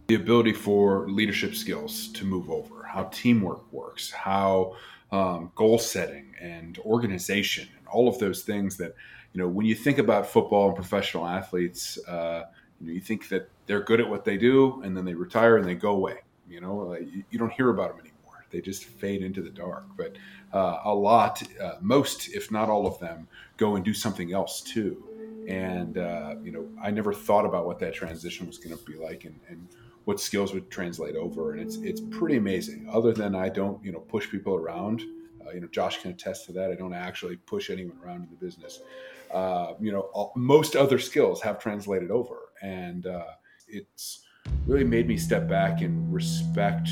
the 0.09 0.15
ability 0.15 0.55
for 0.55 1.07
leadership 1.11 1.55
skills 1.55 2.09
to 2.09 2.25
move 2.25 2.51
over, 2.51 2.83
how 2.83 3.05
teamwork 3.13 3.71
works, 3.71 4.11
how 4.11 4.75
um, 5.13 5.53
goal 5.55 5.79
setting 5.79 6.35
and 6.41 6.79
organization, 6.79 7.69
and 7.77 7.87
all 7.87 8.09
of 8.09 8.19
those 8.19 8.43
things 8.43 8.79
that, 8.79 8.95
you 9.35 9.41
know, 9.41 9.47
when 9.47 9.67
you 9.67 9.75
think 9.75 9.99
about 9.99 10.27
football 10.27 10.69
and 10.69 10.77
professional 10.77 11.27
athletes, 11.27 11.99
uh, 12.09 12.45
you, 12.81 12.87
know, 12.87 12.93
you 12.95 13.03
think 13.03 13.29
that 13.29 13.51
they're 13.67 13.83
good 13.83 14.01
at 14.01 14.09
what 14.09 14.25
they 14.25 14.39
do, 14.39 14.81
and 14.83 14.97
then 14.97 15.05
they 15.05 15.13
retire 15.13 15.59
and 15.59 15.69
they 15.69 15.75
go 15.75 15.91
away. 15.91 16.17
You 16.49 16.63
know, 16.63 16.77
like, 16.77 17.03
you, 17.03 17.23
you, 17.29 17.39
don't 17.39 17.53
hear 17.53 17.69
about 17.69 17.91
them 17.91 18.01
anymore. 18.01 18.47
They 18.51 18.63
just 18.63 18.87
fade 18.87 19.23
into 19.23 19.43
the 19.43 19.51
dark. 19.51 19.85
But 19.95 20.17
uh, 20.55 20.79
a 20.85 20.95
lot, 20.95 21.43
uh, 21.61 21.75
most, 21.83 22.35
if 22.35 22.51
not 22.51 22.71
all 22.71 22.87
of 22.87 22.99
them, 22.99 23.29
go 23.59 23.77
and 23.77 23.85
do 23.85 23.93
something 23.93 24.33
else 24.33 24.63
too. 24.63 25.05
And 25.47 25.99
uh, 25.99 26.37
you 26.43 26.51
know, 26.51 26.67
I 26.83 26.91
never 26.91 27.13
thought 27.13 27.45
about 27.45 27.67
what 27.67 27.79
that 27.81 27.93
transition 27.93 28.47
was 28.47 28.57
going 28.57 28.75
to 28.75 28.83
be 28.85 28.95
like, 28.95 29.25
and, 29.27 29.39
and 29.51 29.69
what 30.09 30.19
skills 30.19 30.55
would 30.55 30.71
translate 30.71 31.17
over. 31.17 31.53
And 31.53 31.61
it's 31.61 31.77
it's 31.77 32.01
pretty 32.01 32.39
amazing. 32.39 32.89
Other 32.91 33.13
than 33.13 33.35
I 33.35 33.51
don't, 33.51 33.85
you 33.85 33.93
know, 33.93 34.01
push 34.01 34.27
people 34.31 34.55
around. 34.55 35.03
Uh, 35.47 35.51
you 35.51 35.61
know, 35.61 35.69
Josh 35.69 36.01
can 36.01 36.11
attest 36.13 36.47
to 36.47 36.53
that. 36.53 36.71
I 36.71 36.77
don't 36.77 36.95
actually 36.95 37.37
push 37.37 37.69
anyone 37.69 37.99
around 38.03 38.23
in 38.25 38.31
the 38.31 38.37
business. 38.47 38.81
Uh, 39.31 39.75
you 39.79 39.93
know, 39.93 40.09
all, 40.15 40.33
most 40.35 40.77
other 40.77 40.99
skills 40.99 41.43
have 41.43 41.59
translated 41.59 42.11
over 42.11 42.39
and 42.63 43.07
uh, 43.07 43.33
it's 43.69 44.25
really 44.67 44.83
made 44.83 45.07
me 45.07 45.19
step 45.19 45.47
back 45.47 45.83
and 45.83 45.95
respect 46.13 46.89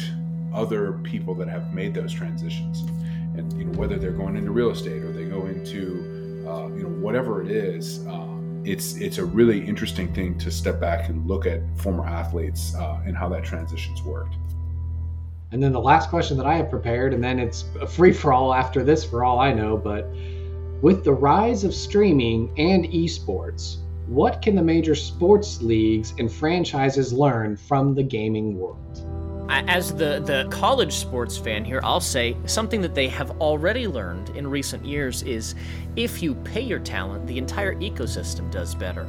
other 0.54 0.92
people 1.02 1.34
that 1.36 1.48
have 1.48 1.72
made 1.72 1.94
those 1.94 2.12
transitions 2.12 2.80
and 3.38 3.50
you 3.58 3.64
know 3.64 3.78
whether 3.78 3.96
they're 3.96 4.12
going 4.22 4.36
into 4.36 4.50
real 4.50 4.70
estate 4.70 5.02
or 5.02 5.10
they 5.12 5.24
go 5.24 5.46
into 5.46 6.44
uh, 6.46 6.68
you 6.68 6.82
know 6.82 6.94
whatever 7.04 7.42
it 7.42 7.50
is 7.50 8.06
um, 8.06 8.35
it's 8.66 8.96
it's 8.96 9.18
a 9.18 9.24
really 9.24 9.66
interesting 9.66 10.12
thing 10.12 10.36
to 10.38 10.50
step 10.50 10.80
back 10.80 11.08
and 11.08 11.26
look 11.26 11.46
at 11.46 11.60
former 11.76 12.06
athletes 12.06 12.74
uh, 12.74 13.00
and 13.06 13.16
how 13.16 13.28
that 13.28 13.44
transition's 13.44 14.02
worked 14.02 14.36
and 15.52 15.62
then 15.62 15.72
the 15.72 15.80
last 15.80 16.10
question 16.10 16.36
that 16.36 16.46
i 16.46 16.54
have 16.54 16.68
prepared 16.68 17.14
and 17.14 17.22
then 17.22 17.38
it's 17.38 17.64
a 17.80 17.86
free 17.86 18.12
for 18.12 18.32
all 18.32 18.52
after 18.52 18.82
this 18.82 19.04
for 19.04 19.24
all 19.24 19.38
i 19.38 19.52
know 19.52 19.76
but 19.76 20.08
with 20.82 21.04
the 21.04 21.12
rise 21.12 21.64
of 21.64 21.74
streaming 21.74 22.52
and 22.58 22.84
esports 22.86 23.78
what 24.06 24.40
can 24.40 24.54
the 24.54 24.62
major 24.62 24.94
sports 24.94 25.60
leagues 25.60 26.14
and 26.20 26.30
franchises 26.30 27.12
learn 27.12 27.56
from 27.56 27.92
the 27.92 28.04
gaming 28.04 28.56
world? 28.56 29.25
As 29.48 29.94
the, 29.94 30.20
the 30.20 30.46
college 30.50 30.92
sports 30.92 31.36
fan 31.36 31.64
here, 31.64 31.80
I'll 31.84 32.00
say 32.00 32.36
something 32.46 32.80
that 32.80 32.94
they 32.94 33.08
have 33.08 33.30
already 33.40 33.86
learned 33.86 34.30
in 34.30 34.46
recent 34.46 34.84
years 34.84 35.22
is 35.22 35.54
if 35.94 36.22
you 36.22 36.34
pay 36.34 36.60
your 36.60 36.78
talent, 36.78 37.26
the 37.26 37.38
entire 37.38 37.74
ecosystem 37.76 38.50
does 38.50 38.74
better. 38.74 39.08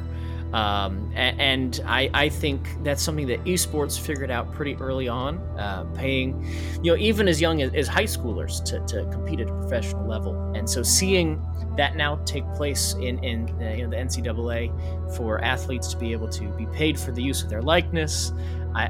Um, 0.52 1.12
and 1.14 1.78
I, 1.84 2.10
I, 2.14 2.28
think 2.30 2.82
that's 2.82 3.02
something 3.02 3.26
that 3.26 3.44
esports 3.44 4.00
figured 4.00 4.30
out 4.30 4.50
pretty 4.54 4.76
early 4.76 5.06
on, 5.06 5.36
uh, 5.58 5.84
paying, 5.94 6.42
you 6.82 6.90
know, 6.90 6.96
even 6.96 7.28
as 7.28 7.38
young 7.38 7.60
as, 7.60 7.74
as 7.74 7.86
high 7.86 8.04
schoolers 8.04 8.64
to, 8.64 8.80
to 8.86 9.04
compete 9.10 9.40
at 9.40 9.50
a 9.50 9.52
professional 9.52 10.08
level. 10.08 10.34
And 10.54 10.68
so 10.68 10.82
seeing 10.82 11.38
that 11.76 11.96
now 11.96 12.16
take 12.24 12.50
place 12.54 12.94
in, 12.94 13.22
in 13.22 13.50
uh, 13.60 13.74
you 13.74 13.86
know, 13.86 13.90
the 13.90 13.96
NCAA 13.96 15.14
for 15.14 15.44
athletes 15.44 15.88
to 15.88 15.98
be 15.98 16.12
able 16.12 16.30
to 16.30 16.48
be 16.56 16.64
paid 16.68 16.98
for 16.98 17.12
the 17.12 17.22
use 17.22 17.42
of 17.42 17.50
their 17.50 17.62
likeness, 17.62 18.32
I, 18.74 18.88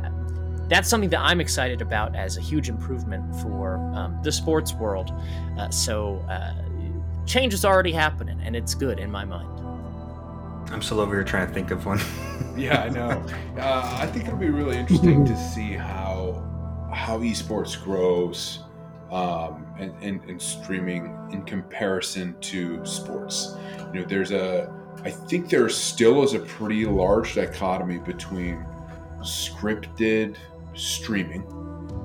that's 0.69 0.89
something 0.89 1.11
that 1.11 1.21
I'm 1.21 1.41
excited 1.41 1.81
about 1.81 2.15
as 2.15 2.37
a 2.37 2.41
huge 2.41 2.69
improvement 2.69 3.35
for 3.37 3.77
um, 3.95 4.19
the 4.23 4.33
sports 4.33 4.75
world. 4.75 5.13
Uh, 5.59 5.71
so 5.71 6.25
uh, 6.29 6.55
change 7.27 7.55
is 7.55 7.65
already 7.65 7.93
happening, 7.93 8.41
and 8.43 8.55
it's 8.55 8.75
good 8.75 8.99
in 8.99 9.11
my 9.11 9.25
mind. 9.25 9.49
I'm 10.71 10.83
still 10.83 11.01
over 11.01 11.15
here 11.15 11.25
trying 11.25 11.49
to 11.49 11.55
think 11.55 11.71
of 11.71 11.87
one. 11.87 12.01
yeah, 12.57 12.83
I 12.83 12.89
know. 12.91 13.25
Uh, 13.59 13.99
I 14.01 14.07
think 14.07 14.27
it'll 14.27 14.39
be 14.39 14.51
really 14.51 14.77
interesting 14.77 15.25
to 15.25 15.37
see 15.37 15.73
how 15.73 16.45
how 16.93 17.19
esports 17.19 17.83
grows 17.83 18.61
um, 19.11 19.67
and, 19.79 19.95
and, 20.03 20.25
and, 20.25 20.41
streaming 20.41 21.15
in 21.31 21.43
comparison 21.45 22.35
to 22.41 22.85
sports. 22.85 23.57
You 23.93 24.01
know, 24.01 24.07
there's 24.07 24.33
a 24.33 24.73
I 25.05 25.11
think 25.11 25.49
there 25.49 25.69
still 25.69 26.23
is 26.23 26.35
a 26.35 26.41
pretty 26.41 26.85
large 26.85 27.35
dichotomy 27.35 27.99
between 27.99 28.67
scripted 29.21 30.37
streaming, 30.79 31.43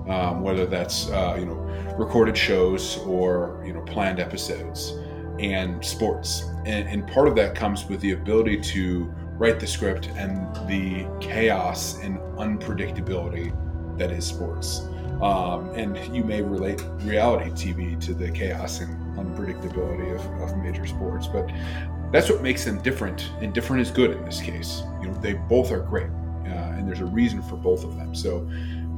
um, 0.10 0.42
whether 0.42 0.66
that's 0.66 1.10
uh, 1.10 1.38
you 1.40 1.46
know 1.46 1.56
recorded 1.98 2.38
shows 2.38 2.98
or 3.00 3.64
you 3.66 3.74
know 3.74 3.82
planned 3.82 4.20
episodes 4.20 4.94
and 5.40 5.84
sports. 5.84 6.44
And, 6.66 6.88
and 6.88 7.08
part 7.08 7.28
of 7.28 7.36
that 7.36 7.56
comes 7.56 7.86
with 7.86 8.02
the 8.02 8.12
ability 8.12 8.62
to 8.62 9.14
write 9.38 9.60
the 9.60 9.68
script 9.68 10.08
and 10.16 10.56
the 10.68 11.08
chaos 11.20 12.00
and 12.02 12.18
unpredictability 12.38 13.52
that 13.98 14.12
is 14.12 14.26
sports. 14.26 14.82
Um, 15.22 15.70
and 15.76 15.98
you 16.16 16.24
may 16.24 16.42
relate 16.42 16.84
reality 17.00 17.50
TV 17.52 18.00
to 18.06 18.14
the 18.14 18.30
chaos 18.32 18.82
and 18.82 19.18
unpredictability 19.18 20.14
of, 20.16 20.42
of 20.42 20.58
major 20.58 20.86
sports, 20.86 21.28
but 21.28 21.50
that's 22.12 22.30
what 22.30 22.42
makes 22.42 22.66
them 22.66 22.82
different. 22.82 23.30
And 23.42 23.54
different 23.54 23.82
is 23.82 23.92
good 23.92 24.12
in 24.12 24.24
this 24.26 24.42
case. 24.42 24.84
You 25.02 25.10
know, 25.10 25.14
they 25.16 25.34
both 25.34 25.72
are 25.72 25.80
great, 25.80 26.10
uh, 26.46 26.78
and 26.78 26.88
there's 26.88 27.02
a 27.02 27.06
reason 27.06 27.42
for 27.42 27.56
both 27.56 27.84
of 27.84 27.96
them. 27.96 28.16
So. 28.16 28.48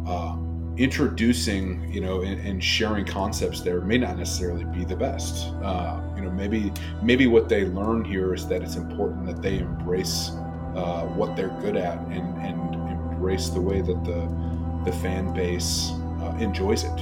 Um, 0.07 0.55
introducing 0.77 1.89
you 1.91 2.01
know 2.01 2.21
and, 2.21 2.45
and, 2.45 2.61
sharing 2.61 3.05
concepts 3.05 3.61
there 3.61 3.79
may 3.79 3.97
not 3.97 4.17
necessarily 4.17 4.65
be 4.65 4.83
the 4.83 4.95
best 4.95 5.53
uh, 5.63 6.01
you 6.15 6.21
know 6.21 6.29
maybe 6.29 6.71
maybe 7.01 7.27
what 7.27 7.47
they 7.47 7.63
learn 7.65 8.03
here 8.03 8.33
is 8.33 8.45
that 8.47 8.61
it's 8.61 8.75
important 8.75 9.25
that 9.25 9.41
they 9.41 9.59
embrace 9.59 10.31
uh, 10.75 11.05
what 11.15 11.35
they're 11.35 11.57
good 11.61 11.77
at 11.77 11.97
and 12.07 12.37
and 12.43 12.75
embrace 12.91 13.49
the 13.49 13.61
way 13.61 13.81
that 13.81 14.03
the 14.03 14.29
the 14.83 14.91
fan 14.97 15.33
base 15.33 15.91
uh, 16.21 16.35
enjoys 16.39 16.83
it 16.83 16.99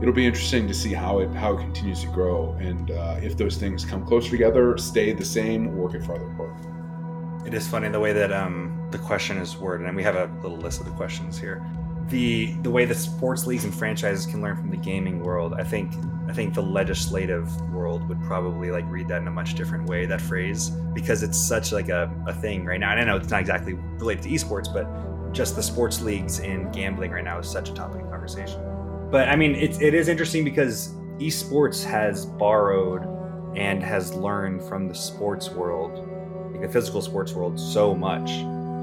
it'll 0.00 0.14
be 0.14 0.26
interesting 0.26 0.68
to 0.68 0.74
see 0.74 0.92
how 0.92 1.18
it 1.18 1.28
how 1.30 1.54
it 1.54 1.60
continues 1.60 2.02
to 2.02 2.08
grow 2.08 2.56
and 2.60 2.92
uh, 2.92 3.18
if 3.20 3.36
those 3.36 3.56
things 3.56 3.84
come 3.84 4.06
closer 4.06 4.30
together 4.30 4.78
stay 4.78 5.12
the 5.12 5.24
same 5.24 5.76
or 5.76 5.88
get 5.88 6.04
farther 6.04 6.30
apart 6.30 6.54
it 7.44 7.52
is 7.52 7.66
funny 7.66 7.88
the 7.88 7.98
way 7.98 8.12
that 8.12 8.32
um, 8.32 8.77
the 8.90 8.98
question 8.98 9.38
is 9.38 9.56
worded 9.56 9.86
and 9.86 9.96
we 9.96 10.02
have 10.02 10.16
a 10.16 10.30
little 10.42 10.56
list 10.56 10.80
of 10.80 10.86
the 10.86 10.92
questions 10.92 11.38
here. 11.38 11.64
The 12.08 12.54
the 12.62 12.70
way 12.70 12.84
the 12.86 12.94
sports 12.94 13.46
leagues 13.46 13.64
and 13.64 13.74
franchises 13.74 14.24
can 14.24 14.40
learn 14.40 14.56
from 14.56 14.70
the 14.70 14.78
gaming 14.78 15.22
world 15.22 15.52
i 15.52 15.62
think 15.62 15.92
i 16.26 16.32
think 16.32 16.54
the 16.54 16.62
legislative 16.62 17.54
world 17.70 18.08
would 18.08 18.22
probably 18.22 18.70
like 18.70 18.86
read 18.88 19.08
that 19.08 19.20
in 19.20 19.28
a 19.28 19.30
much 19.30 19.54
different 19.54 19.86
way 19.90 20.06
that 20.06 20.22
phrase 20.22 20.70
because 20.94 21.22
it's 21.22 21.36
such 21.36 21.70
like 21.70 21.90
a, 21.90 22.10
a 22.26 22.32
thing 22.32 22.64
right 22.64 22.80
now. 22.80 22.92
And 22.92 23.00
i 23.00 23.04
know 23.04 23.16
it's 23.16 23.28
not 23.28 23.40
exactly 23.40 23.74
related 23.74 24.22
to 24.22 24.30
esports 24.30 24.72
but 24.72 24.86
just 25.34 25.54
the 25.54 25.62
sports 25.62 26.00
leagues 26.00 26.40
and 26.40 26.72
gambling 26.72 27.10
right 27.10 27.24
now 27.24 27.38
is 27.38 27.46
such 27.46 27.68
a 27.68 27.74
topic 27.74 28.00
of 28.02 28.10
conversation. 28.10 28.62
But 29.10 29.28
i 29.28 29.36
mean 29.36 29.54
it's, 29.54 29.78
it 29.82 29.92
is 29.92 30.08
interesting 30.08 30.44
because 30.44 30.94
esports 31.18 31.84
has 31.84 32.24
borrowed 32.24 33.02
and 33.54 33.82
has 33.82 34.14
learned 34.14 34.62
from 34.62 34.88
the 34.88 34.94
sports 34.94 35.50
world 35.50 36.08
like 36.52 36.62
the 36.62 36.68
physical 36.68 37.02
sports 37.02 37.34
world 37.34 37.60
so 37.60 37.94
much 37.94 38.30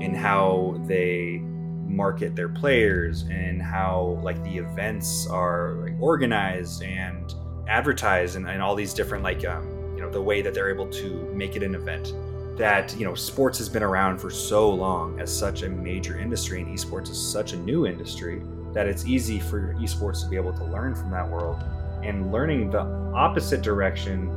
in 0.01 0.13
how 0.13 0.81
they 0.85 1.39
market 1.87 2.35
their 2.35 2.49
players 2.49 3.23
and 3.23 3.61
how 3.61 4.19
like 4.23 4.41
the 4.43 4.57
events 4.57 5.27
are 5.27 5.75
like, 5.81 5.93
organized 5.99 6.83
and 6.83 7.33
advertised 7.67 8.35
and, 8.35 8.47
and 8.47 8.61
all 8.61 8.75
these 8.75 8.93
different 8.93 9.23
like 9.23 9.45
um, 9.45 9.65
you 9.95 10.01
know 10.01 10.09
the 10.09 10.21
way 10.21 10.41
that 10.41 10.53
they're 10.53 10.69
able 10.69 10.89
to 10.89 11.31
make 11.33 11.55
it 11.55 11.63
an 11.63 11.75
event 11.75 12.13
that 12.57 12.95
you 12.97 13.05
know 13.05 13.15
sports 13.15 13.57
has 13.57 13.69
been 13.69 13.83
around 13.83 14.17
for 14.17 14.29
so 14.29 14.69
long 14.69 15.19
as 15.19 15.35
such 15.35 15.61
a 15.61 15.69
major 15.69 16.17
industry 16.17 16.61
and 16.61 16.77
esports 16.77 17.09
is 17.09 17.31
such 17.31 17.53
a 17.53 17.57
new 17.57 17.85
industry 17.85 18.41
that 18.75 18.87
it's 18.87 19.05
easy 19.05 19.39
for 19.39 19.73
esports 19.75 20.21
to 20.21 20.29
be 20.29 20.35
able 20.35 20.53
to 20.53 20.65
learn 20.65 20.93
from 20.93 21.09
that 21.09 21.27
world. 21.27 21.63
And 22.03 22.31
learning 22.31 22.69
the 22.69 22.81
opposite 23.15 23.61
direction 23.61 24.29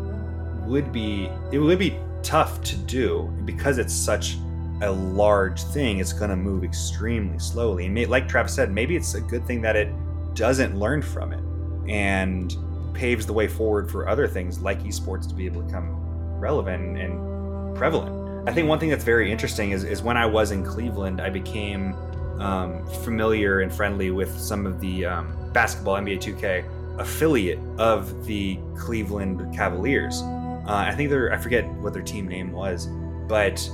would 0.66 0.92
be 0.92 1.28
it 1.52 1.58
would 1.58 1.78
be 1.78 1.98
tough 2.22 2.62
to 2.62 2.76
do 2.76 3.30
because 3.44 3.78
it's 3.78 3.92
such 3.92 4.36
a 4.80 4.90
large 4.90 5.62
thing, 5.62 5.98
it's 5.98 6.12
going 6.12 6.30
to 6.30 6.36
move 6.36 6.64
extremely 6.64 7.38
slowly. 7.38 7.86
And 7.86 7.94
may, 7.94 8.06
like 8.06 8.28
Travis 8.28 8.54
said, 8.54 8.70
maybe 8.70 8.96
it's 8.96 9.14
a 9.14 9.20
good 9.20 9.46
thing 9.46 9.60
that 9.62 9.76
it 9.76 9.92
doesn't 10.34 10.78
learn 10.78 11.02
from 11.02 11.32
it 11.32 11.42
and 11.90 12.56
paves 12.94 13.26
the 13.26 13.32
way 13.32 13.48
forward 13.48 13.90
for 13.90 14.08
other 14.08 14.26
things 14.28 14.60
like 14.60 14.82
esports 14.82 15.28
to 15.28 15.34
be 15.34 15.46
able 15.46 15.60
to 15.60 15.66
become 15.66 15.90
relevant 16.38 16.98
and 16.98 17.76
prevalent. 17.76 18.48
I 18.48 18.52
think 18.52 18.68
one 18.68 18.78
thing 18.78 18.88
that's 18.88 19.04
very 19.04 19.30
interesting 19.30 19.72
is, 19.72 19.84
is 19.84 20.02
when 20.02 20.16
I 20.16 20.26
was 20.26 20.52
in 20.52 20.64
Cleveland, 20.64 21.20
I 21.20 21.30
became 21.30 21.94
um, 22.40 22.86
familiar 23.02 23.60
and 23.60 23.72
friendly 23.72 24.10
with 24.10 24.38
some 24.38 24.64
of 24.64 24.80
the 24.80 25.06
um, 25.06 25.52
basketball 25.52 25.96
NBA 25.96 26.18
2K 26.18 27.00
affiliate 27.00 27.58
of 27.78 28.26
the 28.26 28.58
Cleveland 28.76 29.54
Cavaliers. 29.54 30.22
Uh, 30.22 30.84
I 30.88 30.94
think 30.94 31.10
they're, 31.10 31.32
I 31.32 31.38
forget 31.38 31.66
what 31.74 31.92
their 31.92 32.02
team 32.02 32.28
name 32.28 32.52
was, 32.52 32.86
but 33.28 33.68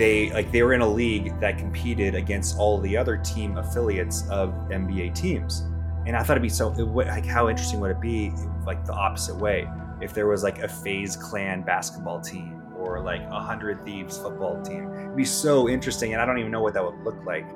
they 0.00 0.32
like 0.32 0.50
they 0.50 0.62
were 0.62 0.72
in 0.72 0.80
a 0.80 0.88
league 0.88 1.38
that 1.40 1.58
competed 1.58 2.14
against 2.14 2.56
all 2.56 2.80
the 2.80 2.96
other 2.96 3.18
team 3.18 3.58
affiliates 3.58 4.26
of 4.30 4.48
NBA 4.70 5.14
teams. 5.14 5.66
And 6.06 6.16
I 6.16 6.22
thought 6.22 6.38
it'd 6.38 6.42
be 6.42 6.48
so 6.48 6.68
like 6.70 7.26
how 7.26 7.50
interesting 7.50 7.80
would 7.80 7.90
it 7.90 8.00
be 8.00 8.32
like 8.66 8.86
the 8.86 8.94
opposite 8.94 9.36
way 9.36 9.68
if 10.00 10.14
there 10.14 10.26
was 10.26 10.42
like 10.42 10.60
a 10.60 10.68
FaZe 10.68 11.16
Clan 11.16 11.60
basketball 11.60 12.18
team 12.18 12.62
or 12.78 13.00
like 13.02 13.20
a 13.20 13.38
Hundred 13.38 13.84
Thieves 13.84 14.16
football 14.16 14.62
team. 14.62 14.90
It'd 14.90 15.16
be 15.16 15.24
so 15.26 15.68
interesting, 15.68 16.14
and 16.14 16.22
I 16.22 16.24
don't 16.24 16.38
even 16.38 16.50
know 16.50 16.62
what 16.62 16.72
that 16.72 16.82
would 16.82 17.04
look 17.04 17.22
like. 17.26 17.46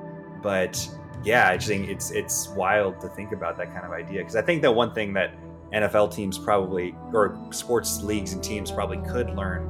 But 0.42 0.86
yeah, 1.24 1.48
I 1.48 1.56
just 1.56 1.68
think 1.68 1.88
it's 1.88 2.10
it's 2.10 2.48
wild 2.50 3.00
to 3.00 3.08
think 3.08 3.32
about 3.32 3.56
that 3.56 3.72
kind 3.72 3.86
of 3.86 3.92
idea 3.92 4.18
because 4.18 4.36
I 4.36 4.42
think 4.42 4.60
that 4.60 4.72
one 4.72 4.92
thing 4.92 5.14
that 5.14 5.34
NFL 5.72 6.14
teams 6.14 6.38
probably 6.38 6.94
or 7.14 7.38
sports 7.52 8.02
leagues 8.02 8.34
and 8.34 8.44
teams 8.44 8.70
probably 8.70 8.98
could 9.10 9.30
learn 9.30 9.66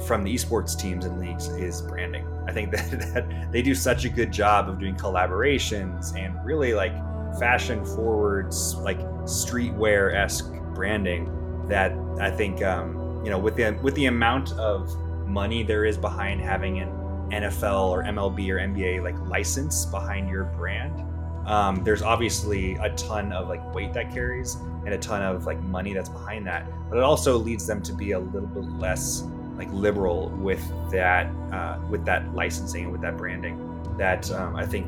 from 0.00 0.24
the 0.24 0.34
esports 0.34 0.78
teams 0.78 1.04
and 1.04 1.18
leagues 1.20 1.48
is 1.48 1.82
branding. 1.82 2.26
I 2.46 2.52
think 2.52 2.70
that, 2.76 2.90
that 3.14 3.52
they 3.52 3.62
do 3.62 3.74
such 3.74 4.04
a 4.04 4.08
good 4.08 4.32
job 4.32 4.68
of 4.68 4.78
doing 4.78 4.96
collaborations 4.96 6.16
and 6.16 6.34
really 6.44 6.74
like 6.74 6.94
fashion 7.38 7.84
forwards, 7.84 8.74
like 8.76 9.00
streetwear 9.24 10.14
esque 10.14 10.52
branding 10.74 11.30
that 11.68 11.92
I 12.20 12.30
think 12.30 12.62
um, 12.62 13.22
you 13.24 13.30
know 13.30 13.38
with 13.38 13.56
the 13.56 13.72
with 13.82 13.94
the 13.94 14.06
amount 14.06 14.52
of 14.52 14.94
money 15.26 15.62
there 15.62 15.84
is 15.84 15.96
behind 15.96 16.40
having 16.40 16.80
an 16.80 16.88
NFL 17.30 17.88
or 17.88 18.04
MLB 18.04 18.50
or 18.50 18.58
NBA 18.58 19.02
like 19.02 19.18
license 19.28 19.86
behind 19.86 20.28
your 20.28 20.44
brand. 20.44 21.02
Um, 21.46 21.84
there's 21.84 22.02
obviously 22.02 22.74
a 22.76 22.90
ton 22.94 23.32
of 23.32 23.48
like 23.48 23.74
weight 23.74 23.92
that 23.94 24.12
carries 24.12 24.54
and 24.54 24.88
a 24.88 24.98
ton 24.98 25.22
of 25.22 25.44
like 25.44 25.60
money 25.62 25.92
that's 25.92 26.08
behind 26.08 26.46
that, 26.46 26.66
but 26.88 26.96
it 26.98 27.02
also 27.02 27.36
leads 27.36 27.66
them 27.66 27.82
to 27.82 27.92
be 27.92 28.12
a 28.12 28.18
little 28.18 28.48
bit 28.48 28.64
less 28.78 29.24
like 29.56 29.72
liberal 29.72 30.30
with 30.30 30.62
that 30.90 31.26
uh, 31.52 31.78
with 31.88 32.04
that 32.04 32.34
licensing 32.34 32.84
and 32.84 32.92
with 32.92 33.00
that 33.00 33.16
branding 33.16 33.58
that 33.96 34.30
um, 34.32 34.56
I 34.56 34.66
think 34.66 34.86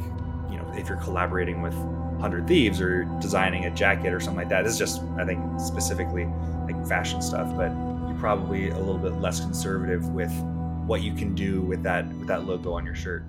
you 0.51 0.57
know 0.57 0.73
if 0.77 0.89
you're 0.89 0.99
collaborating 0.99 1.63
with 1.63 1.75
Hundred 2.21 2.49
Thieves 2.49 2.81
or 2.81 3.05
designing 3.21 3.67
a 3.67 3.71
jacket 3.71 4.13
or 4.13 4.21
something 4.21 4.39
like 4.39 4.49
that, 4.49 4.65
this 4.65 4.73
is 4.73 4.79
just 4.79 5.03
I 5.19 5.25
think 5.25 5.41
specifically 5.61 6.27
like 6.65 6.87
fashion 6.87 7.21
stuff, 7.23 7.55
but 7.57 7.71
you're 8.09 8.19
probably 8.19 8.71
a 8.71 8.79
little 8.79 8.99
bit 8.99 9.15
less 9.21 9.41
conservative 9.41 10.09
with 10.09 10.33
what 10.87 11.03
you 11.03 11.13
can 11.15 11.35
do 11.35 11.63
with 11.63 11.83
that 11.83 12.09
with 12.15 12.29
that 12.29 12.47
logo 12.47 12.73
on 12.73 12.85
your 12.85 12.95
shirt. 12.95 13.25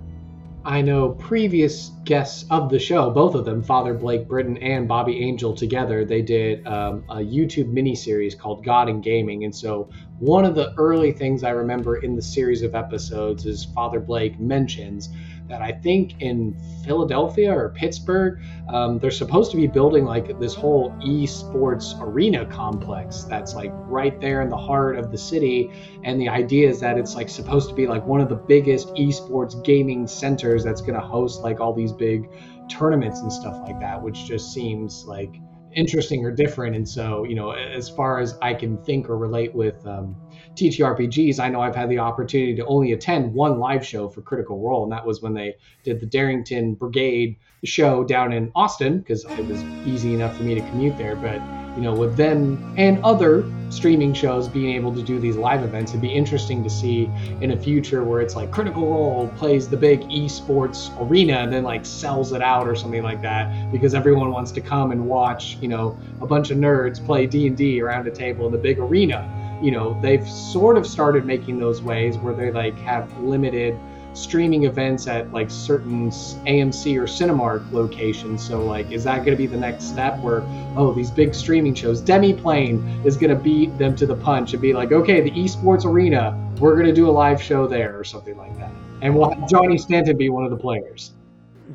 I 0.68 0.82
know 0.82 1.12
previous 1.12 1.92
guests 2.04 2.44
of 2.50 2.68
the 2.68 2.78
show, 2.78 3.08
both 3.08 3.34
of 3.34 3.46
them, 3.46 3.62
Father 3.62 3.94
Blake 3.94 4.28
Britton 4.28 4.58
and 4.58 4.86
Bobby 4.86 5.24
Angel 5.24 5.54
together, 5.54 6.04
they 6.04 6.20
did 6.20 6.66
um, 6.66 7.04
a 7.08 7.16
YouTube 7.16 7.72
miniseries 7.72 8.38
called 8.38 8.62
God 8.62 8.90
and 8.90 9.02
Gaming. 9.02 9.44
And 9.44 9.56
so 9.56 9.88
one 10.18 10.44
of 10.44 10.54
the 10.54 10.74
early 10.76 11.10
things 11.10 11.42
I 11.42 11.50
remember 11.52 11.96
in 11.96 12.16
the 12.16 12.20
series 12.20 12.60
of 12.60 12.74
episodes 12.74 13.46
is 13.46 13.64
Father 13.64 13.98
Blake 13.98 14.38
mentions 14.38 15.08
that 15.48 15.62
I 15.62 15.72
think 15.72 16.20
in 16.20 16.56
Philadelphia 16.84 17.52
or 17.52 17.70
Pittsburgh, 17.70 18.40
um, 18.68 18.98
they're 18.98 19.10
supposed 19.10 19.50
to 19.50 19.56
be 19.56 19.66
building 19.66 20.04
like 20.04 20.38
this 20.38 20.54
whole 20.54 20.98
esports 21.04 21.98
arena 22.00 22.46
complex 22.46 23.24
that's 23.24 23.54
like 23.54 23.72
right 23.86 24.20
there 24.20 24.42
in 24.42 24.48
the 24.48 24.56
heart 24.56 24.98
of 24.98 25.10
the 25.10 25.18
city. 25.18 25.72
And 26.04 26.20
the 26.20 26.28
idea 26.28 26.68
is 26.68 26.80
that 26.80 26.98
it's 26.98 27.14
like 27.14 27.28
supposed 27.28 27.68
to 27.68 27.74
be 27.74 27.86
like 27.86 28.06
one 28.06 28.20
of 28.20 28.28
the 28.28 28.36
biggest 28.36 28.88
esports 28.94 29.62
gaming 29.64 30.06
centers 30.06 30.64
that's 30.64 30.80
going 30.80 30.94
to 30.94 31.06
host 31.06 31.42
like 31.42 31.60
all 31.60 31.72
these 31.72 31.92
big 31.92 32.28
tournaments 32.68 33.20
and 33.20 33.32
stuff 33.32 33.58
like 33.62 33.80
that, 33.80 34.02
which 34.02 34.26
just 34.26 34.52
seems 34.52 35.04
like 35.06 35.34
interesting 35.74 36.24
or 36.24 36.30
different. 36.30 36.76
And 36.76 36.88
so, 36.88 37.24
you 37.24 37.34
know, 37.34 37.50
as 37.52 37.88
far 37.88 38.18
as 38.18 38.36
I 38.42 38.54
can 38.54 38.82
think 38.84 39.08
or 39.08 39.16
relate 39.16 39.54
with 39.54 39.86
um, 39.86 40.16
TTRPGs, 40.58 41.38
I 41.38 41.48
know 41.48 41.60
I've 41.60 41.76
had 41.76 41.88
the 41.88 41.98
opportunity 42.00 42.54
to 42.56 42.66
only 42.66 42.92
attend 42.92 43.32
one 43.32 43.58
live 43.58 43.86
show 43.86 44.08
for 44.08 44.20
Critical 44.22 44.58
Role, 44.60 44.82
and 44.82 44.92
that 44.92 45.06
was 45.06 45.22
when 45.22 45.34
they 45.34 45.54
did 45.84 46.00
the 46.00 46.06
Darrington 46.06 46.74
Brigade 46.74 47.36
show 47.64 48.04
down 48.04 48.32
in 48.32 48.50
Austin 48.54 48.98
because 48.98 49.24
it 49.24 49.46
was 49.46 49.62
easy 49.86 50.14
enough 50.14 50.36
for 50.36 50.42
me 50.42 50.54
to 50.54 50.60
commute 50.62 50.98
there. 50.98 51.16
But 51.16 51.40
you 51.76 51.84
know, 51.84 51.94
with 51.94 52.16
them 52.16 52.74
and 52.76 53.02
other 53.04 53.44
streaming 53.70 54.12
shows 54.12 54.48
being 54.48 54.74
able 54.74 54.92
to 54.94 55.02
do 55.02 55.20
these 55.20 55.36
live 55.36 55.62
events, 55.62 55.92
it'd 55.92 56.00
be 56.00 56.12
interesting 56.12 56.64
to 56.64 56.70
see 56.70 57.08
in 57.40 57.52
a 57.52 57.56
future 57.56 58.02
where 58.02 58.20
it's 58.20 58.34
like 58.34 58.50
Critical 58.50 58.84
Role 58.84 59.28
plays 59.36 59.68
the 59.68 59.76
big 59.76 60.00
esports 60.08 60.90
arena 61.00 61.34
and 61.34 61.52
then 61.52 61.62
like 61.62 61.86
sells 61.86 62.32
it 62.32 62.42
out 62.42 62.66
or 62.66 62.74
something 62.74 63.04
like 63.04 63.22
that 63.22 63.70
because 63.70 63.94
everyone 63.94 64.32
wants 64.32 64.50
to 64.52 64.60
come 64.60 64.90
and 64.90 65.06
watch, 65.06 65.56
you 65.60 65.68
know, 65.68 65.96
a 66.20 66.26
bunch 66.26 66.50
of 66.50 66.58
nerds 66.58 67.04
play 67.04 67.26
D&D 67.26 67.80
around 67.80 68.08
a 68.08 68.10
table 68.10 68.46
in 68.46 68.52
the 68.52 68.58
big 68.58 68.80
arena. 68.80 69.37
You 69.60 69.70
know, 69.70 70.00
they've 70.00 70.28
sort 70.28 70.76
of 70.76 70.86
started 70.86 71.24
making 71.24 71.58
those 71.58 71.82
ways 71.82 72.16
where 72.18 72.34
they 72.34 72.50
like 72.50 72.78
have 72.80 73.16
limited 73.18 73.78
streaming 74.14 74.64
events 74.64 75.06
at 75.06 75.32
like 75.32 75.50
certain 75.50 76.10
AMC 76.10 76.96
or 76.96 77.04
Cinemark 77.04 77.70
locations. 77.72 78.46
So 78.46 78.64
like, 78.64 78.90
is 78.90 79.04
that 79.04 79.18
going 79.18 79.30
to 79.30 79.36
be 79.36 79.46
the 79.46 79.56
next 79.56 79.84
step 79.84 80.18
where 80.20 80.42
oh 80.76 80.92
these 80.92 81.10
big 81.10 81.34
streaming 81.34 81.74
shows, 81.74 82.00
Demi 82.00 82.32
Demiplane 82.32 83.04
is 83.04 83.16
going 83.16 83.30
to 83.30 83.40
beat 83.40 83.76
them 83.78 83.94
to 83.96 84.06
the 84.06 84.16
punch 84.16 84.52
and 84.52 84.62
be 84.62 84.72
like, 84.72 84.92
okay, 84.92 85.20
the 85.20 85.30
esports 85.30 85.84
arena, 85.84 86.36
we're 86.58 86.74
going 86.74 86.86
to 86.86 86.92
do 86.92 87.08
a 87.08 87.12
live 87.12 87.40
show 87.40 87.66
there 87.66 87.98
or 87.98 88.04
something 88.04 88.36
like 88.36 88.56
that, 88.58 88.72
and 89.02 89.14
we'll 89.14 89.30
have 89.30 89.48
Johnny 89.48 89.78
Stanton 89.78 90.16
be 90.16 90.28
one 90.28 90.44
of 90.44 90.50
the 90.50 90.56
players. 90.56 91.12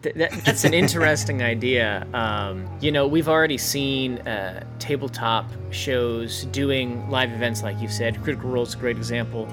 Th- 0.02 0.16
that, 0.16 0.32
that's 0.44 0.64
an 0.64 0.74
interesting 0.74 1.44
idea. 1.44 2.08
Um, 2.14 2.68
you 2.82 2.92
know, 2.92 3.08
we've 3.08 3.30
already 3.30 3.58
seen 3.58 4.18
uh, 4.20 4.66
tabletop 4.80 5.46
shows 5.72 6.46
doing 6.46 7.10
live 7.10 7.32
events, 7.32 7.62
like 7.64 7.80
you 7.80 7.88
said. 7.88 8.22
Critical 8.24 8.50
Role 8.50 8.64
is 8.64 8.74
a 8.74 8.78
great 8.78 8.98
example. 8.98 9.48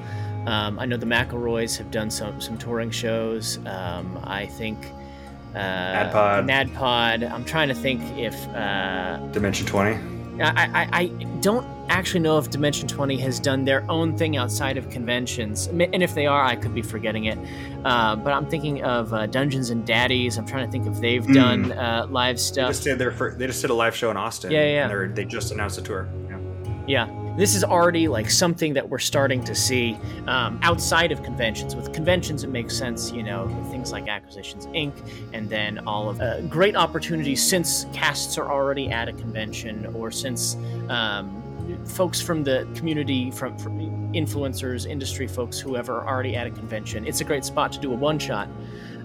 Um, 0.47 0.79
I 0.79 0.87
know 0.87 0.97
the 0.97 1.07
McElroys 1.07 1.77
have 1.77 1.91
done 1.91 2.11
some 2.11 2.41
some 2.41 2.57
touring 2.57 2.91
shows. 2.91 3.59
Um, 3.67 4.19
I 4.25 4.47
think 4.47 4.87
uh, 5.55 5.59
NADDPOD. 5.59 6.49
NADDPOD. 6.49 7.31
I'm 7.31 7.45
trying 7.45 7.69
to 7.69 7.75
think 7.75 8.01
if 8.17 8.35
uh, 8.49 9.19
Dimension 9.33 9.67
20. 9.67 9.99
I, 10.43 10.53
I, 10.57 10.89
I 10.93 11.07
don't 11.41 11.67
actually 11.93 12.21
know 12.21 12.39
if 12.39 12.51
Dimension 12.51 12.89
20 12.89 13.17
has 13.19 13.39
done 13.41 13.65
their 13.65 13.89
own 13.91 14.17
thing 14.17 14.37
outside 14.37 14.77
of 14.77 14.89
conventions. 14.91 15.67
And 15.67 16.03
if 16.03 16.15
they 16.15 16.27
are, 16.27 16.45
I 16.45 16.57
could 16.57 16.75
be 16.75 16.83
forgetting 16.83 17.25
it. 17.25 17.39
Uh, 17.85 18.17
but 18.17 18.33
I'm 18.33 18.49
thinking 18.49 18.83
of 18.83 19.12
uh, 19.12 19.27
Dungeons 19.27 19.71
and 19.71 19.87
Daddies. 19.87 20.37
I'm 20.39 20.47
trying 20.47 20.67
to 20.67 20.71
think 20.73 20.87
if 20.87 21.01
they've 21.01 21.25
Mm. 21.25 21.35
done 21.35 21.73
uh, 21.73 22.07
live 22.11 22.37
They 22.37 22.43
stuff. 22.43 22.71
just 22.71 22.85
did 22.85 22.99
their 22.99 23.11
fir- 23.12 23.35
they 23.35 23.47
just 23.47 23.61
did 23.61 23.71
a 23.71 23.75
live 23.75 23.95
show 23.95 24.11
in 24.11 24.17
Austin. 24.17 24.51
Yeah, 24.51 24.65
yeah. 24.65 24.91
And 24.91 25.17
they're, 25.17 25.25
just 25.25 25.53
announced 25.53 25.79
a 25.79 25.83
tour. 25.83 26.09
Yeah. 26.29 26.39
Yeah. 27.07 27.17
This 27.37 27.55
is 27.55 27.62
already 27.62 28.09
like 28.09 28.29
something 28.29 28.75
that 28.75 28.89
we're 28.89 28.99
starting 28.99 29.43
to 29.45 29.55
see 29.55 29.97
um, 30.27 30.59
outside 30.62 31.12
of 31.12 31.23
conventions. 31.23 31.77
With 31.77 31.93
conventions, 31.93 32.43
it 32.43 32.49
makes 32.51 32.77
sense, 32.77 33.12
you 33.12 33.23
know, 33.23 33.49
things 33.71 33.93
like 33.93 34.09
Acquisitions 34.09 34.67
Inc. 34.69 34.93
and 35.33 35.49
then 35.49 35.79
all 35.87 36.11
of 36.11 36.21
uh, 36.21 36.41
great 36.43 36.75
opportunities 36.77 37.41
since 37.43 37.87
casts 37.93 38.37
are 38.37 38.51
already 38.51 38.91
at 38.91 39.09
a 39.09 39.12
convention 39.12 39.87
or 39.95 40.11
since 40.11 40.57
um, 40.89 41.40
folks 41.85 42.20
from 42.20 42.44
the 42.44 42.69
community, 42.74 43.31
from, 43.31 43.57
from 43.59 43.78
influencers, 44.12 44.89
industry 44.89 45.27
folks, 45.27 45.59
whoever 45.59 46.01
are 46.01 46.09
already 46.09 46.36
at 46.36 46.47
a 46.47 46.51
convention. 46.51 47.07
It's 47.07 47.20
a 47.20 47.24
great 47.24 47.44
spot 47.44 47.73
to 47.73 47.78
do 47.78 47.93
a 47.93 47.97
one 47.97 48.19
shot. 48.19 48.48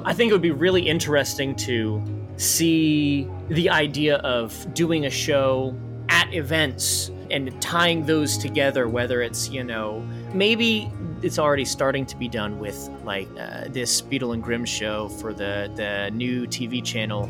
I 0.03 0.13
think 0.13 0.29
it 0.29 0.33
would 0.33 0.41
be 0.41 0.51
really 0.51 0.87
interesting 0.87 1.55
to 1.57 2.03
see 2.37 3.29
the 3.49 3.69
idea 3.69 4.17
of 4.17 4.73
doing 4.73 5.05
a 5.05 5.09
show 5.09 5.75
at 6.09 6.33
events 6.33 7.11
and 7.31 7.59
tying 7.61 8.05
those 8.05 8.37
together, 8.37 8.87
whether 8.87 9.21
it's, 9.21 9.49
you 9.49 9.63
know, 9.63 10.05
maybe 10.33 10.91
it's 11.21 11.39
already 11.39 11.65
starting 11.65 12.05
to 12.05 12.15
be 12.17 12.27
done 12.27 12.59
with 12.59 12.89
like 13.03 13.27
uh, 13.39 13.65
this 13.69 14.01
Beadle 14.01 14.33
and 14.33 14.43
Grimm 14.43 14.65
show 14.65 15.09
for 15.09 15.33
the, 15.33 15.71
the 15.75 16.11
new 16.11 16.45
TV 16.45 16.83
channel, 16.83 17.29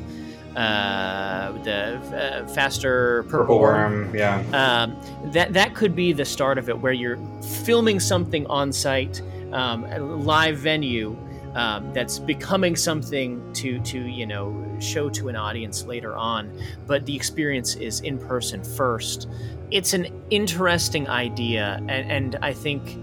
uh, 0.55 1.51
the 1.63 1.97
uh, 1.97 2.47
Faster 2.47 3.23
Purple, 3.23 3.39
Purple 3.39 3.59
Worm. 3.59 3.91
Worm. 3.93 4.15
Yeah. 4.15 4.37
Um, 4.53 5.31
that 5.31 5.53
that 5.53 5.75
could 5.75 5.95
be 5.95 6.13
the 6.13 6.25
start 6.25 6.57
of 6.57 6.69
it, 6.69 6.79
where 6.79 6.93
you're 6.93 7.19
filming 7.63 7.99
something 7.99 8.45
on 8.47 8.71
site, 8.71 9.21
um, 9.51 9.85
a 9.85 9.99
live 9.99 10.57
venue 10.57 11.17
um, 11.55 11.91
that's 11.93 12.19
becoming 12.19 12.75
something 12.75 13.41
to 13.53 13.79
to 13.79 13.99
you 13.99 14.25
know 14.25 14.77
show 14.79 15.09
to 15.09 15.29
an 15.29 15.35
audience 15.35 15.85
later 15.85 16.15
on, 16.15 16.51
but 16.85 17.05
the 17.05 17.15
experience 17.15 17.75
is 17.75 18.01
in 18.01 18.17
person 18.17 18.63
first. 18.63 19.27
It's 19.71 19.93
an 19.93 20.07
interesting 20.29 21.07
idea, 21.09 21.77
and, 21.87 22.11
and 22.11 22.35
I 22.41 22.53
think 22.53 22.97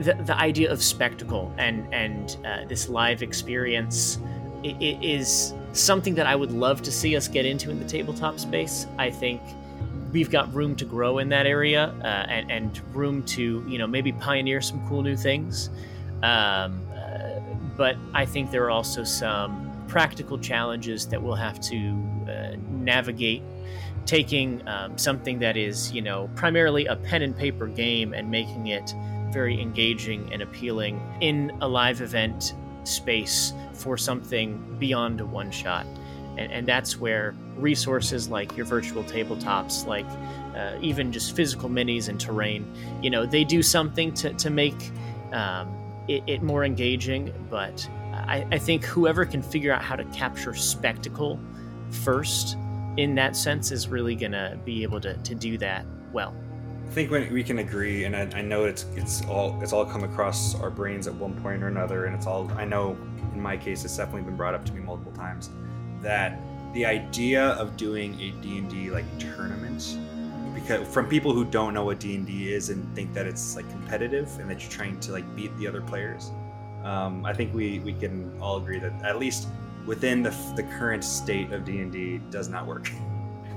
the, 0.00 0.14
the 0.24 0.36
idea 0.36 0.70
of 0.70 0.82
spectacle 0.82 1.52
and 1.58 1.92
and 1.92 2.36
uh, 2.46 2.64
this 2.68 2.88
live 2.88 3.22
experience 3.22 4.18
is 4.62 5.54
something 5.72 6.14
that 6.14 6.26
I 6.26 6.34
would 6.34 6.52
love 6.52 6.82
to 6.82 6.92
see 6.92 7.16
us 7.16 7.28
get 7.28 7.46
into 7.46 7.70
in 7.70 7.78
the 7.78 7.86
tabletop 7.86 8.38
space. 8.38 8.86
I 8.98 9.10
think 9.10 9.40
we've 10.12 10.30
got 10.30 10.52
room 10.54 10.74
to 10.76 10.84
grow 10.84 11.18
in 11.18 11.28
that 11.28 11.46
area 11.46 11.94
uh, 12.02 12.26
and, 12.28 12.50
and 12.50 12.94
room 12.94 13.22
to 13.24 13.64
you 13.68 13.78
know 13.78 13.86
maybe 13.86 14.12
pioneer 14.12 14.60
some 14.60 14.86
cool 14.88 15.02
new 15.02 15.16
things. 15.16 15.70
Um, 16.22 16.86
uh, 16.94 17.40
but 17.76 17.96
I 18.12 18.26
think 18.26 18.50
there 18.50 18.64
are 18.64 18.70
also 18.70 19.04
some 19.04 19.68
practical 19.86 20.38
challenges 20.38 21.06
that 21.08 21.22
we'll 21.22 21.34
have 21.34 21.60
to 21.60 21.76
uh, 22.28 22.56
navigate. 22.70 23.42
Taking 24.04 24.66
um, 24.66 24.96
something 24.96 25.38
that 25.40 25.58
is, 25.58 25.92
you 25.92 26.00
know, 26.00 26.30
primarily 26.34 26.86
a 26.86 26.96
pen 26.96 27.20
and 27.20 27.36
paper 27.36 27.66
game 27.66 28.14
and 28.14 28.30
making 28.30 28.68
it 28.68 28.94
very 29.30 29.60
engaging 29.60 30.32
and 30.32 30.40
appealing 30.40 31.00
in 31.20 31.52
a 31.60 31.68
live 31.68 32.00
event 32.00 32.54
space 32.88 33.52
for 33.72 33.96
something 33.96 34.76
beyond 34.78 35.20
a 35.20 35.26
one 35.26 35.50
shot. 35.50 35.86
And, 36.36 36.52
and 36.52 36.66
that's 36.66 36.98
where 36.98 37.34
resources 37.56 38.28
like 38.28 38.56
your 38.56 38.66
virtual 38.66 39.04
tabletops, 39.04 39.86
like 39.86 40.06
uh, 40.56 40.78
even 40.80 41.12
just 41.12 41.36
physical 41.36 41.68
minis 41.68 42.08
and 42.08 42.18
terrain, 42.20 42.72
you 43.02 43.10
know, 43.10 43.26
they 43.26 43.44
do 43.44 43.62
something 43.62 44.12
to, 44.14 44.32
to 44.34 44.50
make 44.50 44.90
um, 45.32 45.68
it, 46.08 46.22
it 46.26 46.42
more 46.42 46.64
engaging. 46.64 47.32
But 47.50 47.88
I, 48.12 48.46
I 48.50 48.58
think 48.58 48.84
whoever 48.84 49.24
can 49.24 49.42
figure 49.42 49.72
out 49.72 49.82
how 49.82 49.96
to 49.96 50.04
capture 50.06 50.54
spectacle 50.54 51.38
first 51.90 52.56
in 52.96 53.14
that 53.14 53.36
sense 53.36 53.70
is 53.70 53.88
really 53.88 54.16
going 54.16 54.32
to 54.32 54.58
be 54.64 54.82
able 54.82 55.00
to, 55.00 55.16
to 55.16 55.34
do 55.34 55.56
that 55.58 55.86
well. 56.12 56.34
I 56.88 56.90
think 56.90 57.10
when 57.10 57.30
we 57.30 57.44
can 57.44 57.58
agree, 57.58 58.04
and 58.04 58.16
I, 58.16 58.38
I 58.38 58.40
know 58.40 58.64
it's 58.64 58.86
it's 58.96 59.22
all 59.26 59.60
it's 59.62 59.74
all 59.74 59.84
come 59.84 60.04
across 60.04 60.54
our 60.54 60.70
brains 60.70 61.06
at 61.06 61.14
one 61.14 61.34
point 61.42 61.62
or 61.62 61.68
another, 61.68 62.06
and 62.06 62.14
it's 62.14 62.26
all 62.26 62.50
I 62.52 62.64
know. 62.64 62.96
In 63.34 63.42
my 63.42 63.58
case, 63.58 63.84
it's 63.84 63.94
definitely 63.94 64.22
been 64.22 64.36
brought 64.36 64.54
up 64.54 64.64
to 64.64 64.72
me 64.72 64.80
multiple 64.80 65.12
times 65.12 65.50
that 66.00 66.40
the 66.72 66.86
idea 66.86 67.48
of 67.50 67.76
doing 67.76 68.18
a 68.18 68.30
D 68.40 68.56
and 68.56 68.70
D 68.70 68.90
like 68.90 69.04
tournament, 69.18 69.98
because 70.54 70.88
from 70.88 71.06
people 71.06 71.34
who 71.34 71.44
don't 71.44 71.74
know 71.74 71.84
what 71.84 72.00
D 72.00 72.14
and 72.14 72.26
D 72.26 72.54
is 72.54 72.70
and 72.70 72.82
think 72.94 73.12
that 73.12 73.26
it's 73.26 73.54
like 73.54 73.68
competitive 73.68 74.38
and 74.38 74.48
that 74.48 74.62
you're 74.62 74.70
trying 74.70 74.98
to 75.00 75.12
like 75.12 75.36
beat 75.36 75.54
the 75.58 75.66
other 75.66 75.82
players, 75.82 76.30
um, 76.84 77.26
I 77.26 77.34
think 77.34 77.52
we 77.54 77.80
we 77.80 77.92
can 77.92 78.32
all 78.40 78.56
agree 78.56 78.78
that 78.78 78.94
at 79.04 79.18
least 79.18 79.48
within 79.84 80.22
the 80.22 80.34
the 80.56 80.62
current 80.62 81.04
state 81.04 81.52
of 81.52 81.66
D 81.66 81.80
and 81.80 81.92
D 81.92 82.18
does 82.30 82.48
not 82.48 82.66
work. 82.66 82.90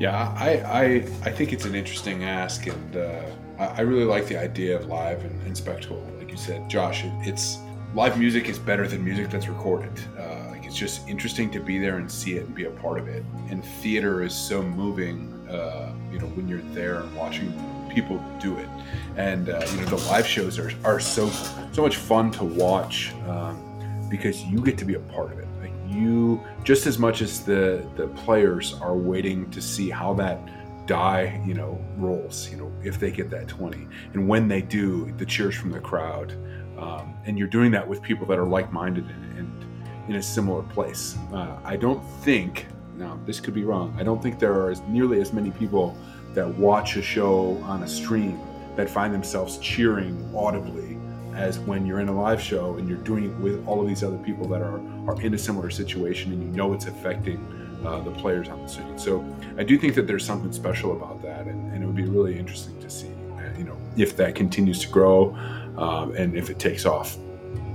Yeah, 0.01 0.33
I, 0.35 0.49
I 0.65 0.83
I 1.25 1.31
think 1.31 1.53
it's 1.53 1.65
an 1.65 1.75
interesting 1.75 2.23
ask, 2.23 2.65
and 2.65 2.97
uh, 2.97 3.21
I, 3.59 3.81
really 3.81 4.03
like 4.03 4.25
the 4.25 4.35
idea 4.35 4.75
of 4.75 4.87
live 4.87 5.23
and, 5.23 5.39
and 5.43 5.55
spectacle. 5.55 6.03
Like 6.17 6.31
you 6.31 6.37
said, 6.37 6.67
Josh, 6.67 7.05
it, 7.05 7.11
it's 7.21 7.59
live 7.93 8.17
music 8.17 8.49
is 8.49 8.57
better 8.57 8.87
than 8.87 9.05
music 9.05 9.29
that's 9.29 9.47
recorded. 9.47 9.91
Uh, 10.17 10.47
like 10.49 10.65
it's 10.65 10.75
just 10.75 11.07
interesting 11.07 11.51
to 11.51 11.59
be 11.59 11.77
there 11.77 11.97
and 11.97 12.11
see 12.11 12.33
it 12.33 12.47
and 12.47 12.55
be 12.55 12.65
a 12.65 12.71
part 12.71 12.97
of 12.97 13.07
it. 13.07 13.23
And 13.51 13.63
theater 13.63 14.23
is 14.23 14.33
so 14.33 14.63
moving, 14.63 15.31
uh, 15.47 15.93
you 16.11 16.17
know, 16.17 16.25
when 16.29 16.47
you're 16.47 16.63
there 16.73 17.01
and 17.01 17.15
watching 17.15 17.53
people 17.93 18.17
do 18.39 18.57
it. 18.57 18.69
And 19.17 19.49
uh, 19.49 19.63
you 19.69 19.81
know, 19.81 19.85
the 19.85 20.03
live 20.07 20.25
shows 20.25 20.57
are, 20.57 20.71
are 20.83 20.99
so 20.99 21.29
so 21.73 21.83
much 21.83 21.97
fun 21.97 22.31
to 22.31 22.43
watch 22.43 23.13
um, 23.27 24.07
because 24.09 24.41
you 24.45 24.61
get 24.61 24.79
to 24.79 24.85
be 24.85 24.95
a 24.95 24.99
part 25.13 25.31
of 25.31 25.37
it. 25.37 25.47
You, 25.91 26.41
just 26.63 26.87
as 26.87 26.97
much 26.97 27.21
as 27.21 27.43
the 27.43 27.85
the 27.95 28.07
players 28.07 28.75
are 28.81 28.95
waiting 28.95 29.49
to 29.51 29.61
see 29.61 29.89
how 29.89 30.13
that 30.15 30.39
die, 30.87 31.41
you 31.45 31.53
know, 31.53 31.83
rolls. 31.97 32.49
You 32.49 32.57
know, 32.57 32.71
if 32.83 32.99
they 32.99 33.11
get 33.11 33.29
that 33.31 33.47
twenty, 33.47 33.87
and 34.13 34.27
when 34.27 34.47
they 34.47 34.61
do, 34.61 35.11
the 35.17 35.25
cheers 35.25 35.55
from 35.55 35.71
the 35.71 35.79
crowd. 35.79 36.35
Um, 36.77 37.13
and 37.25 37.37
you're 37.37 37.47
doing 37.47 37.69
that 37.71 37.87
with 37.87 38.01
people 38.01 38.25
that 38.25 38.39
are 38.39 38.47
like-minded 38.47 39.05
and, 39.05 39.37
and 39.37 39.65
in 40.07 40.15
a 40.15 40.21
similar 40.21 40.63
place. 40.63 41.15
Uh, 41.31 41.57
I 41.63 41.75
don't 41.75 42.03
think 42.23 42.65
now 42.97 43.19
this 43.25 43.39
could 43.39 43.53
be 43.53 43.63
wrong. 43.63 43.95
I 43.99 44.03
don't 44.03 44.21
think 44.23 44.39
there 44.39 44.53
are 44.53 44.71
as 44.71 44.81
nearly 44.87 45.21
as 45.21 45.31
many 45.31 45.51
people 45.51 45.95
that 46.33 46.47
watch 46.57 46.97
a 46.97 47.01
show 47.01 47.57
on 47.63 47.83
a 47.83 47.87
stream 47.87 48.39
that 48.75 48.89
find 48.89 49.13
themselves 49.13 49.57
cheering 49.59 50.33
audibly 50.35 50.97
as 51.35 51.59
when 51.59 51.85
you're 51.85 51.99
in 51.99 52.07
a 52.07 52.21
live 52.21 52.41
show 52.41 52.75
and 52.75 52.89
you're 52.89 52.97
doing 52.99 53.25
it 53.25 53.35
with 53.37 53.65
all 53.67 53.81
of 53.81 53.87
these 53.87 54.03
other 54.03 54.17
people 54.17 54.47
that 54.47 54.61
are, 54.61 54.79
are 55.07 55.19
in 55.21 55.33
a 55.33 55.37
similar 55.37 55.69
situation 55.69 56.31
and 56.31 56.43
you 56.43 56.49
know 56.49 56.73
it's 56.73 56.85
affecting 56.85 57.39
uh, 57.85 57.99
the 58.01 58.11
players 58.11 58.47
on 58.49 58.61
the 58.61 58.67
screen. 58.67 58.97
So 58.97 59.25
I 59.57 59.63
do 59.63 59.77
think 59.77 59.95
that 59.95 60.07
there's 60.07 60.25
something 60.25 60.51
special 60.51 60.91
about 60.95 61.21
that, 61.23 61.47
and, 61.47 61.73
and 61.73 61.83
it 61.83 61.85
would 61.85 61.95
be 61.95 62.05
really 62.05 62.37
interesting 62.37 62.79
to 62.79 62.89
see, 62.89 63.11
uh, 63.33 63.57
you 63.57 63.63
know, 63.63 63.77
if 63.97 64.15
that 64.17 64.35
continues 64.35 64.79
to 64.81 64.87
grow 64.89 65.35
um, 65.77 66.15
and 66.15 66.35
if 66.35 66.49
it 66.49 66.59
takes 66.59 66.85
off. 66.85 67.17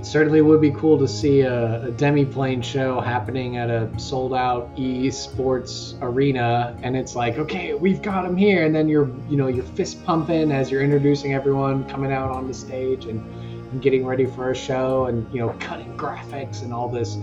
certainly 0.01 0.41
would 0.41 0.61
be 0.61 0.71
cool 0.71 0.97
to 0.97 1.07
see 1.07 1.41
a, 1.41 1.87
a 1.87 1.91
Demiplane 1.91 2.63
show 2.63 3.01
happening 3.01 3.57
at 3.57 3.69
a 3.69 3.89
sold-out 3.99 4.69
e-sports 4.77 5.95
arena 6.01 6.77
and 6.83 6.95
it's 6.95 7.15
like 7.15 7.37
okay 7.37 7.73
we've 7.73 8.01
got 8.01 8.21
them 8.23 8.37
here 8.37 8.65
and 8.65 8.73
then 8.73 8.87
you're 8.87 9.09
you 9.27 9.35
know 9.35 9.47
you're 9.47 9.65
fist 9.65 10.03
pumping 10.05 10.51
as 10.51 10.71
you're 10.71 10.83
introducing 10.83 11.33
everyone 11.33 11.83
coming 11.89 12.13
out 12.13 12.31
on 12.31 12.47
the 12.47 12.53
stage 12.53 13.05
and 13.05 13.19
getting 13.81 14.05
ready 14.05 14.25
for 14.25 14.51
a 14.51 14.55
show 14.55 15.05
and 15.05 15.31
you 15.33 15.39
know 15.39 15.49
cutting 15.59 15.95
graphics 15.97 16.61
and 16.61 16.73
all 16.73 16.89
this 16.89 17.15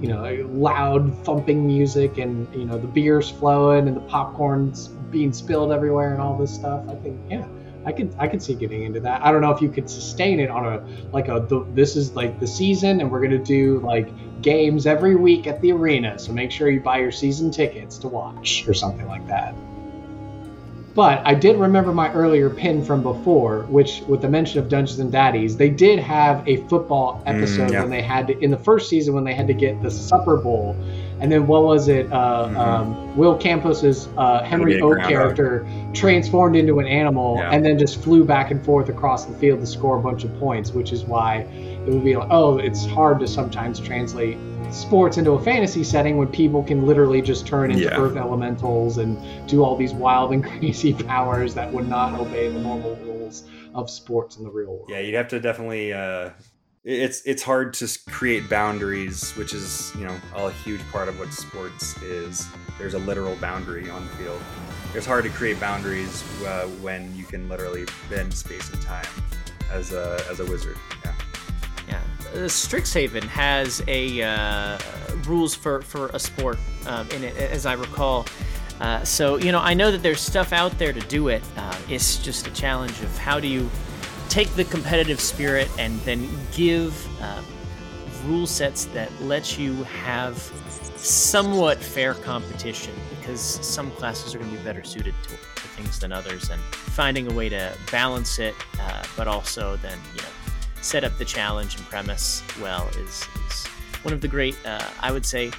you 0.00 0.08
know 0.08 0.48
loud 0.50 1.16
thumping 1.24 1.66
music 1.66 2.18
and 2.18 2.52
you 2.54 2.64
know 2.64 2.78
the 2.78 2.86
beers 2.86 3.30
flowing 3.30 3.88
and 3.88 3.96
the 3.96 4.00
popcorn's 4.02 4.88
being 4.88 5.32
spilled 5.32 5.72
everywhere 5.72 6.12
and 6.12 6.20
all 6.20 6.36
this 6.36 6.52
stuff 6.52 6.82
i 6.88 6.94
think 6.96 7.18
yeah 7.30 7.46
I 7.86 7.92
could 7.92 8.14
I 8.18 8.28
could 8.28 8.42
see 8.42 8.54
getting 8.54 8.84
into 8.84 9.00
that. 9.00 9.22
I 9.22 9.30
don't 9.30 9.42
know 9.42 9.50
if 9.50 9.60
you 9.60 9.68
could 9.68 9.90
sustain 9.90 10.40
it 10.40 10.50
on 10.50 10.64
a 10.64 10.86
like 11.12 11.28
a 11.28 11.40
the, 11.40 11.66
this 11.74 11.96
is 11.96 12.14
like 12.14 12.40
the 12.40 12.46
season 12.46 13.00
and 13.00 13.10
we're 13.10 13.20
gonna 13.20 13.38
do 13.38 13.80
like 13.80 14.10
games 14.40 14.86
every 14.86 15.14
week 15.14 15.46
at 15.46 15.60
the 15.60 15.72
arena. 15.72 16.18
So 16.18 16.32
make 16.32 16.50
sure 16.50 16.70
you 16.70 16.80
buy 16.80 16.98
your 16.98 17.12
season 17.12 17.50
tickets 17.50 17.98
to 17.98 18.08
watch 18.08 18.66
or 18.66 18.74
something 18.74 19.06
like 19.06 19.26
that. 19.28 19.54
But 20.94 21.22
I 21.24 21.34
did 21.34 21.56
remember 21.56 21.92
my 21.92 22.12
earlier 22.12 22.48
pin 22.48 22.84
from 22.84 23.02
before, 23.02 23.62
which 23.68 24.02
with 24.06 24.20
the 24.20 24.28
mention 24.28 24.60
of 24.60 24.68
Dungeons 24.68 25.00
and 25.00 25.10
Daddies, 25.10 25.56
they 25.56 25.68
did 25.68 25.98
have 25.98 26.46
a 26.46 26.58
football 26.68 27.20
episode 27.26 27.72
yeah. 27.72 27.80
when 27.80 27.90
they 27.90 28.02
had 28.02 28.28
to 28.28 28.38
in 28.38 28.52
the 28.52 28.58
first 28.58 28.88
season 28.88 29.12
when 29.12 29.24
they 29.24 29.34
had 29.34 29.48
to 29.48 29.54
get 29.54 29.82
the 29.82 29.90
Supper 29.90 30.36
Bowl 30.36 30.76
and 31.20 31.30
then 31.30 31.46
what 31.46 31.62
was 31.62 31.88
it? 31.88 32.12
Uh, 32.12 32.48
Mhm. 32.48 32.56
um, 32.56 33.16
Will 33.16 33.36
Campos's 33.36 34.08
uh, 34.18 34.42
Henry 34.42 34.80
Oak 34.80 34.98
character 35.02 35.66
transformed 35.92 36.56
into 36.56 36.80
an 36.80 36.86
animal 36.86 37.36
Yeah. 37.38 37.50
and 37.50 37.64
then 37.64 37.78
just 37.78 38.02
flew 38.02 38.24
back 38.24 38.50
and 38.50 38.62
forth 38.64 38.88
across 38.88 39.24
the 39.24 39.34
field 39.34 39.60
to 39.60 39.66
score 39.66 39.96
a 39.96 40.00
bunch 40.00 40.24
of 40.24 40.38
points, 40.38 40.74
which 40.74 40.92
is 40.92 41.04
why 41.04 41.46
it 41.86 41.90
would 41.92 42.04
be 42.04 42.16
like, 42.16 42.28
oh, 42.30 42.58
it's 42.58 42.84
hard 42.86 43.20
to 43.20 43.26
sometimes 43.26 43.78
translate 43.80 44.36
sports 44.72 45.16
into 45.18 45.32
a 45.32 45.42
fantasy 45.42 45.84
setting 45.84 46.16
when 46.16 46.28
people 46.28 46.62
can 46.62 46.86
literally 46.86 47.22
just 47.22 47.46
turn 47.46 47.70
into 47.70 47.84
Yeah. 47.84 47.98
earth 48.00 48.16
elementals 48.16 48.98
and 48.98 49.18
do 49.48 49.62
all 49.62 49.76
these 49.76 49.92
wild 49.94 50.32
and 50.32 50.44
crazy 50.58 50.92
powers 50.92 51.54
that 51.54 51.72
would 51.72 51.88
not 51.88 52.18
obey 52.18 52.48
the 52.48 52.58
normal 52.60 52.96
rules 52.96 53.44
of 53.74 53.88
sports 53.90 54.36
in 54.36 54.44
the 54.44 54.50
real 54.50 54.68
world. 54.68 54.86
Yeah, 54.88 54.98
you'd 55.00 55.14
have 55.14 55.28
to 55.28 55.40
definitely. 55.40 55.92
Uh, 55.92 56.30
it's 56.84 57.22
it's 57.24 57.42
hard 57.42 57.72
to 57.74 57.98
create 58.10 58.50
boundaries, 58.50 59.30
which 59.36 59.54
is 59.54 59.90
you 59.98 60.04
know 60.04 60.14
a 60.36 60.50
huge 60.50 60.82
part 60.92 61.08
of 61.08 61.18
what 61.18 61.32
sports 61.32 61.96
is. 62.02 62.46
There's 62.78 62.92
a 62.94 62.98
literal 62.98 63.36
boundary 63.36 63.88
on 63.88 64.04
the 64.06 64.12
field. 64.16 64.40
It's 64.94 65.06
hard 65.06 65.24
to 65.24 65.30
create 65.30 65.58
boundaries 65.58 66.22
uh, 66.44 66.66
when 66.82 67.16
you 67.16 67.24
can 67.24 67.48
literally 67.48 67.86
bend 68.10 68.34
space 68.34 68.70
and 68.70 68.82
time 68.82 69.06
as 69.72 69.92
a 69.94 70.22
as 70.30 70.40
a 70.40 70.44
wizard. 70.44 70.76
Yeah. 71.04 71.12
Uh, 72.34 72.48
Strixhaven 72.48 73.22
has 73.22 73.80
a 73.86 74.22
uh, 74.22 74.78
rules 75.26 75.54
for 75.54 75.82
for 75.82 76.08
a 76.08 76.18
sport 76.18 76.58
um, 76.86 77.08
in 77.10 77.22
it, 77.22 77.36
as 77.36 77.64
I 77.64 77.74
recall. 77.74 78.26
Uh, 78.80 79.04
so 79.04 79.36
you 79.36 79.52
know, 79.52 79.60
I 79.60 79.72
know 79.72 79.92
that 79.92 80.02
there's 80.02 80.20
stuff 80.20 80.52
out 80.52 80.76
there 80.78 80.92
to 80.92 81.00
do 81.00 81.28
it. 81.28 81.42
Uh, 81.56 81.76
it's 81.88 82.18
just 82.18 82.48
a 82.48 82.50
challenge 82.50 83.00
of 83.02 83.18
how 83.18 83.38
do 83.38 83.46
you 83.46 83.70
take 84.28 84.48
the 84.56 84.64
competitive 84.64 85.20
spirit 85.20 85.70
and 85.78 86.00
then 86.00 86.28
give 86.52 87.06
uh, 87.22 87.40
rule 88.26 88.48
sets 88.48 88.86
that 88.86 89.10
let 89.20 89.56
you 89.56 89.84
have 89.84 90.36
somewhat 90.96 91.78
fair 91.78 92.14
competition 92.14 92.94
because 93.10 93.40
some 93.40 93.90
classes 93.92 94.34
are 94.34 94.38
going 94.38 94.50
to 94.50 94.56
be 94.56 94.64
better 94.64 94.82
suited 94.82 95.14
to, 95.22 95.28
to 95.30 95.68
things 95.68 96.00
than 96.00 96.10
others 96.10 96.50
and 96.50 96.60
finding 96.62 97.30
a 97.30 97.34
way 97.34 97.48
to 97.48 97.76
balance 97.92 98.38
it 98.38 98.54
uh, 98.80 99.02
but 99.16 99.28
also 99.28 99.76
then 99.76 99.98
you 100.14 100.22
know 100.22 100.28
set 100.84 101.04
up 101.04 101.16
the 101.18 101.24
challenge 101.24 101.76
and 101.76 101.84
premise 101.86 102.42
well 102.60 102.88
is, 102.98 103.26
is 103.48 103.66
one 104.02 104.12
of 104.12 104.20
the 104.20 104.28
great 104.28 104.56
uh, 104.66 104.88
i 105.00 105.10
would 105.10 105.24
say 105.24 105.50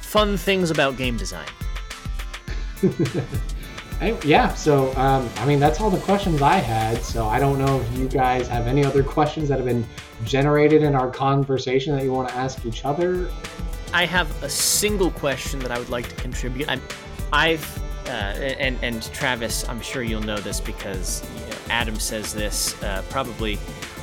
fun 0.00 0.36
things 0.36 0.70
about 0.70 0.96
game 0.96 1.16
design 1.16 1.48
I, 4.00 4.16
yeah, 4.24 4.54
so 4.54 4.94
um, 4.96 5.28
I 5.38 5.44
mean 5.46 5.58
that's 5.58 5.80
all 5.80 5.90
the 5.90 5.98
questions 5.98 6.40
I 6.40 6.58
had. 6.58 7.02
So 7.02 7.26
I 7.26 7.40
don't 7.40 7.58
know 7.58 7.80
if 7.80 7.98
you 7.98 8.08
guys 8.08 8.46
have 8.46 8.68
any 8.68 8.84
other 8.84 9.02
questions 9.02 9.48
that 9.48 9.58
have 9.58 9.66
been 9.66 9.84
generated 10.24 10.82
in 10.82 10.94
our 10.94 11.10
conversation 11.10 11.96
that 11.96 12.04
you 12.04 12.12
want 12.12 12.28
to 12.28 12.34
ask 12.36 12.64
each 12.64 12.84
other. 12.84 13.28
I 13.92 14.06
have 14.06 14.42
a 14.42 14.48
single 14.48 15.10
question 15.10 15.58
that 15.60 15.72
I 15.72 15.78
would 15.78 15.88
like 15.88 16.08
to 16.08 16.14
contribute. 16.16 16.68
I'm, 16.68 16.80
I've 17.32 17.82
uh, 18.06 18.10
and 18.10 18.78
and 18.82 19.02
Travis, 19.12 19.68
I'm 19.68 19.80
sure 19.80 20.02
you'll 20.02 20.22
know 20.22 20.38
this 20.38 20.60
because 20.60 21.28
you 21.34 21.50
know, 21.50 21.56
Adam 21.70 21.98
says 21.98 22.32
this 22.32 22.80
uh, 22.84 23.02
probably 23.10 23.58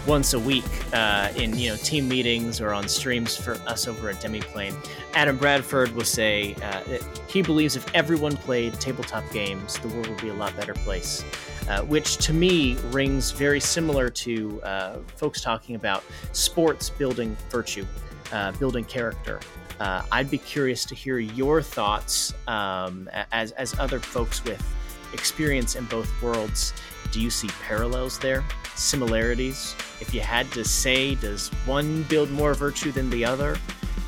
once 0.07 0.33
a 0.33 0.39
week 0.39 0.65
uh, 0.93 1.31
in 1.35 1.57
you 1.57 1.69
know 1.69 1.75
team 1.77 2.07
meetings 2.07 2.61
or 2.61 2.73
on 2.73 2.87
streams 2.87 3.35
for 3.35 3.53
us 3.67 3.87
over 3.87 4.09
at 4.09 4.15
Demiplane. 4.15 4.75
Adam 5.13 5.37
Bradford 5.37 5.91
will 5.91 6.05
say 6.05 6.53
uh, 6.55 6.83
that 6.83 7.21
he 7.27 7.41
believes 7.41 7.75
if 7.75 7.93
everyone 7.93 8.37
played 8.37 8.73
tabletop 8.79 9.23
games, 9.31 9.79
the 9.79 9.87
world 9.89 10.07
would 10.07 10.21
be 10.21 10.29
a 10.29 10.33
lot 10.33 10.55
better 10.55 10.73
place. 10.73 11.23
Uh, 11.67 11.81
which 11.81 12.17
to 12.17 12.31
me 12.31 12.75
rings 12.91 13.31
very 13.31 13.59
similar 13.59 14.07
to 14.07 14.61
uh, 14.61 14.97
folks 15.15 15.41
talking 15.41 15.75
about 15.75 16.03
sports 16.31 16.91
building 16.91 17.35
virtue, 17.49 17.85
uh, 18.31 18.51
building 18.53 18.85
character. 18.85 19.39
Uh, 19.79 20.03
I'd 20.11 20.29
be 20.29 20.37
curious 20.37 20.85
to 20.85 20.95
hear 20.95 21.17
your 21.17 21.63
thoughts 21.63 22.35
um, 22.47 23.09
as, 23.31 23.51
as 23.53 23.77
other 23.79 23.99
folks 23.99 24.43
with 24.45 24.63
experience 25.11 25.75
in 25.75 25.85
both 25.85 26.09
worlds. 26.21 26.71
Do 27.11 27.19
you 27.19 27.31
see 27.31 27.47
parallels 27.63 28.19
there? 28.19 28.43
Similarities? 28.75 29.75
If 30.01 30.13
you 30.13 30.21
had 30.21 30.51
to 30.51 30.63
say, 30.65 31.15
does 31.15 31.49
one 31.65 32.03
build 32.03 32.29
more 32.31 32.53
virtue 32.53 32.91
than 32.91 33.09
the 33.09 33.25
other? 33.25 33.57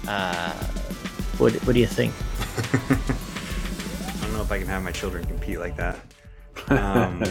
Uh, 0.08 0.54
what, 1.38 1.54
what 1.66 1.74
do 1.74 1.80
you 1.80 1.88
think? 1.88 2.14
I 4.18 4.22
don't 4.22 4.34
know 4.34 4.42
if 4.42 4.52
I 4.52 4.60
can 4.60 4.68
have 4.68 4.84
my 4.84 4.92
children 4.92 5.26
compete 5.26 5.60
like 5.60 5.76
that. 5.78 6.00
Um, 6.70 7.24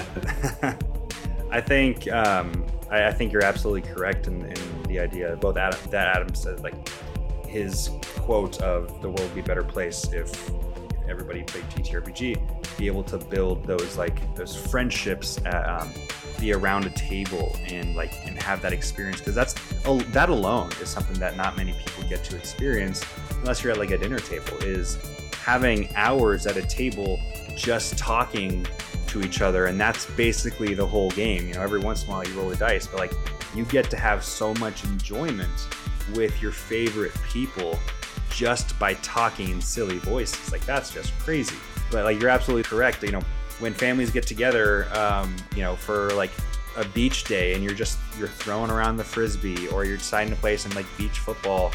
I 1.51 1.61
think 1.61 2.11
um, 2.11 2.67
I, 2.91 3.07
I 3.07 3.13
think 3.13 3.33
you're 3.33 3.45
absolutely 3.45 3.91
correct 3.93 4.27
in, 4.27 4.43
in 4.45 4.83
the 4.85 4.99
idea. 5.01 5.33
of 5.33 5.41
Both 5.41 5.57
Adam, 5.57 5.79
that 5.91 6.17
Adam 6.17 6.35
said, 6.35 6.61
like 6.61 6.75
his 7.47 7.91
quote 8.17 8.61
of 8.61 9.01
"the 9.03 9.09
world 9.09 9.21
would 9.21 9.35
be 9.35 9.41
a 9.41 9.45
better 9.45 9.63
place 9.63 10.13
if 10.13 10.51
everybody 11.09 11.43
played 11.43 11.65
TTRPG," 11.65 12.77
be 12.79 12.87
able 12.87 13.05
to 13.05 13.19
build 13.19 13.65
those 13.65 13.97
like 13.97 14.35
those 14.35 14.55
friendships, 14.55 15.39
at, 15.45 15.69
um, 15.69 15.93
be 16.39 16.53
around 16.53 16.85
a 16.85 16.91
table 16.91 17.57
and 17.69 17.97
like 17.97 18.13
and 18.27 18.41
have 18.43 18.61
that 18.63 18.73
experience 18.73 19.19
because 19.19 19.35
that's 19.35 19.55
that 20.13 20.29
alone 20.29 20.71
is 20.81 20.89
something 20.89 21.19
that 21.19 21.37
not 21.37 21.57
many 21.57 21.73
people 21.73 22.05
get 22.09 22.23
to 22.25 22.37
experience 22.37 23.05
unless 23.41 23.63
you're 23.63 23.73
at 23.73 23.79
like 23.79 23.91
a 23.91 23.99
dinner 23.99 24.19
table. 24.19 24.57
Is 24.61 24.99
having 25.47 25.89
hours 25.95 26.47
at 26.47 26.57
a 26.57 26.63
table 26.67 27.21
just 27.57 27.97
talking 27.97 28.67
to 29.07 29.23
each 29.23 29.41
other 29.41 29.67
and 29.67 29.81
that's 29.81 30.07
basically 30.17 30.75
the 30.75 30.85
whole 30.85 31.11
game 31.11 31.47
you 31.47 31.55
know 31.55 31.63
every 31.63 31.79
once 31.79 32.03
in 32.03 32.09
a 32.09 32.13
while 32.13 32.27
you 32.27 32.35
roll 32.35 32.49
the 32.49 32.57
dice 32.57 32.87
but 32.89 32.99
like 32.99 33.13
you 33.55 33.65
get 33.67 33.89
to 33.89 33.97
have 33.97 34.25
so 34.25 34.53
much 34.55 34.85
enjoyment 34.85 35.69
with 36.15 36.43
your 36.43 36.53
favorite 36.53 37.13
people 37.29 37.79
just 38.37 38.79
by 38.79 38.93
talking 38.95 39.49
in 39.49 39.63
silly 39.63 39.99
voices. 39.99 40.53
Like 40.53 40.65
that's 40.67 40.93
just 40.93 41.19
crazy. 41.21 41.57
But 41.91 42.05
like 42.05 42.21
you're 42.21 42.29
absolutely 42.29 42.65
correct. 42.65 43.03
You 43.03 43.13
know 43.13 43.23
when 43.61 43.73
families 43.73 44.11
get 44.11 44.27
together 44.27 44.87
um, 44.95 45.35
you 45.55 45.63
know 45.63 45.75
for 45.75 46.11
like 46.11 46.31
a 46.77 46.85
beach 46.89 47.25
day 47.25 47.55
and 47.55 47.65
you're 47.65 47.73
just 47.73 47.99
you're 48.19 48.29
throwing 48.29 48.71
around 48.71 48.99
the 48.99 49.05
frisbee 49.05 49.67
or 49.69 49.87
you're 49.87 49.97
deciding 49.97 50.33
to 50.35 50.39
play 50.39 50.59
some 50.59 50.71
like 50.73 50.85
beach 50.99 51.19
football 51.19 51.73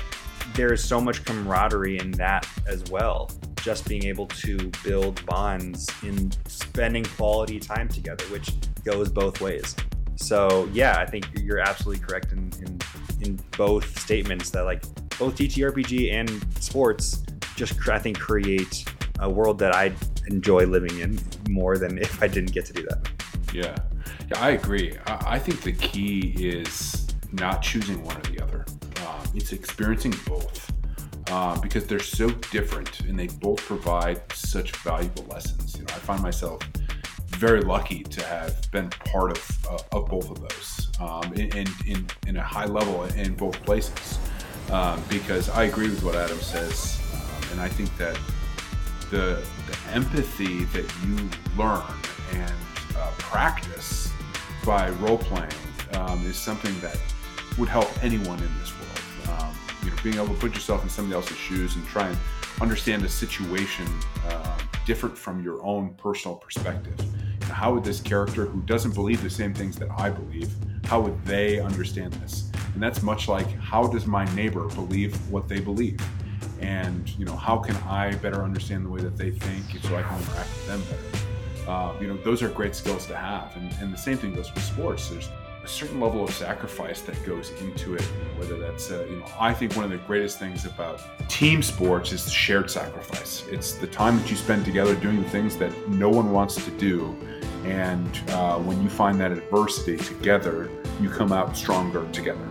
there's 0.54 0.84
so 0.84 1.02
much 1.02 1.24
camaraderie 1.24 1.98
in 2.00 2.12
that 2.12 2.48
as 2.68 2.84
well. 2.92 3.30
Just 3.58 3.88
being 3.88 4.06
able 4.06 4.26
to 4.28 4.72
build 4.84 5.24
bonds 5.26 5.88
in 6.04 6.32
spending 6.48 7.06
quality 7.06 7.60
time 7.60 7.88
together 7.88 8.24
which 8.26 8.52
goes 8.84 9.10
both 9.10 9.42
ways. 9.42 9.76
So 10.16 10.70
yeah 10.72 11.00
i 11.00 11.06
think 11.08 11.28
you're 11.42 11.60
absolutely 11.60 12.06
correct 12.06 12.32
in 12.32 12.52
in, 12.60 12.80
in 13.22 13.40
both 13.58 14.00
statements 14.00 14.52
that 14.52 14.66
like 14.66 14.84
both 15.22 15.36
ttrpg 15.38 16.12
and 16.12 16.30
sports 16.60 17.24
just 17.56 17.74
i 17.90 18.00
think 18.00 18.18
create 18.20 18.86
a 19.20 19.30
world 19.30 19.58
that 19.60 19.74
i 19.76 19.92
enjoy 20.28 20.66
living 20.66 20.98
in 21.00 21.20
more 21.50 21.78
than 21.78 21.98
if 21.98 22.22
i 22.24 22.28
didn't 22.28 22.52
get 22.52 22.66
to 22.66 22.74
do 22.74 22.84
that 22.90 23.08
Yeah, 23.54 23.76
yeah, 24.30 24.40
I 24.40 24.52
agree. 24.52 24.98
I, 25.06 25.36
I 25.36 25.40
think 25.40 25.62
the 25.62 25.74
key 25.74 26.34
is 26.38 27.08
not 27.34 27.62
choosing 27.62 28.02
one 28.04 28.18
or 28.18 28.22
the 28.22 28.42
other. 28.42 28.66
Um, 29.06 29.24
it's 29.36 29.52
experiencing 29.52 30.14
both 30.26 30.72
um, 31.32 31.60
because 31.60 31.86
they're 31.86 32.00
so 32.00 32.30
different 32.52 33.02
and 33.02 33.20
they 33.20 33.28
both 33.28 33.60
provide 33.60 34.22
such 34.34 34.76
valuable 34.78 35.26
lessons. 35.26 35.76
You 35.76 35.82
know, 35.82 35.94
I 35.94 36.00
find 36.00 36.22
myself 36.22 36.62
very 37.28 37.62
lucky 37.62 38.04
to 38.04 38.24
have 38.26 38.70
been 38.72 38.90
part 38.90 39.32
of 39.38 39.66
uh, 39.70 39.98
of 39.98 40.08
both 40.08 40.30
of 40.30 40.40
those 40.40 40.92
um, 41.00 41.34
in, 41.34 41.48
in, 41.58 41.68
in 41.88 42.08
in 42.28 42.38
a 42.38 42.44
high 42.44 42.66
level 42.66 43.04
in 43.04 43.34
both 43.34 43.62
places. 43.64 44.20
Um, 44.72 45.04
because 45.10 45.50
I 45.50 45.66
agree 45.66 45.90
with 45.90 46.02
what 46.02 46.16
Adam 46.16 46.40
says, 46.40 47.02
um, 47.14 47.52
and 47.52 47.62
I 47.62 47.68
think 47.68 47.96
that 47.98 48.18
the, 49.10 49.44
the 49.68 49.92
empathy 49.92 50.64
that 50.66 50.86
you 51.06 51.30
learn 51.58 51.84
and 52.32 52.54
uh, 52.96 53.12
practice 53.18 54.10
by 54.66 54.90
role 54.92 55.18
playing 55.18 55.52
um, 55.94 56.26
is 56.26 56.38
something 56.38 56.74
that 56.80 56.98
would 57.58 57.68
help 57.68 57.90
anyone 58.02 58.40
in 58.40 58.60
this 58.60 58.72
world. 58.72 59.42
Um, 59.42 59.54
you 59.84 59.90
know, 59.90 59.96
being 60.04 60.16
able 60.16 60.28
to 60.28 60.40
put 60.40 60.54
yourself 60.54 60.84
in 60.84 60.90
somebody 60.90 61.16
else's 61.16 61.36
shoes 61.36 61.76
and 61.76 61.86
try 61.88 62.08
and 62.08 62.18
understand 62.62 63.04
a 63.04 63.10
situation 63.10 63.86
uh, 64.30 64.58
different 64.86 65.18
from 65.18 65.44
your 65.44 65.62
own 65.66 65.94
personal 65.96 66.38
perspective. 66.38 66.98
How 67.44 67.74
would 67.74 67.84
this 67.84 68.00
character, 68.00 68.46
who 68.46 68.62
doesn't 68.62 68.94
believe 68.94 69.22
the 69.22 69.30
same 69.30 69.54
things 69.54 69.76
that 69.78 69.90
I 69.98 70.10
believe, 70.10 70.50
how 70.86 71.02
would 71.02 71.22
they 71.26 71.60
understand 71.60 72.14
this? 72.14 72.51
And 72.74 72.82
that's 72.82 73.02
much 73.02 73.28
like 73.28 73.50
how 73.60 73.88
does 73.88 74.08
my 74.08 74.26
neighbor 74.36 74.68
believe 74.70 75.16
what 75.30 75.48
they 75.48 75.60
believe? 75.60 76.02
and 76.62 77.10
you 77.18 77.26
know 77.26 77.36
how 77.36 77.58
can 77.58 77.76
i 77.88 78.14
better 78.16 78.44
understand 78.44 78.86
the 78.86 78.90
way 78.90 79.02
that 79.02 79.18
they 79.18 79.32
think 79.32 79.84
so 79.84 79.96
i 79.96 80.02
can 80.04 80.22
interact 80.22 80.50
with 80.50 80.68
them 80.68 80.82
better? 80.82 81.26
Uh, 81.68 81.94
you 82.02 82.08
know 82.08 82.18
those 82.24 82.42
are 82.42 82.50
great 82.50 82.76
skills 82.76 83.06
to 83.06 83.16
have. 83.16 83.56
And, 83.56 83.72
and 83.80 83.94
the 83.94 83.98
same 83.98 84.18
thing 84.18 84.34
goes 84.34 84.52
with 84.52 84.64
sports. 84.64 85.10
There's 85.10 85.30
a 85.64 85.68
certain 85.68 86.00
level 86.00 86.24
of 86.24 86.32
sacrifice 86.32 87.02
that 87.02 87.24
goes 87.24 87.52
into 87.62 87.94
it 87.94 88.02
whether 88.38 88.58
that's 88.58 88.90
uh, 88.90 89.06
you 89.08 89.18
know 89.18 89.26
i 89.40 89.54
think 89.54 89.76
one 89.76 89.86
of 89.86 89.92
the 89.92 89.98
greatest 90.08 90.40
things 90.40 90.66
about 90.66 91.00
team 91.30 91.62
sports 91.62 92.12
is 92.12 92.26
the 92.26 92.32
shared 92.32 92.70
sacrifice. 92.70 93.46
It's 93.50 93.74
the 93.74 93.86
time 93.86 94.18
that 94.18 94.30
you 94.30 94.36
spend 94.36 94.66
together 94.66 94.96
doing 94.96 95.24
things 95.26 95.58
that 95.58 95.72
no 95.88 96.10
one 96.10 96.32
wants 96.32 96.56
to 96.66 96.72
do. 96.72 97.16
And 97.64 98.20
uh, 98.30 98.58
when 98.58 98.82
you 98.82 98.90
find 98.90 99.20
that 99.22 99.32
adversity 99.32 99.98
together 99.98 100.70
you 101.00 101.10
come 101.10 101.32
out 101.32 101.56
stronger 101.56 102.08
together 102.12 102.48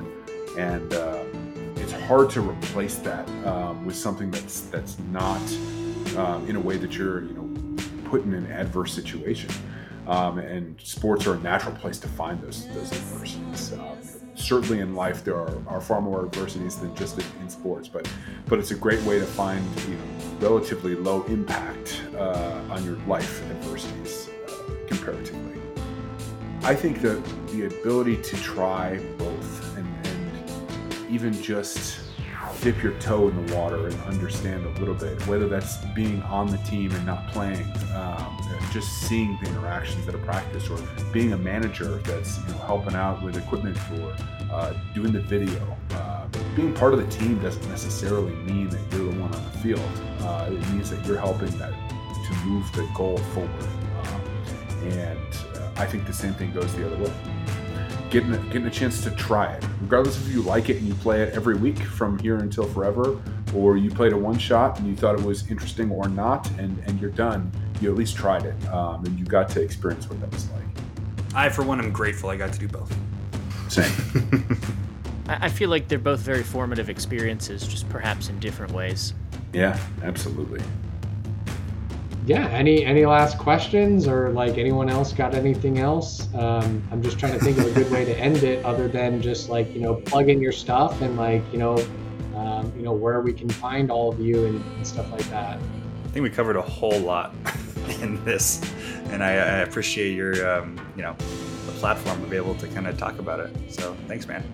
and 0.57 0.93
uh, 0.93 1.25
it's 1.77 1.93
hard 1.93 2.31
to 2.31 2.41
replace 2.41 2.97
that 2.99 3.29
um, 3.47 3.85
with 3.85 3.97
something 3.97 4.31
that's 4.31 4.63
that's 4.63 4.99
not 5.11 5.41
um, 6.17 6.47
in 6.49 6.57
a 6.57 6.61
way 6.61 6.77
that 6.77 6.97
you're 6.97 7.25
you 7.25 7.35
know 7.35 7.77
put 8.05 8.25
in 8.25 8.35
an 8.35 8.51
adverse 8.51 8.93
situation. 8.93 9.51
Um, 10.07 10.39
and 10.39 10.81
sports 10.81 11.27
are 11.27 11.35
a 11.35 11.39
natural 11.39 11.75
place 11.77 11.99
to 12.01 12.09
find 12.09 12.41
those 12.43 12.67
those 12.69 12.93
adversities. 12.93 13.73
Um, 13.73 13.99
certainly 14.35 14.81
in 14.81 14.95
life 14.95 15.23
there 15.23 15.37
are, 15.37 15.63
are 15.69 15.81
far 15.81 16.01
more 16.01 16.25
adversities 16.25 16.77
than 16.77 16.95
just 16.97 17.19
in, 17.19 17.25
in, 17.41 17.49
sports, 17.49 17.89
but 17.89 18.11
but 18.47 18.59
it's 18.59 18.71
a 18.71 18.75
great 18.75 19.03
way 19.03 19.19
to 19.19 19.27
find 19.27 19.65
you 19.89 19.95
know 19.95 20.49
relatively 20.49 20.95
low 20.95 21.23
impact 21.25 22.03
uh, 22.17 22.61
on 22.71 22.85
your 22.85 22.97
life 23.07 23.43
adversities 23.51 24.29
uh, 24.49 24.53
comparatively. 24.89 25.61
I 26.63 26.75
think 26.75 27.01
that 27.03 27.23
the 27.49 27.67
ability 27.67 28.17
to 28.23 28.37
try 28.37 28.99
both 29.17 29.70
even 31.11 31.33
just 31.43 32.01
dip 32.63 32.83
your 32.83 32.93
toe 32.95 33.29
in 33.29 33.47
the 33.47 33.55
water 33.55 33.87
and 33.87 34.01
understand 34.03 34.65
a 34.65 34.81
little 34.81 34.95
bit, 34.95 35.21
whether 35.27 35.49
that's 35.49 35.79
being 35.95 36.23
on 36.23 36.47
the 36.47 36.59
team 36.59 36.93
and 36.93 37.07
not 37.07 37.27
playing, 37.29 37.67
um, 37.95 38.39
just 38.73 38.89
seeing 39.03 39.39
the 39.43 39.49
interactions 39.49 40.07
at 40.09 40.15
a 40.15 40.19
practice, 40.19 40.69
or 40.69 40.79
being 41.13 41.33
a 41.33 41.37
manager 41.37 41.97
that's 42.05 42.39
you 42.39 42.49
know, 42.49 42.59
helping 42.59 42.95
out 42.95 43.23
with 43.23 43.37
equipment 43.37 43.77
for 43.77 44.17
uh, 44.53 44.75
doing 44.95 45.13
the 45.13 45.21
video. 45.21 45.77
Uh, 45.93 46.27
being 46.55 46.73
part 46.75 46.93
of 46.93 47.01
the 47.01 47.17
team 47.17 47.39
doesn't 47.41 47.69
necessarily 47.69 48.35
mean 48.37 48.69
that 48.69 48.81
you're 48.93 49.11
the 49.11 49.21
one 49.21 49.33
on 49.35 49.45
the 49.53 49.59
field. 49.59 49.91
Uh, 50.21 50.51
it 50.51 50.71
means 50.71 50.91
that 50.91 51.05
you're 51.07 51.19
helping 51.19 51.51
that 51.59 51.73
to 51.73 52.35
move 52.47 52.71
the 52.73 52.89
goal 52.95 53.17
forward. 53.19 53.51
Um, 54.05 54.21
and 54.89 55.35
uh, 55.57 55.71
I 55.77 55.87
think 55.87 56.07
the 56.07 56.13
same 56.13 56.35
thing 56.35 56.53
goes 56.53 56.75
the 56.75 56.87
other 56.87 56.97
way 57.03 57.13
getting 58.11 58.35
a, 58.35 58.39
getting 58.47 58.67
a 58.67 58.71
chance 58.71 59.03
to 59.05 59.11
try 59.13 59.53
it, 59.53 59.65
regardless 59.81 60.21
if 60.21 60.33
you 60.33 60.43
like 60.43 60.69
it 60.69 60.79
and 60.79 60.87
you 60.87 60.95
play 60.95 61.23
it 61.23 61.35
every 61.35 61.55
week 61.55 61.79
from 61.79 62.19
here 62.19 62.37
until 62.39 62.65
forever, 62.65 63.21
or 63.55 63.77
you 63.77 63.91
played 63.91 64.13
a 64.13 64.17
one 64.17 64.39
shot 64.39 64.79
and 64.79 64.89
you 64.89 64.97
thought 64.97 65.19
it 65.19 65.25
was 65.25 65.49
interesting 65.51 65.91
or 65.91 66.09
not, 66.09 66.51
and 66.59 66.79
and 66.87 67.01
you're 67.01 67.11
done. 67.11 67.51
You 67.81 67.91
at 67.91 67.97
least 67.97 68.17
tried 68.17 68.45
it, 68.45 68.69
um, 68.69 69.05
and 69.07 69.19
you 69.19 69.25
got 69.25 69.49
to 69.51 69.63
experience 69.63 70.09
what 70.09 70.21
that 70.21 70.31
was 70.33 70.51
like. 70.51 70.65
I, 71.35 71.49
for 71.49 71.63
one, 71.63 71.81
am 71.81 71.93
grateful 71.93 72.29
I 72.29 72.37
got 72.37 72.53
to 72.53 72.59
do 72.59 72.69
both. 72.69 72.95
Same. 73.69 73.91
I 75.29 75.49
feel 75.49 75.71
like 75.71 75.87
they're 75.87 75.99
both 75.99 76.21
very 76.21 76.43
formative 76.43 76.91
experiences, 76.91 77.67
just 77.67 77.89
perhaps 77.89 78.29
in 78.29 78.41
different 78.41 78.73
ways. 78.73 79.15
Yeah, 79.53 79.79
absolutely 80.03 80.61
yeah 82.27 82.49
any 82.49 82.85
any 82.85 83.07
last 83.07 83.39
questions 83.39 84.07
or 84.07 84.31
like 84.31 84.59
anyone 84.59 84.91
else 84.91 85.13
got 85.13 85.35
anything 85.35 85.79
else 85.79 86.33
um, 86.35 86.83
i'm 86.91 87.03
just 87.03 87.19
trying 87.19 87.33
to 87.33 87.39
think 87.39 87.57
of 87.59 87.67
a 87.67 87.71
good 87.71 87.91
way 87.91 88.05
to 88.05 88.17
end 88.19 88.43
it 88.43 88.65
other 88.65 88.89
than 88.89 89.23
just 89.23 89.49
like 89.49 89.73
you 89.75 89.81
know 89.81 89.95
plug 89.95 90.29
in 90.29 90.41
your 90.41 90.53
stuff 90.53 91.01
and 91.01 91.17
like 91.17 91.43
you 91.53 91.59
know 91.59 91.77
um, 92.37 92.73
you 92.77 92.83
know 92.83 92.93
where 92.93 93.21
we 93.21 93.33
can 93.33 93.49
find 93.49 93.91
all 93.91 94.13
of 94.13 94.21
you 94.21 94.47
and, 94.47 94.65
and, 94.77 94.87
stuff 94.87 95.11
like 95.11 95.29
that 95.31 95.59
i 95.59 96.09
think 96.09 96.23
we 96.23 96.31
covered 96.31 96.57
a 96.57 96.63
whole 96.63 96.99
lot 97.01 97.35
in 98.01 98.23
this 98.25 98.63
and 99.09 99.25
i, 99.25 99.31
I 99.31 99.59
appreciate 99.59 100.15
your 100.15 100.61
um, 100.61 100.79
you 100.97 101.03
know 101.03 101.17
the 101.67 101.73
platform 101.73 102.23
to 102.23 102.29
be 102.29 102.37
able 102.37 102.55
to 102.57 102.69
kind 102.69 102.87
of 102.87 102.99
talk 102.99 103.19
about 103.19 103.41
it 103.41 103.57
so 103.73 103.97
thanks 104.07 104.27
man 104.27 104.45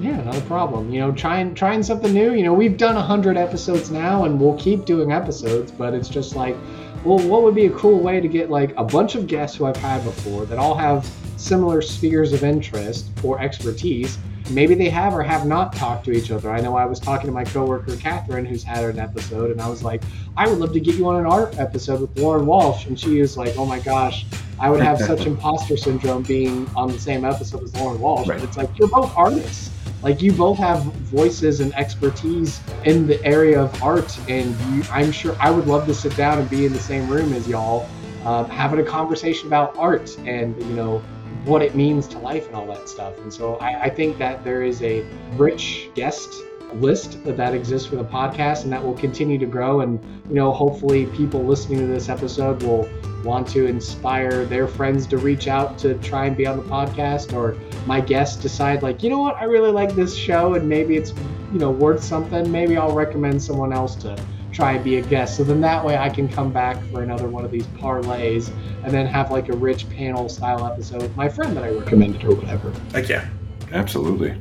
yeah, 0.00 0.20
not 0.22 0.36
a 0.36 0.40
problem. 0.42 0.92
You 0.92 1.00
know, 1.00 1.12
trying 1.12 1.54
trying 1.54 1.82
something 1.82 2.12
new. 2.12 2.34
You 2.34 2.42
know, 2.42 2.52
we've 2.52 2.76
done 2.76 2.96
hundred 2.96 3.36
episodes 3.36 3.90
now, 3.90 4.24
and 4.24 4.40
we'll 4.40 4.58
keep 4.58 4.84
doing 4.84 5.12
episodes. 5.12 5.70
But 5.70 5.94
it's 5.94 6.08
just 6.08 6.34
like 6.34 6.56
well, 7.04 7.18
what 7.28 7.42
would 7.42 7.54
be 7.54 7.66
a 7.66 7.70
cool 7.70 8.00
way 8.00 8.20
to 8.20 8.28
get 8.28 8.50
like 8.50 8.74
a 8.76 8.84
bunch 8.84 9.14
of 9.14 9.26
guests 9.26 9.56
who 9.56 9.66
I've 9.66 9.76
had 9.76 10.02
before 10.04 10.46
that 10.46 10.58
all 10.58 10.74
have 10.74 11.08
similar 11.36 11.82
spheres 11.82 12.32
of 12.32 12.44
interest 12.44 13.10
or 13.22 13.40
expertise? 13.40 14.18
Maybe 14.50 14.74
they 14.74 14.90
have 14.90 15.14
or 15.14 15.22
have 15.22 15.46
not 15.46 15.74
talked 15.74 16.04
to 16.06 16.12
each 16.12 16.30
other. 16.30 16.50
I 16.50 16.60
know 16.60 16.76
I 16.76 16.84
was 16.84 17.00
talking 17.00 17.26
to 17.26 17.32
my 17.32 17.44
coworker 17.44 17.96
Catherine, 17.96 18.44
who's 18.44 18.62
had 18.62 18.84
an 18.84 18.98
episode, 18.98 19.50
and 19.50 19.60
I 19.60 19.68
was 19.68 19.82
like, 19.82 20.02
I 20.36 20.46
would 20.46 20.58
love 20.58 20.72
to 20.74 20.80
get 20.80 20.96
you 20.96 21.06
on 21.08 21.16
an 21.16 21.26
art 21.26 21.58
episode 21.58 22.00
with 22.00 22.18
Lauren 22.18 22.44
Walsh, 22.44 22.86
and 22.86 22.98
she 22.98 23.20
was 23.20 23.38
like, 23.38 23.56
Oh 23.56 23.64
my 23.64 23.78
gosh, 23.80 24.26
I 24.58 24.70
would 24.70 24.80
have 24.80 24.98
such 24.98 25.26
imposter 25.26 25.76
syndrome 25.76 26.22
being 26.22 26.68
on 26.76 26.88
the 26.88 26.98
same 26.98 27.24
episode 27.24 27.62
as 27.62 27.74
Lauren 27.74 28.00
Walsh. 28.00 28.28
Right. 28.28 28.38
But 28.38 28.48
it's 28.48 28.56
like 28.56 28.78
you're 28.78 28.88
both 28.88 29.16
artists 29.16 29.70
like 30.04 30.22
you 30.22 30.32
both 30.32 30.58
have 30.58 30.82
voices 30.84 31.60
and 31.60 31.74
expertise 31.74 32.60
in 32.84 33.06
the 33.06 33.22
area 33.24 33.60
of 33.60 33.82
art 33.82 34.16
and 34.28 34.54
you, 34.72 34.82
i'm 34.92 35.10
sure 35.10 35.34
i 35.40 35.50
would 35.50 35.66
love 35.66 35.86
to 35.86 35.94
sit 35.94 36.14
down 36.16 36.38
and 36.38 36.48
be 36.48 36.66
in 36.66 36.72
the 36.72 36.78
same 36.78 37.08
room 37.08 37.32
as 37.32 37.48
y'all 37.48 37.88
uh, 38.24 38.44
having 38.44 38.78
a 38.78 38.84
conversation 38.84 39.48
about 39.48 39.76
art 39.76 40.16
and 40.18 40.56
you 40.62 40.74
know 40.74 41.02
what 41.44 41.60
it 41.60 41.74
means 41.74 42.08
to 42.08 42.18
life 42.18 42.46
and 42.46 42.56
all 42.56 42.66
that 42.66 42.88
stuff. 42.88 43.18
And 43.18 43.32
so 43.32 43.56
I, 43.56 43.82
I 43.82 43.90
think 43.90 44.18
that 44.18 44.44
there 44.44 44.62
is 44.62 44.82
a 44.82 45.06
rich 45.32 45.90
guest 45.94 46.32
list 46.80 47.22
that 47.24 47.36
that 47.36 47.54
exists 47.54 47.88
for 47.88 47.96
the 47.96 48.04
podcast 48.04 48.64
and 48.64 48.72
that 48.72 48.82
will 48.82 48.94
continue 48.94 49.38
to 49.38 49.46
grow. 49.46 49.80
And 49.80 50.02
you 50.28 50.34
know 50.34 50.52
hopefully 50.52 51.06
people 51.06 51.44
listening 51.44 51.80
to 51.80 51.86
this 51.86 52.08
episode 52.08 52.62
will 52.62 52.88
want 53.24 53.48
to 53.48 53.66
inspire 53.66 54.44
their 54.44 54.68
friends 54.68 55.06
to 55.06 55.18
reach 55.18 55.48
out 55.48 55.78
to 55.78 55.94
try 55.98 56.26
and 56.26 56.36
be 56.36 56.46
on 56.46 56.58
the 56.58 56.62
podcast 56.64 57.32
or 57.32 57.56
my 57.86 58.00
guests 58.00 58.40
decide 58.40 58.82
like 58.82 59.02
you 59.02 59.10
know 59.10 59.18
what? 59.18 59.36
I 59.36 59.44
really 59.44 59.70
like 59.70 59.94
this 59.94 60.16
show 60.16 60.54
and 60.54 60.68
maybe 60.68 60.96
it's 60.96 61.12
you 61.52 61.58
know 61.58 61.70
worth 61.70 62.02
something. 62.02 62.50
Maybe 62.50 62.76
i'll 62.76 62.94
recommend 62.94 63.42
someone 63.42 63.72
else 63.72 63.94
to 63.96 64.16
try 64.52 64.72
and 64.72 64.84
be 64.84 64.96
a 64.96 65.02
guest. 65.02 65.36
So 65.36 65.44
then 65.44 65.60
that 65.62 65.84
way 65.84 65.96
i 65.96 66.08
can 66.08 66.28
come 66.28 66.52
back 66.52 66.82
for 66.90 67.02
another 67.02 67.28
one 67.28 67.44
of 67.44 67.50
these 67.50 67.66
Parleys 67.78 68.50
and 68.84 68.92
then 68.92 69.06
have 69.06 69.30
like 69.30 69.48
a 69.48 69.56
rich 69.56 69.88
panel 69.90 70.28
style 70.28 70.66
episode 70.66 71.02
with 71.02 71.16
my 71.16 71.28
friend 71.28 71.56
that 71.56 71.64
i 71.64 71.70
recommended 71.70 72.24
or 72.24 72.34
whatever. 72.34 72.72
Like 72.92 73.08
yeah. 73.08 73.28
Absolutely. 73.72 74.36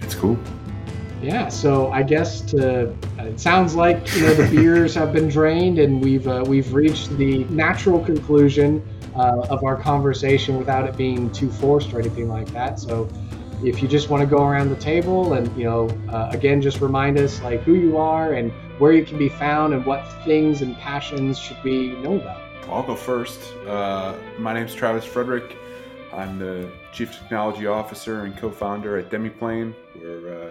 It's 0.00 0.14
cool 0.14 0.38
yeah, 1.22 1.48
so 1.48 1.90
I 1.90 2.02
guess 2.02 2.40
to 2.52 2.94
it 3.18 3.40
sounds 3.40 3.74
like 3.74 4.14
you 4.14 4.22
know 4.22 4.34
the 4.34 4.48
beers 4.56 4.94
have 4.94 5.12
been 5.12 5.28
drained 5.28 5.78
and 5.78 6.02
we've 6.02 6.28
uh, 6.28 6.44
we've 6.46 6.72
reached 6.72 7.10
the 7.16 7.44
natural 7.44 8.04
conclusion 8.04 8.86
uh, 9.16 9.46
of 9.50 9.64
our 9.64 9.76
conversation 9.76 10.58
without 10.58 10.88
it 10.88 10.96
being 10.96 11.30
too 11.32 11.50
forced 11.50 11.92
or 11.92 12.00
anything 12.00 12.28
like 12.28 12.48
that. 12.52 12.78
So 12.78 13.08
if 13.64 13.82
you 13.82 13.88
just 13.88 14.08
want 14.08 14.20
to 14.20 14.26
go 14.26 14.44
around 14.44 14.68
the 14.68 14.76
table 14.76 15.32
and 15.32 15.54
you 15.56 15.64
know 15.64 15.88
uh, 16.10 16.30
again 16.32 16.62
just 16.62 16.80
remind 16.80 17.18
us 17.18 17.42
like 17.42 17.60
who 17.62 17.74
you 17.74 17.96
are 17.96 18.34
and 18.34 18.52
where 18.78 18.92
you 18.92 19.04
can 19.04 19.18
be 19.18 19.28
found 19.28 19.74
and 19.74 19.84
what 19.84 20.06
things 20.24 20.62
and 20.62 20.76
passions 20.78 21.38
should 21.38 21.56
we 21.64 21.88
know 21.96 22.16
about. 22.16 22.40
I'll 22.68 22.82
go 22.82 22.94
first. 22.94 23.54
Uh, 23.66 24.14
my 24.38 24.52
name 24.52 24.66
is 24.66 24.74
Travis 24.74 25.04
Frederick. 25.04 25.56
I'm 26.12 26.38
the 26.38 26.70
Chief 26.92 27.12
Technology 27.12 27.66
Officer 27.66 28.24
and 28.24 28.36
co-founder 28.36 28.98
at 28.98 29.10
Demiplane. 29.10 29.74
We're 30.00 30.48
uh, 30.48 30.50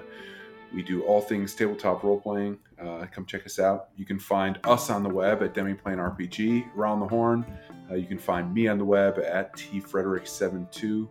we 0.73 0.83
do 0.83 1.03
all 1.03 1.21
things 1.21 1.55
tabletop 1.55 2.03
role 2.03 2.19
playing. 2.19 2.57
Uh, 2.79 3.05
come 3.11 3.25
check 3.25 3.45
us 3.45 3.59
out. 3.59 3.89
You 3.95 4.05
can 4.05 4.19
find 4.19 4.59
us 4.63 4.89
on 4.89 5.03
the 5.03 5.09
web 5.09 5.41
at 5.41 5.53
Demiplane 5.53 5.97
RPG, 5.97 6.75
around 6.75 6.99
the 6.99 7.07
horn. 7.07 7.45
Uh, 7.89 7.95
you 7.95 8.05
can 8.05 8.19
find 8.19 8.53
me 8.53 8.67
on 8.67 8.77
the 8.77 8.85
web 8.85 9.19
at 9.19 9.55
tfrederick72. 9.55 11.07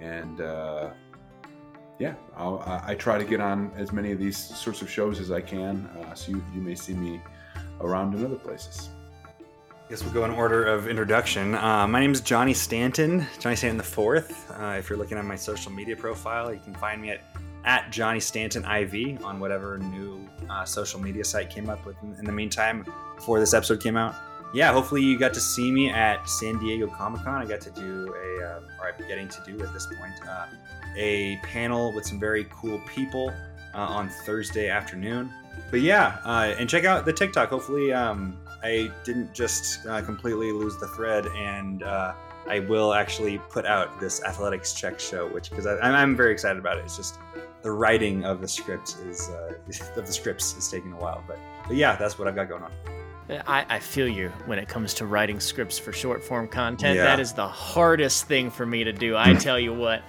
And 0.00 0.40
uh, 0.40 0.90
yeah, 1.98 2.14
I, 2.36 2.80
I 2.88 2.94
try 2.94 3.18
to 3.18 3.24
get 3.24 3.40
on 3.40 3.70
as 3.76 3.92
many 3.92 4.10
of 4.12 4.18
these 4.18 4.36
sorts 4.36 4.82
of 4.82 4.90
shows 4.90 5.20
as 5.20 5.30
I 5.30 5.40
can. 5.40 5.86
Uh, 5.86 6.14
so 6.14 6.32
you, 6.32 6.44
you 6.54 6.60
may 6.60 6.74
see 6.74 6.94
me 6.94 7.20
around 7.80 8.14
in 8.14 8.24
other 8.24 8.36
places. 8.36 8.90
I 9.34 9.90
guess 9.90 10.04
we'll 10.04 10.12
go 10.12 10.24
in 10.24 10.30
order 10.30 10.64
of 10.64 10.88
introduction. 10.88 11.54
Uh, 11.54 11.86
my 11.86 12.00
name 12.00 12.12
is 12.12 12.20
Johnny 12.20 12.54
Stanton, 12.54 13.26
Johnny 13.38 13.56
Stanton 13.56 13.76
the 13.76 13.82
Fourth. 13.82 14.50
Uh, 14.52 14.76
if 14.78 14.88
you're 14.88 14.98
looking 14.98 15.18
at 15.18 15.24
my 15.24 15.36
social 15.36 15.72
media 15.72 15.96
profile, 15.96 16.52
you 16.54 16.60
can 16.60 16.74
find 16.74 17.02
me 17.02 17.10
at 17.10 17.29
at 17.64 17.90
Johnny 17.90 18.20
Stanton 18.20 18.64
IV 18.64 19.24
on 19.24 19.40
whatever 19.40 19.78
new 19.78 20.28
uh, 20.48 20.64
social 20.64 21.00
media 21.00 21.24
site 21.24 21.50
came 21.50 21.68
up 21.68 21.84
with 21.86 21.96
in 22.02 22.24
the 22.24 22.32
meantime 22.32 22.84
before 23.16 23.38
this 23.38 23.54
episode 23.54 23.82
came 23.82 23.96
out. 23.96 24.14
Yeah, 24.52 24.72
hopefully 24.72 25.02
you 25.02 25.18
got 25.18 25.32
to 25.34 25.40
see 25.40 25.70
me 25.70 25.90
at 25.90 26.28
San 26.28 26.58
Diego 26.58 26.88
Comic 26.88 27.22
Con. 27.22 27.40
I 27.40 27.44
got 27.44 27.60
to 27.60 27.70
do 27.70 28.12
a, 28.14 28.44
uh, 28.44 28.60
or 28.80 28.92
I'm 28.92 29.08
getting 29.08 29.28
to 29.28 29.42
do 29.46 29.62
at 29.62 29.72
this 29.72 29.86
point, 29.86 30.14
uh, 30.28 30.46
a 30.96 31.36
panel 31.44 31.92
with 31.92 32.04
some 32.04 32.18
very 32.18 32.48
cool 32.50 32.80
people 32.80 33.32
uh, 33.74 33.78
on 33.78 34.08
Thursday 34.26 34.68
afternoon. 34.68 35.30
But 35.70 35.82
yeah, 35.82 36.18
uh, 36.24 36.54
and 36.58 36.68
check 36.68 36.84
out 36.84 37.04
the 37.04 37.12
TikTok. 37.12 37.50
Hopefully, 37.50 37.92
um, 37.92 38.36
I 38.64 38.90
didn't 39.04 39.32
just 39.34 39.86
uh, 39.86 40.02
completely 40.02 40.50
lose 40.50 40.76
the 40.78 40.88
thread 40.88 41.26
and 41.36 41.84
I 42.48 42.60
will 42.60 42.94
actually 42.94 43.38
put 43.38 43.64
out 43.66 44.00
this 44.00 44.24
athletics 44.24 44.72
check 44.72 44.98
show, 44.98 45.28
which 45.28 45.50
because 45.50 45.66
I'm 45.66 46.16
very 46.16 46.32
excited 46.32 46.58
about 46.58 46.78
it. 46.78 46.84
It's 46.84 46.96
just 46.96 47.16
the 47.62 47.70
writing 47.70 48.24
of 48.24 48.40
the 48.40 48.48
script 48.48 48.96
is 49.06 49.28
uh, 49.28 49.52
of 49.96 50.06
the 50.06 50.12
scripts 50.12 50.56
is 50.56 50.68
taking 50.68 50.92
a 50.92 50.96
while, 50.96 51.22
but, 51.26 51.38
but 51.66 51.76
yeah, 51.76 51.96
that's 51.96 52.18
what 52.18 52.28
I've 52.28 52.34
got 52.34 52.48
going 52.48 52.62
on. 52.62 52.72
I, 53.46 53.64
I, 53.68 53.78
feel 53.78 54.08
you 54.08 54.30
when 54.46 54.58
it 54.58 54.66
comes 54.66 54.92
to 54.94 55.06
writing 55.06 55.38
scripts 55.38 55.78
for 55.78 55.92
short 55.92 56.24
form 56.24 56.48
content. 56.48 56.96
Yeah. 56.96 57.04
That 57.04 57.20
is 57.20 57.32
the 57.32 57.46
hardest 57.46 58.26
thing 58.26 58.50
for 58.50 58.66
me 58.66 58.82
to 58.82 58.92
do. 58.92 59.16
I 59.16 59.34
tell 59.34 59.58
you 59.58 59.72
what. 59.72 60.02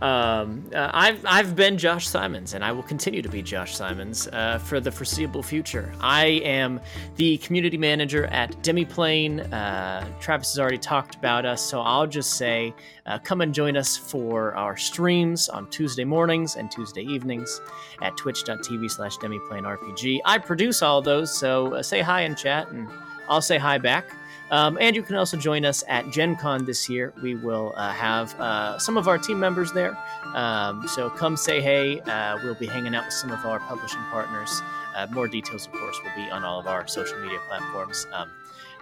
Um, 0.00 0.64
uh, 0.74 0.90
I've 0.94 1.24
I've 1.26 1.54
been 1.54 1.76
Josh 1.76 2.08
Simons, 2.08 2.54
and 2.54 2.64
I 2.64 2.72
will 2.72 2.82
continue 2.82 3.20
to 3.20 3.28
be 3.28 3.42
Josh 3.42 3.76
Simons 3.76 4.28
uh, 4.28 4.58
for 4.58 4.80
the 4.80 4.90
foreseeable 4.90 5.42
future. 5.42 5.92
I 6.00 6.26
am 6.44 6.80
the 7.16 7.36
community 7.38 7.76
manager 7.76 8.24
at 8.26 8.50
Demiplane. 8.62 9.52
Uh, 9.52 10.06
Travis 10.18 10.52
has 10.52 10.58
already 10.58 10.78
talked 10.78 11.16
about 11.16 11.44
us, 11.44 11.60
so 11.62 11.82
I'll 11.82 12.06
just 12.06 12.34
say, 12.34 12.74
uh, 13.04 13.18
come 13.18 13.42
and 13.42 13.52
join 13.52 13.76
us 13.76 13.96
for 13.96 14.54
our 14.54 14.76
streams 14.76 15.50
on 15.50 15.68
Tuesday 15.68 16.04
mornings 16.04 16.56
and 16.56 16.70
Tuesday 16.70 17.02
evenings 17.02 17.60
at 18.00 18.16
Twitch.tv/slash 18.16 19.16
DemiplaneRPG. 19.18 20.20
I 20.24 20.38
produce 20.38 20.80
all 20.80 21.02
those, 21.02 21.38
so 21.38 21.74
uh, 21.74 21.82
say 21.82 22.00
hi 22.00 22.22
in 22.22 22.34
chat, 22.36 22.70
and 22.70 22.88
I'll 23.28 23.42
say 23.42 23.58
hi 23.58 23.76
back. 23.76 24.06
Um, 24.50 24.78
and 24.80 24.96
you 24.96 25.02
can 25.02 25.16
also 25.16 25.36
join 25.36 25.64
us 25.64 25.84
at 25.88 26.10
Gen 26.10 26.36
Con 26.36 26.64
this 26.64 26.88
year. 26.88 27.12
We 27.22 27.34
will 27.34 27.72
uh, 27.76 27.92
have 27.92 28.38
uh, 28.40 28.78
some 28.78 28.96
of 28.96 29.06
our 29.06 29.18
team 29.18 29.38
members 29.38 29.72
there. 29.72 29.96
Um, 30.34 30.86
so 30.88 31.08
come 31.10 31.36
say 31.36 31.60
hey. 31.60 32.00
Uh, 32.00 32.38
we'll 32.42 32.56
be 32.56 32.66
hanging 32.66 32.94
out 32.94 33.04
with 33.04 33.14
some 33.14 33.30
of 33.30 33.44
our 33.46 33.60
publishing 33.60 34.02
partners. 34.10 34.62
Uh, 34.96 35.06
more 35.10 35.28
details, 35.28 35.66
of 35.66 35.72
course, 35.72 35.96
will 36.02 36.24
be 36.24 36.30
on 36.30 36.44
all 36.44 36.58
of 36.58 36.66
our 36.66 36.86
social 36.88 37.18
media 37.20 37.38
platforms. 37.48 38.06
Um, 38.12 38.30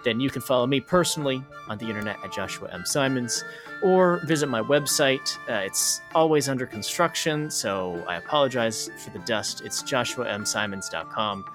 then 0.03 0.19
you 0.19 0.29
can 0.29 0.41
follow 0.41 0.65
me 0.65 0.79
personally 0.79 1.43
on 1.67 1.77
the 1.77 1.87
internet 1.87 2.17
at 2.23 2.31
Joshua 2.31 2.69
M. 2.71 2.85
Simons 2.85 3.43
or 3.83 4.21
visit 4.25 4.47
my 4.47 4.61
website. 4.61 5.37
Uh, 5.49 5.65
it's 5.65 6.01
always 6.15 6.49
under 6.49 6.65
construction, 6.65 7.49
so 7.49 8.03
I 8.07 8.15
apologize 8.15 8.89
for 9.03 9.09
the 9.11 9.19
dust. 9.19 9.61
It's 9.63 9.83
joshuamsimons.com. 9.83 11.45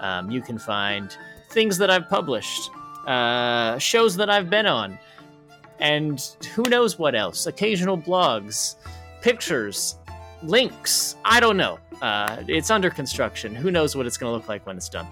Um, 0.00 0.30
you 0.30 0.42
can 0.42 0.58
find 0.58 1.16
things 1.50 1.78
that 1.78 1.90
I've 1.90 2.08
published 2.08 2.70
uh, 3.06 3.78
shows 3.78 4.16
that 4.16 4.30
I've 4.30 4.50
been 4.50 4.66
on, 4.66 4.98
and 5.78 6.20
who 6.54 6.62
knows 6.64 6.98
what 6.98 7.14
else. 7.14 7.46
Occasional 7.46 7.98
blogs, 7.98 8.76
pictures, 9.22 9.96
links. 10.42 11.16
I 11.24 11.40
don't 11.40 11.56
know. 11.56 11.78
Uh, 12.02 12.42
it's 12.48 12.70
under 12.70 12.90
construction. 12.90 13.54
Who 13.54 13.70
knows 13.70 13.96
what 13.96 14.06
it's 14.06 14.16
going 14.16 14.30
to 14.30 14.36
look 14.36 14.48
like 14.48 14.66
when 14.66 14.76
it's 14.76 14.88
done. 14.88 15.06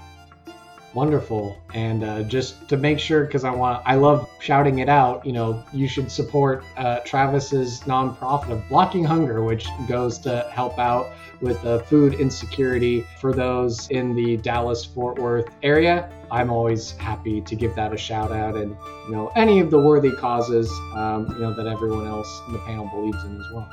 Wonderful. 0.94 1.56
And 1.72 2.04
uh, 2.04 2.22
just 2.24 2.68
to 2.68 2.76
make 2.76 2.98
sure, 2.98 3.24
because 3.24 3.44
I 3.44 3.50
want, 3.50 3.82
I 3.86 3.94
love 3.94 4.28
shouting 4.40 4.80
it 4.80 4.90
out. 4.90 5.24
You 5.24 5.32
know, 5.32 5.64
you 5.72 5.88
should 5.88 6.12
support 6.12 6.64
uh, 6.76 7.00
Travis's 7.00 7.80
nonprofit 7.82 8.50
of 8.50 8.68
Blocking 8.68 9.02
Hunger, 9.02 9.42
which 9.42 9.66
goes 9.88 10.18
to 10.18 10.50
help 10.52 10.78
out 10.78 11.10
with 11.40 11.58
food 11.86 12.14
insecurity 12.14 13.06
for 13.20 13.32
those 13.32 13.88
in 13.88 14.14
the 14.14 14.36
Dallas 14.36 14.84
Fort 14.84 15.18
Worth 15.18 15.48
area. 15.62 16.10
I'm 16.32 16.50
always 16.50 16.92
happy 16.92 17.42
to 17.42 17.54
give 17.54 17.74
that 17.74 17.92
a 17.92 17.98
shout 17.98 18.32
out, 18.32 18.56
and 18.56 18.74
you 19.06 19.12
know, 19.12 19.30
any 19.36 19.60
of 19.60 19.70
the 19.70 19.78
worthy 19.78 20.10
causes, 20.12 20.70
um, 20.94 21.26
you 21.28 21.40
know, 21.40 21.52
that 21.52 21.66
everyone 21.66 22.06
else 22.06 22.40
in 22.46 22.54
the 22.54 22.58
panel 22.60 22.88
believes 22.88 23.22
in 23.24 23.38
as 23.38 23.46
well. 23.52 23.68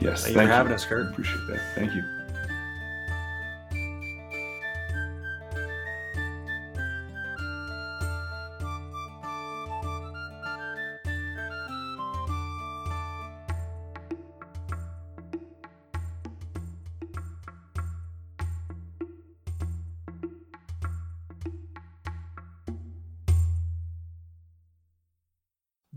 Yes, 0.00 0.24
Thank 0.24 0.36
thank 0.36 0.46
you 0.46 0.48
for 0.48 0.54
having 0.54 0.72
us, 0.72 0.86
Kurt. 0.86 1.10
Appreciate 1.10 1.46
that. 1.48 1.60
Thank 1.74 1.94
you. 1.94 2.02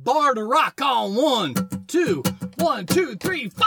bar 0.03 0.34
to 0.34 0.43
rock 0.43 0.81
on 0.81 1.15
one, 1.15 1.53
two, 1.88 2.23
one, 2.57 2.85
two, 2.85 3.15
three, 3.15 3.47
four. 3.47 3.65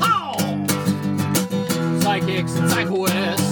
Oh! 0.00 0.36
Sidekicks 2.00 2.58
and 2.58 2.70
Sidequests. 2.70 3.45